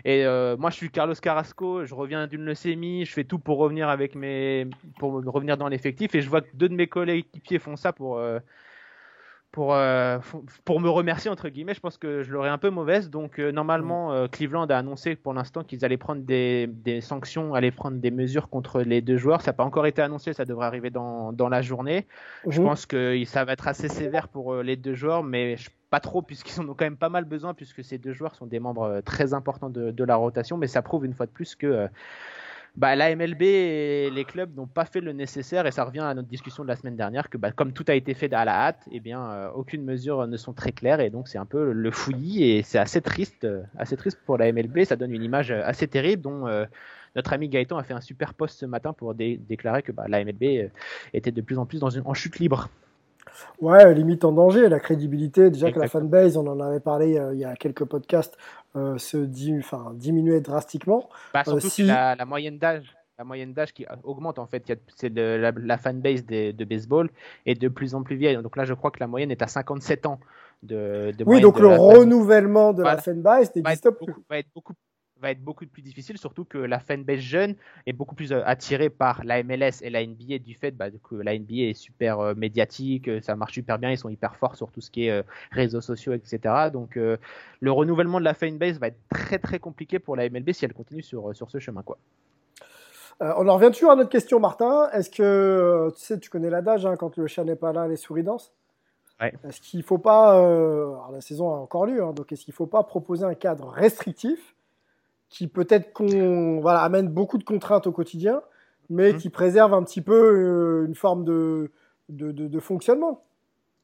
Et 0.05 0.25
euh, 0.25 0.57
moi, 0.57 0.69
je 0.69 0.75
suis 0.75 0.89
Carlos 0.89 1.13
Carrasco, 1.15 1.85
je 1.85 1.93
reviens 1.93 2.27
d'une 2.27 2.43
leucémie, 2.43 3.05
je 3.05 3.13
fais 3.13 3.23
tout 3.23 3.39
pour 3.39 3.57
revenir 3.57 3.89
avec 3.89 4.15
mes, 4.15 4.67
pour 4.99 5.13
revenir 5.13 5.57
dans 5.57 5.67
l'effectif, 5.67 6.15
et 6.15 6.21
je 6.21 6.29
vois 6.29 6.41
que 6.41 6.49
deux 6.53 6.69
de 6.69 6.75
mes 6.75 6.87
collègues 6.87 7.25
équipiers 7.33 7.59
font 7.59 7.75
ça 7.75 7.93
pour 7.93 8.17
euh, 8.17 8.39
pour, 9.53 9.75
euh, 9.75 10.17
pour 10.65 10.81
me 10.81 10.89
remercier 10.89 11.29
entre 11.29 11.47
guillemets. 11.47 11.75
Je 11.75 11.79
pense 11.79 11.97
que 11.97 12.23
je 12.23 12.31
l'aurais 12.33 12.49
un 12.49 12.57
peu 12.57 12.71
mauvaise. 12.71 13.09
Donc 13.11 13.39
euh, 13.39 13.51
normalement, 13.51 14.11
euh, 14.11 14.27
Cleveland 14.27 14.65
a 14.65 14.75
annoncé 14.75 15.15
pour 15.15 15.33
l'instant 15.33 15.63
qu'ils 15.63 15.85
allaient 15.85 15.95
prendre 15.95 16.23
des, 16.23 16.67
des, 16.67 17.01
sanctions, 17.01 17.53
allaient 17.53 17.71
prendre 17.71 17.99
des 17.99 18.09
mesures 18.09 18.49
contre 18.49 18.81
les 18.81 19.01
deux 19.01 19.17
joueurs. 19.17 19.41
Ça 19.41 19.51
n'a 19.51 19.53
pas 19.53 19.63
encore 19.63 19.85
été 19.85 20.01
annoncé, 20.01 20.33
ça 20.33 20.43
devrait 20.43 20.65
arriver 20.65 20.89
dans, 20.89 21.31
dans 21.31 21.49
la 21.49 21.61
journée. 21.61 22.07
Mmh. 22.45 22.51
Je 22.51 22.61
pense 22.63 22.85
que 22.87 23.23
ça 23.25 23.45
va 23.45 23.53
être 23.53 23.67
assez 23.67 23.89
sévère 23.89 24.27
pour 24.27 24.55
les 24.55 24.75
deux 24.75 24.95
joueurs, 24.95 25.23
mais 25.23 25.55
je, 25.55 25.69
pas 25.91 25.99
trop 25.99 26.23
puisqu'ils 26.23 26.59
en 26.59 26.67
ont 26.67 26.73
quand 26.73 26.85
même 26.85 26.97
pas 26.97 27.09
mal 27.09 27.23
besoin 27.23 27.53
puisque 27.53 27.83
ces 27.83 27.99
deux 27.99 28.11
joueurs 28.11 28.33
sont 28.33 28.47
des 28.47 28.59
membres 28.59 29.01
très 29.05 29.35
importants 29.35 29.69
de, 29.69 29.91
de 29.91 30.03
la 30.03 30.15
rotation. 30.15 30.57
Mais 30.57 30.65
ça 30.65 30.81
prouve 30.81 31.05
une 31.05 31.13
fois 31.13 31.27
de 31.27 31.31
plus 31.31 31.55
que 31.55 31.87
bah, 32.75 32.95
la 32.95 33.15
MLB 33.15 33.41
et 33.43 34.09
les 34.09 34.25
clubs 34.25 34.55
n'ont 34.55 34.65
pas 34.67 34.85
fait 34.85 34.99
le 34.99 35.11
nécessaire 35.11 35.67
et 35.67 35.71
ça 35.71 35.83
revient 35.83 35.99
à 35.99 36.13
notre 36.15 36.27
discussion 36.27 36.63
de 36.63 36.67
la 36.67 36.75
semaine 36.75 36.95
dernière 36.95 37.29
que 37.29 37.37
bah, 37.37 37.51
comme 37.51 37.71
tout 37.71 37.85
a 37.87 37.93
été 37.93 38.15
fait 38.15 38.33
à 38.33 38.45
la 38.45 38.65
hâte, 38.65 38.81
eh 38.91 38.99
bien 38.99 39.29
euh, 39.29 39.51
aucune 39.51 39.83
mesure 39.83 40.25
ne 40.25 40.37
sont 40.37 40.53
très 40.53 40.71
claires 40.71 40.99
et 40.99 41.11
donc 41.11 41.27
c'est 41.27 41.37
un 41.37 41.45
peu 41.45 41.71
le 41.71 41.91
fouillis 41.91 42.43
et 42.43 42.63
c'est 42.63 42.79
assez 42.79 43.01
triste, 43.01 43.43
euh, 43.43 43.61
assez 43.77 43.95
triste 43.95 44.19
pour 44.25 44.39
la 44.39 44.51
MLB. 44.51 44.85
Ça 44.85 44.95
donne 44.95 45.13
une 45.13 45.23
image 45.23 45.51
assez 45.51 45.87
terrible 45.87 46.23
dont 46.23 46.47
euh, 46.47 46.65
notre 47.15 47.33
ami 47.33 47.47
Gaëtan 47.47 47.77
a 47.77 47.83
fait 47.83 47.93
un 47.93 48.01
super 48.01 48.33
post 48.33 48.59
ce 48.59 48.65
matin 48.65 48.91
pour 48.91 49.13
dé 49.13 49.37
déclarer 49.37 49.83
que 49.83 49.91
bah, 49.91 50.05
la 50.07 50.23
MLB 50.25 50.71
était 51.13 51.31
de 51.31 51.41
plus 51.41 51.59
en 51.59 51.67
plus 51.67 51.79
dans 51.79 51.91
une, 51.91 52.01
en 52.05 52.15
chute 52.15 52.39
libre. 52.39 52.69
Ouais, 53.59 53.93
limite 53.93 54.25
en 54.25 54.31
danger. 54.31 54.69
La 54.69 54.79
crédibilité, 54.79 55.49
déjà 55.49 55.67
Exactement. 55.67 55.73
que 55.73 55.79
la 55.79 55.87
fanbase, 55.89 56.37
on 56.37 56.47
en 56.47 56.59
avait 56.59 56.79
parlé 56.79 57.17
euh, 57.17 57.33
il 57.33 57.39
y 57.39 57.45
a 57.45 57.55
quelques 57.55 57.85
podcasts, 57.85 58.37
euh, 58.75 58.97
se 58.97 59.17
dim 59.17 59.59
enfin, 59.59 59.91
diminuait 59.95 60.41
drastiquement. 60.41 61.09
Bah, 61.33 61.43
surtout 61.43 61.67
euh, 61.67 61.69
si... 61.69 61.83
la, 61.83 62.15
la, 62.15 62.25
moyenne 62.25 62.57
d'âge. 62.57 62.95
La 63.17 63.23
moyenne 63.23 63.53
d'âge 63.53 63.73
qui 63.73 63.85
augmente 64.03 64.39
en 64.39 64.47
fait, 64.47 64.73
c'est 64.95 65.13
la, 65.15 65.51
la 65.51 65.77
fanbase 65.77 66.25
de, 66.25 66.51
de, 66.51 66.65
baseball 66.65 67.09
est 67.45 67.59
de 67.59 67.67
plus 67.67 67.93
en 67.95 68.03
plus 68.03 68.15
vieille. 68.15 68.37
Donc 68.41 68.57
là, 68.57 68.65
je 68.65 68.73
crois 68.73 68.91
que 68.91 68.99
la 68.99 69.07
moyenne 69.07 69.31
est 69.31 69.41
à 69.41 69.47
57 69.47 70.05
ans. 70.05 70.19
De, 70.63 71.11
de 71.17 71.25
oui, 71.27 71.41
donc 71.41 71.59
le 71.59 71.67
renouvellement 71.67 72.71
de 72.71 72.81
voilà. 72.81 72.95
la 72.95 73.01
fanbase 73.01 73.53
n'existe 73.53 73.89
plus. 73.91 74.13
Va 74.29 74.39
être 74.39 74.47
beaucoup 74.55 74.73
va 75.23 75.31
être 75.31 75.43
beaucoup 75.43 75.65
plus 75.65 75.81
difficile, 75.81 76.17
surtout 76.17 76.45
que 76.45 76.59
la 76.59 76.79
fanbase 76.79 77.19
jeune 77.19 77.55
est 77.87 77.93
beaucoup 77.93 78.13
plus 78.13 78.31
attirée 78.31 78.89
par 78.89 79.23
la 79.23 79.41
MLS 79.41 79.81
et 79.81 79.89
la 79.89 80.05
NBA 80.05 80.37
du 80.39 80.53
fait 80.53 80.71
bah, 80.71 80.91
que 80.91 81.15
la 81.15 81.37
NBA 81.37 81.69
est 81.69 81.73
super 81.73 82.19
euh, 82.19 82.33
médiatique, 82.35 83.09
ça 83.23 83.35
marche 83.35 83.53
super 83.53 83.79
bien, 83.79 83.89
ils 83.89 83.97
sont 83.97 84.09
hyper 84.09 84.35
forts 84.35 84.55
sur 84.55 84.71
tout 84.71 84.81
ce 84.81 84.91
qui 84.91 85.05
est 85.05 85.11
euh, 85.11 85.23
réseaux 85.51 85.81
sociaux, 85.81 86.13
etc. 86.13 86.69
Donc 86.71 86.97
euh, 86.97 87.17
le 87.59 87.71
renouvellement 87.71 88.19
de 88.19 88.25
la 88.25 88.35
fanbase 88.35 88.79
va 88.79 88.87
être 88.87 88.99
très 89.09 89.39
très 89.39 89.57
compliqué 89.57 89.97
pour 89.97 90.15
la 90.15 90.29
MLB 90.29 90.51
si 90.51 90.65
elle 90.65 90.73
continue 90.73 91.01
sur, 91.01 91.35
sur 91.35 91.49
ce 91.49 91.57
chemin. 91.57 91.81
Quoi. 91.81 91.97
Euh, 93.21 93.33
on 93.37 93.47
en 93.47 93.55
revient 93.55 93.71
toujours 93.71 93.91
à 93.91 93.95
notre 93.95 94.09
question, 94.09 94.39
Martin. 94.39 94.89
Est-ce 94.91 95.09
que 95.09 95.89
tu 95.95 96.01
sais, 96.01 96.19
tu 96.19 96.29
connais 96.29 96.49
l'adage, 96.49 96.85
hein, 96.85 96.95
quand 96.95 97.15
le 97.17 97.27
chat 97.27 97.43
n'est 97.43 97.55
pas 97.55 97.71
là, 97.71 97.87
les 97.87 97.95
souris 97.95 98.23
dansent? 98.23 98.51
Ouais. 99.21 99.33
Est-ce 99.47 99.61
qu'il 99.61 99.79
ne 99.79 99.83
faut 99.83 99.99
pas, 99.99 100.39
euh, 100.39 100.87
alors 100.87 101.11
la 101.11 101.21
saison 101.21 101.53
a 101.53 101.57
encore 101.57 101.85
lieu, 101.85 102.03
hein, 102.03 102.13
donc 102.13 102.31
est-ce 102.31 102.43
qu'il 102.43 102.51
ne 102.51 102.55
faut 102.55 102.65
pas 102.65 102.83
proposer 102.83 103.23
un 103.23 103.35
cadre 103.35 103.67
restrictif 103.67 104.55
qui 105.33 105.47
peut-être 105.47 105.93
qu'on 105.93 106.61
voilà, 106.61 106.81
amène 106.81 107.07
beaucoup 107.07 107.39
de 107.39 107.43
contraintes 107.43 107.87
au 107.87 107.91
quotidien, 107.91 108.43
mais 108.91 109.13
mmh. 109.13 109.17
qui 109.17 109.29
préserve 109.31 109.73
un 109.73 109.81
petit 109.81 110.01
peu 110.01 110.13
euh, 110.13 110.85
une 110.85 110.93
forme 110.93 111.25
de, 111.25 111.71
de, 112.09 112.31
de, 112.31 112.47
de 112.47 112.59
fonctionnement. 112.59 113.25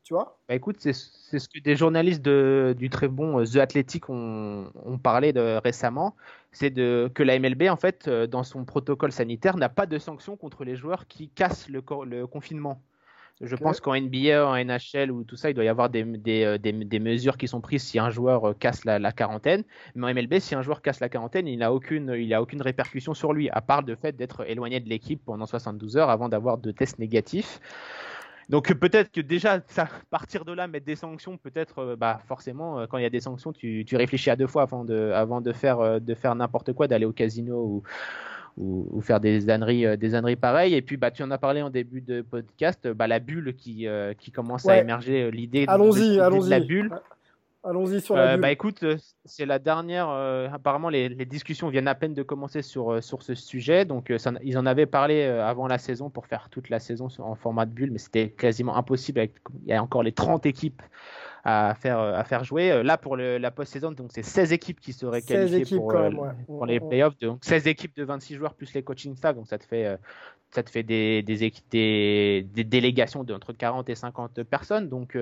Tu 0.03 0.13
vois? 0.13 0.37
Bah 0.47 0.53
écoute, 0.53 0.77
c'est 0.79 0.93
ce 0.93 1.49
que 1.49 1.59
des 1.59 1.75
journalistes 1.75 2.21
de, 2.21 2.75
du 2.77 2.91
très 2.91 3.07
bon 3.07 3.43
The 3.43 3.57
Athletic 3.57 4.09
ont, 4.09 4.71
ont 4.85 4.97
parlé 4.99 5.33
de, 5.33 5.59
récemment. 5.63 6.15
C'est 6.51 6.71
que 6.71 7.23
la 7.23 7.39
MLB, 7.39 7.63
en 7.69 7.75
fait, 7.77 8.07
dans 8.07 8.43
son 8.43 8.63
protocole 8.63 9.11
sanitaire, 9.11 9.57
n'a 9.57 9.69
pas 9.69 9.87
de 9.87 9.97
sanctions 9.97 10.37
contre 10.37 10.63
les 10.63 10.75
joueurs 10.75 11.07
qui 11.07 11.29
cassent 11.29 11.67
le, 11.67 11.83
le 12.05 12.27
confinement. 12.27 12.81
Je 13.41 13.55
pense 13.55 13.79
qu'en 13.79 13.95
NBA, 13.95 14.45
en 14.45 14.55
NHL 14.57 15.11
ou 15.11 15.23
tout 15.23 15.37
ça, 15.37 15.49
il 15.49 15.53
doit 15.53 15.63
y 15.63 15.69
avoir 15.69 15.89
des, 15.89 16.03
des, 16.03 16.43
euh, 16.43 16.57
des, 16.57 16.73
des 16.73 16.99
mesures 16.99 17.37
qui 17.37 17.47
sont 17.47 17.61
prises 17.61 17.83
si 17.83 17.97
un 17.97 18.09
joueur 18.09 18.49
euh, 18.49 18.53
casse 18.53 18.83
la, 18.83 18.99
la, 18.99 19.13
quarantaine. 19.13 19.63
Mais 19.95 20.07
en 20.07 20.13
MLB, 20.13 20.39
si 20.39 20.55
un 20.55 20.61
joueur 20.61 20.81
casse 20.81 20.99
la 20.99 21.07
quarantaine, 21.07 21.47
il 21.47 21.59
n'a 21.59 21.71
aucune, 21.71 22.13
il 22.17 22.33
a 22.33 22.41
aucune 22.41 22.61
répercussion 22.61 23.13
sur 23.13 23.31
lui, 23.31 23.49
à 23.51 23.61
part 23.61 23.83
le 23.83 23.95
fait 23.95 24.13
d'être 24.17 24.45
éloigné 24.49 24.81
de 24.81 24.89
l'équipe 24.89 25.23
pendant 25.23 25.45
72 25.45 25.95
heures 25.95 26.09
avant 26.09 26.27
d'avoir 26.27 26.57
de 26.57 26.71
tests 26.71 26.99
négatifs. 26.99 27.61
Donc 28.49 28.73
peut-être 28.73 29.09
que 29.09 29.21
déjà, 29.21 29.61
ça, 29.67 29.87
partir 30.09 30.43
de 30.43 30.51
là, 30.51 30.67
mettre 30.67 30.85
des 30.85 30.97
sanctions, 30.97 31.37
peut-être, 31.37 31.79
euh, 31.79 31.95
bah, 31.95 32.19
forcément, 32.27 32.85
quand 32.87 32.97
il 32.97 33.03
y 33.03 33.05
a 33.05 33.09
des 33.09 33.21
sanctions, 33.21 33.53
tu, 33.53 33.85
tu, 33.87 33.95
réfléchis 33.95 34.29
à 34.29 34.35
deux 34.35 34.47
fois 34.47 34.63
avant 34.63 34.83
de, 34.83 35.11
avant 35.15 35.39
de 35.39 35.53
faire, 35.53 36.01
de 36.01 36.13
faire 36.13 36.35
n'importe 36.35 36.73
quoi, 36.73 36.89
d'aller 36.89 37.05
au 37.05 37.13
casino 37.13 37.55
ou, 37.63 37.83
ou, 38.59 39.01
faire 39.01 39.19
des 39.19 39.49
âneries, 39.49 39.85
euh, 39.85 39.97
des 39.97 40.15
âneries 40.15 40.35
pareilles. 40.35 40.75
Et 40.75 40.81
puis, 40.81 40.97
bah, 40.97 41.11
tu 41.11 41.23
en 41.23 41.31
as 41.31 41.37
parlé 41.37 41.61
en 41.61 41.69
début 41.69 42.01
de 42.01 42.21
podcast, 42.21 42.87
bah, 42.89 43.07
la 43.07 43.19
bulle 43.19 43.55
qui, 43.55 43.87
euh, 43.87 44.13
qui 44.13 44.31
commence 44.31 44.67
à 44.67 44.77
émerger, 44.77 45.23
euh, 45.23 45.29
l'idée 45.29 45.65
de, 45.65 45.71
allons 45.71 46.45
la 46.45 46.59
bulle. 46.59 46.91
Allons-y 47.63 47.99
sur 47.99 48.15
la 48.15 48.33
bulle. 48.33 48.41
Bah 48.41 48.51
écoute, 48.51 48.85
c'est 49.25 49.45
la 49.45 49.59
dernière. 49.59 50.09
apparemment, 50.09 50.89
les, 50.89 51.09
les, 51.09 51.25
discussions 51.25 51.69
viennent 51.69 51.89
à 51.89 51.95
peine 51.95 52.13
de 52.13 52.23
commencer 52.23 52.61
sur, 52.61 53.03
sur 53.03 53.21
ce 53.21 53.35
sujet. 53.35 53.85
Donc, 53.85 54.13
ça, 54.17 54.31
ils 54.43 54.57
en 54.57 54.65
avaient 54.65 54.85
parlé 54.85 55.23
avant 55.23 55.67
la 55.67 55.77
saison 55.77 56.09
pour 56.09 56.25
faire 56.25 56.49
toute 56.49 56.69
la 56.69 56.79
saison 56.79 57.07
en 57.19 57.35
format 57.35 57.65
de 57.65 57.71
bulle, 57.71 57.91
mais 57.91 57.97
c'était 57.97 58.29
quasiment 58.29 58.77
impossible. 58.77 59.19
Avec, 59.19 59.33
il 59.63 59.69
y 59.69 59.73
a 59.73 59.83
encore 59.83 60.03
les 60.03 60.13
30 60.13 60.45
équipes 60.45 60.81
à 61.43 61.75
faire, 61.75 61.99
à 61.99 62.23
faire 62.23 62.43
jouer. 62.43 62.71
Euh, 62.71 62.83
là, 62.83 62.97
pour 62.97 63.15
le, 63.15 63.37
la 63.37 63.51
post-saison, 63.51 63.91
donc 63.91 64.11
c'est 64.13 64.23
16 64.23 64.53
équipes 64.53 64.79
qui 64.79 64.93
seraient 64.93 65.21
qualifiées 65.21 65.77
pour, 65.77 65.91
euh, 65.95 66.09
pour, 66.45 66.65
les 66.65 66.79
playoffs. 66.79 67.17
Donc 67.19 67.43
16 67.43 67.67
équipes 67.67 67.95
de 67.95 68.03
26 68.03 68.35
joueurs 68.35 68.53
plus 68.53 68.73
les 68.73 68.83
coaching 68.83 69.15
staff. 69.15 69.35
Donc 69.35 69.47
ça 69.47 69.57
te 69.57 69.65
fait, 69.65 69.85
euh, 69.85 69.97
ça 70.51 70.63
te 70.63 70.69
fait 70.69 70.83
des, 70.83 71.21
des, 71.21 71.51
des, 71.71 72.47
des 72.51 72.63
délégations 72.63 73.23
d'entre 73.23 73.53
40 73.53 73.89
et 73.89 73.95
50 73.95 74.43
personnes. 74.43 74.89
Donc, 74.89 75.15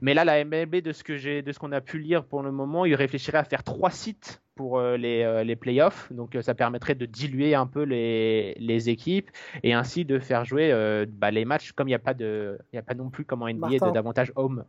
mais 0.00 0.14
là, 0.14 0.24
la 0.24 0.44
MLB, 0.44 0.76
de 0.76 0.92
ce 0.92 1.04
que 1.04 1.16
j'ai, 1.16 1.42
de 1.42 1.52
ce 1.52 1.58
qu'on 1.58 1.72
a 1.72 1.82
pu 1.82 1.98
lire 1.98 2.24
pour 2.24 2.42
le 2.42 2.50
moment, 2.50 2.86
il 2.86 2.94
réfléchirait 2.94 3.38
à 3.38 3.44
faire 3.44 3.62
trois 3.62 3.90
sites 3.90 4.40
pour 4.54 4.80
les, 4.80 5.44
les 5.44 5.56
playoffs. 5.56 6.10
Donc 6.10 6.38
ça 6.40 6.54
permettrait 6.54 6.94
de 6.94 7.04
diluer 7.04 7.54
un 7.54 7.66
peu 7.66 7.82
les, 7.82 8.54
les 8.58 8.88
équipes 8.88 9.30
et 9.62 9.74
ainsi 9.74 10.06
de 10.06 10.18
faire 10.18 10.46
jouer 10.46 11.04
bah, 11.06 11.30
les 11.30 11.44
matchs 11.44 11.72
comme 11.72 11.88
il 11.88 11.90
n'y 11.90 11.96
a 11.96 11.98
pas 11.98 12.14
de, 12.14 12.58
il 12.72 12.76
y 12.76 12.78
a 12.78 12.82
pas 12.82 12.94
non 12.94 13.10
plus 13.10 13.26
comme 13.26 13.42
en 13.42 13.48
NBA 13.48 13.68
de 13.68 13.92
davantage 13.92 14.32
home 14.36 14.64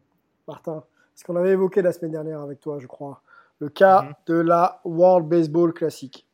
Martin, 0.48 0.84
ce 1.16 1.24
qu'on 1.24 1.36
avait 1.36 1.52
évoqué 1.52 1.82
la 1.82 1.92
semaine 1.92 2.12
dernière 2.12 2.42
avec 2.42 2.60
toi, 2.60 2.78
je 2.80 2.88
crois, 2.88 3.22
le 3.60 3.70
cas 3.70 4.04
mhm. 4.04 4.14
de 4.28 4.34
la 4.36 4.82
World 4.86 5.28
Baseball 5.28 5.74
Classic. 5.74 6.26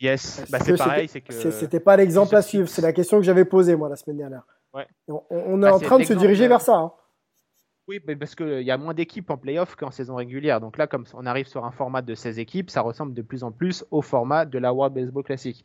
Yes, 0.00 0.44
bah, 0.50 0.58
c'est 0.64 0.76
pareil. 0.76 1.08
C'était 1.08 1.80
pas 1.80 1.96
l'exemple 1.96 2.36
à 2.36 2.42
suivre, 2.42 2.68
c'est 2.68 2.82
la 2.82 2.92
question 2.92 3.18
que 3.18 3.24
j'avais 3.24 3.44
posée 3.44 3.74
moi 3.74 3.88
la 3.88 3.96
semaine 3.96 4.18
dernière. 4.18 4.46
On, 5.08 5.58
est 5.58 5.60
bah, 5.60 5.74
en 5.74 5.80
train 5.80 5.98
de 5.98 6.04
se 6.04 6.12
diriger 6.12 6.46
vers 6.46 6.60
ça. 6.60 6.76
Hein. 6.76 6.92
Oui, 7.88 8.00
parce 8.00 8.34
qu'il 8.34 8.60
y 8.60 8.70
a 8.70 8.76
moins 8.76 8.92
d'équipes 8.92 9.30
en 9.30 9.38
playoff 9.38 9.74
qu'en 9.74 9.90
saison 9.90 10.16
régulière. 10.16 10.60
Donc 10.60 10.76
là, 10.76 10.86
comme 10.86 11.06
on 11.14 11.24
arrive 11.24 11.46
sur 11.46 11.64
un 11.64 11.70
format 11.70 12.02
de 12.02 12.14
16 12.14 12.38
équipes, 12.38 12.68
ça 12.68 12.82
ressemble 12.82 13.14
de 13.14 13.22
plus 13.22 13.42
en 13.44 13.50
plus 13.50 13.82
au 13.90 14.02
format 14.02 14.44
de 14.44 14.58
la 14.58 14.74
World 14.74 14.94
Baseball 14.94 15.24
Classic. 15.24 15.64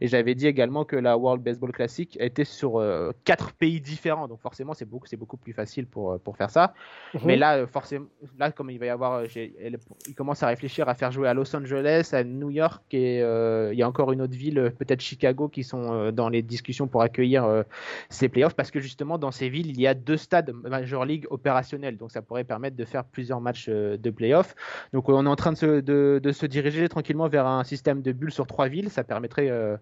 Et 0.00 0.08
j'avais 0.08 0.34
dit 0.34 0.48
également 0.48 0.84
que 0.84 0.96
la 0.96 1.16
World 1.16 1.44
Baseball 1.44 1.70
Classic 1.70 2.16
était 2.18 2.44
sur 2.44 2.80
euh, 2.80 3.12
quatre 3.22 3.52
pays 3.52 3.80
différents. 3.80 4.26
Donc 4.26 4.40
forcément, 4.40 4.74
c'est 4.74 4.84
beaucoup, 4.84 5.06
beaucoup 5.16 5.36
plus 5.36 5.52
facile 5.52 5.86
pour, 5.86 6.10
euh, 6.10 6.18
pour 6.18 6.36
faire 6.36 6.50
ça. 6.50 6.74
Mhm. 7.14 7.20
Mais 7.24 7.36
là, 7.36 7.58
euh, 7.58 7.66
forcément, 7.68 8.06
là, 8.36 8.50
comme 8.50 8.68
il 8.70 8.80
va 8.80 8.86
y 8.86 8.88
avoir, 8.88 9.22
il 9.36 10.14
commence 10.16 10.42
à 10.42 10.48
réfléchir 10.48 10.88
à 10.88 10.96
faire 10.96 11.12
jouer 11.12 11.28
à 11.28 11.34
Los 11.34 11.54
Angeles, 11.54 12.10
à 12.12 12.24
New 12.24 12.50
York 12.50 12.82
et 12.92 13.18
il 13.20 13.78
y 13.78 13.82
a 13.82 13.88
encore 13.88 14.10
une 14.10 14.22
autre 14.22 14.36
ville, 14.36 14.72
peut-être 14.76 15.00
Chicago, 15.00 15.46
qui 15.46 15.62
sont 15.62 16.10
dans 16.10 16.28
les 16.28 16.42
discussions 16.42 16.88
pour 16.88 17.02
accueillir 17.02 17.64
ces 18.08 18.28
playoffs 18.28 18.54
parce 18.54 18.72
que 18.72 18.80
justement, 18.80 19.18
dans 19.18 19.30
ces 19.30 19.48
villes, 19.48 19.68
il 19.70 19.80
y 19.80 19.86
a 19.86 19.94
deux 19.94 20.16
stades 20.16 20.52
Major 20.64 21.04
League 21.04 21.26
opérationnels 21.30 21.59
donc 21.98 22.10
ça 22.12 22.22
pourrait 22.22 22.44
permettre 22.44 22.76
de 22.76 22.84
faire 22.84 23.04
plusieurs 23.04 23.40
matchs 23.40 23.66
euh, 23.68 23.96
de 23.96 24.10
playoff. 24.10 24.54
Donc 24.92 25.08
on 25.08 25.26
est 25.26 25.28
en 25.28 25.36
train 25.36 25.52
de 25.52 25.56
se, 25.58 26.46
diriger 26.46 26.88
tranquillement 26.88 27.28
vers 27.28 27.46
un 27.46 27.64
système 27.64 28.02
de 28.02 28.12
bulles 28.12 28.32
sur 28.32 28.46
trois 28.46 28.68
villes. 28.68 28.90
Ça 28.90 29.04
permettrait 29.04 29.50
euh, 29.50 29.76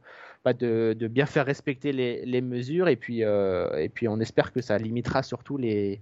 bah, 0.44 0.52
de, 0.52 0.94
bien 1.08 1.26
faire 1.26 1.46
respecter 1.46 1.92
les, 1.92 2.40
mesures 2.40 2.88
et 2.88 2.96
puis, 2.96 3.24
euh, 3.24 3.76
et 3.76 3.88
puis 3.88 4.08
on 4.08 4.20
espère 4.20 4.52
que 4.52 4.60
ça 4.60 4.78
limitera 4.78 5.22
surtout 5.22 5.56
les 5.56 6.00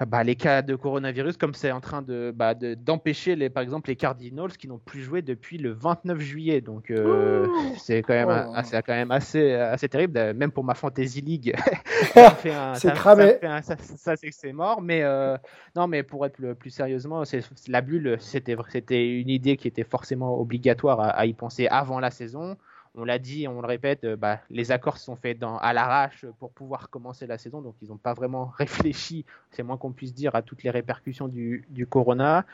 bah, 0.00 0.24
les 0.24 0.36
cas 0.36 0.62
de 0.62 0.74
coronavirus, 0.74 1.36
comme 1.36 1.54
c'est 1.54 1.70
en 1.70 1.80
train 1.80 2.02
de, 2.02 2.32
bah, 2.34 2.54
d'empêcher, 2.54 3.36
les, 3.36 3.50
par 3.50 3.62
exemple, 3.62 3.90
les 3.90 3.96
Cardinals 3.96 4.52
qui 4.52 4.66
n'ont 4.66 4.78
plus 4.78 5.02
joué 5.02 5.22
depuis 5.22 5.58
le 5.58 5.72
29 5.72 6.18
juillet. 6.18 6.60
Donc, 6.60 6.90
euh, 6.90 7.46
c'est 7.78 8.02
quand 8.02 8.14
même, 8.14 8.48
oh. 8.48 8.52
assez, 8.54 8.76
quand 8.82 8.94
même 8.94 9.10
assez, 9.10 9.52
assez 9.52 9.88
terrible. 9.88 10.32
Même 10.34 10.50
pour 10.50 10.64
ma 10.64 10.74
Fantasy 10.74 11.20
League, 11.20 11.54
c'est 12.74 12.94
cramé. 12.94 13.38
Ça, 13.62 13.76
ça, 13.76 14.16
c'est 14.16 14.30
que 14.30 14.34
c'est 14.34 14.52
mort. 14.52 14.80
Mais 14.80 15.02
euh, 15.02 15.36
non, 15.76 15.86
mais 15.86 16.02
pour 16.02 16.24
être 16.24 16.34
plus, 16.34 16.54
plus 16.54 16.70
sérieusement, 16.70 17.22
la 17.68 17.80
bulle, 17.82 18.16
c'était, 18.18 18.56
c'était 18.70 19.08
une 19.08 19.28
idée 19.28 19.56
qui 19.56 19.68
était 19.68 19.84
forcément 19.84 20.40
obligatoire 20.40 21.00
à 21.00 21.26
y 21.26 21.34
penser 21.34 21.68
avant 21.68 22.00
la 22.00 22.10
saison 22.10 22.56
on 22.94 23.04
l'a 23.04 23.18
dit, 23.18 23.48
on 23.48 23.60
le 23.60 23.66
répète, 23.66 24.04
euh, 24.04 24.16
bah, 24.16 24.40
les 24.50 24.70
accords 24.70 24.98
sont 24.98 25.16
faits 25.16 25.42
à 25.60 25.72
l'arrache 25.72 26.26
pour 26.38 26.52
pouvoir 26.52 26.90
commencer 26.90 27.26
la 27.26 27.38
saison, 27.38 27.62
donc 27.62 27.74
ils 27.80 27.88
n'ont 27.88 27.96
pas 27.96 28.12
vraiment 28.12 28.46
réfléchi, 28.58 29.24
c'est 29.50 29.62
moins 29.62 29.76
qu'on 29.76 29.92
puisse 29.92 30.14
dire, 30.14 30.34
à 30.34 30.42
toutes 30.42 30.62
les 30.62 30.70
répercussions 30.70 31.28
du, 31.28 31.86
corona. 31.88 32.44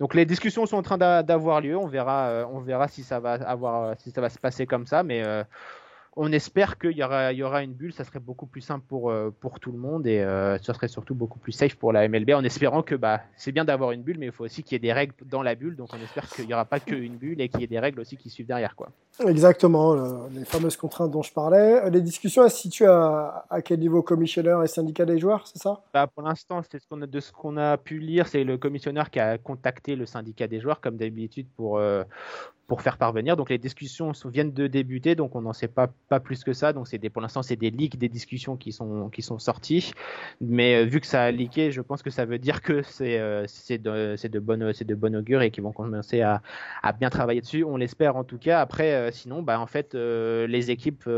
Donc 0.00 0.14
les 0.14 0.26
discussions 0.26 0.66
sont 0.66 0.76
en 0.76 0.82
train 0.82 0.98
d'avoir 0.98 1.60
lieu, 1.60 1.76
on 1.76 1.86
verra, 1.86 2.28
euh, 2.28 2.46
on 2.52 2.60
verra 2.60 2.88
si 2.88 3.04
ça 3.04 3.20
va 3.20 3.34
avoir, 3.34 3.94
si 4.00 4.10
ça 4.10 4.20
va 4.20 4.28
se 4.28 4.38
passer 4.38 4.66
comme 4.66 4.86
ça, 4.86 5.04
mais 5.04 5.24
euh, 5.24 5.44
on 6.16 6.30
espère 6.32 6.78
qu'il 6.78 6.92
y 6.92 7.02
aura, 7.02 7.32
y 7.32 7.42
aura 7.42 7.62
une 7.62 7.72
bulle, 7.72 7.92
ça 7.92 8.04
serait 8.04 8.20
beaucoup 8.20 8.46
plus 8.46 8.60
simple 8.60 8.84
pour, 8.88 9.10
euh, 9.10 9.30
pour 9.40 9.58
tout 9.58 9.72
le 9.72 9.78
monde 9.78 10.06
et 10.06 10.20
euh, 10.20 10.58
ça 10.58 10.72
serait 10.72 10.88
surtout 10.88 11.14
beaucoup 11.14 11.38
plus 11.38 11.52
safe 11.52 11.74
pour 11.74 11.92
la 11.92 12.08
MLB 12.08 12.30
en 12.30 12.44
espérant 12.44 12.82
que 12.82 12.94
bah, 12.94 13.22
c'est 13.36 13.52
bien 13.52 13.64
d'avoir 13.64 13.90
une 13.90 14.02
bulle, 14.02 14.18
mais 14.18 14.26
il 14.26 14.32
faut 14.32 14.44
aussi 14.44 14.62
qu'il 14.62 14.74
y 14.74 14.76
ait 14.76 14.78
des 14.78 14.92
règles 14.92 15.14
dans 15.26 15.42
la 15.42 15.54
bulle, 15.54 15.76
donc 15.76 15.88
on 15.92 16.02
espère 16.02 16.28
qu'il 16.28 16.46
n'y 16.46 16.54
aura 16.54 16.64
pas 16.64 16.78
qu'une 16.78 17.16
bulle 17.16 17.40
et 17.40 17.48
qu'il 17.48 17.60
y 17.60 17.64
ait 17.64 17.68
des 17.68 17.80
règles 17.80 18.00
aussi 18.00 18.16
qui 18.16 18.30
suivent 18.30 18.46
derrière. 18.46 18.76
Quoi. 18.76 18.90
Exactement, 19.26 19.94
les 20.32 20.44
fameuses 20.44 20.76
contraintes 20.76 21.10
dont 21.10 21.22
je 21.22 21.32
parlais. 21.32 21.90
Les 21.90 22.00
discussions, 22.00 22.44
elles 22.44 22.50
se 22.50 22.58
situent 22.58 22.86
à, 22.86 23.46
à 23.50 23.62
quel 23.62 23.80
niveau? 23.80 24.02
Commissionneur 24.02 24.62
et 24.62 24.68
syndicat 24.68 25.04
des 25.04 25.18
joueurs, 25.18 25.46
c'est 25.46 25.60
ça? 25.60 25.82
Bah, 25.92 26.06
Pour 26.06 26.22
l'instant, 26.22 26.62
c'est 26.70 26.78
ce 26.78 26.86
qu'on 26.86 27.02
a, 27.02 27.06
de 27.06 27.20
ce 27.20 27.32
qu'on 27.32 27.56
a 27.56 27.76
pu 27.76 27.98
lire, 27.98 28.28
c'est 28.28 28.44
le 28.44 28.58
commissionneur 28.58 29.10
qui 29.10 29.18
a 29.18 29.38
contacté 29.38 29.96
le 29.96 30.06
syndicat 30.06 30.46
des 30.46 30.60
joueurs, 30.60 30.80
comme 30.80 30.96
d'habitude, 30.96 31.46
pour, 31.56 31.78
euh, 31.78 32.04
pour 32.66 32.82
faire 32.82 32.96
parvenir. 32.96 33.36
Donc 33.36 33.50
les 33.50 33.58
discussions 33.58 34.12
viennent 34.26 34.52
de 34.52 34.66
débuter, 34.66 35.14
donc 35.14 35.34
on 35.34 35.42
n'en 35.42 35.52
sait 35.52 35.68
pas, 35.68 35.88
pas 36.08 36.20
plus 36.20 36.44
que 36.44 36.52
ça. 36.52 36.72
Donc 36.72 36.88
c'est 36.88 36.98
des, 36.98 37.10
pour 37.10 37.22
l'instant 37.22 37.42
c'est 37.42 37.56
des 37.56 37.70
leaks, 37.70 37.98
des 37.98 38.08
discussions 38.08 38.56
qui 38.56 38.72
sont, 38.72 39.10
qui 39.10 39.22
sont 39.22 39.38
sorties. 39.38 39.92
Mais 40.40 40.76
euh, 40.76 40.84
vu 40.84 41.00
que 41.00 41.06
ça 41.06 41.24
a 41.24 41.30
leaké, 41.30 41.70
je 41.72 41.80
pense 41.80 42.02
que 42.02 42.10
ça 42.10 42.24
veut 42.24 42.38
dire 42.38 42.62
que 42.62 42.82
c'est 42.82 43.18
euh, 43.18 43.44
c'est 43.46 43.78
de, 43.78 44.16
de, 44.28 44.38
bonne, 44.38 44.72
de 44.72 44.94
bon 44.94 45.16
augure 45.16 45.42
et 45.42 45.50
qu'ils 45.50 45.62
vont 45.62 45.72
commencer 45.72 46.22
à, 46.22 46.42
à, 46.82 46.92
bien 46.92 47.10
travailler 47.10 47.40
dessus. 47.40 47.64
On 47.64 47.76
l'espère 47.76 48.16
en 48.16 48.24
tout 48.24 48.38
cas. 48.38 48.60
Après, 48.60 48.94
euh, 48.94 49.10
sinon, 49.10 49.42
bah, 49.42 49.60
en 49.60 49.66
fait, 49.66 49.94
les 49.94 50.70
équipes 50.70 51.08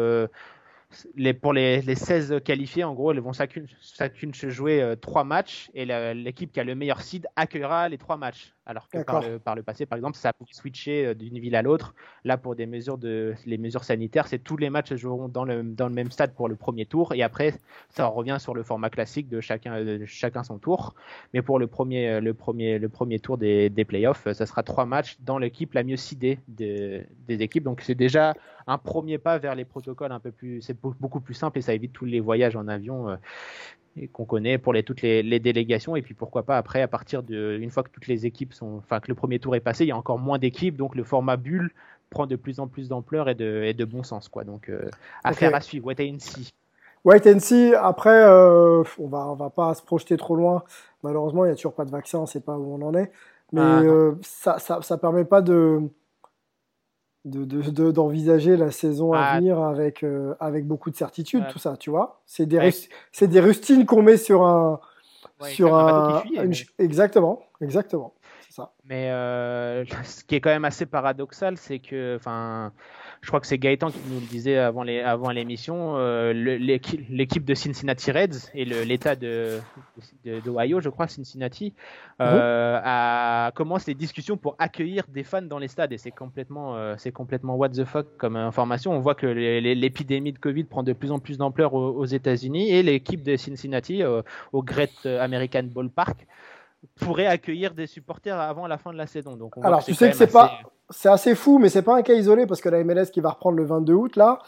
les, 1.14 1.34
pour 1.34 1.52
les, 1.52 1.82
les, 1.82 1.94
16 1.94 2.40
qualifiés, 2.44 2.84
en 2.84 2.94
gros, 2.94 3.12
elles 3.12 3.20
vont 3.20 3.32
chacune, 3.32 3.66
chacune 3.80 4.34
se 4.34 4.50
jouer 4.50 4.94
trois 5.00 5.24
matchs 5.24 5.70
et 5.74 5.84
l'équipe 6.14 6.52
qui 6.52 6.60
a 6.60 6.64
le 6.64 6.74
meilleur 6.74 7.00
seed 7.00 7.26
accueillera 7.36 7.88
les 7.88 7.98
trois 7.98 8.16
matchs. 8.16 8.56
Alors 8.68 8.88
que 8.88 8.98
par 9.04 9.22
le, 9.22 9.38
par 9.38 9.54
le, 9.54 9.62
passé, 9.62 9.86
par 9.86 9.96
exemple, 9.96 10.16
ça 10.16 10.30
a 10.30 10.32
switcher 10.50 11.06
euh, 11.06 11.14
d'une 11.14 11.38
ville 11.38 11.54
à 11.54 11.62
l'autre. 11.62 11.94
Là, 12.24 12.36
pour 12.36 12.56
des 12.56 12.66
mesures 12.66 12.98
de, 12.98 13.34
les 13.46 13.58
mesures 13.58 13.84
sanitaires, 13.84 14.26
c'est 14.26 14.40
tous 14.40 14.56
les 14.56 14.70
matchs 14.70 14.88
se 14.88 14.96
joueront 14.96 15.28
dans 15.28 15.44
le, 15.44 15.62
dans 15.62 15.86
le 15.86 15.94
même 15.94 16.10
stade 16.10 16.34
pour 16.34 16.48
le 16.48 16.56
premier 16.56 16.84
tour. 16.84 17.14
Et 17.14 17.22
après, 17.22 17.54
ça 17.90 18.06
revient 18.06 18.38
sur 18.40 18.54
le 18.54 18.64
format 18.64 18.90
classique 18.90 19.28
de 19.28 19.40
chacun, 19.40 19.84
de 19.84 20.04
chacun 20.04 20.42
son 20.42 20.58
tour. 20.58 20.96
Mais 21.32 21.42
pour 21.42 21.60
le 21.60 21.68
premier, 21.68 22.08
euh, 22.08 22.20
le 22.20 22.34
premier, 22.34 22.80
le 22.80 22.88
premier 22.88 23.20
tour 23.20 23.38
des, 23.38 23.70
des 23.70 23.84
playoffs, 23.84 24.26
ça 24.32 24.46
sera 24.46 24.64
trois 24.64 24.84
matchs 24.84 25.16
dans 25.20 25.38
l'équipe 25.38 25.72
la 25.72 25.84
mieux 25.84 25.96
sidée 25.96 26.40
des, 26.48 27.06
des 27.28 27.42
équipes. 27.42 27.62
Donc, 27.62 27.82
c'est 27.82 27.94
déjà 27.94 28.34
un 28.66 28.78
premier 28.78 29.18
pas 29.18 29.38
vers 29.38 29.54
les 29.54 29.64
protocoles 29.64 30.12
un 30.12 30.20
peu 30.20 30.32
plus, 30.32 30.60
c'est 30.60 30.76
beaucoup 30.80 31.20
plus 31.20 31.34
simple 31.34 31.58
et 31.58 31.62
ça 31.62 31.72
évite 31.72 31.92
tous 31.92 32.04
les 32.04 32.20
voyages 32.20 32.56
en 32.56 32.66
avion 32.68 33.10
euh, 33.10 33.16
qu'on 34.12 34.24
connaît 34.24 34.58
pour 34.58 34.72
les, 34.72 34.82
toutes 34.82 35.02
les, 35.02 35.40
délégations. 35.40 35.96
Et 35.96 36.02
puis 36.02 36.14
pourquoi 36.14 36.42
pas 36.42 36.58
après, 36.58 36.82
à 36.82 36.88
partir 36.88 37.22
de 37.22 37.58
une 37.60 37.70
fois 37.70 37.82
que 37.82 37.90
toutes 37.90 38.06
les 38.06 38.26
équipes 38.26 38.52
sont, 38.52 38.76
enfin 38.78 39.00
que 39.00 39.08
le 39.08 39.14
premier 39.14 39.38
tour 39.38 39.54
est 39.56 39.60
passé, 39.60 39.84
il 39.84 39.88
y 39.88 39.92
a 39.92 39.96
encore 39.96 40.18
moins 40.18 40.38
d'équipes, 40.38 40.76
donc 40.76 40.94
le 40.94 41.04
format 41.04 41.36
bulle 41.36 41.72
prend 42.10 42.26
de 42.26 42.36
plus 42.36 42.60
en 42.60 42.68
plus 42.68 42.88
d'ampleur 42.88 43.28
et 43.28 43.34
de, 43.34 43.62
et 43.64 43.74
de 43.74 43.84
bon 43.84 44.02
sens, 44.02 44.28
quoi. 44.28 44.44
Donc 44.44 44.68
euh, 44.68 44.90
affaire 45.24 45.54
à 45.54 45.60
suivre. 45.60 45.86
Wait 45.86 46.00
and 46.00 46.18
see. 46.18 46.52
Wait 47.04 47.26
and 47.26 47.38
see. 47.38 47.74
Après, 47.74 48.24
euh, 48.24 48.82
on 48.98 49.08
va 49.08 49.26
on 49.28 49.34
va 49.34 49.50
pas 49.50 49.74
se 49.74 49.82
projeter 49.82 50.16
trop 50.16 50.36
loin. 50.36 50.64
Malheureusement, 51.02 51.44
il 51.44 51.48
y 51.48 51.52
a 51.52 51.56
toujours 51.56 51.74
pas 51.74 51.84
de 51.84 51.90
vaccin, 51.90 52.18
on 52.18 52.26
sait 52.26 52.40
pas 52.40 52.56
où 52.56 52.74
on 52.74 52.82
en 52.82 52.94
est. 52.94 53.10
Mais 53.52 53.60
ah, 53.60 53.80
euh, 53.80 54.14
ça, 54.22 54.58
ça, 54.58 54.82
ça 54.82 54.98
permet 54.98 55.24
pas 55.24 55.40
de 55.40 55.82
d'envisager 57.26 58.56
de, 58.56 58.64
la 58.64 58.70
saison 58.70 59.12
à 59.12 59.20
ah. 59.20 59.36
venir 59.36 59.60
avec, 59.60 60.02
euh, 60.02 60.34
avec 60.40 60.66
beaucoup 60.66 60.90
de 60.90 60.96
certitude, 60.96 61.44
tout 61.50 61.58
ça, 61.58 61.76
tu 61.76 61.90
vois. 61.90 62.20
C'est 62.26 62.46
des, 62.46 62.70
c'est 63.12 63.28
des 63.28 63.40
rustines 63.40 63.84
qu'on 63.84 64.02
met 64.02 64.16
sur 64.16 64.44
un, 64.44 64.80
sur 65.42 65.74
un, 65.74 66.22
exactement, 66.78 67.42
exactement, 67.60 68.14
ça. 68.50 68.72
Mais 68.84 69.08
ce 70.04 70.24
qui 70.24 70.36
est 70.36 70.40
quand 70.40 70.50
même 70.50 70.64
assez 70.64 70.86
paradoxal, 70.86 71.56
c'est 71.56 71.78
que, 71.78 72.18
je 73.26 73.30
crois 73.32 73.40
que 73.40 73.48
c'est 73.48 73.58
Gaëtan 73.58 73.90
qui 73.90 73.98
nous 74.08 74.20
le 74.20 74.26
disait 74.26 74.56
avant 74.56 74.84
les 74.84 75.00
avant 75.00 75.30
l'émission, 75.30 75.96
euh, 75.96 76.32
l'équipe 76.32 77.44
de 77.44 77.54
Cincinnati 77.54 78.12
Reds 78.12 78.52
et 78.54 78.64
l'État 78.64 79.16
de 79.16 79.58
d'Ohio, 80.44 80.80
je 80.80 80.88
crois, 80.90 81.08
Cincinnati, 81.08 81.74
euh, 82.20 82.80
a, 82.84 83.50
commence 83.56 83.84
les 83.88 83.94
discussions 83.94 84.36
pour 84.36 84.54
accueillir 84.60 85.02
des 85.08 85.24
fans 85.24 85.42
dans 85.42 85.58
les 85.58 85.66
stades 85.66 85.92
et 85.92 85.98
c'est 85.98 86.12
complètement 86.12 86.76
euh, 86.76 86.94
c'est 86.98 87.10
complètement 87.10 87.56
what 87.56 87.70
the 87.70 87.84
fuck 87.84 88.06
comme 88.16 88.36
information. 88.36 88.92
On 88.92 89.00
voit 89.00 89.16
que 89.16 89.26
l'épidémie 89.26 90.32
de 90.32 90.38
Covid 90.38 90.62
prend 90.62 90.84
de 90.84 90.92
plus 90.92 91.10
en 91.10 91.18
plus 91.18 91.36
d'ampleur 91.36 91.74
aux, 91.74 92.04
États-Unis 92.04 92.70
et 92.70 92.84
l'équipe 92.84 93.24
de 93.24 93.34
Cincinnati 93.34 94.04
au 94.52 94.62
Great 94.62 95.04
American 95.04 95.64
Ballpark 95.64 96.28
pourrait 97.00 97.26
accueillir 97.26 97.74
des 97.74 97.86
supporters 97.86 98.38
avant 98.38 98.66
la 98.66 98.78
fin 98.78 98.92
de 98.92 98.96
la 98.96 99.06
saison. 99.06 99.36
Donc 99.36 99.54
Alors, 99.62 99.84
tu 99.84 99.94
sais 99.94 100.10
que 100.10 100.16
c'est 100.16 100.32
pas, 100.32 100.60
c'est 100.90 101.08
assez 101.08 101.34
fou, 101.34 101.58
mais 101.58 101.68
c'est 101.68 101.82
pas 101.82 101.96
un 101.96 102.02
cas 102.02 102.14
isolé 102.14 102.46
parce 102.46 102.60
que 102.60 102.68
la 102.68 102.82
MLS 102.84 103.06
qui 103.12 103.20
va 103.20 103.30
reprendre 103.30 103.56
le 103.56 103.64
22 103.64 103.92
août 103.92 104.16
là 104.16 104.38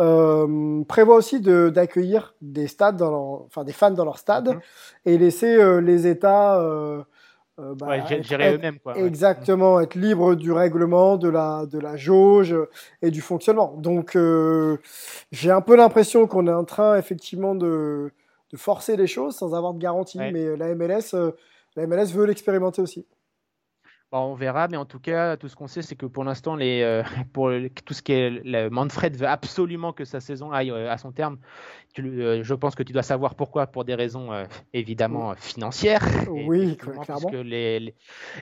euh, 0.00 0.82
prévoit 0.84 1.16
aussi 1.16 1.40
d'accueillir 1.40 2.34
des 2.40 2.66
stades, 2.66 2.96
dans 2.96 3.44
enfin 3.46 3.64
des 3.64 3.72
fans 3.72 3.90
dans 3.90 4.04
leur 4.04 4.18
stade 4.18 4.48
mhm. 4.48 4.60
et 5.06 5.18
laisser 5.18 5.54
euh, 5.54 5.80
les 5.80 6.06
États 6.06 6.60
euh, 6.60 7.02
euh 7.60 7.74
bah, 7.76 8.04
gérer 8.22 8.54
eux-mêmes 8.54 8.80
quoi. 8.80 8.96
Exactement, 8.98 9.80
être 9.80 9.94
libre 9.94 10.34
du 10.34 10.50
règlement, 10.50 11.16
de 11.16 11.28
la 11.28 11.66
de 11.66 11.78
la 11.78 11.96
jauge 11.96 12.56
et 13.00 13.12
du 13.12 13.20
fonctionnement. 13.20 13.74
Donc 13.78 14.18
j'ai 15.30 15.50
un 15.50 15.60
peu 15.60 15.76
l'impression 15.76 16.26
qu'on 16.26 16.48
est 16.48 16.52
en 16.52 16.64
train 16.64 16.96
effectivement 16.96 17.54
de, 17.54 18.10
de 18.50 18.56
forcer 18.56 18.96
les 18.96 19.06
choses 19.06 19.36
sans 19.36 19.54
avoir 19.54 19.74
de 19.74 19.78
garantie, 19.78 20.18
mais 20.18 20.56
la 20.56 20.74
MLS 20.74 21.14
la 21.76 21.86
MLS 21.86 22.12
veut 22.12 22.26
l'expérimenter 22.26 22.82
aussi. 22.82 23.06
on 24.12 24.34
verra, 24.34 24.68
mais 24.68 24.76
en 24.76 24.84
tout 24.84 25.00
cas, 25.00 25.36
tout 25.36 25.48
ce 25.48 25.56
qu'on 25.56 25.66
sait, 25.66 25.82
c'est 25.82 25.96
que 25.96 26.06
pour 26.06 26.22
l'instant, 26.22 26.54
les, 26.54 26.82
euh, 26.82 27.02
pour 27.32 27.50
tout 27.84 27.94
ce 27.94 28.02
qui 28.02 28.12
est 28.12 28.30
le, 28.30 28.70
Manfred 28.70 29.16
veut 29.16 29.26
absolument 29.26 29.92
que 29.92 30.04
sa 30.04 30.20
saison 30.20 30.52
aille 30.52 30.70
euh, 30.70 30.90
à 30.90 30.98
son 30.98 31.10
terme. 31.10 31.38
Euh, 31.98 32.42
je 32.44 32.54
pense 32.54 32.76
que 32.76 32.84
tu 32.84 32.92
dois 32.92 33.02
savoir 33.02 33.34
pourquoi, 33.34 33.66
pour 33.66 33.84
des 33.84 33.94
raisons 33.94 34.30
évidemment 34.72 35.34
financières. 35.34 36.04
Oui, 36.28 36.76
clairement. 36.76 37.04
Parce 37.06 37.24
que 37.24 37.36
les, 37.36 37.94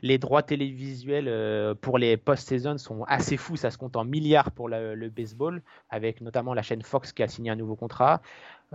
les, 0.03 0.19
droits 0.19 0.43
télévisuels 0.43 1.75
pour 1.81 1.99
les 1.99 2.17
post-saison 2.17 2.79
sont 2.79 3.05
assez 3.05 3.37
fous. 3.37 3.57
Ça 3.57 3.71
se 3.71 3.79
compte 3.79 3.97
en 3.97 4.05
milliards 4.05 4.51
pour 4.51 4.69
le 4.69 5.09
baseball, 5.09 5.63
avec 5.91 6.21
notamment 6.21 6.55
la 6.55 6.63
chaîne 6.63 6.83
Fox 6.83 7.13
qui 7.13 7.23
a 7.23 7.29
signé 7.29 7.51
un 7.51 7.57
nouveau 7.57 7.77
contrat. 7.77 8.21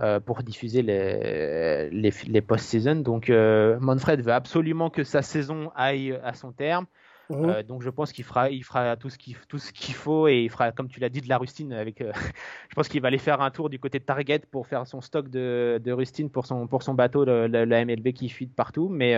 Euh, 0.00 0.20
pour 0.20 0.44
diffuser 0.44 0.82
les, 0.82 1.90
les, 1.90 2.12
les 2.28 2.40
post-season. 2.40 2.96
Donc 2.96 3.30
euh, 3.30 3.78
Manfred 3.80 4.20
veut 4.20 4.32
absolument 4.32 4.90
que 4.90 5.02
sa 5.02 5.22
saison 5.22 5.72
aille 5.74 6.16
à 6.22 6.34
son 6.34 6.52
terme. 6.52 6.86
Mhm. 7.30 7.50
Euh, 7.50 7.62
donc 7.64 7.82
je 7.82 7.90
pense 7.90 8.12
qu'il 8.12 8.22
fera, 8.22 8.48
il 8.48 8.62
fera 8.62 8.96
tout 8.96 9.10
ce 9.10 9.18
qu'il 9.18 9.34
tout 9.48 9.58
ce 9.58 9.72
qu'il 9.72 9.96
faut 9.96 10.28
et 10.28 10.44
il 10.44 10.50
fera, 10.50 10.70
comme 10.70 10.88
tu 10.88 11.00
l'as 11.00 11.08
dit, 11.08 11.20
de 11.20 11.28
la 11.28 11.36
rustine. 11.36 11.72
Avec, 11.72 11.98
je 12.68 12.74
pense 12.76 12.86
qu'il 12.86 13.02
va 13.02 13.08
aller 13.08 13.18
faire 13.18 13.40
un 13.40 13.50
tour 13.50 13.68
du 13.70 13.80
côté 13.80 13.98
de 13.98 14.04
Target 14.04 14.42
pour 14.52 14.68
faire 14.68 14.86
son 14.86 15.00
stock 15.00 15.28
de, 15.30 15.80
de 15.82 15.90
rustine 15.90 16.30
pour 16.30 16.46
son 16.46 16.68
pour 16.68 16.84
son 16.84 16.94
bateau, 16.94 17.24
la 17.24 17.84
MLB 17.84 18.12
qui 18.12 18.28
fuit 18.28 18.46
de 18.46 18.54
partout. 18.54 18.88
Mais 18.88 19.16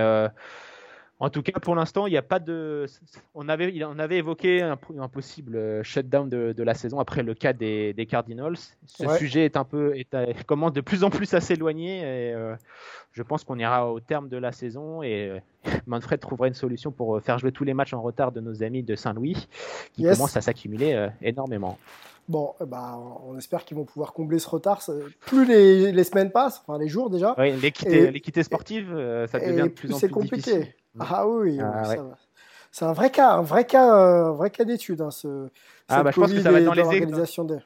en 1.23 1.29
tout 1.29 1.43
cas, 1.43 1.53
pour 1.61 1.75
l'instant, 1.75 2.07
il 2.07 2.13
n'y 2.13 2.17
a 2.17 2.23
pas 2.23 2.39
de. 2.39 2.87
On 3.35 3.51
avait, 3.51 3.85
on 3.85 3.99
avait 3.99 4.17
évoqué 4.17 4.63
un, 4.63 4.77
possible 5.09 5.55
euh, 5.55 5.83
shutdown 5.83 6.31
de, 6.31 6.55
de, 6.57 6.63
la 6.63 6.73
saison 6.73 6.99
après 6.99 7.23
le 7.23 7.35
cas 7.35 7.53
des, 7.53 7.93
des 7.93 8.07
Cardinals. 8.07 8.57
Ce 8.87 9.07
sujet 9.19 9.45
est 9.45 9.59
un 9.59 9.65
peu, 9.65 9.95
est, 9.97 10.47
commence 10.47 10.73
de 10.73 10.81
plus 10.81 11.05
en 11.05 11.11
plus 11.11 11.35
à 11.35 11.43
s'éloigner. 11.43 11.99
Et 11.99 12.35
euh, 12.35 12.57
je 13.13 13.23
pense 13.23 13.45
qu'on 13.45 13.59
ira 13.59 13.93
au 13.93 14.01
terme 14.01 14.31
de 14.31 14.39
la 14.39 14.51
saison 14.51 15.03
et 15.03 15.29
euh, 15.29 15.39
Manfred 15.87 16.21
trouvera 16.21 16.49
une 16.49 16.55
solution 16.55 16.91
pour 16.91 17.21
faire 17.21 17.39
jouer 17.39 17.53
tous 17.53 17.65
les 17.65 17.75
matchs 17.75 17.93
en 17.93 18.01
retard 18.01 18.33
de 18.33 18.41
nos 18.41 18.63
amis 18.63 18.83
de 18.83 18.95
Saint-Louis, 18.97 19.47
qui 19.93 20.05
commencent 20.05 20.39
à 20.39 20.41
s'accumuler 20.41 21.09
énormément. 21.21 21.77
Bon, 22.29 22.55
bah, 22.67 22.99
on 23.27 23.37
espère 23.37 23.65
qu'ils 23.67 23.77
vont 23.77 23.85
pouvoir 23.85 24.15
combler 24.15 24.39
ce 24.39 24.49
retard. 24.49 24.81
Plus 25.21 25.45
les, 25.45 25.93
les, 25.93 26.05
semaines 26.05 26.31
passent, 26.31 26.63
enfin 26.65 26.79
les 26.79 26.89
jours 26.89 27.11
déjà. 27.11 27.35
Oui, 27.37 27.53
l'équité 27.61 28.43
sportive, 28.43 28.89
ça 29.31 29.39
devient 29.39 29.65
de 29.65 29.69
plus, 29.69 29.93
en 29.93 29.99
plus, 29.99 30.09
compliqué. 30.09 30.37
difficile. 30.37 30.75
Ah 31.01 31.27
oui, 31.27 31.59
ah 31.61 31.83
c'est 32.73 32.85
un 32.85 32.93
vrai 32.93 33.11
cas, 33.11 33.33
un 33.33 33.43
vrai 33.43 33.65
cas, 33.65 33.85
un 33.85 34.33
vrai 34.33 34.51
cas 34.51 34.65
d'étude. 34.65 35.01
Hein, 35.01 35.11
ce, 35.11 35.49
ah 35.89 36.03
bah, 36.03 36.13
je 36.13 36.21
pense 36.21 36.33
que 36.33 36.41
ça 36.41 36.53
va 36.53 36.61
être 36.61 36.65
dans 36.65 36.73
les 36.73 36.97
écoles. 36.97 37.63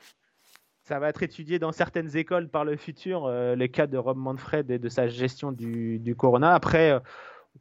Ça 0.85 0.99
va 0.99 1.09
être 1.09 1.23
étudié 1.23 1.59
dans 1.59 1.73
certaines 1.73 2.15
écoles 2.17 2.49
par 2.49 2.65
le 2.65 2.77
futur, 2.77 3.25
euh, 3.25 3.55
les 3.55 3.71
cas 3.71 3.87
de 3.87 3.97
Rob 3.97 4.19
Manfred 4.19 4.71
et 4.71 4.79
de 4.79 4.89
sa 4.89 5.09
gestion 5.09 5.51
du, 5.51 5.99
du 5.99 6.15
Corona. 6.15 6.55
Après, 6.55 6.91
euh, 6.91 7.01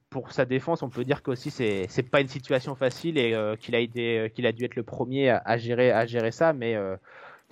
pour 0.10 0.32
sa 0.32 0.46
défense, 0.46 0.84
on 0.84 0.90
peut 0.90 1.06
dire 1.06 1.24
qu'aussi 1.24 1.50
c'est 1.50 1.86
c'est 1.88 2.04
pas 2.04 2.20
une 2.20 2.28
situation 2.28 2.76
facile 2.76 3.18
et 3.18 3.34
euh, 3.34 3.56
qu'il 3.56 3.76
a 3.76 3.80
été 3.80 4.32
qu'il 4.36 4.46
a 4.46 4.52
dû 4.52 4.66
être 4.66 4.76
le 4.76 4.84
premier 4.84 5.30
à, 5.30 5.58
gérer 5.58 5.92
à 5.92 6.06
gérer 6.06 6.32
ça, 6.32 6.52
mais 6.52 6.76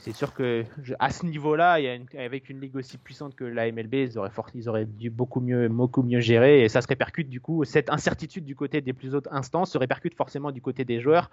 c'est 0.02 0.14
sûr 0.14 0.34
que 0.34 0.66
à 0.98 1.12
ce 1.12 1.28
niveau-là, 1.28 1.78
avec 2.18 2.50
une 2.50 2.60
ligue 2.60 2.76
aussi 2.76 2.98
puissante 2.98 3.36
que 3.36 3.44
la 3.44 3.72
MLB, 3.72 3.94
ils 3.94 4.18
auraient, 4.18 4.32
ils 4.56 4.68
auraient 4.68 4.86
dû 4.86 5.12
beaucoup 5.12 5.42
mieux, 5.42 5.68
beaucoup 5.70 6.02
mieux 6.02 6.20
gérer 6.20 6.64
et 6.64 6.70
ça 6.70 6.82
se 6.82 6.88
répercute 6.88 7.30
du 7.30 7.40
coup. 7.40 7.64
Cette 7.66 7.90
incertitude 7.92 8.44
du 8.44 8.56
côté 8.56 8.82
des 8.82 8.94
plus 8.94 9.14
hautes 9.14 9.28
instances 9.30 9.72
se 9.72 9.78
répercute 9.78 10.16
forcément 10.16 10.52
du 10.52 10.60
côté 10.60 10.86
des 10.86 11.00
joueurs 11.00 11.30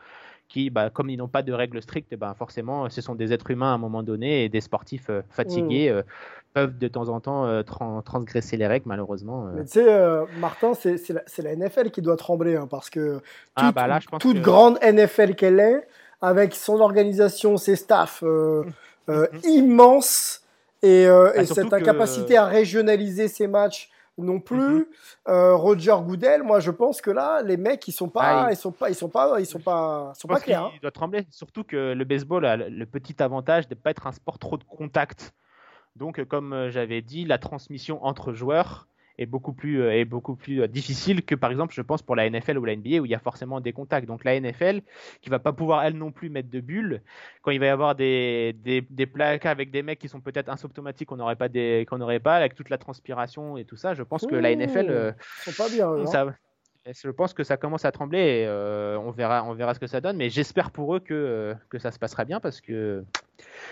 qui, 0.49 0.69
bah, 0.69 0.91
comme 0.91 1.09
ils 1.09 1.17
n'ont 1.17 1.29
pas 1.29 1.43
de 1.43 1.53
règles 1.53 1.81
strictes, 1.81 2.15
bah, 2.15 2.35
forcément, 2.39 2.91
ce 2.91 3.01
sont 3.01 3.15
des 3.15 3.33
êtres 3.33 3.51
humains 3.51 3.73
à 3.73 3.75
un 3.75 3.79
moment 3.79 4.03
donné 4.03 4.45
et 4.45 4.49
des 4.51 4.61
sportifs 4.61 5.09
euh, 5.09 5.23
fatigués. 5.31 5.89
Euh, 5.89 6.03
peuvent 6.55 6.79
de 6.79 6.89
temps 6.89 7.11
en 7.11 7.21
temps 7.21 7.45
euh, 7.45 7.63
transgresser 7.63 8.57
les 8.57 8.67
règles, 8.67 8.87
malheureusement. 8.89 9.51
Mais 9.55 9.65
tu 9.65 9.73
sais, 9.73 10.21
Martin, 10.41 10.73
c'est 10.75 10.99
la, 11.11 11.23
la, 11.43 11.57
NFL 11.57 11.91
qui 11.91 12.01
doit 12.01 12.17
trembler, 12.17 12.57
hein, 12.57 12.67
parce 12.67 12.89
que 12.89 13.21
ah, 13.55 13.71
bah 13.71 14.01
toute, 14.19 14.41
grande 14.41 14.79
NFL 14.83 15.35
qu'elle 15.35 15.61
est, 15.61 15.87
avec 16.21 16.55
son 16.55 16.81
organisation, 16.81 17.57
ses 17.57 17.77
staffs 17.77 18.23
euh, 18.23 18.65
euh, 19.09 19.27
immenses 19.45 20.43
et, 20.83 21.07
euh, 21.07 21.33
bah, 21.35 21.47
cette 21.47 21.73
incapacité 21.73 22.37
à 22.37 22.47
régionaliser 22.47 23.29
ses 23.29 23.47
matchs 23.47 23.91
non 24.17 24.41
plus. 24.41 24.57
Mhm. 24.57 24.87
Roger 25.27 25.97
Goodell, 26.05 26.43
moi 26.43 26.59
je 26.59 26.73
pense 26.73 27.01
que 27.01 27.11
là, 27.11 27.41
les 27.43 27.57
mecs 27.57 27.87
ils 27.87 27.93
sont 27.93 28.09
pas, 28.09 28.47
ah, 28.47 28.49
ils... 28.51 28.57
sont 28.57 28.73
pas, 28.73 28.91
ils 28.91 28.95
sont 28.95 29.09
pas, 29.09 29.39
ils 29.39 29.47
sont 29.47 29.61
pas, 29.61 30.13
sont 30.17 30.27
pas 30.27 30.41
clairs. 30.41 30.65
Hein. 30.65 30.71
Il 30.75 30.81
doit 30.81 30.91
trembler, 30.91 31.27
surtout 31.31 31.63
que 31.63 31.93
le 31.93 32.05
baseball 32.05 32.45
a 32.45 32.57
le 32.57 32.87
petit 32.87 33.23
avantage 33.23 33.69
de 33.69 33.75
ne 33.75 33.81
pas 33.81 33.91
être 33.91 34.09
un 34.09 34.13
sport 34.13 34.39
trop 34.39 34.57
de 34.57 34.65
contact. 34.65 35.35
Donc, 35.95 36.25
comme 36.25 36.69
j'avais 36.71 37.01
dit, 37.01 37.25
la 37.25 37.39
transmission 37.39 38.05
entre 38.05 38.33
joueurs 38.33 38.89
est 39.19 39.27
beaucoup 39.27 39.53
plus 39.53 39.83
euh, 39.83 39.93
est 39.93 40.05
beaucoup 40.05 40.37
plus 40.37 40.63
euh, 40.63 40.69
difficile 40.69 41.25
que 41.25 41.35
par 41.35 41.51
exemple 41.51 41.75
je 41.75 41.83
pense 41.83 42.03
pour 42.03 42.17
la 42.17 42.31
NFL 42.31 42.57
ou 42.59 42.65
la 42.65 42.77
NBA 42.77 43.01
où 43.01 43.05
il 43.05 43.11
y 43.11 43.15
a 43.15 43.19
forcément 43.19 43.61
des 43.61 43.73
contacts. 43.73 44.07
Donc 44.07 44.25
la 44.25 44.39
NFL 44.41 44.81
qui 45.21 45.29
va 45.29 45.41
pas 45.41 45.53
pouvoir 45.53 45.85
elle 45.85 45.95
non 45.95 46.13
plus 46.13 46.31
mettre 46.31 46.49
de 46.49 46.61
bulles 46.61 47.03
quand 47.43 47.51
il 47.51 47.61
va 47.61 47.67
y 47.67 47.71
avoir 47.71 47.95
des 47.97 48.55
des, 48.65 48.81
des 48.89 49.07
plaques 49.07 49.47
avec 49.47 49.71
des 49.71 49.83
mecs 49.83 49.99
qui 49.99 50.09
sont 50.09 50.21
peut-être 50.21 50.49
asymptomatiques 50.49 51.09
qu'on 51.09 51.17
n'aurait 51.17 51.37
pas 51.37 51.49
des 51.49 51.85
qu'on 51.89 51.99
n'aurait 51.99 52.21
pas 52.21 52.37
avec 52.37 52.55
toute 52.55 52.71
la 52.71 52.79
transpiration 52.79 53.57
et 53.57 53.65
tout 53.65 53.77
ça. 53.77 53.95
Je 53.95 54.03
pense 54.03 54.25
que 54.25 54.37
la 54.37 54.55
NFL 54.55 54.87
euh, 54.89 55.13
sont 55.45 55.53
pas 55.53 55.69
bien. 55.69 56.07
Ça, 56.07 56.27
je 56.87 57.11
pense 57.11 57.35
que 57.35 57.45
ça 57.45 57.59
commence 57.59 57.85
à 57.85 57.93
trembler 57.93 58.19
et 58.19 58.49
on 58.49 59.11
verra 59.11 59.45
on 59.45 59.53
verra 59.53 59.75
ce 59.75 59.81
que 59.81 59.87
ça 59.87 60.01
donne 60.01 60.17
mais 60.17 60.31
j'espère 60.31 60.71
pour 60.71 60.95
eux 60.95 61.01
que 61.01 61.55
que 61.69 61.79
ça 61.79 61.91
se 61.91 61.99
passera 61.99 62.25
bien 62.25 62.41
parce 62.41 62.63
que 62.63 63.05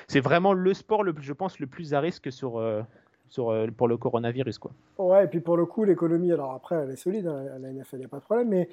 c'est 0.06 0.20
vraiment 0.20 0.52
le 0.52 0.74
sport 0.74 1.02
le 1.02 1.14
je 1.20 1.32
pense 1.32 1.58
le 1.58 1.66
plus 1.66 1.94
à 1.94 2.00
risque 2.00 2.30
sur 2.30 2.60
sur, 3.28 3.50
euh, 3.50 3.66
pour 3.76 3.88
le 3.88 3.96
coronavirus. 3.96 4.58
Quoi. 4.58 4.72
Ouais, 4.98 5.24
et 5.24 5.28
puis 5.28 5.40
pour 5.40 5.56
le 5.56 5.66
coup, 5.66 5.84
l'économie, 5.84 6.32
alors 6.32 6.52
après, 6.52 6.76
elle 6.76 6.90
est 6.90 6.96
solide, 6.96 7.26
hein, 7.26 7.44
la 7.60 7.72
NFL, 7.72 7.96
il 7.96 7.98
n'y 8.00 8.04
a 8.04 8.08
pas 8.08 8.18
de 8.18 8.24
problème, 8.24 8.48
mais 8.48 8.68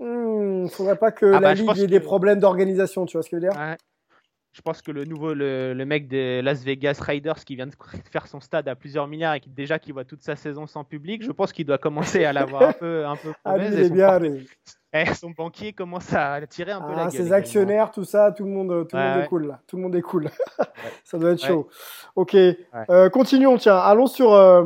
il 0.00 0.06
hmm, 0.06 0.62
ne 0.64 0.68
faudrait 0.68 0.96
pas 0.96 1.10
que 1.10 1.26
ah 1.26 1.40
la 1.40 1.40
bah, 1.40 1.54
Ligue 1.54 1.78
ait 1.78 1.86
des 1.86 2.00
problèmes 2.00 2.40
d'organisation, 2.40 3.06
tu 3.06 3.16
vois 3.16 3.22
ce 3.22 3.30
que 3.30 3.38
je 3.38 3.46
veux 3.46 3.50
dire? 3.50 3.60
Je 4.58 4.62
pense 4.62 4.82
que 4.82 4.90
le 4.90 5.04
nouveau, 5.04 5.34
le, 5.34 5.72
le, 5.72 5.86
mec 5.86 6.08
des 6.08 6.42
Las 6.42 6.64
Vegas 6.64 6.98
Raiders 7.00 7.44
qui 7.44 7.54
vient 7.54 7.68
de 7.68 7.74
faire 8.10 8.26
son 8.26 8.40
stade 8.40 8.66
à 8.66 8.74
plusieurs 8.74 9.06
milliards 9.06 9.34
et 9.34 9.40
qui 9.40 9.50
déjà 9.50 9.78
qui 9.78 9.92
voit 9.92 10.04
toute 10.04 10.24
sa 10.24 10.34
saison 10.34 10.66
sans 10.66 10.82
public, 10.82 11.22
je 11.22 11.30
pense 11.30 11.52
qu'il 11.52 11.64
doit 11.64 11.78
commencer 11.78 12.24
à 12.24 12.32
l'avoir 12.32 12.62
un 12.62 12.72
peu, 12.72 13.06
un 13.06 13.14
peu 13.14 13.32
ah, 13.44 13.56
il 13.56 13.92
bien, 13.92 14.18
eh, 14.92 15.14
son 15.14 15.30
banquier 15.30 15.72
commence 15.72 16.12
à 16.12 16.44
tirer 16.48 16.72
un 16.72 16.80
peu 16.80 16.90
la 16.90 17.04
ah, 17.04 17.08
gueule. 17.08 17.12
Ses 17.12 17.32
actionnaires, 17.32 17.92
tout 17.92 18.02
ça, 18.02 18.32
tout 18.32 18.44
le 18.46 18.50
monde, 18.50 18.88
tout 18.88 18.96
le 18.96 19.02
monde 19.02 19.22
est 19.22 19.28
cool 19.28 19.46
là. 19.46 19.60
Tout 19.68 19.76
le 19.76 19.82
monde 19.82 19.94
est 19.94 20.02
cool. 20.02 20.28
ça 21.04 21.18
doit 21.18 21.30
être 21.30 21.44
chaud. 21.44 21.68
Ok. 22.16 22.34
Euh, 22.34 23.08
continuons, 23.10 23.58
tiens. 23.58 23.76
Allons 23.76 24.08
sur, 24.08 24.32
euh, 24.32 24.64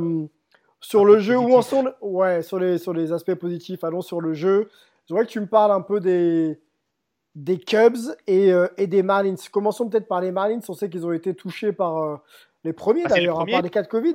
sur 0.80 1.04
le 1.04 1.18
jeu. 1.18 1.36
Où 1.36 1.54
en 1.54 1.60
sont 1.60 1.92
Ouais, 2.00 2.40
sur 2.40 2.58
les, 2.58 2.78
sur 2.78 2.94
les 2.94 3.12
aspects 3.12 3.34
positifs. 3.34 3.84
Allons 3.84 4.00
sur 4.00 4.22
le 4.22 4.32
jeu. 4.32 4.70
Je 5.06 5.12
voudrais 5.12 5.26
que 5.26 5.30
tu 5.30 5.40
me 5.40 5.46
parles 5.46 5.72
un 5.72 5.82
peu 5.82 6.00
des, 6.00 6.58
des 7.34 7.58
Cubs 7.58 7.96
et, 8.26 8.52
euh, 8.52 8.68
et 8.76 8.86
des 8.86 9.02
Marlins. 9.02 9.34
Commençons 9.50 9.88
peut-être 9.88 10.08
par 10.08 10.20
les 10.20 10.32
Marlins. 10.32 10.60
On 10.68 10.74
sait 10.74 10.90
qu'ils 10.90 11.06
ont 11.06 11.12
été 11.12 11.34
touchés 11.34 11.72
par 11.72 12.22
les 12.64 12.72
premiers 12.72 13.02
ah, 13.06 13.08
d'ailleurs, 13.08 13.40
hein, 13.40 13.46
par 13.50 13.62
les 13.62 13.70
cas 13.70 13.82
de 13.82 13.88
Covid. 13.88 14.12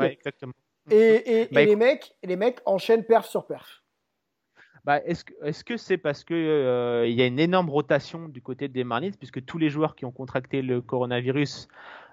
Et, 0.92 1.42
et, 1.42 1.48
bah, 1.52 1.62
et 1.62 1.66
les, 1.66 1.76
mecs, 1.76 2.16
les 2.24 2.36
mecs 2.36 2.60
enchaînent 2.66 3.04
perf 3.06 3.28
sur 3.28 3.46
perf. 3.46 3.84
bah, 4.86 5.02
est-ce 5.04 5.26
que 5.26 5.34
est-ce 5.44 5.64
que 5.64 5.76
c'est 5.78 5.98
parce 5.98 6.24
que 6.24 6.34
euh, 6.34 7.08
y 7.08 7.22
a 7.22 7.26
une 7.26 7.40
énorme 7.40 7.70
rotation 7.70 8.30
du 8.30 8.42
côté 8.42 8.68
des 8.70 8.84
Marlins 8.86 9.12
puisque 9.20 9.44
tous 9.44 9.58
les 9.58 9.70
joueurs 9.70 9.96
qui 9.96 10.06
ont 10.06 10.12
contracté 10.14 10.62
le 10.62 10.82
coronavirus 10.82 11.68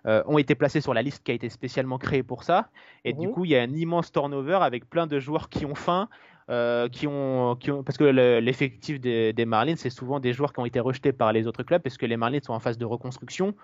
euh, 0.07 0.23
ont 0.27 0.39
été 0.39 0.55
placés 0.57 0.81
sur 0.81 0.93
la 0.93 1.03
liste 1.03 1.23
qui 1.23 1.31
a 1.31 1.35
été 1.35 1.49
spécialement 1.51 1.99
créée 1.99 2.23
pour 2.25 2.43
ça 2.43 2.71
et 3.05 3.13
du 3.13 3.29
Mhm. 3.29 3.33
coup 3.33 3.45
il 3.45 3.53
y 3.53 3.57
a 3.57 3.63
un 3.63 3.73
immense 3.75 4.11
turnover 4.11 4.59
avec 4.63 4.91
plein 4.91 5.07
de 5.07 5.21
joueurs 5.21 5.49
qui 5.51 5.65
ont 5.67 5.77
faim 5.77 6.09
euh, 6.51 6.89
qui, 6.89 7.07
ont, 7.07 7.57
qui 7.57 7.71
ont 7.71 7.83
parce 7.83 7.97
que 7.97 8.05
le- 8.05 8.39
l'effectif 8.41 9.01
des, 9.01 9.33
des 9.33 9.47
Marlins 9.47 9.77
c'est 9.77 9.89
souvent 9.91 10.21
des 10.21 10.33
joueurs 10.35 10.53
qui 10.53 10.61
ont 10.61 10.67
été 10.67 10.79
rejetés 10.79 11.13
par 11.13 11.33
les 11.33 11.47
autres 11.47 11.63
clubs 11.63 11.81
parce 11.81 11.97
que 11.97 12.05
les 12.07 12.17
Marlins 12.19 12.41
sont 12.43 12.53
en 12.53 12.61
phase 12.61 12.77
de 12.77 12.85
reconstruction 12.85 13.55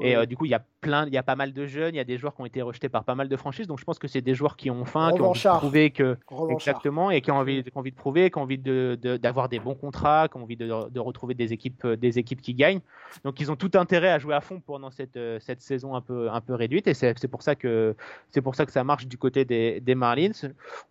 et 0.00 0.14
euh, 0.16 0.26
du 0.26 0.36
coup 0.36 0.44
il 0.44 0.50
y 0.50 0.54
a 0.54 0.62
plein 0.80 1.04
il 1.06 1.12
y 1.12 1.18
a 1.18 1.22
pas 1.24 1.34
mal 1.34 1.52
de 1.52 1.66
jeunes 1.66 1.94
il 1.94 1.98
y 1.98 2.00
a 2.00 2.04
des 2.04 2.16
joueurs 2.16 2.34
qui 2.36 2.40
ont 2.42 2.46
été 2.46 2.62
rejetés 2.62 2.88
par 2.88 3.02
pas 3.04 3.16
mal 3.16 3.28
de 3.28 3.36
franchises 3.36 3.66
donc 3.66 3.80
je 3.80 3.84
pense 3.84 3.98
que 3.98 4.06
c'est 4.06 4.20
des 4.20 4.34
joueurs 4.36 4.56
qui 4.56 4.70
ont 4.70 4.84
faim 4.84 5.08
qui 5.16 5.20
ont 5.22 5.30
envie 5.30 5.38
de 5.54 5.58
prouver 5.58 5.90
que. 5.90 6.16
Exactement, 6.52 7.10
et 7.10 7.20
qui 7.20 7.30
ont 7.32 7.36
envie, 7.36 7.64
qui 7.64 7.70
ont 7.74 7.80
envie 7.80 7.90
de 7.90 7.96
prouver, 7.96 8.30
qui 8.30 8.38
ont 8.38 8.42
envie 8.42 8.58
de- 8.58 8.96
de- 9.02 9.16
d'avoir 9.16 9.48
des 9.48 9.58
bons 9.58 9.74
contrats, 9.74 10.28
qui 10.28 10.36
ont 10.36 10.42
envie 10.44 10.56
de, 10.56 10.88
de 10.90 11.00
retrouver 11.00 11.34
des 11.34 11.52
équipes, 11.52 11.84
euh, 11.84 11.96
des 11.96 12.18
équipes 12.18 12.40
qui 12.40 12.54
gagnent. 12.54 12.80
Donc 13.24 13.40
ils 13.40 13.50
ont 13.50 13.56
tout 13.56 13.70
intérêt 13.74 14.10
à 14.10 14.18
jouer 14.20 14.34
à 14.34 14.40
fond 14.40 14.60
pendant 14.64 14.90
cette, 14.90 15.18
cette 15.40 15.60
saison 15.60 15.94
un 15.96 16.00
peu, 16.00 16.30
un 16.30 16.40
peu 16.40 16.54
réduite, 16.54 16.86
et 16.86 16.94
c'est 16.94 17.18
c'est 17.18 17.26
pour 17.28 17.42
ça 17.42 17.54
que 17.56 17.96
c'est 18.30 18.42
pour 18.42 18.54
ça 18.54 18.64
que 18.64 18.72
ça 18.72 18.84
marche 18.84 19.06
du 19.08 19.18
côté 19.18 19.44
des, 19.44 19.80
des 19.80 19.94
Marlins. 19.96 20.30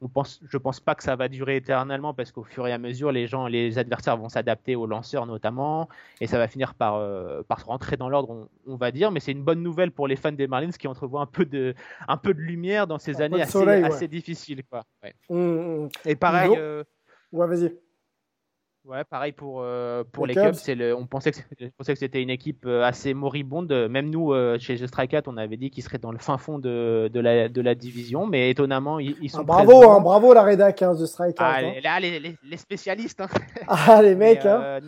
On 0.02 0.08
pense, 0.10 0.42
je 0.50 0.58
pense 0.58 0.80
pas 0.80 0.96
que 0.96 1.04
ça 1.04 1.16
va 1.16 1.28
durer 1.38 1.56
éternellement 1.58 2.14
parce 2.14 2.32
qu'au 2.32 2.44
fur 2.44 2.66
et 2.68 2.74
à 2.74 2.78
mesure, 2.80 3.12
les 3.12 3.28
gens, 3.28 3.48
les 3.48 3.78
adversaires 3.78 4.18
vont 4.18 4.30
s'adapter 4.30 4.76
aux 4.76 4.88
lanceurs 4.88 5.26
notamment, 5.28 5.88
et 6.20 6.28
ça 6.28 6.38
va 6.38 6.48
finir 6.48 6.74
par, 6.74 6.96
euh, 6.96 7.44
par 7.48 7.64
rentrer 7.66 7.96
dans 7.96 8.10
l'ordre, 8.10 8.30
on, 8.32 8.74
on 8.74 8.76
va 8.76 8.92
dire. 8.92 9.12
Mais 9.12 9.20
c'est 9.20 9.32
une 9.32 9.44
bonne 9.44 9.62
nouvelle 9.62 9.92
pour 9.92 10.08
les 10.08 10.16
fans 10.16 10.32
des 10.32 10.48
Marlins 10.48 10.72
qui 10.72 10.88
entrevoient 10.88 11.22
un 11.22 11.28
peu 11.28 11.46
de, 11.46 11.76
un 12.08 12.18
peu 12.18 12.34
de 12.34 12.42
lumière 12.42 12.88
dans 12.88 12.98
ces 13.00 13.22
Un 13.22 13.26
années 13.26 13.42
assez, 13.42 13.58
ouais. 13.60 13.84
assez 13.84 14.08
difficiles, 14.08 14.64
quoi. 14.70 14.84
Ouais. 15.04 15.14
Et 16.06 16.16
pareil. 16.16 16.52
Euh, 16.58 16.84
Ouais, 17.34 17.46
vas-y. 17.46 17.76
Ouais, 18.88 19.04
pareil 19.04 19.34
pour, 19.34 19.60
euh, 19.62 20.06
pour 20.14 20.26
Les 20.26 20.34
les, 20.34 20.40
Cubs. 20.42 20.52
Cubs. 20.52 20.60
c'est 20.60 20.74
le- 20.76 20.96
on 20.96 21.06
pensait 21.08 21.32
que 21.32 21.38
c'était- 21.96 22.22
une 22.22 22.30
équipe 22.30 22.64
euh, 22.66 22.84
assez 22.84 23.14
moribonde. 23.14 23.70
Même 23.90 24.10
nous, 24.10 24.32
euh, 24.32 24.58
chez 24.60 24.78
The 24.78 24.88
Strike 24.88 25.12
Cat, 25.12 25.24
on 25.28 25.36
avait 25.36 25.58
dit 25.58 25.70
qu'ils 25.70 25.84
seraient 25.84 25.98
dans 25.98 26.14
le 26.14 26.18
fin 26.20 26.38
fond 26.38 26.58
de, 26.58 27.10
de, 27.14 27.20
la, 27.20 27.50
de 27.50 27.62
la 27.62 27.76
division, 27.76 28.26
mais 28.28 28.50
étonnamment, 28.50 29.00
ils, 29.00 29.18
ils 29.22 29.30
sont 29.30 29.40
Ah, 29.42 29.44
bravo, 29.44 29.90
hein, 29.92 30.00
bravo 30.00 30.34
la 30.34 30.44
rédac 30.44 30.82
hein, 30.82 30.96
de 30.96 31.06
Strike. 31.06 31.36
Ah, 31.40 31.56
hein. 31.58 31.62
les- 31.74 31.82
là, 31.82 32.00
les, 32.00 32.18
les- 32.22 32.38
les 32.42 32.58
spécialistes, 32.58 33.20
hein. 33.20 33.28
Ah, 33.68 34.02
les 34.02 34.16
mecs, 34.16 34.46
Mais, 34.46 34.50
hein. 34.50 34.62
euh, 34.64 34.82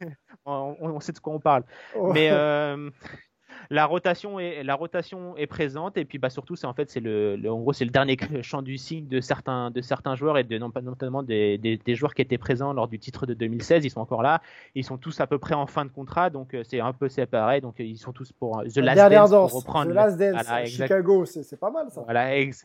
on, 0.44 0.74
on 0.80 0.98
sait 1.00 1.12
de 1.12 1.18
quoi 1.20 1.34
on 1.34 1.38
parle. 1.40 1.62
Ouais. 1.94 2.12
Mais 2.14 2.30
la 3.70 3.86
rotation 3.86 4.38
est 4.40 4.62
la 4.62 4.74
rotation 4.74 5.36
est 5.36 5.46
présente. 5.46 5.96
Et 5.96 6.04
puis 6.04 6.18
bah 6.18 6.30
surtout 6.30 6.56
c'est 6.56 6.66
en 6.66 6.74
fait 6.74 6.90
c'est 6.90 7.00
le, 7.00 7.36
le- 7.36 7.50
en 7.50 7.60
gros 7.60 7.72
c'est 7.72 7.84
le 7.84 7.90
dernier 7.90 8.16
chant 8.42 8.62
du 8.62 8.78
signe 8.78 9.06
de 9.08 9.20
certains 9.20 9.70
de 9.70 9.80
certains 9.80 10.14
joueurs 10.14 10.38
et 10.38 10.44
de 10.44 10.58
notamment 10.58 11.22
des, 11.22 11.58
des, 11.58 11.76
des 11.76 11.94
joueurs 11.94 12.14
qui 12.14 12.22
étaient 12.22 12.38
présents 12.38 12.72
lors 12.72 12.88
du 12.88 12.98
titre 12.98 13.26
de 13.26 13.34
2016 13.34 13.84
ils 13.84 13.90
sont 13.90 14.00
encore 14.00 14.22
là. 14.22 14.40
Ils 14.74 14.84
sont 14.84 14.98
tous 14.98 15.20
à 15.20 15.26
peu 15.26 15.38
près 15.38 15.54
en 15.54 15.66
fin 15.66 15.84
de 15.84 15.90
contrat. 15.90 16.30
Donc 16.30 16.54
euh, 16.54 16.62
c'est 16.64 16.80
un 16.80 16.92
peu 16.92 17.08
séparé. 17.08 17.60
Donc 17.60 17.80
euh, 17.80 17.84
ils 17.84 17.98
sont 17.98 18.12
tous 18.12 18.32
pour 18.32 18.58
euh, 18.60 18.64
The 18.64 18.76
La 18.78 18.94
Last 18.94 19.10
Dance 19.12 19.30
pour 19.30 19.52
reprendre 19.60 19.90
The 19.90 19.94
Last 19.94 20.18
Dance 20.18 20.32
Voilà, 20.44 20.62
exact- 20.62 20.84
Chicago, 20.86 21.24
c'est 21.24 21.42
c'est 21.42 21.56
pas 21.58 21.70
mal 21.70 21.90
ça. 21.90 22.02
voilà, 22.02 22.36
ex- 22.36 22.64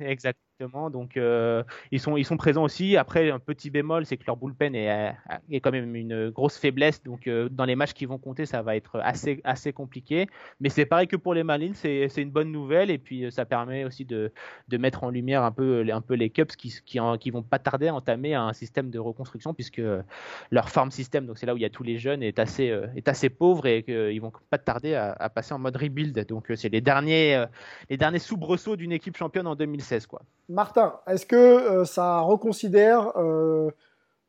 Donc, 0.67 1.17
euh, 1.17 1.63
ils, 1.91 1.99
sont, 1.99 2.17
ils 2.17 2.25
sont 2.25 2.37
présents 2.37 2.63
aussi. 2.63 2.97
Après, 2.97 3.31
un 3.31 3.39
petit 3.39 3.69
bémol, 3.69 4.05
c'est 4.05 4.17
que 4.17 4.23
leur 4.27 4.37
bullpen 4.37 4.75
est, 4.75 4.91
euh, 4.91 5.11
est 5.49 5.59
quand 5.59 5.71
même 5.71 5.95
une 5.95 6.29
grosse 6.29 6.57
faiblesse. 6.57 7.03
Donc, 7.03 7.27
euh, 7.27 7.49
dans 7.49 7.65
les 7.65 7.75
matchs 7.75 7.93
qui 7.93 8.05
vont 8.05 8.17
compter, 8.17 8.45
ça 8.45 8.61
va 8.61 8.75
être 8.75 8.99
assez, 9.03 9.41
assez 9.43 9.73
compliqué. 9.73 10.27
Mais 10.59 10.69
c'est 10.69 10.85
pareil 10.85 11.07
que 11.07 11.15
pour 11.15 11.33
les 11.33 11.43
Marlins, 11.43 11.73
c'est 11.73 12.09
une 12.17 12.31
bonne 12.31 12.51
nouvelle. 12.51 12.91
Et 12.91 12.97
puis, 12.97 13.31
ça 13.31 13.45
permet 13.45 13.83
aussi 13.85 14.05
de, 14.05 14.31
de 14.67 14.77
mettre 14.77 15.03
en 15.03 15.09
lumière 15.09 15.43
un 15.43 15.51
peu, 15.51 15.85
un 15.91 16.01
peu 16.01 16.13
les 16.13 16.29
Cubs 16.29 16.47
qui, 16.47 16.73
qui, 16.85 17.31
vont 17.31 17.43
pas 17.43 17.59
tarder 17.59 17.87
à 17.87 17.95
entamer 17.95 18.35
un 18.35 18.53
système 18.53 18.89
de 18.89 18.99
reconstruction 18.99 19.53
puisque 19.53 19.81
leur 20.51 20.69
farm 20.69 20.91
system, 20.91 21.25
donc 21.25 21.37
c'est 21.37 21.45
là 21.45 21.53
où 21.53 21.57
il 21.57 21.63
y 21.63 21.65
a 21.65 21.69
tous 21.69 21.83
les 21.83 21.97
jeunes, 21.97 22.23
est 22.23 22.39
assez, 22.39 22.65
est 22.95 23.07
assez 23.07 23.29
pauvre 23.29 23.65
et 23.67 23.83
qu'ils 23.83 24.19
vont 24.21 24.31
pas 24.49 24.57
tarder 24.57 24.95
à, 24.95 25.29
passer 25.29 25.53
en 25.53 25.59
mode 25.59 25.77
rebuild. 25.77 26.25
Donc, 26.27 26.51
c'est 26.55 26.69
les 26.69 26.81
derniers, 26.81 27.45
les 27.89 27.97
derniers 27.97 28.19
soubresauts 28.19 28.75
d'une 28.75 28.91
équipe 28.91 29.17
championne 29.17 29.47
en 29.47 29.55
2016. 29.55 30.07
Quoi. 30.07 30.21
Martin, 30.51 30.93
est-ce 31.07 31.25
que 31.25 31.35
euh, 31.35 31.85
ça 31.85 32.19
reconsidère 32.19 33.11
euh, 33.17 33.69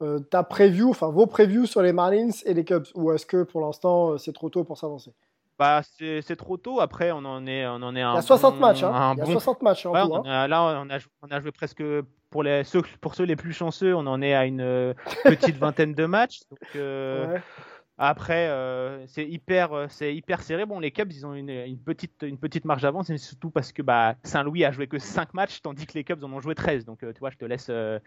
euh, 0.02 0.18
ta 0.20 0.42
preview, 0.42 0.90
enfin 0.90 1.08
vos 1.10 1.26
previews 1.26 1.66
sur 1.66 1.82
les 1.82 1.92
Marlins 1.92 2.30
et 2.46 2.54
les 2.54 2.64
Cubs, 2.64 2.86
ou 2.94 3.12
est-ce 3.12 3.26
que 3.26 3.42
pour 3.42 3.60
l'instant 3.60 4.16
c'est 4.18 4.32
trop 4.32 4.48
tôt 4.50 4.64
pour 4.64 4.78
s'avancer? 4.78 5.12
Bah, 5.58 5.82
c'est 5.98 6.34
trop 6.36 6.56
tôt. 6.56 6.80
Après, 6.80 7.12
on 7.12 7.18
en 7.18 7.46
est, 7.46 7.66
on 7.66 7.74
en 7.82 7.94
est 7.94 8.00
un 8.00 8.12
Il 8.12 8.16
y 8.16 8.18
a 8.18 8.22
60 8.22 8.54
bon- 8.54 8.60
matchs, 8.60 8.82
hein. 8.82 9.12
Il 9.14 9.18
y 9.18 9.22
a 9.22 9.24
bon- 9.26 9.32
60 9.32 9.62
matchs 9.62 9.86
en 9.86 9.92
Ouais, 9.92 10.02
tout. 10.02 10.10
on 10.12 10.24
hein. 10.24 10.30
a- 10.44 10.48
là, 10.48 10.62
on 10.84 10.90
a, 10.90 10.98
on 11.22 11.28
a 11.30 11.40
joué 11.40 11.52
presque 11.52 11.84
pour 12.30 12.42
les 12.42 12.64
ceux, 12.64 12.82
pour 13.00 13.14
ceux 13.14 13.24
les 13.24 13.36
plus 13.36 13.52
chanceux, 13.52 13.94
on 13.94 14.06
en 14.06 14.22
est 14.22 14.34
à 14.34 14.44
une 14.46 14.94
petite 15.24 15.56
vingtaine 15.58 15.94
de 15.94 16.06
matchs. 16.06 16.40
Donc, 16.50 16.58
Ouais. 16.74 17.40
Après, 17.98 18.48
euh, 18.48 19.06
c'est 19.06 19.28
hyper, 19.28 19.72
euh, 19.74 19.86
c'est 19.88 20.14
hyper 20.14 20.42
serré. 20.42 20.66
Bon, 20.66 20.80
les 20.80 20.90
Cubs, 20.90 21.12
ils 21.12 21.24
ont 21.26 21.34
une, 21.34 21.50
une 21.50 21.78
petite, 21.78 22.22
une 22.22 22.38
petite 22.38 22.64
marge 22.64 22.82
d'avance, 22.82 23.10
mais 23.10 23.18
surtout 23.18 23.50
parce 23.50 23.70
que 23.70 23.82
bah, 23.82 24.16
Saint-Louis 24.24 24.64
a 24.64 24.72
joué 24.72 24.86
que 24.88 24.98
5 24.98 25.34
matchs, 25.34 25.60
tandis 25.62 25.86
que 25.86 25.92
les 25.94 26.02
Cubs 26.02 26.22
en 26.24 26.32
ont 26.32 26.40
joué 26.40 26.54
13. 26.54 26.84
Donc, 26.84 27.04
euh, 27.04 27.12
tu 27.12 27.20
vois, 27.20 27.30
je 27.30 27.36
te 27.36 27.44
laisse. 27.44 27.66
euh, 27.70 27.98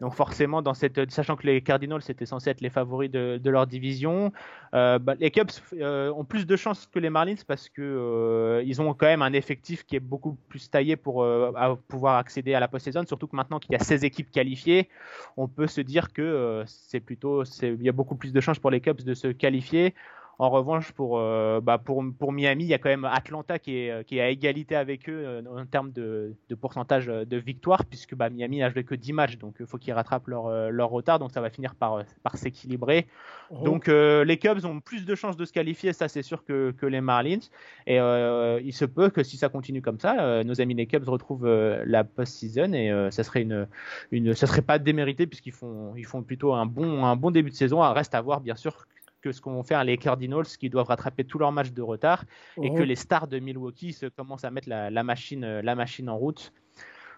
donc, 0.00 0.14
forcément, 0.14 0.62
dans 0.62 0.74
cette, 0.74 1.10
sachant 1.12 1.36
que 1.36 1.46
les 1.46 1.60
Cardinals 1.60 2.02
c'était 2.02 2.26
censé 2.26 2.50
être 2.50 2.60
les 2.60 2.70
favoris 2.70 3.10
de, 3.10 3.38
de 3.42 3.50
leur 3.50 3.66
division, 3.66 4.32
bah, 4.72 4.98
les 5.20 5.30
Cubs 5.30 5.50
ont 5.80 6.24
plus 6.24 6.46
de 6.46 6.56
chances 6.56 6.86
que 6.86 6.98
les 6.98 7.10
Marlins 7.10 7.34
parce 7.46 7.68
que 7.68 8.62
ils 8.64 8.80
ont 8.82 8.94
quand 8.94 9.06
même 9.06 9.22
un 9.22 9.32
effectif 9.32 9.84
qui 9.84 9.96
est 9.96 10.00
beaucoup 10.00 10.34
plus 10.48 10.70
taillé 10.70 10.96
pour 10.96 11.24
à 11.24 11.76
pouvoir 11.88 12.16
accéder 12.16 12.54
à 12.54 12.60
la 12.60 12.68
post-saison. 12.68 13.04
Surtout 13.06 13.26
que 13.26 13.36
maintenant 13.36 13.58
qu'il 13.58 13.72
y 13.72 13.76
a 13.76 13.78
16 13.80 14.04
équipes 14.04 14.30
qualifiées, 14.30 14.88
on 15.36 15.48
peut 15.48 15.66
se 15.66 15.80
dire 15.80 16.12
que 16.12 16.62
c'est 16.66 17.00
plutôt, 17.00 17.44
c'est- 17.44 17.74
il 17.74 17.82
y 17.82 17.88
a 17.88 17.92
beaucoup 17.92 18.16
plus 18.16 18.32
de 18.32 18.40
chances 18.40 18.58
pour 18.58 18.70
les 18.70 18.80
Cubs 18.80 19.02
de 19.02 19.14
se 19.14 19.25
qualifier. 19.32 19.94
En 20.38 20.50
revanche, 20.50 20.92
pour, 20.92 21.18
euh, 21.18 21.62
bah, 21.62 21.78
pour, 21.78 22.04
pour 22.18 22.30
Miami, 22.30 22.64
il 22.64 22.68
y 22.68 22.74
a 22.74 22.78
quand 22.78 22.90
même 22.90 23.06
Atlanta 23.06 23.58
qui 23.58 23.76
est, 23.76 24.04
qui 24.06 24.18
est 24.18 24.20
à 24.20 24.28
égalité 24.28 24.76
avec 24.76 25.08
eux 25.08 25.22
euh, 25.24 25.42
en 25.50 25.64
termes 25.64 25.92
de, 25.92 26.34
de 26.50 26.54
pourcentage 26.54 27.06
de 27.06 27.36
victoire, 27.38 27.86
puisque 27.86 28.14
bah, 28.14 28.28
Miami 28.28 28.58
n'a 28.58 28.68
joué 28.68 28.84
que 28.84 28.94
10 28.94 29.14
matchs, 29.14 29.38
donc 29.38 29.56
il 29.60 29.66
faut 29.66 29.78
qu'ils 29.78 29.94
rattrapent 29.94 30.28
leur, 30.28 30.46
euh, 30.46 30.68
leur 30.68 30.90
retard, 30.90 31.18
donc 31.18 31.32
ça 31.32 31.40
va 31.40 31.48
finir 31.48 31.74
par, 31.74 32.04
par 32.22 32.36
s'équilibrer. 32.36 33.06
Mhm. 33.50 33.64
Donc 33.64 33.88
euh, 33.88 34.24
les 34.24 34.36
Cubs 34.36 34.62
ont 34.66 34.80
plus 34.80 35.06
de 35.06 35.14
chances 35.14 35.38
de 35.38 35.44
se 35.46 35.54
qualifier, 35.54 35.94
ça 35.94 36.06
c'est 36.06 36.22
sûr 36.22 36.44
que, 36.44 36.72
que 36.72 36.84
les 36.84 37.00
Marlins. 37.00 37.38
Et 37.86 37.98
euh, 37.98 38.60
il 38.62 38.74
se 38.74 38.84
peut 38.84 39.08
que 39.08 39.22
si 39.22 39.38
ça 39.38 39.48
continue 39.48 39.80
comme 39.80 39.98
ça, 39.98 40.20
euh, 40.20 40.44
nos 40.44 40.60
amis 40.60 40.74
les 40.74 40.86
Cubs 40.86 41.08
retrouvent 41.08 41.46
euh, 41.46 41.82
la 41.86 42.04
post-season 42.04 42.74
et 42.74 42.90
euh, 42.90 43.10
ça 43.10 43.24
serait 43.24 43.40
une, 43.40 43.66
une, 44.10 44.34
ça 44.34 44.46
serait 44.46 44.60
pas 44.60 44.78
démérité 44.78 45.26
puisqu'ils 45.26 45.52
font, 45.52 45.94
ils 45.96 46.04
font 46.04 46.22
plutôt 46.22 46.52
un 46.52 46.66
bon, 46.66 47.06
un 47.06 47.16
bon 47.16 47.30
début 47.30 47.50
de 47.50 47.56
saison. 47.56 47.80
Reste 47.80 48.14
à 48.14 48.20
voir 48.20 48.42
bien 48.42 48.54
sûr 48.56 48.86
que 49.26 49.32
ce 49.32 49.40
qu'ont 49.40 49.62
fait 49.62 49.82
les 49.84 49.96
Cardinals 49.96 50.46
qui 50.58 50.70
doivent 50.70 50.86
rattraper 50.86 51.24
tous 51.24 51.38
leurs 51.38 51.52
matchs 51.52 51.72
de 51.72 51.82
retard 51.82 52.24
et 52.62 52.72
que 52.72 52.82
les 52.82 52.94
stars 52.94 53.26
de 53.26 53.38
Milwaukee 53.38 53.92
se 53.92 54.06
commencent 54.06 54.44
à 54.44 54.50
mettre 54.50 54.68
la, 54.68 54.90
la 54.90 55.02
machine, 55.02 55.44
euh, 55.44 55.62
la 55.62 55.74
machine 55.74 56.08
en 56.08 56.16
route. 56.16 56.52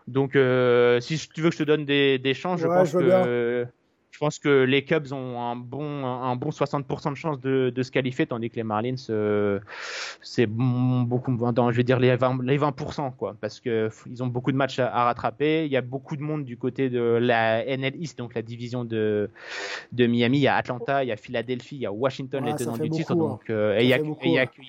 Donc, 0.06 0.36
euh, 0.36 1.00
si 1.00 1.18
tu 1.28 1.42
veux 1.42 1.50
que 1.50 1.56
je 1.56 1.64
te 1.64 1.68
donne 1.68 1.84
des, 1.84 2.18
des 2.18 2.32
chances, 2.32 2.60
je 2.60 2.66
pense 2.66 2.88
je 2.90 2.98
que 2.98 3.66
je 4.18 4.24
pense 4.24 4.40
que 4.40 4.64
les 4.64 4.82
Cubs 4.84 5.12
ont 5.12 5.40
un 5.40 5.54
bon, 5.54 6.04
un 6.04 6.34
bon 6.34 6.50
60% 6.50 7.10
de 7.12 7.14
chance 7.14 7.38
de, 7.38 7.70
de 7.72 7.82
se 7.84 7.92
qualifier, 7.92 8.26
tandis 8.26 8.50
que 8.50 8.56
les 8.56 8.64
Marlins, 8.64 8.96
euh, 9.10 9.60
c'est 10.22 10.46
beaucoup, 10.48 11.36
dans, 11.52 11.70
je 11.70 11.76
vais 11.76 11.84
dire 11.84 12.00
les 12.00 12.16
20%, 12.16 12.42
les 12.42 12.58
20% 12.58 13.12
quoi, 13.12 13.36
parce 13.40 13.60
que 13.60 13.86
f- 13.90 14.02
ils 14.10 14.20
ont 14.24 14.26
beaucoup 14.26 14.50
de 14.50 14.56
matchs 14.56 14.80
à, 14.80 14.88
à 14.92 15.04
rattraper. 15.04 15.66
Il 15.66 15.70
y 15.70 15.76
a 15.76 15.82
beaucoup 15.82 16.16
de 16.16 16.22
monde 16.22 16.44
du 16.44 16.56
côté 16.56 16.90
de 16.90 16.98
la 17.00 17.64
NL 17.64 17.94
East, 17.94 18.18
donc 18.18 18.34
la 18.34 18.42
division 18.42 18.84
de, 18.84 19.30
de 19.92 20.06
Miami. 20.08 20.38
Il 20.38 20.42
y 20.42 20.48
a 20.48 20.56
Atlanta, 20.56 21.04
il 21.04 21.06
y 21.06 21.12
a 21.12 21.16
Philadelphie, 21.16 21.76
il 21.76 21.82
y 21.82 21.86
a 21.86 21.92
Washington, 21.92 22.42
Ouais, 22.42 22.50
les 22.50 22.58
tenants 22.58 22.72
du 22.76 22.90
titre. 22.90 23.14
Donc, 23.28 23.50
euh, 23.50 23.78
et 23.78 23.82
il 23.84 23.88
y 23.88 23.92
a, 23.92 23.98
que- 24.00 24.02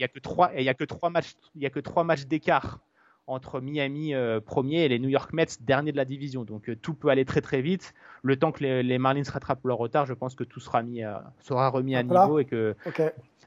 a 0.03 0.07
trois, 0.19 0.53
et 0.53 0.59
il 0.59 0.65
y 0.65 0.69
a 0.69 0.75
que 0.75 0.83
trois 0.83 1.09
matchs, 1.09 1.33
il 1.55 1.63
y 1.63 1.65
a 1.65 1.71
que 1.71 1.79
trois 1.79 2.03
matchs 2.03 2.25
d'écart 2.25 2.81
entre 3.29 3.61
Miami 3.61 4.13
euh, 4.13 4.39
premier 4.41 4.83
et 4.83 4.89
les 4.89 4.99
New 4.99 5.09
York 5.09 5.31
Mets 5.33 5.45
dernier 5.61 5.91
de 5.91 5.97
la 5.97 6.05
division. 6.05 6.43
Donc 6.43 6.69
euh, 6.69 6.75
tout 6.75 6.93
peut 6.93 7.09
aller 7.09 7.25
très 7.25 7.41
très 7.41 7.61
vite. 7.61 7.93
Le 8.23 8.35
temps 8.37 8.51
que 8.51 8.63
les, 8.63 8.83
les 8.83 8.97
Marlins 8.97 9.23
rattrapent 9.31 9.63
leur 9.65 9.77
retard, 9.77 10.05
je 10.05 10.13
pense 10.13 10.35
que 10.35 10.43
tout 10.43 10.59
sera, 10.59 10.81
mis 10.83 11.03
à- 11.03 11.31
sera 11.39 11.69
remis 11.69 11.95
à 11.95 12.03
niveau 12.25 12.39
et 12.39 12.45
que 12.45 12.75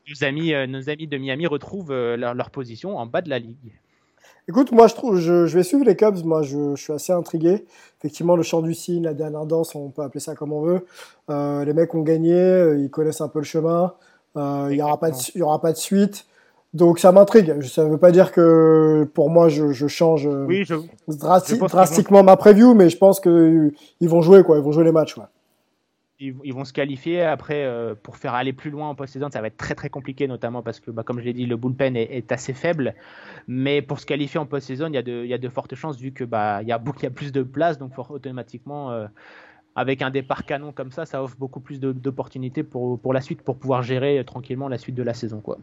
nos 0.08 0.24
amis, 0.24 0.54
euh, 0.54 0.66
nos 0.66 0.88
amis 0.88 1.06
de 1.06 1.16
Miami 1.18 1.46
retrouvent 1.46 1.92
leur, 1.92 2.34
leur 2.34 2.50
position 2.50 2.96
en 2.96 3.06
bas 3.06 3.20
de 3.20 3.30
la 3.30 3.38
ligue. 3.38 3.72
Écoute, 4.48 4.72
moi 4.72 4.88
je 4.88 4.94
trouve, 4.94 5.18
je, 5.18 5.46
je 5.46 5.56
vais 5.56 5.62
suivre 5.62 5.84
les 5.84 5.94
Cubs. 5.94 6.24
Moi, 6.24 6.42
je, 6.42 6.74
je 6.74 6.82
suis 6.82 6.92
assez 6.92 7.12
intrigué. 7.12 7.64
Effectivement, 8.00 8.34
le 8.34 8.42
chant 8.42 8.60
du 8.60 8.74
cygne, 8.74 9.04
la 9.04 9.14
dernière 9.14 9.46
danse, 9.46 9.74
on 9.76 9.90
peut 9.90 10.02
appeler 10.02 10.18
ça 10.20 10.34
comme 10.34 10.52
on 10.52 10.62
veut. 10.62 10.84
Les 11.64 11.72
mecs 11.72 11.94
ont 11.94 12.02
gagné, 12.02 12.74
ils 12.78 12.90
connaissent 12.90 13.20
un 13.20 13.28
peu 13.28 13.38
le 13.38 13.44
chemin. 13.44 13.94
Il 14.36 14.40
y 14.76 14.82
aura 14.82 14.98
aura 15.40 15.60
pas 15.60 15.72
de 15.72 15.76
suite. 15.76 16.26
Donc 16.74 16.98
ça 16.98 17.12
m'intrigue. 17.12 17.60
Ça 17.62 17.84
ne 17.84 17.90
veut 17.90 17.98
pas 17.98 18.12
dire 18.12 18.32
que 18.32 19.08
pour 19.12 19.28
moi 19.30 19.48
je, 19.48 19.72
je 19.72 19.86
change 19.88 20.26
euh, 20.26 20.46
Oui, 20.46 20.64
je, 20.64 20.74
drasti- 20.74 20.84
je 21.08 21.18
pense 21.18 21.48
qu'ils 21.48 21.58
drastiquement 21.68 22.22
ma 22.22 22.36
preview, 22.36 22.74
mais 22.74 22.88
je 22.88 22.96
pense 22.96 23.20
que 23.20 23.70
ils 24.00 24.08
vont 24.08 24.22
jouer 24.22 24.42
quoi. 24.42 24.56
Ils 24.56 24.62
vont 24.62 24.72
jouer 24.72 24.84
les 24.84 24.92
matchs. 24.92 25.16
Ouais. 25.18 25.24
ils, 26.18 26.34
ils 26.44 26.54
vont 26.54 26.64
se 26.64 26.72
qualifier. 26.72 27.22
Après, 27.22 27.64
euh, 27.64 27.94
pour 28.00 28.16
faire 28.16 28.32
aller 28.34 28.52
plus 28.54 28.70
loin 28.70 28.88
en 28.88 28.94
post-saison, 28.94 29.28
ça 29.30 29.40
va 29.42 29.48
être 29.48 29.56
très 29.58 29.74
très 29.74 29.90
compliqué, 29.90 30.26
notamment 30.28 30.62
parce 30.62 30.80
que, 30.80 30.90
bah, 30.90 31.02
comme 31.02 31.18
je 31.20 31.24
l'ai 31.24 31.32
dit, 31.34 31.44
le 31.46 31.56
bullpen 31.56 31.94
est, 31.96 32.04
est 32.16 32.32
assez 32.32 32.54
faible. 32.54 32.94
Mais 33.48 33.82
pour 33.82 33.98
se 34.00 34.06
qualifier 34.06 34.38
en 34.40 34.46
post-saison, 34.46 34.86
il 34.88 34.94
y, 34.94 34.98
a 34.98 35.02
de- 35.02 35.24
il 35.24 35.28
y 35.28 35.34
a 35.34 35.38
de 35.38 35.48
fortes 35.50 35.74
chances 35.74 35.98
vu 35.98 36.12
que 36.12 36.24
bah, 36.24 36.62
il 36.62 36.68
y 36.68 36.72
a 36.72 36.78
beaucoup, 36.78 37.00
il 37.00 37.04
y 37.04 37.06
a 37.06 37.10
plus 37.10 37.32
de 37.32 37.42
place, 37.42 37.76
donc 37.76 37.92
for- 37.94 38.10
automatiquement. 38.10 38.92
euh, 38.92 39.06
avec 39.74 40.02
un 40.02 40.10
départ 40.10 40.44
canon 40.44 40.70
comme 40.72 40.90
ça, 40.92 41.06
ça 41.06 41.22
offre 41.22 41.34
beaucoup 41.38 41.58
plus 41.60 41.80
d'opportunités 41.80 42.62
pour, 42.62 42.98
pour 42.98 43.12
la 43.14 43.20
suite, 43.22 43.40
pour 43.42 43.56
pouvoir 43.56 43.82
gérer 43.82 44.22
tranquillement 44.24 44.68
la 44.68 44.76
suite 44.78 44.94
de 44.94 45.02
la 45.02 45.14
saison. 45.14 45.40
Quoi. 45.40 45.56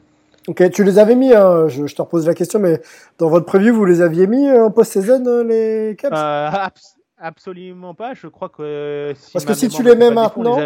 Ok, 0.48 0.70
tu 0.72 0.84
les 0.84 1.00
avais 1.00 1.16
mis, 1.16 1.34
hein, 1.34 1.68
je, 1.68 1.84
te 1.94 2.02
repose 2.02 2.26
la 2.26 2.34
question, 2.34 2.60
mais 2.60 2.82
dans 3.18 3.30
votre 3.30 3.46
preview, 3.46 3.74
vous 3.74 3.86
les 3.86 4.02
aviez 4.02 4.26
mis 4.26 4.50
en 4.50 4.72
post-saison, 4.72 5.44
les 5.44 5.96
Caps 5.98 6.18
Absolument 7.22 7.94
pas, 7.94 8.14
je 8.14 8.28
crois 8.28 8.48
que... 8.48 9.14
Parce 9.34 9.44
que 9.44 9.54
si 9.54 9.68
tu 9.68 9.84
les 9.84 9.96
mets 9.96 10.12
maintenant, 10.12 10.58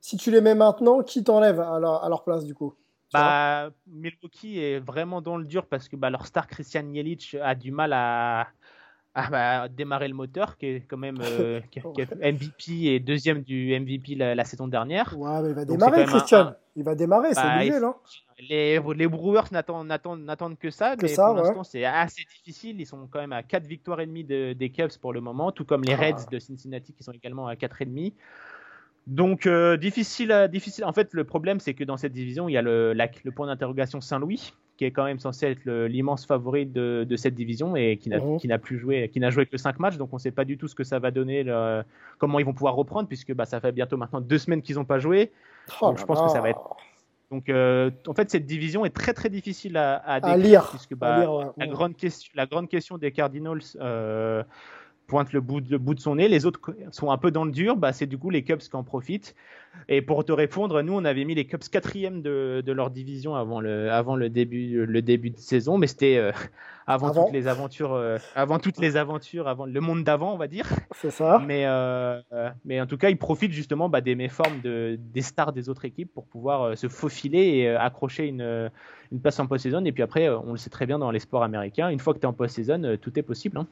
si 0.00 0.16
tu 0.16 0.30
les 0.30 0.40
mets 0.40 0.54
maintenant, 0.54 1.02
qui 1.02 1.22
t'enlève 1.22 1.60
à, 1.60 1.76
à, 1.76 2.08
leur 2.08 2.24
place 2.24 2.44
du 2.44 2.54
coup? 2.54 2.74
Bah, 3.12 3.70
Milwaukee 3.86 4.60
est 4.60 4.78
vraiment 4.78 5.20
dans 5.20 5.36
le 5.36 5.44
dur 5.44 5.66
parce 5.66 5.88
que 5.88 5.96
bah, 5.96 6.10
leur 6.10 6.26
star 6.26 6.46
Christian 6.46 6.84
Jelic 6.94 7.36
a 7.42 7.54
du 7.54 7.72
mal 7.72 7.92
à, 7.92 8.46
à 9.26 9.30
bah, 9.30 9.68
démarrer 9.68 10.08
le 10.08 10.14
moteur, 10.14 10.56
qui 10.56 10.66
est 10.66 10.80
quand 10.88 10.96
même 10.96 11.18
euh, 11.20 11.60
MVP 12.22 12.86
et 12.86 13.00
deuxième 13.00 13.42
du 13.42 13.78
MVP 13.78 14.14
la, 14.14 14.44
saison 14.44 14.68
dernière. 14.68 15.14
Ouais, 15.18 15.42
mais 15.42 15.50
il 15.50 15.54
va 15.54 15.64
démarrer, 15.64 16.04
Christian. 16.06 16.54
Il 16.76 16.84
va 16.84 16.94
démarrer, 16.94 17.34
c'est 17.34 17.42
bah, 17.42 17.56
obligé, 17.56 17.80
non? 17.80 17.94
Les, 18.48 18.80
les 18.96 19.06
Brewers 19.08 19.50
n'attendent 19.52 20.58
que 20.58 20.70
ça, 20.70 20.94
mais 21.02 21.14
pour 21.14 21.34
l'instant 21.34 21.64
c'est 21.64 21.84
assez 21.84 22.22
difficile. 22.24 22.80
Ils 22.80 22.86
sont 22.86 23.06
quand 23.10 23.20
même 23.20 23.32
à 23.32 23.42
4 23.42 23.66
victoires 23.66 24.00
et 24.00 24.06
demie 24.06 24.24
des 24.24 24.72
Cubs 24.74 24.96
pour 25.00 25.12
le 25.12 25.20
moment, 25.20 25.52
tout 25.52 25.64
comme 25.64 25.82
les 25.82 25.92
ah. 25.92 25.96
Reds 25.96 26.26
de 26.30 26.38
Cincinnati 26.38 26.92
qui 26.94 27.02
sont 27.02 27.12
également 27.12 27.48
à 27.48 27.56
4 27.56 27.82
et 27.82 27.84
demi. 27.84 28.14
Donc 29.06 29.46
euh, 29.46 29.76
difficile, 29.76 30.48
difficile. 30.50 30.84
En 30.84 30.92
fait, 30.92 31.12
le 31.12 31.24
problème, 31.24 31.60
c'est 31.60 31.74
que 31.74 31.84
dans 31.84 31.96
cette 31.96 32.12
division, 32.12 32.48
il 32.48 32.52
y 32.52 32.56
a 32.56 32.62
le, 32.62 32.94
le 32.94 33.30
point 33.30 33.46
d'interrogation 33.46 34.00
Saint-Louis, 34.00 34.52
qui 34.80 34.86
est 34.86 34.92
quand 34.92 35.04
même 35.04 35.18
censé 35.18 35.44
être 35.44 35.66
l'immense 35.66 36.24
favori 36.24 36.64
de, 36.64 37.04
de, 37.06 37.16
cette 37.16 37.34
division 37.34 37.76
et 37.76 37.98
qui 37.98 38.08
n'a 38.08 38.18
mhm. 38.18 38.58
plus 38.58 38.78
joué, 38.78 39.10
qui 39.10 39.20
n'a 39.20 39.28
joué 39.28 39.44
que 39.44 39.58
5 39.58 39.78
matchs. 39.78 39.98
Donc 39.98 40.08
on 40.12 40.16
ne 40.16 40.20
sait 40.20 40.30
pas 40.30 40.46
du 40.46 40.56
tout 40.56 40.68
ce 40.68 40.74
que 40.74 40.84
ça 40.84 40.98
va 40.98 41.10
donner, 41.10 41.44
comment 42.16 42.38
ils 42.38 42.46
vont 42.46 42.54
pouvoir 42.54 42.76
reprendre, 42.76 43.06
puisque 43.06 43.34
bah, 43.34 43.44
ça 43.44 43.60
fait 43.60 43.72
bientôt 43.72 43.98
maintenant 43.98 44.22
deux 44.22 44.38
semaines 44.38 44.62
qu'ils 44.62 44.76
n'ont 44.76 44.86
pas 44.86 44.98
joué. 44.98 45.32
Oh 45.82 45.88
donc 45.88 45.98
je 45.98 46.04
pense 46.06 46.22
que 46.22 46.28
ça 46.28 46.40
va 46.40 46.48
être. 46.48 46.76
Donc 47.30 47.50
euh, 47.50 47.90
en 48.06 48.14
fait, 48.14 48.30
cette 48.30 48.46
division 48.46 48.86
est 48.86 48.96
très 48.96 49.12
très 49.12 49.28
difficile 49.28 49.76
à, 49.76 49.96
à, 49.96 50.38
lire. 50.38 50.70
Puisque 50.70 50.94
bah, 50.94 51.52
la, 51.58 51.66
grande 51.66 51.94
question, 51.94 52.32
la 52.34 52.46
grande 52.46 52.70
question 52.70 52.96
des 52.96 53.12
Cardinals. 53.12 53.60
Euh, 53.82 54.42
pointe 55.10 55.32
le 55.32 55.40
bout, 55.40 55.60
de, 55.60 55.76
bout 55.76 55.94
de 55.94 56.00
son 56.00 56.14
nez. 56.14 56.28
Les 56.28 56.46
autres 56.46 56.60
sont 56.92 57.10
un 57.10 57.18
peu 57.18 57.32
dans 57.32 57.44
le 57.44 57.50
dur. 57.50 57.76
Bah, 57.76 57.92
c'est 57.92 58.06
du 58.06 58.16
coup 58.16 58.30
les 58.30 58.44
Cubs 58.44 58.60
qui 58.60 58.76
en 58.76 58.84
profitent. 58.84 59.34
Et 59.88 60.02
pour 60.02 60.24
te 60.24 60.30
répondre, 60.30 60.82
nous, 60.82 60.92
on 60.92 61.04
avait 61.04 61.24
mis 61.24 61.34
les 61.34 61.46
Cubs 61.46 61.62
quatrième 61.68 62.22
de, 62.22 62.62
de 62.64 62.72
leur 62.72 62.90
division 62.90 63.34
avant 63.34 63.60
le, 63.60 63.90
avant 63.90 64.14
le, 64.14 64.30
début, 64.30 64.86
le 64.86 65.02
début 65.02 65.30
de 65.30 65.38
saison. 65.38 65.78
Mais 65.78 65.88
c'était 65.88 66.16
euh, 66.16 66.30
avant, 66.86 67.12
toutes 67.12 67.32
les 67.32 67.48
aventures, 67.48 67.94
euh, 67.94 68.18
avant 68.36 68.60
toutes 68.60 68.78
les 68.78 68.96
aventures, 68.96 69.48
avant 69.48 69.66
le 69.66 69.80
monde 69.80 70.04
d'avant, 70.04 70.32
on 70.32 70.36
va 70.36 70.46
dire. 70.46 70.68
C'est 70.92 71.10
ça. 71.10 71.42
Mais, 71.44 71.64
euh, 71.66 72.20
mais 72.64 72.80
en 72.80 72.86
tout 72.86 72.96
cas, 72.98 73.10
ils 73.10 73.18
profitent 73.18 73.52
justement 73.52 73.88
bah, 73.88 74.00
des 74.00 74.14
méformes 74.14 74.60
de, 74.62 74.96
des 75.12 75.22
stars 75.22 75.52
des 75.52 75.68
autres 75.68 75.84
équipes 75.84 76.12
pour 76.14 76.26
pouvoir 76.26 76.78
se 76.78 76.88
faufiler 76.88 77.40
et 77.40 77.68
accrocher 77.70 78.28
une, 78.28 78.70
une 79.10 79.20
place 79.20 79.40
en 79.40 79.48
post-saison. 79.48 79.84
Et 79.84 79.92
puis 79.92 80.04
après, 80.04 80.28
on 80.28 80.52
le 80.52 80.58
sait 80.58 80.70
très 80.70 80.86
bien 80.86 81.00
dans 81.00 81.10
les 81.10 81.20
sports 81.20 81.42
américains, 81.42 81.88
une 81.88 81.98
fois 81.98 82.14
que 82.14 82.20
tu 82.20 82.24
es 82.24 82.28
en 82.28 82.32
post-saison, 82.32 82.96
tout 83.00 83.18
est 83.18 83.24
possible. 83.24 83.58
Hein. 83.58 83.66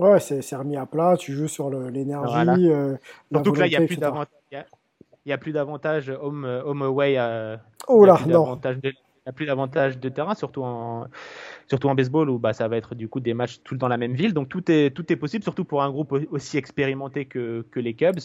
Ouais, 0.00 0.18
c'est 0.18 0.56
remis 0.56 0.78
à 0.78 0.86
plat, 0.86 1.16
tu 1.18 1.34
joues 1.34 1.46
sur 1.46 1.68
l'énergie. 1.68 2.70
Euh, 2.70 2.96
Surtout 3.30 3.52
que 3.52 3.60
là, 3.60 3.66
il 3.66 3.70
n'y 3.70 3.76
a 3.76 3.86
plus 3.86 3.98
d'avantage. 3.98 4.30
Il 4.50 5.28
n'y 5.28 5.32
a 5.34 5.38
plus 5.38 5.52
d'avantage 5.52 6.08
home, 6.08 6.46
home 6.64 6.80
away. 6.80 7.16
Euh, 7.18 7.58
oh 7.86 8.06
là, 8.06 8.18
non. 8.26 8.58
Il 8.64 9.26
n'y 9.26 9.30
a 9.30 9.32
plus 9.34 9.44
d'avantage 9.44 9.98
de 9.98 10.08
terrain, 10.08 10.34
surtout 10.34 10.62
en, 10.62 11.06
surtout 11.68 11.88
en 11.88 11.94
baseball 11.94 12.30
où 12.30 12.38
bah, 12.38 12.54
ça 12.54 12.66
va 12.68 12.78
être 12.78 12.94
du 12.94 13.06
coup 13.06 13.20
des 13.20 13.34
matchs 13.34 13.60
tout 13.62 13.76
dans 13.76 13.88
la 13.88 13.98
même 13.98 14.14
ville. 14.14 14.32
Donc 14.32 14.48
tout 14.48 14.72
est, 14.72 14.88
tout 14.96 15.12
est 15.12 15.16
possible, 15.16 15.44
surtout 15.44 15.66
pour 15.66 15.82
un 15.82 15.90
groupe 15.90 16.16
aussi 16.30 16.56
expérimenté 16.56 17.26
que, 17.26 17.66
que 17.70 17.78
les 17.78 17.92
Cubs. 17.92 18.20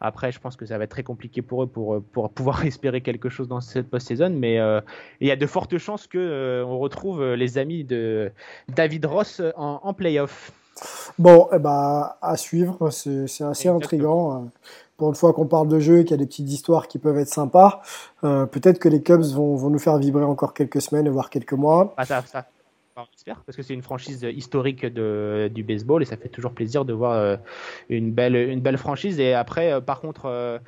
Après, 0.00 0.30
je 0.30 0.38
pense 0.38 0.54
que 0.54 0.64
ça 0.66 0.78
va 0.78 0.84
être 0.84 0.90
très 0.90 1.02
compliqué 1.02 1.42
pour 1.42 1.64
eux 1.64 1.66
pour, 1.66 2.00
pour 2.12 2.30
pouvoir 2.30 2.64
espérer 2.64 3.00
quelque 3.00 3.28
chose 3.28 3.48
dans 3.48 3.60
cette 3.60 3.90
post-saison. 3.90 4.30
Mais 4.30 4.60
euh, 4.60 4.80
il 5.20 5.26
y 5.26 5.32
a 5.32 5.36
de 5.36 5.46
fortes 5.46 5.76
chances 5.78 6.06
qu'on 6.06 6.18
euh, 6.20 6.62
on 6.64 6.78
retrouve 6.78 7.34
les 7.34 7.58
amis 7.58 7.82
de 7.82 8.30
David 8.68 9.06
Ross 9.06 9.42
en, 9.56 9.80
en 9.82 9.92
playoff. 9.92 10.52
Bon, 11.18 11.48
eh 11.52 11.58
ben, 11.58 12.12
à 12.20 12.36
suivre, 12.36 12.90
c'est 12.90 13.44
assez 13.44 13.68
intriguant. 13.68 14.34
Euh, 14.34 14.46
pour 14.96 15.08
une 15.08 15.14
fois 15.14 15.32
qu'on 15.32 15.46
parle 15.46 15.68
de 15.68 15.78
jeu 15.78 16.00
et 16.00 16.04
qu'il 16.04 16.12
y 16.12 16.14
a 16.14 16.16
des 16.16 16.26
petites 16.26 16.50
histoires 16.50 16.88
qui 16.88 16.98
peuvent 16.98 17.18
être 17.18 17.28
sympas, 17.28 17.82
euh, 18.24 18.46
peut-être 18.46 18.80
que 18.80 18.88
les 18.88 19.02
Cubs 19.02 19.22
vont, 19.22 19.54
vont, 19.54 19.70
nous 19.70 19.78
faire 19.78 19.96
vibrer 19.96 20.24
encore 20.24 20.54
quelques 20.54 20.82
semaines, 20.82 21.08
voire 21.08 21.30
quelques 21.30 21.52
mois. 21.52 21.94
Ah, 21.96 22.04
ça, 22.04 22.22
ça. 22.22 22.46
parce 22.94 23.56
que 23.56 23.62
c'est 23.62 23.74
une 23.74 23.82
franchise 23.82 24.26
historique 24.28 24.84
de, 24.86 25.50
du 25.54 25.62
baseball 25.62 26.02
et 26.02 26.04
ça 26.04 26.16
fait 26.16 26.28
toujours 26.28 26.52
plaisir 26.52 26.84
de 26.84 26.92
voir 26.92 27.12
euh, 27.12 27.36
une, 27.88 28.10
belle, 28.10 28.34
une 28.34 28.60
belle 28.60 28.76
franchise. 28.76 29.20
Et 29.20 29.34
après, 29.34 29.80
par 29.80 30.00
contre, 30.00 30.60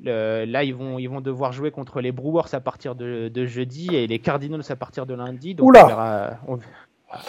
là, 0.00 0.64
ils 0.64 0.74
vont, 0.74 0.98
ils 0.98 1.08
vont 1.08 1.20
devoir 1.20 1.52
jouer 1.52 1.70
contre 1.70 2.00
les 2.00 2.10
Brewers 2.10 2.52
à 2.52 2.60
partir 2.60 2.96
de, 2.96 3.28
de 3.28 3.46
jeudi 3.46 3.94
et 3.94 4.08
les 4.08 4.18
Cardinals 4.18 4.64
à 4.68 4.74
partir 4.76 5.06
de 5.06 5.14
lundi. 5.14 5.54
Donc 5.54 5.68
Oula 5.68 6.40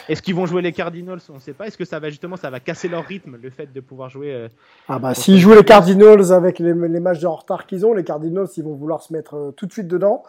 est-ce 0.07 0.21
qu'ils 0.21 0.35
vont 0.35 0.45
jouer 0.45 0.61
les 0.61 0.71
Cardinals? 0.71 1.19
On 1.29 1.35
ne 1.35 1.39
sait 1.39 1.53
pas. 1.53 1.67
Est-ce 1.67 1.77
que 1.77 1.85
ça 1.85 1.99
va 1.99 2.09
justement, 2.09 2.35
ça 2.35 2.49
va 2.49 2.59
casser 2.59 2.87
leur 2.87 3.05
rythme, 3.05 3.37
le 3.41 3.49
fait 3.49 3.71
de 3.71 3.79
pouvoir 3.79 4.09
jouer 4.09 4.33
euh, 4.33 4.47
Ah 4.87 4.99
bah 4.99 5.13
s'ils 5.13 5.39
jouent 5.39 5.53
les 5.55 5.63
Cardinals? 5.63 6.31
Avec 6.31 6.59
les, 6.59 6.73
matchs 6.73 7.19
de 7.19 7.27
retard 7.27 7.65
qu'ils 7.65 7.85
ont, 7.85 7.93
les 7.93 8.03
Cardinals 8.03 8.47
ils 8.57 8.63
vont 8.63 8.75
vouloir 8.75 9.01
se 9.01 9.11
mettre 9.13 9.35
euh, 9.35 9.51
tout 9.51 9.65
de 9.65 9.71
suite 9.71 9.87
dedans. 9.87 10.23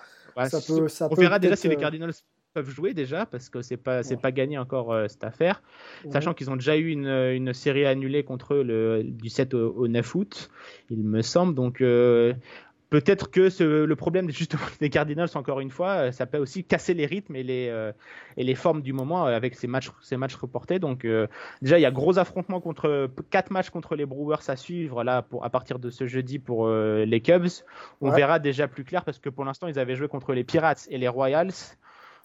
ça 0.44 0.58
peut, 0.66 0.88
ça 0.88 1.08
on 1.10 1.14
verra 1.14 1.38
déjà 1.38 1.56
si 1.56 1.68
les 1.68 1.76
euh, 1.76 1.80
Cardinals 1.80 2.12
peuvent 2.54 2.70
jouer 2.70 2.92
déjà 2.92 3.24
parce 3.24 3.48
que 3.48 3.62
c'est 3.62 3.78
pas 3.78 4.02
c'est 4.02 4.18
pas 4.18 4.30
gagné 4.30 4.58
encore 4.58 4.94
cette 5.08 5.24
affaire, 5.24 5.62
sachant 6.10 6.34
qu'ils 6.34 6.50
ont 6.50 6.56
déjà 6.56 6.76
eu 6.76 6.88
une, 6.90 7.06
une, 7.06 7.54
série 7.54 7.86
annulée 7.86 8.24
contre 8.24 8.54
eux 8.54 8.62
le 8.62 9.02
du 9.04 9.30
7 9.30 9.54
au, 9.54 9.88
9 9.88 10.14
août, 10.14 10.50
il 10.90 11.02
me 11.02 11.22
semble. 11.22 11.54
Donc 11.54 11.82
Peut-être 12.92 13.30
que 13.30 13.48
le 13.62 13.96
problème 13.96 14.28
justement 14.28 14.60
des 14.80 14.90
Cardinals, 14.90 15.30
encore 15.34 15.60
une 15.60 15.70
fois, 15.70 15.88
euh, 15.88 16.12
ça 16.12 16.26
peut 16.26 16.36
aussi 16.36 16.62
casser 16.62 16.92
les 16.92 17.06
rythmes 17.06 17.34
et 17.34 17.42
les, 17.42 17.68
euh, 17.70 17.90
et 18.36 18.44
les 18.44 18.54
formes 18.54 18.82
du 18.82 18.92
moment 18.92 19.26
euh, 19.26 19.34
avec 19.34 19.54
ces 19.54 19.66
matchs, 19.66 19.90
ces 20.02 20.18
matchs 20.18 20.34
reportés. 20.34 20.78
Donc 20.78 21.06
déjà, 21.62 21.78
il 21.78 21.82
y 21.82 21.86
a 21.86 21.90
gros 21.90 22.18
affrontements 22.18 22.60
contre 22.60 23.08
quatre 23.30 23.50
matchs 23.50 23.70
contre 23.70 23.96
les 23.96 24.04
Brewers 24.04 24.48
à 24.48 24.56
suivre 24.56 25.04
là 25.04 25.22
pour, 25.22 25.42
à 25.42 25.48
partir 25.48 25.78
de 25.78 25.88
ce 25.88 26.06
jeudi 26.06 26.38
pour 26.38 26.68
les 26.68 27.20
Cubs. 27.22 27.48
On 28.02 28.10
verra 28.10 28.38
déjà 28.38 28.68
plus 28.68 28.84
clair 28.84 29.04
parce 29.04 29.18
que 29.18 29.30
pour 29.30 29.46
l'instant, 29.46 29.68
ils 29.68 29.78
avaient 29.78 29.96
joué 29.96 30.08
contre 30.08 30.34
les 30.34 30.44
Pirates 30.44 30.86
et 30.90 30.98
les 30.98 31.08
Royals. 31.08 31.52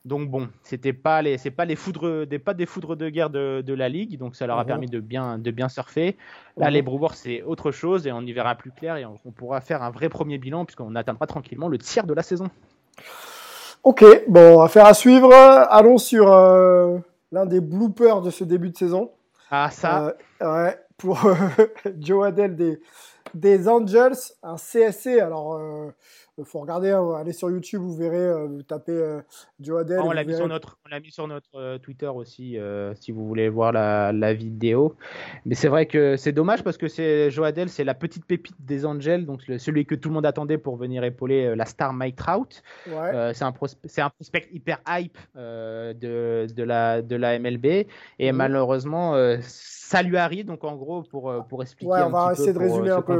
Donc 0.08 0.30
bon, 0.30 0.48
c'était 0.64 0.94
pas 0.94 1.22
les, 1.22 1.38
c'est 1.38 1.52
pas 1.52 1.66
les 1.66 1.76
foudres, 1.76 2.26
des, 2.26 2.40
pas 2.40 2.54
des 2.54 2.66
foudres 2.66 2.96
de 2.96 3.10
guerre 3.10 3.30
de, 3.30 3.62
de 3.62 3.74
la 3.74 3.90
ligue, 3.90 4.18
donc 4.18 4.38
ça 4.38 4.48
leur 4.48 4.58
a 4.58 4.62
mhm. 4.62 4.68
permis 4.68 4.88
de 4.88 5.02
bien, 5.02 5.38
de 5.38 5.52
bien 5.52 5.68
surfer. 5.68 6.16
Là, 6.56 6.68
mhm. 6.68 6.74
les 6.74 6.82
Brewers 6.82 7.16
c'est 7.16 7.44
autre 7.44 7.72
chose 7.72 8.08
et 8.08 8.14
on 8.14 8.22
y 8.22 8.32
verra 8.32 8.56
plus 8.56 8.72
clair 8.72 8.96
et 8.96 9.06
on, 9.06 9.32
pourra 9.32 9.60
faire 9.60 9.84
un 9.84 9.92
vrai 9.92 10.08
premier 10.08 10.38
bilan 10.38 10.64
puisqu'on 10.64 10.96
atteindra 10.96 11.28
tranquillement 11.28 11.68
le 11.68 11.78
tiers 11.78 12.08
de 12.08 12.14
la 12.14 12.24
saison. 12.24 12.50
Ok, 13.84 14.06
bon, 14.30 14.62
affaire 14.62 14.86
à 14.86 14.94
suivre. 14.94 15.34
Allons 15.34 15.98
sur 15.98 16.32
euh, 16.32 16.98
l'un 17.34 17.46
des 17.46 17.60
bloopers 17.60 18.22
de 18.22 18.30
ce 18.30 18.46
début 18.46 18.70
de 18.70 18.78
saison. 18.78 19.12
Ah 19.52 19.70
ça. 19.72 20.16
Euh, 20.42 20.64
ouais, 20.64 20.80
pour 20.98 21.20
Joe 22.00 22.28
Adell 22.28 22.56
des, 22.56 22.80
des 23.34 23.68
Angels, 23.68 24.16
un 24.42 24.56
CSC. 24.56 25.20
Alors. 25.20 25.56
Euh, 25.56 25.92
il 26.38 26.46
faut 26.46 26.60
regarder, 26.60 26.92
hein, 26.92 27.04
allez 27.18 27.34
sur 27.34 27.50
YouTube, 27.50 27.82
vous 27.82 27.96
verrez, 27.96 28.18
euh, 28.18 28.46
vous 28.46 28.62
tapez 28.62 28.92
euh, 28.92 29.22
Joe 29.60 29.82
Adel. 29.82 30.00
on 30.02 30.12
l'a 30.12 30.24
mis, 30.24 30.36
sur 30.36 30.48
notre, 30.48 30.78
mis 31.04 31.12
sur 31.12 31.28
notre 31.28 31.56
euh, 31.56 31.78
Twitter 31.80 32.08
aussi, 32.08 32.58
si 32.96 33.12
vous 33.12 33.28
voulez 33.28 33.50
voir 33.50 33.72
la, 33.72 34.12
la 34.12 34.34
vidéo. 34.34 34.96
Mais 35.46 35.56
c'est 35.56 35.68
vrai 35.68 35.88
que 35.88 36.16
c'est 36.16 36.32
dommage 36.32 36.64
parce 36.64 36.78
que 36.78 36.88
c'est 36.88 37.32
Joe 37.32 37.48
Adel, 37.48 37.70
c'est 37.70 37.84
la 37.84 37.96
petite 37.96 38.26
pépite 38.26 38.56
des 38.60 38.86
Angels, 38.86 39.26
donc 39.26 39.42
celui 39.58 39.86
que 39.86 39.96
tout 39.96 40.10
le 40.10 40.16
monde 40.16 40.26
attendait 40.26 40.58
pour 40.58 40.78
venir 40.78 41.04
épauler 41.04 41.56
la 41.56 41.66
star 41.66 41.94
Mike 41.94 42.16
Trout. 42.16 42.62
c'est 42.86 43.44
un, 43.44 43.52
prospect, 43.52 44.02
un 44.02 44.10
prospect 44.10 44.48
hyper 44.52 44.80
hype 44.88 45.18
de, 45.36 46.46
de, 46.54 46.64
la, 46.64 47.02
de 47.02 47.16
la 47.16 47.40
MLB. 47.40 47.66
Et 48.20 48.32
mhm. 48.32 48.38
malheureusement, 48.38 49.16
ça 49.42 50.04
lui 50.04 50.18
arrive. 50.18 50.46
Donc 50.46 50.64
en 50.64 50.76
gros, 50.76 51.04
pour, 51.04 51.34
pour 51.50 51.64
expliquer 51.64 52.04
on 52.06 52.10
va 52.10 52.34
essayer 52.34 52.54
de 52.54 52.60
résumer 52.60 52.92
un 52.92 53.02
peu. 53.02 53.20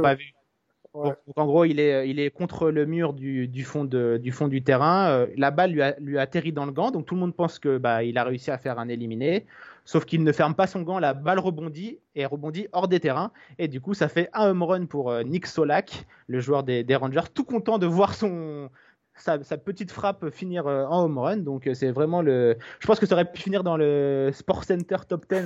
Donc, 0.94 1.16
en 1.36 1.46
gros, 1.46 1.64
il 1.64 1.80
est, 1.80 2.08
il 2.08 2.18
est 2.18 2.30
contre 2.30 2.70
le 2.70 2.86
mur 2.86 3.12
du, 3.12 3.46
du, 3.46 3.64
fond, 3.64 3.84
de, 3.84 4.18
du 4.20 4.32
fond 4.32 4.48
du 4.48 4.62
terrain. 4.62 5.10
Euh, 5.10 5.26
la 5.36 5.50
balle 5.50 5.72
lui 5.72 5.82
a, 5.82 5.94
lui 6.00 6.18
a 6.18 6.22
atterri 6.22 6.52
dans 6.52 6.64
le 6.64 6.72
gant, 6.72 6.90
donc 6.90 7.06
tout 7.06 7.14
le 7.14 7.20
monde 7.20 7.34
pense 7.34 7.58
que 7.58 7.78
bah, 7.78 8.02
il 8.02 8.16
a 8.18 8.24
réussi 8.24 8.50
à 8.50 8.58
faire 8.58 8.78
un 8.78 8.88
éliminé. 8.88 9.46
Sauf 9.84 10.04
qu'il 10.04 10.22
ne 10.22 10.32
ferme 10.32 10.54
pas 10.54 10.66
son 10.66 10.82
gant, 10.82 10.98
la 10.98 11.14
balle 11.14 11.38
rebondit 11.38 11.98
et 12.14 12.26
rebondit 12.26 12.68
hors 12.72 12.88
des 12.88 13.00
terrains. 13.00 13.32
Et 13.58 13.68
du 13.68 13.80
coup, 13.80 13.94
ça 13.94 14.08
fait 14.08 14.28
un 14.32 14.50
home 14.50 14.62
run 14.62 14.86
pour 14.86 15.10
euh, 15.10 15.22
Nick 15.22 15.46
Solak, 15.46 16.06
le 16.26 16.40
joueur 16.40 16.62
des, 16.62 16.84
des, 16.84 16.96
Rangers, 16.96 17.28
tout 17.32 17.44
content 17.44 17.78
de 17.78 17.86
voir 17.86 18.14
son, 18.14 18.68
sa, 19.14 19.42
sa 19.44 19.56
petite 19.56 19.90
frappe 19.90 20.30
finir 20.30 20.66
euh, 20.66 20.84
en 20.86 21.04
home 21.04 21.18
run. 21.18 21.36
Donc 21.38 21.68
c'est 21.74 21.90
vraiment 21.90 22.22
le. 22.22 22.56
Je 22.80 22.86
pense 22.86 22.98
que 22.98 23.06
ça 23.06 23.14
aurait 23.14 23.30
pu 23.30 23.40
finir 23.40 23.62
dans 23.62 23.76
le 23.76 24.30
Sport 24.32 24.64
Center 24.64 24.96
Top 25.06 25.26
10. 25.30 25.42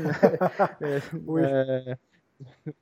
oui. 1.26 1.42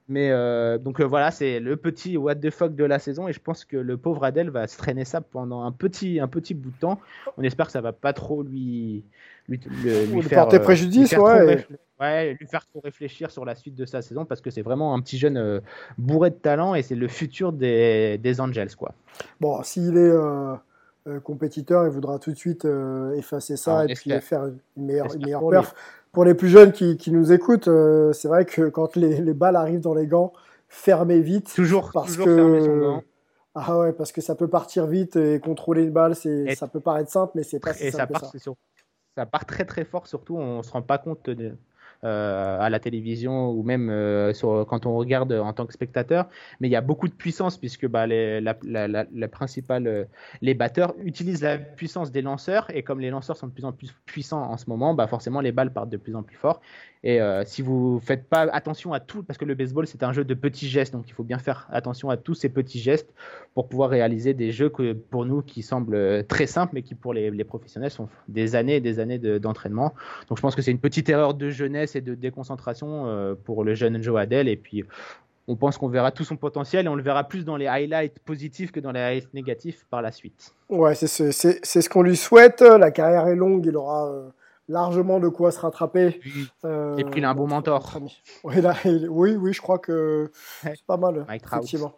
Mais 0.09 0.31
euh, 0.31 0.78
donc 0.78 1.01
euh, 1.01 1.05
voilà, 1.05 1.31
c'est 1.31 1.61
le 1.61 1.77
petit 1.77 2.16
what 2.16 2.37
the 2.37 2.51
fuck 2.51 2.74
de 2.74 2.85
la 2.85 2.99
saison 2.99 3.28
et 3.28 3.32
je 3.32 3.41
pense 3.41 3.65
que 3.65 3.77
le 3.77 3.97
pauvre 3.97 4.24
Adèle 4.24 4.51
va 4.51 4.66
se 4.66 4.77
traîner 4.77 5.05
ça 5.05 5.20
pendant 5.20 5.62
un 5.62 5.73
petit, 5.73 6.20
un 6.20 6.28
petit 6.28 6.55
bout 6.55 6.70
de 6.70 6.77
temps. 6.77 7.01
On 7.37 7.43
espère 7.43 7.66
que 7.66 7.73
ça 7.73 7.81
va 7.81 7.93
pas 7.93 8.12
trop 8.12 8.43
lui, 8.43 9.05
lui, 9.49 9.61
faire 10.23 10.43
porter 10.43 10.57
euh, 10.57 10.61
préjudice, 10.61 11.12
ouais. 11.12 11.66
ouais, 12.01 12.35
lui 12.35 12.47
faire 12.47 12.66
trop 12.66 12.81
réfléchir 12.81 13.31
sur 13.31 13.45
la 13.45 13.55
suite 13.55 13.74
de 13.74 13.85
sa 13.85 14.03
saison 14.03 14.24
parce 14.24 14.41
que 14.41 14.51
c'est 14.51 14.62
vraiment 14.62 14.95
un 14.95 15.01
petit 15.01 15.19
jeune 15.19 15.37
euh, 15.37 15.61
bourré 15.99 16.31
de 16.31 16.37
talent 16.37 16.74
et 16.74 16.82
c'est 16.82 16.97
le 16.97 17.09
futur 17.09 17.53
des, 17.53 18.19
des 18.19 18.41
Angels. 18.41 18.74
Quoi. 18.77 18.95
Bon, 19.41 19.62
s'il 19.62 19.97
est 19.97 20.12
compétiteur, 21.24 21.87
il 21.87 21.91
voudra 21.91 22.19
tout 22.19 22.31
de 22.31 22.37
suite 22.37 22.66
effacer 23.16 23.57
ça 23.57 23.81
Ah, 23.81 23.85
et 23.89 23.95
puis 23.95 24.11
faire 24.20 24.47
une 24.77 24.87
meilleure, 24.87 25.15
une 25.15 25.24
meilleure 25.24 25.49
perf. 25.49 25.74
Pour 26.12 26.24
les 26.24 26.35
plus 26.35 26.49
jeunes 26.49 26.73
qui, 26.73 26.97
qui 26.97 27.12
nous 27.12 27.32
écoutent, 27.32 27.69
euh, 27.69 28.12
c'est 28.12 28.28
vrai 28.28 28.45
que 28.45 28.69
quand 28.69 28.97
les, 28.97 29.20
les 29.20 29.35
balles 29.35 29.57
arrivent 29.57 29.81
dans 29.81 29.95
les 29.95 30.07
gants, 30.07 30.32
fermez 30.69 31.20
vite. 31.20 31.53
Toujours, 31.55 31.91
parce 31.93 32.09
toujours 32.12 32.27
que 32.27 32.37
fermer 32.37 32.61
son 32.61 32.77
gant. 32.78 33.03
ah 33.55 33.78
ouais, 33.78 33.93
parce 33.93 34.11
que 34.12 34.20
ça 34.20 34.35
peut 34.35 34.49
partir 34.49 34.87
vite 34.87 35.16
et 35.16 35.39
contrôler 35.41 35.82
une 35.85 35.93
balle, 35.93 36.16
c'est 36.16 36.55
ça 36.55 36.66
peut 36.69 36.81
paraître 36.81 37.11
simple, 37.11 37.32
mais 37.37 37.43
c'est 37.45 37.61
pas 37.61 37.74
si 37.74 37.85
Et 37.85 37.91
ça 37.91 37.99
simple 37.99 38.09
que 38.09 38.12
part, 38.15 38.24
ça. 38.24 38.32
c'est 38.32 38.39
sûr- 38.41 38.57
ça 39.16 39.27
part 39.27 39.45
très 39.45 39.65
très 39.65 39.85
fort, 39.85 40.07
surtout 40.07 40.37
on 40.37 40.62
se 40.62 40.70
rend 40.73 40.82
pas 40.82 40.99
compte 40.99 41.31
de- 41.31 41.57
à 42.02 42.68
la 42.70 42.81
télévision 42.81 43.51
ou 43.51 43.62
même 43.62 43.90
euh, 43.90 44.32
quand 44.68 44.86
on 44.86 44.97
regarde 44.97 45.32
en 45.32 45.52
tant 45.52 45.66
que 45.66 45.72
spectateur. 45.72 46.28
Mais 46.60 46.68
il 46.68 46.70
y 46.70 46.77
a 46.77 46.81
beaucoup 46.81 47.09
de 47.09 47.14
puissance 47.14 47.59
puisque 47.59 47.86
bah, 47.86 48.06
euh, 48.09 48.40
les 50.40 50.55
batteurs 50.55 50.94
utilisent 51.05 51.43
la 51.43 51.59
puissance 51.59 52.10
des 52.10 52.22
lanceurs 52.22 52.66
et 52.74 52.82
comme 52.82 53.01
les 53.01 53.10
lanceurs 53.10 53.36
sont 53.36 53.48
de 53.48 53.52
plus 53.52 53.64
en 53.64 53.72
plus 53.72 53.94
puissants 54.06 54.43
en 54.43 54.56
ce 54.56 54.68
moment, 54.68 54.94
bah, 54.94 55.06
forcément 55.06 55.40
les 55.40 55.52
balles 55.52 55.72
partent 55.72 55.90
de 55.90 55.97
plus 55.97 56.16
en 56.16 56.22
plus 56.22 56.36
fort. 56.36 56.60
Et 57.02 57.20
euh, 57.20 57.44
si 57.47 57.62
vous 57.62 57.98
faites 57.98 58.28
pas 58.28 58.43
attention 58.52 58.93
à 58.93 59.01
tout, 59.01 59.22
parce 59.22 59.39
que 59.39 59.47
le 59.47 59.55
baseball 59.55 59.86
c'est 59.86 60.02
un 60.02 60.12
jeu 60.12 60.22
de 60.22 60.35
petits 60.35 60.68
gestes, 60.68 60.93
donc 60.93 61.05
il 61.09 61.14
faut 61.14 61.22
bien 61.22 61.39
faire 61.39 61.66
attention 61.72 62.10
à 62.10 62.18
tous 62.18 62.35
ces 62.35 62.51
petits 62.51 62.78
gestes 62.78 63.09
pour 63.55 63.68
pouvoir 63.68 63.89
réaliser 63.89 64.35
des 64.35 64.52
jeux 64.52 64.70
pour 65.10 65.24
nous 65.24 65.40
qui 65.40 65.62
semblent 65.62 65.94
euh, 65.94 66.22
très 66.22 66.47
simples, 66.47 66.72
mais 66.74 66.82
qui 66.82 66.94
pour 66.94 67.14
les, 67.14 67.31
professionnels 67.44 67.90
sont 67.90 68.09
des 68.28 68.55
années 68.55 68.77
et 68.77 68.81
des 68.81 68.98
années 69.01 69.18
de- 69.18 69.39
d'entraînement. 69.39 69.94
Donc 70.28 70.36
je 70.36 70.43
pense 70.43 70.55
que 70.55 70.60
c'est 70.60 70.70
une 70.70 70.78
petite 70.78 71.09
erreur 71.09 71.32
de 71.32 71.48
jeunesse 71.48 71.97
et 71.97 72.02
de 72.02 72.14
déconcentration 72.14 73.06
euh, 73.06 73.35
pour 73.35 73.64
le 73.64 73.74
jeune 73.74 74.02
Joe 74.02 74.20
Adele. 74.20 74.48
Et 74.48 74.56
puis 74.56 74.85
on 75.48 75.56
pense 75.56 75.78
qu'on 75.78 75.89
verra 75.89 76.12
tout 76.12 76.24
son 76.24 76.36
potentiel 76.36 76.85
et 76.85 76.89
on 76.90 76.97
le 76.97 77.02
verra 77.02 77.24
plus 77.24 77.47
dans 77.47 77.56
les 77.56 77.66
highlights 77.66 78.18
positifs 78.18 78.72
que 78.72 78.78
dans 78.78 78.93
les 78.93 79.01
highlights 79.01 79.32
négatifs 79.32 79.86
par 79.89 80.02
la 80.02 80.12
suite. 80.12 80.55
Ouais, 80.68 80.94
c'est 80.94 81.06
ce, 81.06 81.31
ce 81.62 81.89
qu'on 81.89 82.02
lui 82.02 82.16
souhaite. 82.16 82.60
La 82.60 82.90
carrière 82.90 83.27
est 83.27 83.36
longue, 83.36 83.64
il 83.64 83.77
aura 83.77 84.12
largement 84.70 85.18
de 85.20 85.28
quoi 85.28 85.51
se 85.52 85.60
rattraper. 85.60 86.20
Euh, 86.64 86.97
Et 86.97 87.05
puis 87.05 87.20
il 87.20 87.24
a 87.24 87.30
un 87.30 87.34
bon 87.34 87.48
notre- 87.48 87.55
mentor. 87.56 87.98
Oui, 88.44 88.60
là, 88.60 88.74
il- 88.84 89.09
oui, 89.09 89.34
oui, 89.36 89.52
je 89.52 89.60
crois 89.60 89.78
que 89.78 90.30
c'est 90.62 90.82
pas 90.86 90.97
mal, 90.97 91.24
Mike 91.28 91.42
Trout. 91.42 91.59
effectivement. 91.59 91.92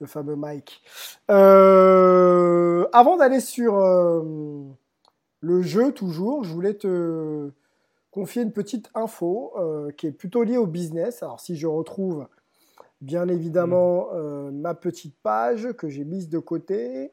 Le 0.00 0.06
fameux 0.06 0.36
Mike. 0.36 0.82
Euh, 1.30 2.86
avant 2.92 3.16
d'aller 3.16 3.40
sur 3.40 3.76
euh, 3.78 4.22
le 5.40 5.62
jeu, 5.62 5.92
toujours, 5.92 6.44
je 6.44 6.52
voulais 6.52 6.74
te 6.74 7.50
confier 8.10 8.42
une 8.42 8.52
petite 8.52 8.90
info 8.94 9.52
euh, 9.58 9.90
qui 9.92 10.06
est 10.06 10.12
plutôt 10.12 10.42
liée 10.44 10.56
au 10.56 10.66
business. 10.66 11.22
Alors, 11.22 11.40
si 11.40 11.56
je 11.56 11.66
retrouve 11.66 12.26
bien 13.00 13.28
évidemment 13.28 14.08
euh, 14.14 14.50
ma 14.52 14.74
petite 14.74 15.16
page 15.22 15.72
que 15.72 15.88
j'ai 15.88 16.04
mise 16.04 16.28
de 16.28 16.38
côté, 16.38 17.10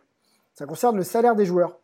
ça 0.54 0.66
concerne 0.66 0.96
le 0.98 1.04
salaire 1.04 1.36
des 1.36 1.46
joueurs. 1.46 1.78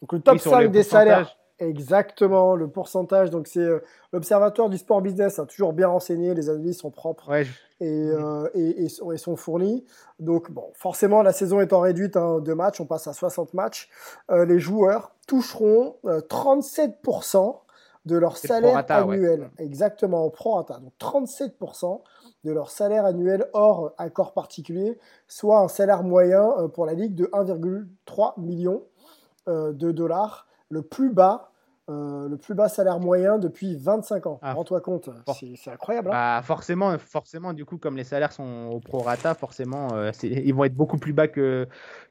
Donc, 0.00 0.12
le 0.12 0.20
top 0.20 0.34
Oui, 0.34 0.40
sur 0.40 0.50
5 0.52 0.60
le 0.62 0.68
des 0.68 0.82
salaires. 0.82 1.36
Exactement, 1.60 2.56
le 2.56 2.68
pourcentage. 2.68 3.28
Donc, 3.28 3.46
c'est 3.46 3.60
euh, 3.60 3.80
l'Observatoire 4.14 4.70
du 4.70 4.78
sport 4.78 5.02
business, 5.02 5.38
a 5.38 5.44
toujours 5.44 5.74
bien 5.74 5.88
renseigné, 5.88 6.34
les 6.34 6.48
analyses 6.48 6.78
sont 6.78 6.90
propres 6.90 7.28
Ouais, 7.28 7.46
et, 7.80 8.08
euh, 8.10 8.48
et, 8.54 8.84
et 8.84 8.88
sont, 8.88 9.12
et 9.12 9.18
sont 9.18 9.36
fournis. 9.36 9.84
Donc, 10.18 10.50
bon, 10.50 10.64
forcément, 10.74 11.22
la 11.22 11.32
saison 11.34 11.60
étant 11.60 11.80
réduite 11.80 12.16
à 12.16 12.40
deux 12.40 12.54
matchs, 12.54 12.80
on 12.80 12.86
passe 12.86 13.06
à 13.06 13.12
60 13.12 13.52
matchs. 13.52 13.90
euh, 14.30 14.46
les 14.46 14.58
joueurs 14.58 15.12
toucheront 15.26 15.96
euh, 16.06 16.20
37% 16.22 17.58
de 18.06 18.16
leur 18.16 18.38
salaire 18.38 18.70
prorata, 18.70 19.04
ouais. 19.04 19.16
annuel. 19.16 19.50
Exactement, 19.58 20.24
au 20.24 20.30
prorata. 20.30 20.78
Donc, 20.78 20.94
37% 20.98 22.00
de 22.44 22.52
leur 22.52 22.70
salaire 22.70 23.04
annuel 23.04 23.46
hors 23.52 23.92
accord 23.98 24.32
particulier, 24.32 24.98
soit 25.28 25.58
un 25.60 25.68
salaire 25.68 26.02
moyen 26.02 26.70
pour 26.72 26.86
la 26.86 26.94
Ligue 26.94 27.14
de 27.14 27.26
1,3 27.26 28.40
million 28.40 28.82
de 29.46 29.92
dollars, 29.92 30.46
le 30.70 30.80
plus 30.80 31.10
bas. 31.10 31.49
Euh, 31.90 32.28
le 32.28 32.36
plus 32.36 32.54
bas 32.54 32.68
salaire 32.68 33.00
moyen 33.00 33.38
depuis 33.38 33.76
25 33.76 34.26
ans. 34.26 34.38
Ah. 34.42 34.52
Rends-toi 34.54 34.80
compte, 34.80 35.10
c'est 35.58 35.70
incroyable. 35.70 36.08
hein. 36.08 36.12
Bah, 36.12 36.42
forcément, 36.44 36.96
forcément, 36.98 37.52
du 37.52 37.64
coup, 37.64 37.76
comme 37.78 37.96
les 37.96 38.04
salaires 38.04 38.32
sont 38.32 38.68
au 38.72 38.80
prorata, 38.80 39.34
forcément, 39.34 39.88
euh, 39.94 40.10
ils 40.22 40.54
vont 40.54 40.64
être 40.64 40.74
beaucoup 40.74 40.98
plus 40.98 41.12
bas 41.12 41.26
que, 41.28 41.66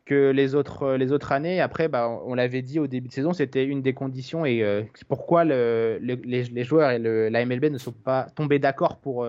que 0.06 0.32
les, 0.32 0.54
autres, 0.56 0.84
euh, 0.84 0.98
les 0.98 1.12
autres 1.12 1.32
années. 1.32 1.62
Après, 1.62 1.88
bah, 1.88 2.10
on 2.26 2.34
l'avait 2.36 2.62
dit 2.62 2.80
au 2.80 2.88
début 2.88 3.08
de 3.08 3.14
saison, 3.14 3.32
c'était 3.34 3.64
une 3.64 3.82
des 3.82 3.94
conditions 3.94 4.46
et 4.46 4.64
euh, 4.64 4.84
pourquoi 5.08 5.46
le- 5.46 5.98
le- 6.02 6.16
les, 6.24 6.44
les 6.44 6.64
joueurs 6.64 6.92
et 6.92 7.00
le- 7.00 7.30
la 7.30 7.42
MLB 7.46 7.66
ne 7.72 7.78
sont 7.78 7.92
pas 7.94 8.28
tombés 8.36 8.60
d'accord 8.60 8.98
pour, 8.98 9.24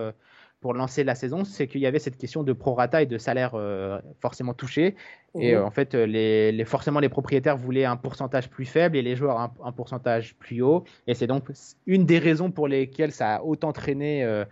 pour 0.61 0.73
lancer 0.75 1.03
la 1.03 1.15
saison, 1.15 1.43
c'est 1.43 1.67
qu'il 1.67 1.81
y 1.81 1.87
avait 1.87 1.99
cette 1.99 2.17
question 2.17 2.43
de 2.43 2.53
prorata 2.53 3.01
et 3.01 3.07
de 3.07 3.17
salaire 3.17 3.55
euh, 3.55 3.99
forcément 4.21 4.53
touché. 4.53 4.95
Et 5.39 5.55
Mhm. 5.55 5.55
euh, 5.55 5.65
en 5.65 5.71
fait, 5.71 5.95
euh, 5.95 6.05
les, 6.05 6.51
les- 6.53 6.65
forcément, 6.65 6.99
les 7.01 7.09
propriétaires 7.09 7.57
voulaient 7.57 7.85
un 7.85 7.97
pourcentage 7.97 8.49
plus 8.49 8.65
faible 8.65 8.97
et 8.97 9.01
les 9.01 9.15
joueurs 9.15 9.39
un, 9.39 9.53
un 9.63 9.71
pourcentage 9.73 10.35
plus 10.37 10.61
haut. 10.61 10.85
Et 11.07 11.15
c'est 11.15 11.27
donc 11.27 11.49
une 11.87 12.05
des 12.05 12.19
raisons 12.19 12.51
pour 12.51 12.67
lesquelles 12.67 13.11
ça 13.11 13.37
a 13.37 13.41
autant 13.43 13.73
traîné 13.73 14.23
euh, 14.23 14.45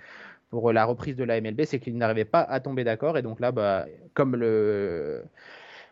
pour 0.50 0.72
la 0.74 0.86
reprise 0.86 1.16
de 1.16 1.24
la 1.24 1.38
MLB, 1.38 1.66
c'est 1.66 1.80
qu'ils 1.80 1.98
n'arrivaient 1.98 2.26
pas 2.26 2.42
à 2.42 2.60
tomber 2.60 2.84
d'accord. 2.84 3.18
Et 3.18 3.22
donc 3.22 3.40
là, 3.40 3.52
bah, 3.52 3.86
comme 4.14 4.36
le, 4.36 5.24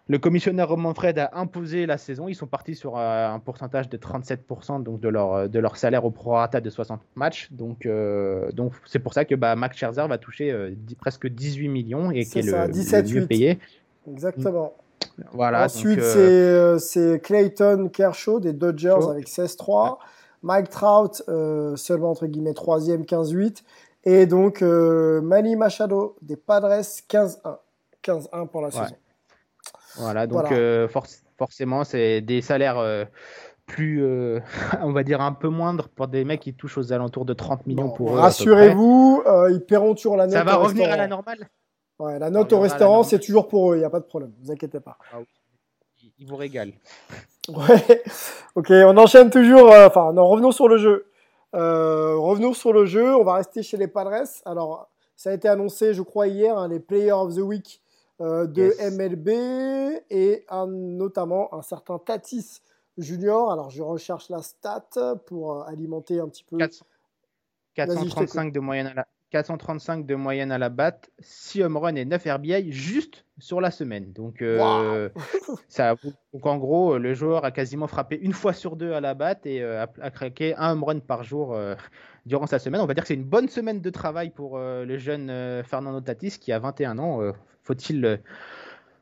le 0.07 0.19
commissionnaire 0.19 0.75
Manfred 0.77 1.17
a 1.19 1.31
imposé 1.33 1.85
la 1.85 1.97
saison, 1.97 2.27
ils 2.27 2.35
sont 2.35 2.47
partis 2.47 2.75
sur 2.75 2.97
euh, 2.97 3.27
un 3.29 3.39
pourcentage 3.39 3.89
de 3.89 3.97
37% 3.97 4.83
donc 4.83 4.99
de, 4.99 5.09
leur, 5.09 5.49
de 5.49 5.59
leur 5.59 5.77
salaire 5.77 6.05
au 6.05 6.11
prorata 6.11 6.61
de 6.61 6.69
60 6.69 7.01
matchs. 7.15 7.49
Donc 7.51 7.85
euh, 7.85 8.51
donc 8.51 8.73
c'est 8.85 8.99
pour 8.99 9.13
ça 9.13 9.25
que 9.25 9.35
bah, 9.35 9.55
Max 9.55 9.77
Scherzer 9.77 10.07
va 10.07 10.17
toucher 10.17 10.51
euh, 10.51 10.71
presque 10.99 11.27
18 11.27 11.67
millions 11.69 12.11
et 12.11 12.25
qui 12.25 12.39
est 12.39 12.43
ça, 12.43 12.67
le, 12.67 12.73
17, 12.73 13.07
le 13.09 13.13
mieux 13.15 13.21
8. 13.21 13.27
payé. 13.27 13.59
Exactement. 14.09 14.73
Voilà, 15.33 15.65
Ensuite, 15.65 15.99
euh, 15.99 16.77
c'est 16.77 16.99
euh, 16.99 17.17
Clayton 17.17 17.89
Kershaw 17.91 18.39
des 18.39 18.53
Dodgers 18.53 19.09
avec 19.09 19.27
16-3. 19.27 19.97
Mike 20.43 20.69
Trout, 20.69 21.23
euh, 21.27 21.75
seulement 21.75 22.11
entre 22.11 22.27
guillemets, 22.27 22.53
troisième, 22.53 23.01
15-8. 23.03 23.63
Et 24.03 24.25
donc, 24.27 24.61
euh, 24.61 25.19
Manny 25.21 25.55
Machado 25.55 26.15
des 26.21 26.35
Padres, 26.35 26.81
15-1. 27.09 27.57
15-1 28.03 28.47
pour 28.47 28.61
la 28.61 28.67
Ouais. 28.67 28.73
saison. 28.73 28.95
Voilà, 29.99 30.27
donc 30.27 30.41
Voilà. 30.41 30.55
euh, 30.55 30.87
forc- 30.87 31.23
forcément, 31.37 31.83
c'est 31.83 32.21
des 32.21 32.41
salaires 32.41 32.77
euh, 32.77 33.05
plus, 33.65 34.03
euh, 34.03 34.39
on 34.81 34.91
va 34.91 35.03
dire, 35.03 35.21
un 35.21 35.33
peu 35.33 35.49
moindres 35.49 35.89
pour 35.89 36.07
des 36.07 36.23
mecs 36.23 36.39
qui 36.41 36.53
touchent 36.53 36.77
aux 36.77 36.93
alentours 36.93 37.25
de 37.25 37.33
30 37.33 37.65
millions 37.67 37.87
Bon, 37.87 37.93
pour 37.93 38.15
eux. 38.15 38.19
Rassurez-vous, 38.19 39.23
euh, 39.25 39.51
ils 39.51 39.61
paieront 39.61 39.93
toujours 39.95 40.17
la 40.17 40.25
note 40.25 40.33
Ça 40.33 40.43
va 40.43 40.59
au 40.59 40.63
revenir 40.63 40.91
à 40.91 40.97
la 40.97 41.07
normale? 41.07 41.49
Ouais, 41.99 42.19
la 42.19 42.29
note 42.29 42.51
Ça 42.51 42.55
au 42.57 42.59
restaurant, 42.59 43.03
c'est 43.03 43.19
toujours 43.19 43.47
pour 43.47 43.71
eux, 43.71 43.75
il 43.75 43.79
n'y 43.79 43.85
a 43.85 43.89
pas 43.89 43.99
de 43.99 44.05
problème, 44.05 44.31
ne 44.39 44.45
vous 44.45 44.51
inquiétez 44.51 44.79
pas. 44.79 44.97
Ils- 46.03 46.11
Ils 46.19 46.27
vous 46.27 46.35
régalent. 46.35 46.73
Ouais, 47.49 48.03
ok, 48.55 48.67
on 48.71 48.97
enchaîne 48.97 49.29
toujours. 49.29 49.71
euh, 49.71 49.87
Enfin, 49.87 50.13
non, 50.13 50.27
revenons 50.27 50.51
sur 50.51 50.67
le 50.67 50.77
jeu. 50.77 51.05
Euh, 51.55 52.15
revenons 52.17 52.53
sur 52.53 52.73
le 52.73 52.85
jeu. 52.85 53.15
On 53.15 53.23
va 53.23 53.35
rester 53.35 53.63
chez 53.63 53.77
les 53.77 53.87
Padres. 53.87 54.25
Alors, 54.45 54.89
ça 55.15 55.29
a 55.29 55.33
été 55.33 55.47
annoncé, 55.47 55.93
je 55.93 56.01
crois, 56.01 56.27
hier, 56.27 56.57
hein, 56.57 56.67
les 56.67 56.79
Players 56.79 57.13
of 57.13 57.33
the 57.35 57.39
Week 57.39 57.81
euh, 57.85 57.86
de 58.19 58.63
Yes. 58.63 58.91
MLB 58.97 59.29
et 60.09 60.45
un- 60.49 60.67
notamment 60.67 61.53
un 61.53 61.61
certain 61.61 61.99
Tatis 61.99 62.61
Junior. 62.97 63.51
Alors, 63.51 63.69
je 63.69 63.83
recherche 63.83 64.29
la 64.29 64.41
stat 64.41 64.85
pour 65.27 65.53
euh, 65.61 65.63
alimenter 65.65 66.19
un 66.19 66.27
petit 66.27 66.43
peu. 66.43 66.57
400 66.57 66.85
Vas-y, 67.77 68.09
je 68.09 68.15
435 68.15 68.51
de 68.53 68.59
moyenne 68.59 68.87
à 68.87 68.93
la 68.95 69.07
435 69.29 70.05
de 70.05 70.15
moyenne 70.15 70.53
à 70.53 70.57
la 70.57 70.69
batte, 70.69 71.09
6 71.19 71.61
home 71.61 71.75
runs 71.75 71.95
et 71.95 72.05
9 72.05 72.23
RBI 72.25 72.71
juste 72.71 73.25
sur 73.39 73.59
la 73.59 73.71
semaine. 73.71 74.13
Donc, 74.13 74.41
euh, 74.41 75.09
ça, 75.67 75.95
donc 76.33 76.45
en 76.45 76.57
gros, 76.57 76.97
le 76.97 77.13
joueur 77.13 77.43
a 77.43 77.51
quasiment 77.51 77.87
frappé 77.87 78.17
une 78.19 78.31
fois 78.31 78.53
sur 78.53 78.77
deux 78.77 78.93
à 78.93 79.01
la 79.01 79.13
batte 79.15 79.45
et 79.45 79.61
euh, 79.61 79.83
a, 79.83 79.89
a 80.01 80.11
craqué 80.11 80.55
un 80.55 80.71
home 80.71 80.83
run 80.85 80.99
par 81.01 81.23
jour 81.23 81.53
euh, 81.53 81.75
durant 82.25 82.47
sa 82.47 82.57
semaine. 82.57 82.79
On 82.79 82.85
va 82.85 82.93
dire 82.93 83.03
que 83.03 83.09
c'est 83.09 83.15
une 83.15 83.25
bonne 83.25 83.49
semaine 83.49 83.81
de 83.81 83.89
travail 83.89 84.29
pour 84.29 84.57
euh, 84.57 84.85
le 84.85 84.97
jeune 84.97 85.29
euh, 85.29 85.61
Fernando 85.61 85.99
Tatis 85.99 86.39
qui 86.39 86.53
a 86.53 86.59
21 86.59 86.97
ans. 86.97 87.21
Euh, 87.69 87.73
Faut-il 87.73 88.01
le- 88.01 88.19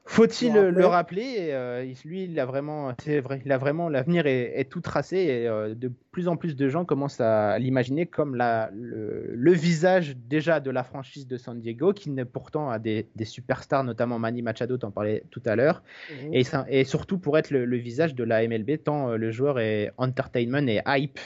faut-il 0.07 0.53
Le 0.53 0.69
le, 0.69 0.85
rappeler. 0.85 1.23
Et, 1.23 1.53
euh, 1.53 1.83
Lui, 2.05 2.25
il 2.25 2.39
a 2.39 2.45
vraiment, 2.45 2.93
c'est 3.03 3.19
vrai, 3.21 3.41
il 3.43 3.51
a 3.51 3.57
vraiment 3.57 3.89
l'avenir 3.89 4.27
est, 4.27 4.53
est 4.59 4.69
tout 4.69 4.79
tracé 4.81 5.17
et 5.17 5.47
euh, 5.47 5.73
de 5.73 5.91
plus 6.11 6.27
en 6.27 6.37
plus 6.37 6.55
de 6.55 6.69
gens 6.69 6.85
commencent 6.85 7.19
à 7.21 7.57
l'imaginer 7.57 8.05
comme 8.05 8.35
la, 8.35 8.69
le, 8.75 9.31
le 9.33 9.51
visage 9.51 10.15
déjà 10.15 10.59
de 10.59 10.69
la 10.69 10.83
franchise 10.83 11.25
de 11.27 11.37
San 11.37 11.59
Diego, 11.59 11.91
qui 11.91 12.11
n'est 12.11 12.23
pourtant 12.23 12.69
a 12.69 12.77
des, 12.77 13.07
des 13.15 13.25
superstars, 13.25 13.83
notamment 13.83 14.19
Manny 14.19 14.43
Machado, 14.43 14.77
t'en 14.77 14.91
parlais 14.91 15.23
tout 15.31 15.41
à 15.45 15.55
l'heure, 15.55 15.81
Mhm. 16.23 16.33
et, 16.69 16.83
surtout 16.83 17.17
pour 17.17 17.37
être 17.39 17.49
le, 17.49 17.65
le 17.65 17.77
visage 17.77 18.13
de 18.13 18.23
la 18.23 18.43
MLB, 18.47 18.77
tant 18.83 19.09
euh, 19.09 19.17
le 19.17 19.31
joueur 19.31 19.59
est 19.59 19.91
entertainment 19.97 20.67
et 20.67 20.81
hype, 20.85 21.19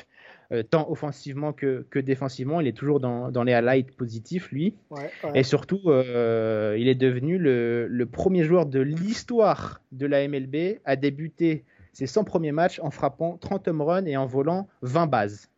euh, 0.51 0.63
tant 0.63 0.89
offensivement 0.89 1.53
que, 1.53 1.85
que 1.89 1.99
défensivement. 1.99 2.59
Il 2.61 2.67
est 2.67 2.73
toujours 2.77 2.99
dans, 2.99 3.31
dans 3.31 3.43
les 3.43 3.53
highlights 3.53 3.91
positifs, 3.95 4.51
lui. 4.51 4.76
Ouais, 4.89 5.09
ouais. 5.23 5.31
Et 5.39 5.43
surtout, 5.43 5.80
euh, 5.88 6.76
il 6.80 6.88
est 6.88 6.95
devenu 6.95 7.38
le, 7.38 7.88
le 7.88 8.05
premier 8.05 8.43
joueur 8.43 8.65
de 8.65 8.80
l'histoire 8.80 9.81
de 9.91 10.05
la 10.07 10.27
MLB 10.27 10.80
à 10.85 10.95
débuter 10.95 11.65
ses 11.93 12.07
100 12.07 12.23
premiers 12.23 12.51
matchs 12.51 12.80
en 12.81 12.91
frappant 12.91 13.38
30 13.38 13.67
home 13.67 13.81
runs 13.81 14.05
et 14.05 14.17
en 14.17 14.26
volant 14.26 14.67
20 14.81 15.07
bases. 15.07 15.49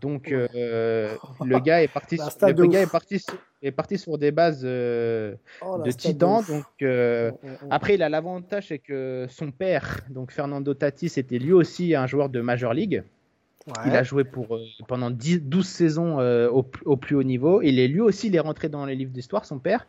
Donc 0.00 0.32
euh, 0.32 1.14
le 1.44 1.58
gars 1.58 1.82
est 1.82 1.88
parti, 1.88 2.16
sur, 2.18 2.30
stade 2.30 2.58
le 2.58 2.66
de 2.66 2.72
gars 2.72 2.80
ouf. 2.80 2.88
est 2.88 2.90
parti, 2.90 3.18
sur, 3.18 3.34
est 3.62 3.72
parti 3.72 3.98
sur 3.98 4.16
des 4.16 4.30
bases 4.30 4.62
euh, 4.64 5.34
Oh, 5.60 5.78
de 5.84 5.90
titan. 5.90 6.40
ouf. 6.40 6.48
Donc 6.48 6.64
euh, 6.82 7.30
Mm, 7.42 7.46
mm, 7.46 7.50
mm. 7.50 7.56
après, 7.70 7.94
il 7.94 8.02
a 8.02 8.08
l'avantage 8.08 8.68
c'est 8.68 8.78
que 8.78 9.26
son 9.28 9.50
père, 9.50 10.00
donc 10.08 10.32
Fernando 10.32 10.72
Tatis, 10.74 11.12
était 11.18 11.38
lui 11.38 11.52
aussi 11.52 11.94
un 11.94 12.06
joueur 12.06 12.30
de 12.30 12.40
Major 12.40 12.72
League. 12.72 13.02
Il 13.86 13.94
a 13.94 14.02
joué 14.02 14.24
pour, 14.24 14.56
euh, 14.56 14.64
pendant 14.88 15.10
10, 15.10 15.42
12 15.42 15.66
saisons 15.66 16.18
euh, 16.18 16.48
au, 16.50 16.66
au 16.84 16.96
plus 16.96 17.14
haut 17.14 17.22
niveau. 17.22 17.62
Il 17.62 17.78
est 17.78 17.88
lui 17.88 18.00
aussi 18.00 18.26
il 18.26 18.34
est 18.36 18.40
rentré 18.40 18.68
dans 18.68 18.84
les 18.86 18.96
livres 18.96 19.12
d'histoire, 19.12 19.44
son 19.44 19.58
père, 19.58 19.86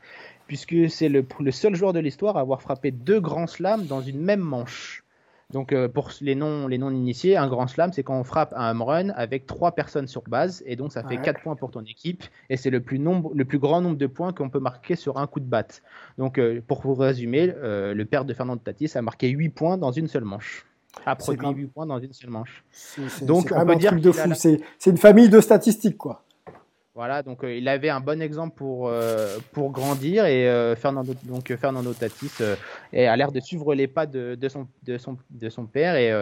puisque 0.48 0.90
c'est 0.90 1.10
le, 1.10 1.26
le 1.40 1.52
seul 1.52 1.74
joueur 1.74 1.92
de 1.94 2.00
l'histoire 2.00 2.38
à 2.38 2.42
avoir 2.42 2.62
frappé 2.62 2.92
deux 2.92 3.20
grands 3.20 3.48
slams 3.48 3.86
dans 3.86 4.02
une 4.02 4.20
même 4.22 4.42
manche. 4.42 5.04
Donc 5.52 5.72
euh, 5.72 5.88
pour 5.88 6.12
les 6.22 6.36
non 6.36 6.68
les 6.68 6.78
non 6.78 6.90
initiés, 6.92 7.38
un 7.38 7.48
grand 7.48 7.68
slam, 7.68 7.92
c'est 7.94 8.04
quand 8.04 8.20
on 8.20 8.24
frappe 8.24 8.54
un 8.56 8.72
home 8.72 8.82
run 8.82 9.10
avec 9.10 9.46
trois 9.46 9.74
personnes 9.74 10.08
sur 10.08 10.22
base, 10.24 10.64
et 10.66 10.76
donc 10.76 10.92
ça 10.92 11.04
fait 11.04 11.16
Ouais. 11.18 11.22
4 11.22 11.42
points 11.42 11.56
pour 11.56 11.70
ton 11.72 11.82
équipe, 11.82 12.24
et 12.50 12.58
c'est 12.58 12.72
le 12.72 12.80
plus 12.80 12.98
nombre, 12.98 13.32
le 13.36 13.46
plus 13.46 13.60
grand 13.60 13.82
nombre 13.82 13.98
de 13.98 14.08
points 14.08 14.34
qu'on 14.34 14.50
peut 14.50 14.60
marquer 14.60 14.96
sur 14.96 15.18
un 15.18 15.28
coup 15.28 15.40
de 15.40 15.46
batte. 15.46 15.84
Donc 16.18 16.40
pour 16.68 16.82
vous 16.82 16.96
résumer, 16.96 17.54
le 17.62 18.04
père 18.04 18.26
de 18.26 18.34
Fernando 18.34 18.62
Tatis 18.64 18.92
a 18.96 19.02
marqué 19.02 19.30
8 19.30 19.50
points 19.50 19.78
dans 19.78 19.92
une 19.92 20.08
seule 20.08 20.26
manche. 20.26 20.66
A 21.06 21.16
produit 21.16 21.40
grave. 21.42 21.56
8 21.58 21.68
points 21.68 21.86
dans 21.86 22.00
une 22.00 22.14
seule 22.14 22.30
manche. 22.30 22.64
C'est- 22.72 23.26
Donc, 23.26 23.52
on 23.56 23.66
peut 23.66 23.72
un 23.74 23.76
dire 23.76 23.92
truc 23.92 24.02
de 24.02 24.12
fou. 24.12 24.30
la- 24.30 24.36
C'est 24.36 24.62
c'est 24.78 24.90
une 24.92 24.98
famille 24.98 25.30
de 25.30 25.40
statistiques, 25.42 25.98
quoi. 25.98 26.24
Voilà, 26.96 27.24
donc 27.24 27.44
euh, 27.44 27.56
il 27.58 27.68
avait 27.68 27.90
un 27.90 28.00
bon 28.00 28.22
exemple 28.22 28.56
pour, 28.56 28.88
euh, 28.88 29.40
pour 29.52 29.72
grandir 29.72 30.26
et 30.28 30.48
euh, 30.48 30.76
Fernando, 30.76 31.16
donc, 31.24 31.52
Fernando 31.56 31.92
Tatis 31.92 32.32
a 32.94 33.16
l'air 33.18 33.32
de 33.32 33.40
suivre 33.40 33.74
les 33.74 33.88
pas 33.88 34.06
de, 34.06 34.36
de, 34.36 34.48
son, 34.48 34.68
de, 34.84 35.00
son, 35.00 35.18
de 35.32 35.50
son 35.50 35.66
père. 35.66 35.96
Et 35.96 36.14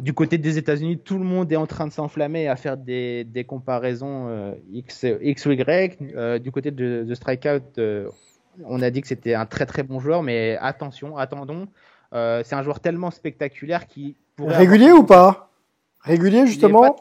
du 0.00 0.14
côté 0.14 0.38
des 0.38 0.56
États-Unis, 0.56 0.98
tout 0.98 1.18
le 1.18 1.24
monde 1.24 1.50
est 1.50 1.56
en 1.56 1.66
train 1.66 1.88
de 1.88 1.92
s'enflammer 1.92 2.46
à 2.46 2.54
faire 2.54 2.76
des, 2.76 3.24
des 3.24 3.42
comparaisons 3.42 4.54
X, 4.72 5.04
X 5.20 5.46
ou 5.46 5.50
Y. 5.50 5.98
Du 6.40 6.52
côté 6.52 6.70
de, 6.70 7.02
de 7.02 7.14
Strikeout, 7.14 7.80
on 8.64 8.80
a 8.82 8.90
dit 8.90 9.00
que 9.00 9.08
c'était 9.08 9.34
un 9.34 9.46
très 9.46 9.66
très 9.66 9.82
bon 9.82 9.98
joueur, 9.98 10.22
mais 10.22 10.56
attention, 10.60 11.16
attendons. 11.16 11.66
Euh, 12.14 12.42
c'est 12.44 12.54
un 12.54 12.62
joueur 12.62 12.80
tellement 12.80 13.10
spectaculaire 13.10 13.86
qui 13.86 14.16
Régulier 14.38 14.86
avoir- 14.86 15.00
ou 15.00 15.06
pas? 15.06 15.50
Régulier, 16.00 16.46
justement 16.46 16.96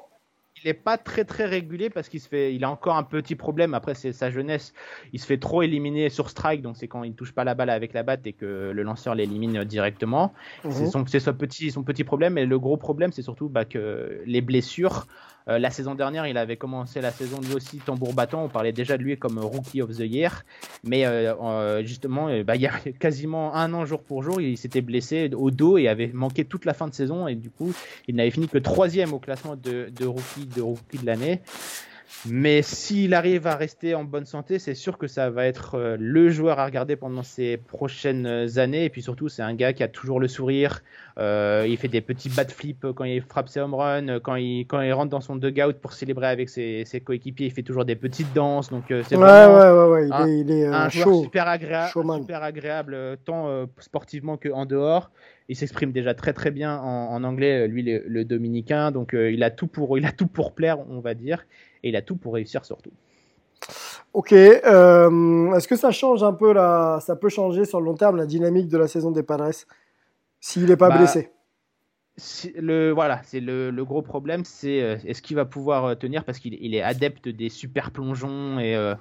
il 0.67 0.71
est 0.71 0.73
pas 0.73 0.97
très 0.97 1.23
très 1.23 1.45
régulier 1.45 1.89
parce 1.89 2.09
qu'il 2.09 2.19
se 2.19 2.27
fait, 2.27 2.53
il 2.53 2.65
a 2.65 2.69
encore 2.69 2.97
un 2.97 3.03
petit 3.03 3.35
problème. 3.35 3.73
Après, 3.73 3.95
c'est 3.95 4.11
sa 4.11 4.29
jeunesse. 4.29 4.73
Il 5.13 5.19
se 5.19 5.25
fait 5.25 5.37
trop 5.37 5.61
éliminer 5.61 6.09
sur 6.09 6.29
strike, 6.29 6.61
donc 6.61 6.75
c'est 6.75 6.89
quand 6.89 7.03
il 7.03 7.13
touche 7.13 7.31
pas 7.31 7.45
la 7.45 7.55
balle 7.55 7.69
avec 7.69 7.93
la 7.93 8.03
batte 8.03 8.27
et 8.27 8.33
que 8.33 8.71
le 8.73 8.83
lanceur 8.83 9.15
l'élimine 9.15 9.63
directement. 9.63 10.33
C'est 10.69 10.87
son, 10.87 11.05
c'est 11.07 11.21
son 11.21 11.33
petit, 11.33 11.71
son 11.71 11.83
petit 11.83 12.03
problème. 12.03 12.37
Et 12.37 12.45
le 12.45 12.59
gros 12.59 12.75
problème, 12.75 13.13
c'est 13.13 13.21
surtout 13.21 13.47
bah, 13.47 13.63
que 13.63 14.21
les 14.25 14.41
blessures. 14.41 15.07
Euh, 15.49 15.59
la 15.59 15.69
saison 15.69 15.95
dernière, 15.95 16.27
il 16.27 16.37
avait 16.37 16.57
commencé 16.57 16.99
la 16.99 17.11
saison 17.11 17.39
lui 17.39 17.53
aussi 17.53 17.77
tambour 17.77 18.13
battant. 18.13 18.43
On 18.43 18.49
parlait 18.49 18.73
déjà 18.73 18.97
de 18.97 19.03
lui 19.03 19.17
comme 19.17 19.39
Rookie 19.39 19.81
of 19.81 19.91
the 19.91 20.01
Year. 20.01 20.43
Mais 20.83 21.05
euh, 21.05 21.33
euh, 21.41 21.83
justement, 21.83 22.27
bah, 22.43 22.55
il 22.55 22.61
y 22.61 22.67
a 22.67 22.73
quasiment 22.99 23.55
un 23.55 23.73
an 23.73 23.85
jour 23.85 24.01
pour 24.01 24.23
jour, 24.23 24.41
il 24.41 24.57
s'était 24.57 24.81
blessé 24.81 25.29
au 25.35 25.51
dos 25.51 25.77
et 25.77 25.87
avait 25.87 26.11
manqué 26.13 26.43
toute 26.43 26.65
la 26.65 26.73
fin 26.73 26.87
de 26.87 26.93
saison. 26.93 27.27
Et 27.27 27.35
du 27.35 27.49
coup, 27.49 27.73
il 28.07 28.15
n'avait 28.15 28.31
fini 28.31 28.47
que 28.47 28.57
troisième 28.57 29.13
au 29.13 29.19
classement 29.19 29.55
de, 29.55 29.89
de 29.89 30.05
rookie 30.05 30.45
de 30.57 30.61
rookie 30.61 30.97
de 30.97 31.05
l'année. 31.05 31.41
Mais 32.25 32.61
s'il 32.63 33.13
arrive 33.13 33.45
à 33.47 33.55
rester 33.55 33.93
en 33.93 34.03
bonne 34.03 34.25
santé, 34.25 34.57
c'est 34.59 34.73
sûr 34.73 34.97
que 34.97 35.07
ça 35.07 35.29
va 35.29 35.45
être 35.45 35.75
euh, 35.75 35.97
le 35.99 36.29
joueur 36.29 36.57
à 36.57 36.65
regarder 36.65 36.95
pendant 36.95 37.21
ces 37.21 37.57
prochaines 37.57 38.57
années. 38.57 38.85
Et 38.85 38.89
puis 38.89 39.01
surtout, 39.03 39.29
c'est 39.29 39.43
un 39.43 39.53
gars 39.53 39.71
qui 39.71 39.83
a 39.83 39.87
toujours 39.87 40.19
le 40.19 40.27
sourire. 40.27 40.81
Euh, 41.19 41.65
il 41.67 41.77
fait 41.77 41.87
des 41.89 42.01
petits 42.01 42.29
bat 42.29 42.45
flips 42.47 42.87
quand 42.95 43.03
il 43.03 43.21
frappe 43.21 43.49
ses 43.49 43.59
home 43.59 43.75
runs. 43.75 44.19
Quand 44.19 44.35
il, 44.35 44.65
quand 44.65 44.81
il 44.81 44.91
rentre 44.93 45.11
dans 45.11 45.21
son 45.21 45.35
dugout 45.35 45.73
pour 45.79 45.93
célébrer 45.93 46.27
avec 46.27 46.49
ses, 46.49 46.83
ses 46.85 47.01
coéquipiers, 47.01 47.47
il 47.47 47.51
fait 47.51 47.61
toujours 47.63 47.85
des 47.85 47.95
petites 47.95 48.33
danses. 48.33 48.71
Donc 48.71 48.89
euh, 48.89 49.03
c'est 49.07 49.15
Ouais, 49.15 49.21
vraiment 49.23 49.57
ouais, 49.59 49.71
ouais, 49.71 49.89
ouais. 49.93 50.07
Il 50.07 50.13
un- 50.13 50.27
est, 50.27 50.39
il 50.39 50.51
est 50.51 50.65
euh, 50.65 50.73
un 50.73 50.89
joueur 50.89 51.23
super 51.23 51.47
agréable, 51.47 51.91
super 52.19 52.41
agréable 52.43 52.93
euh, 52.95 53.15
tant 53.23 53.47
euh, 53.47 53.65
sportivement 53.79 54.37
qu'en 54.37 54.65
dehors. 54.65 55.11
Il 55.49 55.55
s'exprime 55.55 55.91
déjà 55.91 56.13
très 56.13 56.33
très 56.33 56.51
bien 56.51 56.77
en, 56.77 57.13
en 57.13 57.23
anglais, 57.23 57.63
euh, 57.63 57.67
lui 57.67 57.81
le, 57.83 58.03
le 58.05 58.25
dominicain, 58.25 58.91
donc 58.91 59.13
euh, 59.13 59.31
il 59.31 59.43
a 59.43 59.49
tout 59.51 59.67
pour 59.67 59.97
il 59.97 60.05
a 60.05 60.11
tout 60.11 60.27
pour 60.27 60.53
plaire, 60.53 60.79
on 60.89 60.99
va 60.99 61.13
dire, 61.13 61.45
et 61.83 61.89
il 61.89 61.95
a 61.95 62.01
tout 62.01 62.17
pour 62.17 62.33
réussir 62.33 62.65
surtout. 62.65 62.91
Ok. 64.13 64.33
euh, 64.33 65.53
Est-ce 65.53 65.67
que 65.67 65.75
ça 65.75 65.91
change 65.91 66.23
un 66.23 66.33
peu 66.33 66.53
la... 66.53 66.99
Ça 67.01 67.15
peut 67.15 67.29
changer 67.29 67.65
sur 67.65 67.79
le 67.79 67.85
long 67.85 67.95
terme 67.95 68.17
la 68.17 68.25
dynamique 68.25 68.67
de 68.67 68.77
la 68.77 68.87
saison 68.87 69.11
des 69.11 69.23
Padres 69.23 69.51
s'il 70.39 70.65
n'est 70.65 70.77
pas 70.77 70.89
Bah, 70.89 70.97
blessé? 70.97 71.31
Le 72.55 72.91
voilà, 72.91 73.21
c'est 73.23 73.39
le, 73.39 73.69
le 73.69 73.85
gros 73.85 74.01
problème, 74.01 74.43
c'est 74.43 74.81
euh, 74.81 74.97
est-ce 75.05 75.21
qu'il 75.21 75.35
va 75.35 75.45
pouvoir 75.45 75.85
euh, 75.85 75.95
tenir 75.95 76.23
parce 76.23 76.39
qu'il 76.39 76.55
il 76.59 76.73
est 76.73 76.81
adepte 76.81 77.29
des 77.29 77.49
super 77.49 77.91
plongeons 77.91 78.59
et 78.59 78.75
euh, 78.75 78.95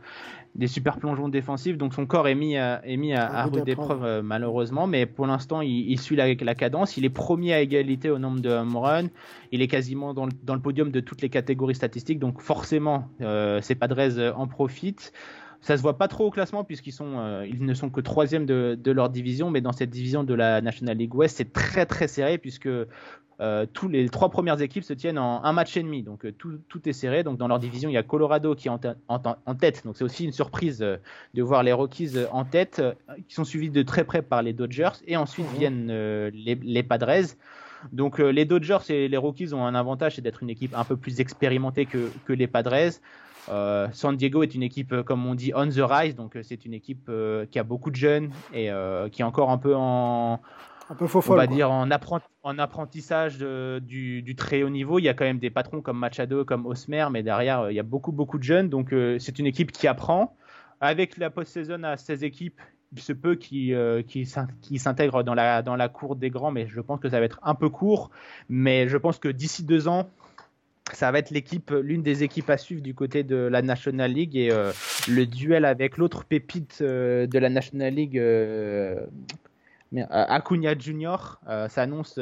des 0.55 0.67
super 0.67 0.99
plongeons 0.99 1.31
défensifs, 1.31 1.79
donc 1.79 1.95
son 1.95 2.05
corps 2.05 2.29
est 2.29 2.35
mis 2.35 2.59
à, 2.59 2.83
est 2.85 2.97
mis 2.99 3.15
à, 3.15 3.45
rude 3.45 3.69
épreuve. 3.69 4.05
euh, 4.05 4.23
malheureusement, 4.23 4.87
mais 4.87 5.07
pour 5.07 5.27
l'instant 5.27 5.63
il, 5.63 5.91
il 5.91 5.99
suit 5.99 6.17
la, 6.17 6.35
la 6.35 6.55
cadence, 6.55 6.99
il 6.99 7.07
est 7.07 7.11
premier 7.11 7.55
à 7.55 7.61
égalité 7.61 8.11
au 8.11 8.19
nombre 8.19 8.41
de 8.41 8.51
home 8.51 8.77
runs, 8.77 9.09
il 9.51 9.63
est 9.63 9.69
quasiment 9.69 10.13
dans 10.13 10.27
le, 10.27 10.33
dans 10.43 10.55
le 10.55 10.61
podium 10.61 10.91
de 10.91 11.01
toutes 11.01 11.23
les 11.23 11.31
catégories 11.31 11.75
statistiques, 11.75 12.19
donc 12.19 12.43
forcément 12.43 13.09
euh, 13.23 13.63
ses 13.63 13.75
Padres 13.75 14.35
en 14.37 14.47
profitent. 14.47 15.13
Ça 15.61 15.77
se 15.77 15.83
voit 15.83 15.99
pas 15.99 16.09
trop 16.09 16.27
au 16.27 16.31
classement 16.31 16.65
puisqu'ils 16.65 16.93
sont, 16.93 17.19
euh, 17.19 17.47
ils 17.47 17.65
ne 17.65 17.75
sont 17.75 17.91
que 17.91 18.01
troisième 18.01 18.47
de, 18.47 18.79
de 18.81 18.91
leur 18.93 19.09
division, 19.11 19.51
mais 19.51 19.61
dans 19.61 19.73
cette 19.73 19.91
division 19.91 20.23
de 20.25 20.35
la 20.35 20.61
National 20.61 20.97
League 20.97 21.15
West, 21.15 21.39
c'est 21.39 21.53
très 21.53 21.87
très 21.87 22.09
serré 22.09 22.39
puisque 22.39 22.69
euh, 23.39 23.67
tous 23.73 23.89
les 23.89 24.09
trois 24.09 24.31
premières 24.31 24.61
équipes 24.63 24.85
se 24.85 24.95
tiennent 24.95 25.19
en 25.19 25.45
un 25.45 25.53
match 25.53 25.77
et 25.77 25.83
demi, 25.83 26.03
donc 26.03 26.25
euh, 26.25 26.33
tout, 26.33 26.59
tout 26.69 26.89
est 26.89 26.93
serré. 26.93 27.23
Donc 27.23 27.37
dans 27.37 27.49
leur 27.49 27.59
division, 27.59 27.91
il 27.91 27.93
y 27.93 27.99
a 27.99 28.03
Colorado 28.03 28.55
qui 28.55 28.69
est 28.69 28.71
en, 28.71 28.79
te- 28.79 28.95
en, 29.09 29.21
en 29.45 29.55
tête, 29.55 29.83
donc 29.85 29.97
c'est 29.97 30.05
aussi 30.05 30.25
une 30.25 30.33
surprise 30.33 30.79
de 30.79 31.43
voir 31.43 31.63
les 31.63 31.73
Rockies 31.73 32.13
en 32.33 32.45
tête, 32.45 32.81
qui 33.29 33.35
sont 33.35 33.45
suivis 33.45 33.71
de 33.71 33.83
très 33.83 34.05
près 34.05 34.23
par 34.23 34.43
les 34.43 34.53
Dodgers, 34.55 34.97
et 35.07 35.17
ensuite 35.17 35.47
Mhm. 35.53 35.59
viennent 35.59 35.89
euh, 35.91 36.31
les, 36.33 36.55
les 36.55 36.83
Padres. 36.83 37.35
Donc 37.93 38.21
euh, 38.21 38.31
les 38.31 38.47
Dodgers 38.47 38.79
et 38.89 39.07
les 39.07 39.17
Rockies 39.19 39.53
ont 39.53 39.67
un 39.67 39.75
avantage, 39.75 40.17
c'est 40.17 40.23
d'être 40.23 40.43
une 40.43 40.51
équipe 40.51 40.75
un 40.75 40.85
peu 40.85 40.97
plus 40.97 41.21
expérimentée 41.21 41.85
que, 41.85 42.11
que 42.25 42.33
les 42.33 42.47
Padres. 42.47 42.93
Euh, 43.49 43.89
San 43.93 44.17
Diego 44.17 44.43
est 44.43 44.55
une 44.55 44.63
équipe, 44.63 44.93
euh, 44.93 45.03
comme 45.03 45.25
on 45.27 45.35
dit, 45.35 45.53
on 45.55 45.69
the 45.69 45.79
rise, 45.81 46.17
donc 46.17 46.37
euh, 46.37 46.43
c'est 46.43 46.65
une 46.65 46.75
équipe 46.75 47.07
euh, 47.09 47.47
qui 47.47 47.59
a 47.59 47.65
beaucoup 47.65 47.91
de 47.91 47.97
jeunes 47.97 48.31
et 48.53 48.71
euh, 48.71 49.09
qui 49.09 49.23
est 49.23 49.25
encore 49.25 49.51
un 49.51 49.59
peu 49.59 49.75
en, 49.77 50.41
Un 50.91 50.95
peu 50.97 51.07
faux 51.07 51.19
on 51.29 51.35
va 51.37 51.47
quoi. 51.47 51.55
dire 51.55 51.71
en, 51.71 51.89
apprent- 51.91 52.21
en 52.43 52.59
apprentissage 52.59 53.39
de- 53.39 53.81
du, 53.85 54.23
du 54.23 54.35
très 54.35 54.63
haut 54.65 54.69
niveau. 54.71 54.99
Il 54.99 55.03
y 55.05 55.09
a 55.09 55.15
quand 55.15 55.25
même 55.25 55.39
des 55.39 55.51
patrons 55.51 55.81
comme 55.81 55.99
Machado, 55.99 56.45
comme 56.45 56.67
Osmer, 56.67 57.07
mais 57.13 57.23
derrière, 57.23 57.71
il 57.71 57.75
y 57.75 57.81
a 57.81 57.85
beaucoup, 57.85 58.13
beaucoup 58.13 58.39
de 58.39 58.43
jeunes. 58.45 58.69
Donc, 58.69 58.93
c'est 59.19 59.39
une 59.39 59.47
équipe 59.47 59.71
qui 59.73 59.87
apprend. 59.87 60.37
Avec 60.81 61.17
la 61.17 61.31
post-saison 61.31 61.83
à 61.85 61.97
16 61.97 62.23
équipes, 62.25 62.61
il 62.93 63.01
se 63.01 63.13
peut 63.13 63.35
qu'ils 63.35 63.75
euh, 63.75 64.03
qu'ils 64.03 64.27
s'in- 64.27 64.47
qu'ils 64.63 64.79
s'intègrent 64.79 65.23
dans 65.25 65.35
la, 65.35 65.63
dans 65.63 65.75
la 65.75 65.89
cour 65.89 66.17
des 66.17 66.31
grands, 66.31 66.51
mais 66.51 66.67
je 66.69 66.81
pense 66.81 67.01
que 67.01 67.09
ça 67.09 67.19
va 67.19 67.25
être 67.27 67.41
un 67.43 67.55
peu 67.55 67.69
court. 67.69 68.11
Mais 68.49 68.87
je 68.89 68.97
pense 68.97 69.19
que 69.19 69.29
d'ici 69.29 69.65
deux 69.65 69.89
ans, 69.89 70.09
ça 70.93 71.11
va 71.11 71.19
être 71.19 71.31
l'équipe, 71.31 71.71
l'une 71.83 72.03
des 72.03 72.23
équipes 72.23 72.49
à 72.51 72.57
suivre 72.57 72.81
du 72.81 72.95
côté 72.95 73.23
de 73.25 73.37
la 73.37 73.61
National 73.63 74.13
League 74.13 74.37
et 74.37 74.51
euh, 74.53 74.71
le 75.09 75.27
duel 75.27 75.65
avec 75.65 75.97
l'autre 75.99 76.25
pépite 76.25 76.79
euh, 76.81 77.27
de 77.27 77.39
la 77.39 77.49
National 77.49 77.93
League, 77.95 78.19
euh, 78.19 79.05
euh, 79.97 80.05
Acuna 80.11 80.79
Junior, 80.79 81.41
s'annonce 81.69 82.21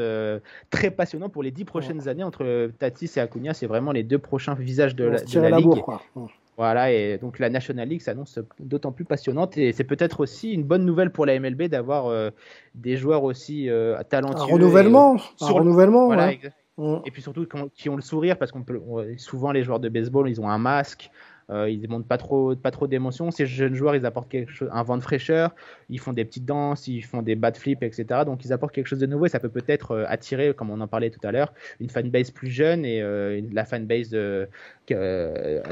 très 0.70 0.90
passionnant 0.90 1.28
pour 1.28 1.42
les 1.42 1.50
dix 1.50 1.64
prochaines 1.64 2.08
années 2.08 2.24
entre 2.24 2.70
Tatis 2.78 3.10
et 3.16 3.20
Acuna. 3.20 3.52
C'est 3.54 3.66
vraiment 3.66 3.92
les 3.92 4.02
deux 4.02 4.18
prochains 4.18 4.54
visages 4.54 4.94
de 4.94 5.08
On 5.08 5.12
la, 5.12 5.20
de 5.22 5.40
la 5.40 5.50
la 5.50 5.56
ligue. 5.58 5.66
bourre, 5.66 5.82
quoi. 5.82 6.02
Mm. 6.14 6.26
Voilà, 6.56 6.92
et 6.92 7.18
donc 7.18 7.40
la 7.40 7.50
National 7.50 7.88
League 7.88 8.00
s'annonce 8.00 8.38
d'autant 8.60 8.92
plus 8.92 9.04
passionnante 9.04 9.58
et 9.58 9.72
c'est 9.72 9.82
peut-être 9.82 10.20
aussi 10.20 10.52
une 10.52 10.62
bonne 10.62 10.84
nouvelle 10.84 11.10
pour 11.10 11.26
la 11.26 11.38
MLB 11.40 11.62
d'avoir 11.64 12.30
des 12.76 12.96
joueurs 12.96 13.24
aussi 13.24 13.68
talentueux. 14.08 14.40
Un 14.50 14.54
renouvellement. 14.54 15.14
Un 15.16 15.46
sur 15.46 15.58
le- 15.58 15.64
renouvellement. 15.64 16.06
voilà, 16.06 16.26
ouais. 16.28 16.34
exact. 16.34 16.56
Mm. 16.76 16.96
Et 17.04 17.10
puis 17.10 17.22
surtout 17.22 17.46
qui 17.74 17.88
ont, 17.88 17.96
le 17.96 18.02
sourire 18.02 18.36
parce 18.36 18.50
qu'on 18.50 18.64
peut 18.64 18.80
souvent 19.16 19.52
les 19.52 19.62
joueurs 19.62 19.78
de 19.78 19.88
baseball 19.88 20.28
ils 20.28 20.40
ont 20.40 20.48
un 20.48 20.58
masque, 20.58 21.10
euh, 21.50 21.70
ils 21.70 21.80
ne 21.80 21.86
montrent 21.86 22.08
pas 22.08 22.18
trop 22.18 22.56
pas 22.56 22.72
trop 22.72 22.88
d'émotion. 22.88 23.30
Ces 23.30 23.46
jeunes 23.46 23.74
joueurs 23.74 23.94
ils 23.94 24.04
apportent 24.06 24.28
quelque 24.28 24.50
chose, 24.50 24.68
un 24.72 24.82
vent 24.82 24.96
de 24.96 25.02
fraîcheur, 25.02 25.54
ils 25.88 26.00
font 26.00 26.12
des 26.12 26.24
petites 26.24 26.44
danses, 26.44 26.88
ils 26.88 27.02
font 27.02 27.22
des 27.22 27.36
bat 27.36 27.52
flips 27.52 27.82
etc. 27.84 28.22
Donc 28.26 28.44
ils 28.44 28.52
apportent 28.52 28.74
quelque 28.74 28.88
chose 28.88 28.98
de 28.98 29.06
nouveau 29.06 29.26
et 29.26 29.28
ça 29.28 29.38
peut 29.38 29.50
peut-être 29.50 29.92
euh, 29.92 30.04
attirer 30.08 30.52
comme 30.52 30.70
on 30.70 30.80
en 30.80 30.88
parlait 30.88 31.10
tout 31.10 31.24
à 31.24 31.30
l'heure 31.30 31.52
une 31.78 31.90
fanbase 31.90 32.32
plus 32.32 32.50
jeune 32.50 32.84
et 32.84 33.00
euh, 33.02 33.40
la 33.52 33.64
fanbase 33.64 34.16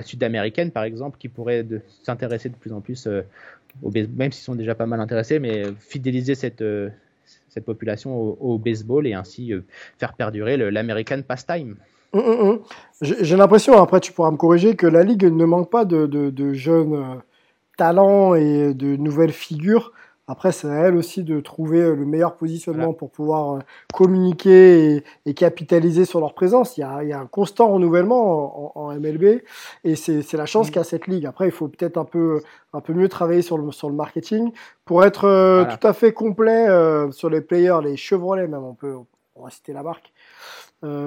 sud-américaine 0.04 0.70
par 0.70 0.84
exemple 0.84 1.18
qui 1.18 1.28
pourrait 1.28 1.66
s'intéresser 2.04 2.48
de 2.48 2.54
plus 2.54 2.72
en 2.72 2.80
plus 2.80 3.08
au 3.82 3.90
baseball, 3.90 4.16
même 4.16 4.30
s'ils 4.30 4.44
sont 4.44 4.54
déjà 4.54 4.76
pas 4.76 4.86
mal 4.86 5.00
intéressés, 5.00 5.40
mais 5.40 5.64
fidéliser 5.80 6.36
cette 6.36 6.62
cette 7.52 7.64
population 7.64 8.16
au, 8.40 8.58
baseball 8.58 9.06
et 9.06 9.12
ainsi 9.12 9.52
euh, 9.52 9.60
faire 9.98 10.14
perdurer 10.14 10.56
l'American 10.56 11.20
pastime. 11.26 11.76
Mm, 12.14 12.18
mm, 12.18 12.50
mm. 12.50 12.58
J'ai 13.00 13.36
l'impression, 13.36 13.80
après 13.82 14.00
tu 14.00 14.12
pourras 14.12 14.30
me 14.30 14.36
corriger, 14.36 14.74
que 14.74 14.86
la 14.86 15.02
Ligue 15.02 15.24
ne 15.24 15.44
manque 15.44 15.70
pas 15.70 15.84
de 15.84 16.52
jeunes 16.52 16.94
euh, 16.94 17.14
talents 17.76 18.34
et 18.34 18.74
de 18.74 18.96
nouvelles 18.96 19.32
figures 19.32 19.92
Après, 20.32 20.50
c'est 20.50 20.66
à 20.66 20.86
elle 20.86 20.96
aussi 20.96 21.24
de 21.24 21.40
trouver 21.40 21.82
euh, 21.82 21.94
le 21.94 22.06
meilleur 22.06 22.36
positionnement 22.36 22.94
pour 22.94 23.10
pouvoir 23.10 23.56
euh, 23.56 23.58
communiquer 23.92 25.04
et, 25.26 25.34
capitaliser 25.34 26.06
sur 26.06 26.20
leur 26.20 26.32
présence. 26.32 26.78
Il 26.78 26.80
y 26.80 26.84
a, 26.84 27.02
il 27.02 27.10
y 27.10 27.12
a 27.12 27.20
un 27.20 27.26
constant 27.26 27.68
renouvellement 27.68 28.78
en, 28.78 28.94
MLB 28.94 29.42
et 29.84 29.94
c'est 29.94 30.32
la 30.32 30.46
chance 30.46 30.68
mm. 30.68 30.70
qu'a 30.70 30.84
cette 30.84 31.06
ligue. 31.06 31.26
Après, 31.26 31.44
il 31.44 31.50
faut 31.50 31.68
peut-être 31.68 31.98
un 31.98 32.06
peu, 32.06 32.40
un 32.72 32.80
peu 32.80 32.94
mieux 32.94 33.10
travailler 33.10 33.42
sur 33.42 33.58
le, 33.58 33.70
sur 33.72 33.90
le 33.90 33.94
marketing 33.94 34.52
pour 34.86 35.04
être 35.04 35.26
euh, 35.26 35.66
tout 35.66 35.86
à 35.86 35.92
fait 35.92 36.14
complet 36.14 36.66
sur 37.10 37.28
les 37.28 37.42
players, 37.42 37.80
les 37.84 37.98
Chevrolet 37.98 38.48
même, 38.48 38.64
on 38.64 38.72
peut, 38.72 38.94
on 39.36 39.44
va 39.44 39.50
citer 39.50 39.74
la 39.74 39.82
marque. 39.82 40.14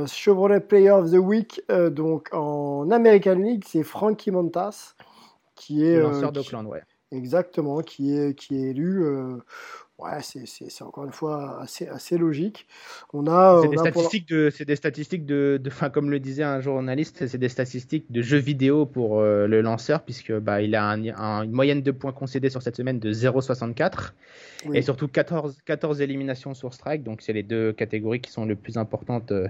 Chevrolet 0.05 0.59
Player 0.59 0.91
of 0.91 1.09
the 1.09 1.17
Week, 1.17 1.63
donc 1.89 2.29
en 2.31 2.91
American 2.91 3.35
League, 3.35 3.63
c'est 3.67 3.81
Frankie 3.81 4.29
Montas 4.29 4.93
qui 5.55 5.83
est. 5.83 5.95
Le 5.95 6.03
lanceur 6.03 6.31
d'Oakland, 6.31 6.67
ouais. 6.67 6.83
Exactement, 7.11 7.81
qui 7.81 8.11
est, 8.15 8.35
qui 8.37 8.55
est 8.55 8.69
élu. 8.71 9.03
Ouais, 9.97 10.19
c'est 10.21 10.83
encore 10.83 11.05
une 11.05 11.13
fois 11.13 11.61
assez, 11.61 11.87
assez 11.87 12.17
logique. 12.17 12.67
On 13.13 13.27
a. 13.27 13.61
C'est 13.61 13.69
des, 13.69 13.77
statistiques 13.77 14.27
de, 14.27 14.49
c'est 14.49 14.65
des 14.65 14.75
statistiques 14.75 15.25
de, 15.25 15.57
de 15.61 15.69
fin, 15.69 15.89
comme 15.89 16.09
le 16.09 16.19
disait 16.19 16.43
un 16.43 16.59
journaliste, 16.59 17.27
c'est 17.27 17.37
des 17.37 17.47
statistiques 17.47 18.11
de 18.11 18.21
jeux 18.21 18.37
vidéo 18.37 18.85
pour 18.85 19.19
euh, 19.21 19.47
le 19.47 19.61
lanceur, 19.61 20.03
puisque 20.03 20.33
bah, 20.33 20.61
il 20.61 20.75
a 20.75 20.81
une 20.81 21.51
moyenne 21.51 21.81
de 21.81 21.91
points 21.91 22.11
concédés 22.11 22.49
sur 22.49 22.61
cette 22.61 22.75
semaine 22.75 22.99
de 22.99 23.13
0,64 23.13 24.11
et 24.73 24.81
surtout 24.81 25.07
14, 25.07 25.57
14 25.65 26.01
éliminations 26.01 26.53
sur 26.53 26.73
strike. 26.73 27.03
Donc, 27.03 27.21
c'est 27.21 27.33
les 27.33 27.43
deux 27.43 27.73
catégories 27.73 28.21
qui 28.21 28.31
sont 28.31 28.45
les 28.45 28.55
plus 28.55 28.77
importantes 28.77 29.31
euh, 29.31 29.47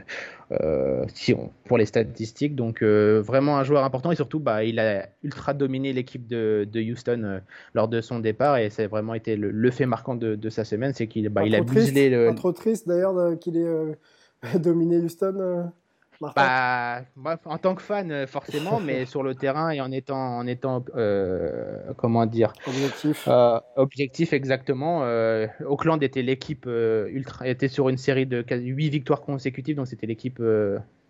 euh, 0.51 1.05
si 1.13 1.33
on, 1.33 1.51
pour 1.65 1.77
les 1.77 1.85
statistiques. 1.85 2.55
Donc, 2.55 2.81
euh, 2.81 3.21
vraiment 3.21 3.57
un 3.57 3.63
joueur 3.63 3.83
important 3.83 4.11
et 4.11 4.15
surtout, 4.15 4.39
bah, 4.39 4.63
il 4.63 4.79
a 4.79 5.07
ultra 5.23 5.53
dominé 5.53 5.93
l'équipe 5.93 6.27
de, 6.27 6.67
de, 6.71 6.81
Houston 6.81 7.41
lors 7.73 7.87
de 7.87 8.01
son 8.01 8.19
départ 8.19 8.57
et 8.57 8.69
c'est 8.69 8.87
vraiment 8.87 9.13
été 9.13 9.35
le, 9.35 9.71
fait 9.71 9.85
marquant 9.85 10.15
de, 10.15 10.34
de, 10.35 10.49
sa 10.49 10.63
semaine. 10.63 10.93
C'est 10.93 11.07
qu'il 11.07 11.27
bah, 11.29 11.45
il 11.45 11.55
a 11.55 11.61
muselé 11.61 12.09
le. 12.09 12.27
Pas 12.27 12.33
trop 12.33 12.51
triste 12.51 12.87
d'ailleurs 12.87 13.37
qu'il 13.39 13.57
ait 13.57 13.97
dominé 14.59 14.97
Houston. 14.97 15.71
Bah, 16.21 17.01
en 17.45 17.57
tant 17.57 17.75
que 17.75 17.81
fan, 17.81 18.11
euh, 18.11 18.27
forcément, 18.27 18.79
mais 18.79 19.05
sur 19.05 19.23
le 19.23 19.35
terrain 19.35 19.69
et 19.71 19.81
en 19.81 19.91
étant, 19.91 20.37
en 20.37 20.47
étant 20.47 20.83
euh, 20.95 21.79
comment 21.97 22.25
dire, 22.25 22.53
objectif. 22.67 23.27
Euh, 23.27 23.59
objectif 23.75 24.33
exactement. 24.33 25.03
Auckland 25.65 26.01
était 26.01 26.21
l'équipe 26.21 26.67
ultra, 26.67 27.47
était 27.47 27.67
sur 27.67 27.89
une 27.89 27.97
série 27.97 28.25
de 28.25 28.43
8 28.49 28.89
victoires 28.89 29.21
consécutives, 29.21 29.75
donc 29.75 29.87
c'était 29.87 30.07
l'équipe 30.07 30.41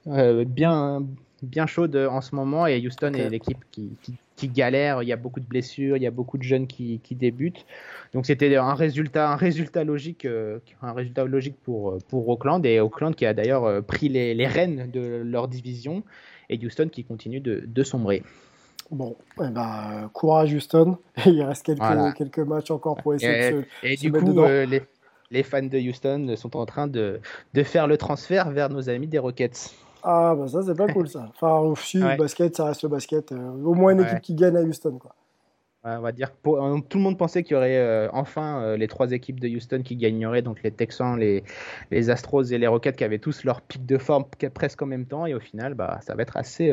bien, 0.06 1.06
bien 1.44 1.68
chaude 1.68 1.96
en 1.96 2.22
ce 2.22 2.36
moment 2.36 2.68
et 2.68 2.86
Houston 2.86 3.14
est 3.14 3.30
l'équipe 3.30 3.64
qui, 3.72 3.92
qui, 4.02 4.16
galère. 4.44 5.04
Il 5.04 5.10
y 5.10 5.14
a 5.14 5.16
beaucoup 5.16 5.40
de 5.40 5.46
blessures, 5.46 5.98
il 5.98 6.04
y 6.04 6.08
a 6.08 6.12
beaucoup 6.12 6.38
de 6.38 6.44
jeunes 6.44 6.68
qui, 6.68 7.00
qui 7.04 7.16
débutent. 7.16 7.66
Donc 8.14 8.26
c'était 8.26 8.56
un 8.56 8.74
résultat, 8.74 9.32
un 9.32 9.36
résultat 9.36 9.84
logique, 9.84 10.26
euh, 10.26 10.60
un 10.82 10.94
résultat 10.94 11.26
logique 11.26 11.56
pour, 11.64 11.98
pour 12.10 12.28
Auckland 12.30 12.66
et 12.66 12.80
Auckland 12.80 13.16
qui 13.16 13.26
a 13.26 13.34
d'ailleurs 13.34 13.66
euh, 13.66 13.82
pris 13.82 14.10
les, 14.10 14.34
les, 14.34 14.48
rênes 14.48 14.90
de 14.92 15.22
leur 15.26 15.48
division 15.48 16.04
et 16.50 16.64
Houston 16.64 16.90
qui 16.92 17.04
continue 17.04 17.40
de, 17.40 17.64
de 17.66 17.84
sombrer. 17.84 18.24
Bon, 18.92 19.16
eh 19.42 19.50
ben, 19.50 20.10
courage 20.14 20.54
Houston. 20.54 20.98
Il 21.26 21.42
reste 21.42 21.66
quelques, 21.66 22.16
quelques 22.16 22.40
matchs 22.40 22.72
encore 22.72 22.98
pour 22.98 23.16
essayer 23.16 23.52
de 23.52 23.62
se, 23.62 23.88
Et 23.88 23.96
du 23.96 24.12
coup, 24.12 24.40
euh, 24.40 24.66
les, 24.66 24.84
les, 25.32 25.44
fans 25.44 25.64
de 25.64 25.80
Houston 25.80 26.36
sont 26.36 26.56
en 26.56 26.66
train 26.66 26.88
de, 26.88 27.20
de 27.54 27.64
faire 27.64 27.88
le 27.88 27.98
transfert 27.98 28.52
vers 28.52 28.70
nos 28.70 28.90
amis 28.90 29.08
des 29.08 29.18
Rockets. 29.18 29.74
Ah, 30.08 30.36
bah 30.38 30.48
ça, 30.48 30.62
c'est 30.62 30.76
pas 30.76 30.88
cool 30.88 31.10
ça. 31.10 31.26
Enfin, 31.30 31.58
aussi, 31.58 31.98
le 31.98 32.16
basket, 32.16 32.56
ça 32.56 32.66
reste 32.66 32.84
le 32.84 32.90
basket. 32.90 33.32
Euh, 33.32 33.52
au 33.64 33.74
moins 33.74 33.92
une 33.92 34.02
équipe 34.02 34.22
qui 34.22 34.36
gagne 34.36 34.56
à 34.56 34.62
Houston, 34.62 35.00
quoi. 35.00 35.16
on 35.84 36.00
va 36.00 36.12
dire 36.12 36.30
euh, 36.46 36.78
tout 36.88 37.00
le 37.00 37.04
monde 37.04 37.18
pensait 37.18 37.42
qu'il 37.42 37.56
y 37.56 37.58
aurait 37.58 37.78
euh, 37.78 38.08
enfin 38.14 38.76
les 38.76 38.88
trois 38.88 39.12
équipes 39.14 39.40
de 39.40 39.48
Houston 39.48 39.82
qui 39.84 39.96
gagneraient, 39.96 40.44
donc 40.44 40.62
les 40.62 40.70
Texans, 40.70 41.18
les, 41.18 41.44
les 41.90 42.10
Astros 42.12 42.44
et 42.44 42.60
les 42.60 42.68
Rockets 42.68 42.96
qui 42.96 43.04
avaient 43.04 43.18
tous 43.18 43.44
leur 43.46 43.62
pic 43.62 43.84
de 43.84 43.98
forme 43.98 44.26
presque 44.54 44.80
en 44.84 44.86
même 44.86 45.08
temps. 45.08 45.26
Et 45.26 45.34
au 45.34 45.40
final, 45.40 45.74
bah, 45.74 45.98
ça 46.04 46.14
va 46.14 46.22
être 46.22 46.38
assez, 46.38 46.72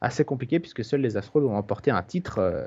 assez 0.00 0.24
compliqué 0.24 0.60
puisque 0.60 0.84
seuls 0.84 1.00
les 1.00 1.16
Astros 1.16 1.42
vont 1.42 1.54
remporter 1.54 1.90
un 1.90 2.02
titre 2.04 2.64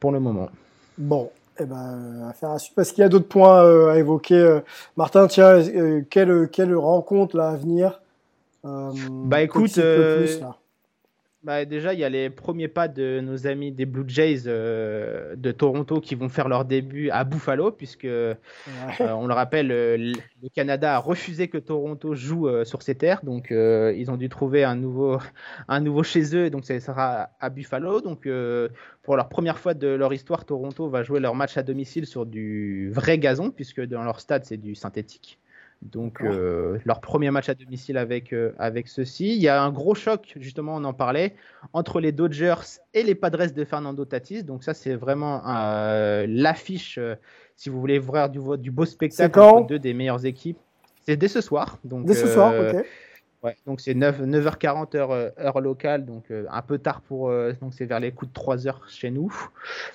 pour 0.00 0.12
le 0.12 0.20
moment. 0.20 0.48
Bon, 0.96 1.28
eh 1.60 1.66
ben, 1.66 2.26
affaire 2.30 2.52
à 2.52 2.58
suivre. 2.58 2.76
Parce 2.76 2.92
qu'il 2.92 3.02
y 3.02 3.04
a 3.04 3.10
d'autres 3.10 3.28
points 3.28 3.90
à 3.90 3.98
évoquer. 3.98 4.60
Martin, 4.96 5.26
tiens, 5.26 5.62
quelle, 6.08 6.48
quelle 6.48 6.74
rencontre 6.74 7.36
là, 7.36 7.50
à 7.50 7.56
venir? 7.56 7.98
euh, 7.98 8.01
bah 8.64 9.42
écoute, 9.42 9.76
euh, 9.78 10.26
bah, 11.42 11.64
déjà 11.64 11.94
il 11.94 11.98
y 11.98 12.04
a 12.04 12.08
les 12.08 12.30
premiers 12.30 12.68
pas 12.68 12.86
de 12.86 13.20
nos 13.20 13.48
amis 13.48 13.72
des 13.72 13.86
Blue 13.86 14.04
Jays 14.06 14.42
euh, 14.46 15.34
de 15.34 15.50
Toronto 15.50 16.00
qui 16.00 16.14
vont 16.14 16.28
faire 16.28 16.48
leur 16.48 16.64
début 16.64 17.10
à 17.10 17.24
Buffalo 17.24 17.72
puisque 17.72 18.06
on 18.06 19.26
le 19.26 19.34
rappelle, 19.34 19.66
le 19.66 20.48
Canada 20.54 20.94
a 20.94 20.98
refusé 20.98 21.48
que 21.48 21.58
Toronto 21.58 22.14
joue 22.14 22.48
sur 22.64 22.82
ses 22.82 22.94
terres, 22.94 23.24
donc 23.24 23.48
ils 23.50 24.10
ont 24.10 24.16
dû 24.16 24.28
trouver 24.28 24.62
un 24.62 24.76
nouveau, 24.76 25.18
un 25.66 25.80
nouveau 25.80 26.04
chez 26.04 26.36
eux, 26.36 26.48
donc 26.48 26.64
ça 26.64 26.78
sera 26.78 27.30
à 27.40 27.50
Buffalo. 27.50 28.00
Donc 28.00 28.28
pour 29.02 29.16
leur 29.16 29.28
première 29.28 29.58
fois 29.58 29.74
de 29.74 29.88
leur 29.88 30.14
histoire, 30.14 30.44
Toronto 30.44 30.88
va 30.88 31.02
jouer 31.02 31.18
leur 31.18 31.34
match 31.34 31.56
à 31.56 31.64
domicile 31.64 32.06
sur 32.06 32.26
du 32.26 32.92
vrai 32.92 33.18
gazon 33.18 33.50
puisque 33.50 33.80
dans 33.80 34.04
leur 34.04 34.20
stade 34.20 34.44
c'est 34.44 34.56
du 34.56 34.76
synthétique. 34.76 35.40
Donc 35.82 36.22
euh, 36.22 36.78
leur 36.84 37.00
premier 37.00 37.30
match 37.30 37.48
à 37.48 37.54
domicile 37.54 37.98
avec, 37.98 38.32
euh, 38.32 38.54
avec 38.58 38.88
ceci. 38.88 39.34
Il 39.34 39.42
y 39.42 39.48
a 39.48 39.60
un 39.60 39.70
gros 39.70 39.94
choc, 39.94 40.34
justement, 40.38 40.76
on 40.76 40.84
en 40.84 40.92
parlait, 40.92 41.34
entre 41.72 42.00
les 42.00 42.12
Dodgers 42.12 42.78
et 42.94 43.02
les 43.02 43.14
Padres 43.14 43.52
de 43.52 43.64
Fernando 43.64 44.04
Tatis. 44.04 44.44
Donc 44.44 44.62
ça, 44.62 44.74
c'est 44.74 44.94
vraiment 44.94 45.42
euh, 45.46 46.26
l'affiche, 46.28 47.00
si 47.56 47.68
vous 47.68 47.80
voulez 47.80 47.98
voir 47.98 48.30
du, 48.30 48.38
du 48.58 48.70
beau 48.70 48.84
spectacle 48.84 49.40
entre 49.40 49.66
deux 49.66 49.78
des 49.78 49.92
meilleures 49.92 50.24
équipes. 50.24 50.58
C'est 51.04 51.16
dès 51.16 51.28
ce 51.28 51.40
soir. 51.40 51.78
Donc, 51.84 52.06
dès 52.06 52.14
ce 52.14 52.28
soir, 52.28 52.54
ok. 52.54 52.84
Ouais, 53.42 53.56
donc 53.66 53.80
c'est 53.80 53.94
9, 53.94 54.20
h 54.20 54.56
40 54.56 54.94
heure, 54.94 55.10
heure 55.10 55.60
locale, 55.60 56.04
donc 56.04 56.26
un 56.30 56.62
peu 56.62 56.78
tard 56.78 57.00
pour. 57.00 57.28
donc 57.60 57.74
c'est 57.74 57.86
vers 57.86 57.98
les 57.98 58.12
coups 58.12 58.30
de 58.30 58.34
3 58.34 58.68
heures 58.68 58.88
chez 58.88 59.10
nous. 59.10 59.34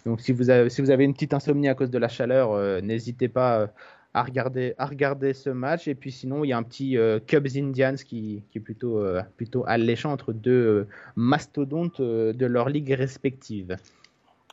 Donc 0.05 0.19
si 0.19 0.33
vous 0.33 0.49
avez, 0.49 0.69
si 0.69 0.81
vous 0.81 0.91
avez 0.91 1.05
une 1.05 1.13
petite 1.13 1.33
insomnie 1.33 1.69
à 1.69 1.73
cause 1.73 1.89
de 1.89 1.97
la 1.97 2.09
chaleur, 2.09 2.81
n'hésitez 2.81 3.29
pas 3.29 3.69
à 4.17 4.23
regarder, 4.23 4.73
à 4.79 4.87
regarder 4.87 5.33
ce 5.33 5.51
match. 5.51 5.87
Et 5.87 5.93
puis 5.93 6.11
sinon, 6.11 6.43
il 6.43 6.49
y 6.49 6.53
a 6.53 6.57
un 6.57 6.63
petit 6.63 6.97
euh, 6.97 7.19
Cubs 7.19 7.55
Indians 7.55 7.95
qui, 7.95 8.43
qui 8.49 8.57
est 8.57 8.61
plutôt, 8.61 8.97
euh, 8.97 9.21
plutôt 9.35 9.63
alléchant 9.67 10.11
entre 10.11 10.33
deux 10.33 10.51
euh, 10.51 10.87
mastodontes 11.15 12.01
de 12.01 12.45
leur 12.45 12.69
ligue 12.69 12.91
respective. 12.91 13.77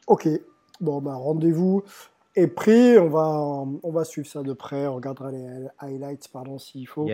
Ok, 0.06 0.28
bon, 0.80 1.00
bah, 1.00 1.14
rendez-vous 1.14 1.82
est 2.36 2.48
pris. 2.48 2.98
On 2.98 3.08
va, 3.08 3.64
on 3.82 3.90
va 3.90 4.04
suivre 4.04 4.28
ça 4.28 4.42
de 4.42 4.52
près. 4.52 4.86
On 4.86 4.96
regardera 4.96 5.30
les 5.30 5.46
highlights 5.78 6.28
pardon, 6.28 6.58
s'il 6.58 6.86
faut. 6.86 7.08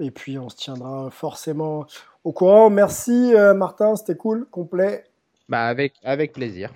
Et 0.00 0.10
puis 0.10 0.38
on 0.38 0.48
se 0.48 0.56
tiendra 0.56 1.10
forcément 1.10 1.86
au 2.24 2.32
courant. 2.32 2.68
Merci 2.70 3.34
Martin, 3.54 3.94
c'était 3.96 4.16
cool, 4.16 4.46
complet. 4.50 5.04
Bah 5.48 5.66
avec, 5.66 5.94
avec 6.02 6.32
plaisir. 6.32 6.72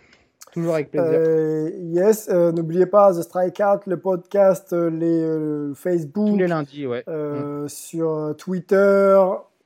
Toujours 0.55 0.75
avec 0.75 0.93
plaisir. 0.93 1.11
Euh, 1.13 1.69
yes, 1.83 2.29
euh, 2.29 2.53
n'oubliez 2.53 2.87
pas 2.87 3.13
The 3.13 3.23
Strikeout, 3.23 3.81
le 3.87 3.99
podcast, 3.99 4.73
euh, 4.73 4.89
les 4.89 5.75
Facebook. 5.75 6.29
Tous 6.29 6.39
les 6.39 6.47
lundis, 6.47 6.87
ouais. 6.87 7.03
Mm. 7.09 7.67
Sur 7.67 8.37
Twitter, 8.39 9.21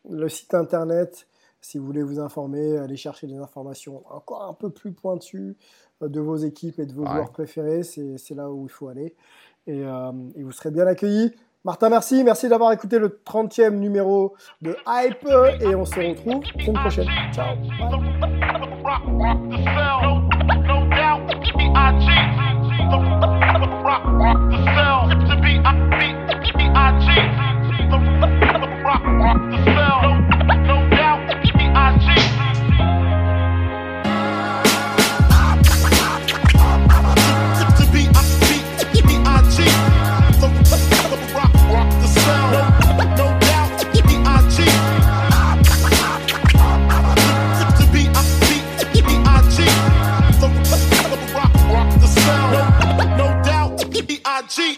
le 0.09 0.28
site 0.31 0.55
internet. 0.55 1.27
Si 1.60 1.77
vous 1.77 1.85
voulez 1.85 2.02
vous 2.02 2.20
informer, 2.20 2.78
allez 2.78 2.97
chercher 2.97 3.27
des 3.27 3.36
informations 3.36 4.02
encore 4.09 4.44
un 4.44 4.55
peu 4.55 4.70
plus 4.70 4.93
pointues 4.93 5.56
de 6.01 6.20
vos 6.20 6.36
équipes 6.36 6.78
et 6.78 6.86
de 6.86 6.94
vos 6.94 7.05
joueurs 7.05 7.32
préférés. 7.32 7.82
C'est 7.82 8.35
là 8.35 8.51
où 8.51 8.65
il 8.65 8.70
faut 8.70 8.89
aller. 8.89 9.15
Et, 9.66 9.81
et 9.81 10.43
vous 10.43 10.52
serez 10.52 10.70
bien 10.70 10.86
accueillis. 10.86 11.35
Martin, 11.65 11.90
merci. 11.90 12.24
Merci 12.24 12.48
d'avoir 12.48 12.73
écouté 12.73 12.98
le 12.98 13.20
30e 13.27 13.74
numéro 13.74 14.35
de 14.62 14.74
Hype. 14.86 15.28
Et 15.60 15.74
on 15.74 15.85
se 15.85 16.01
retrouve 16.01 16.40
la 16.56 16.65
semaine 16.65 16.81
prochaine. 16.81 17.09
Ciao. 17.35 17.56
Bye. 19.65 20.28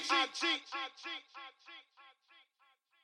cheat. 0.01 0.13
I 0.13 0.27
cheat. 0.35 0.70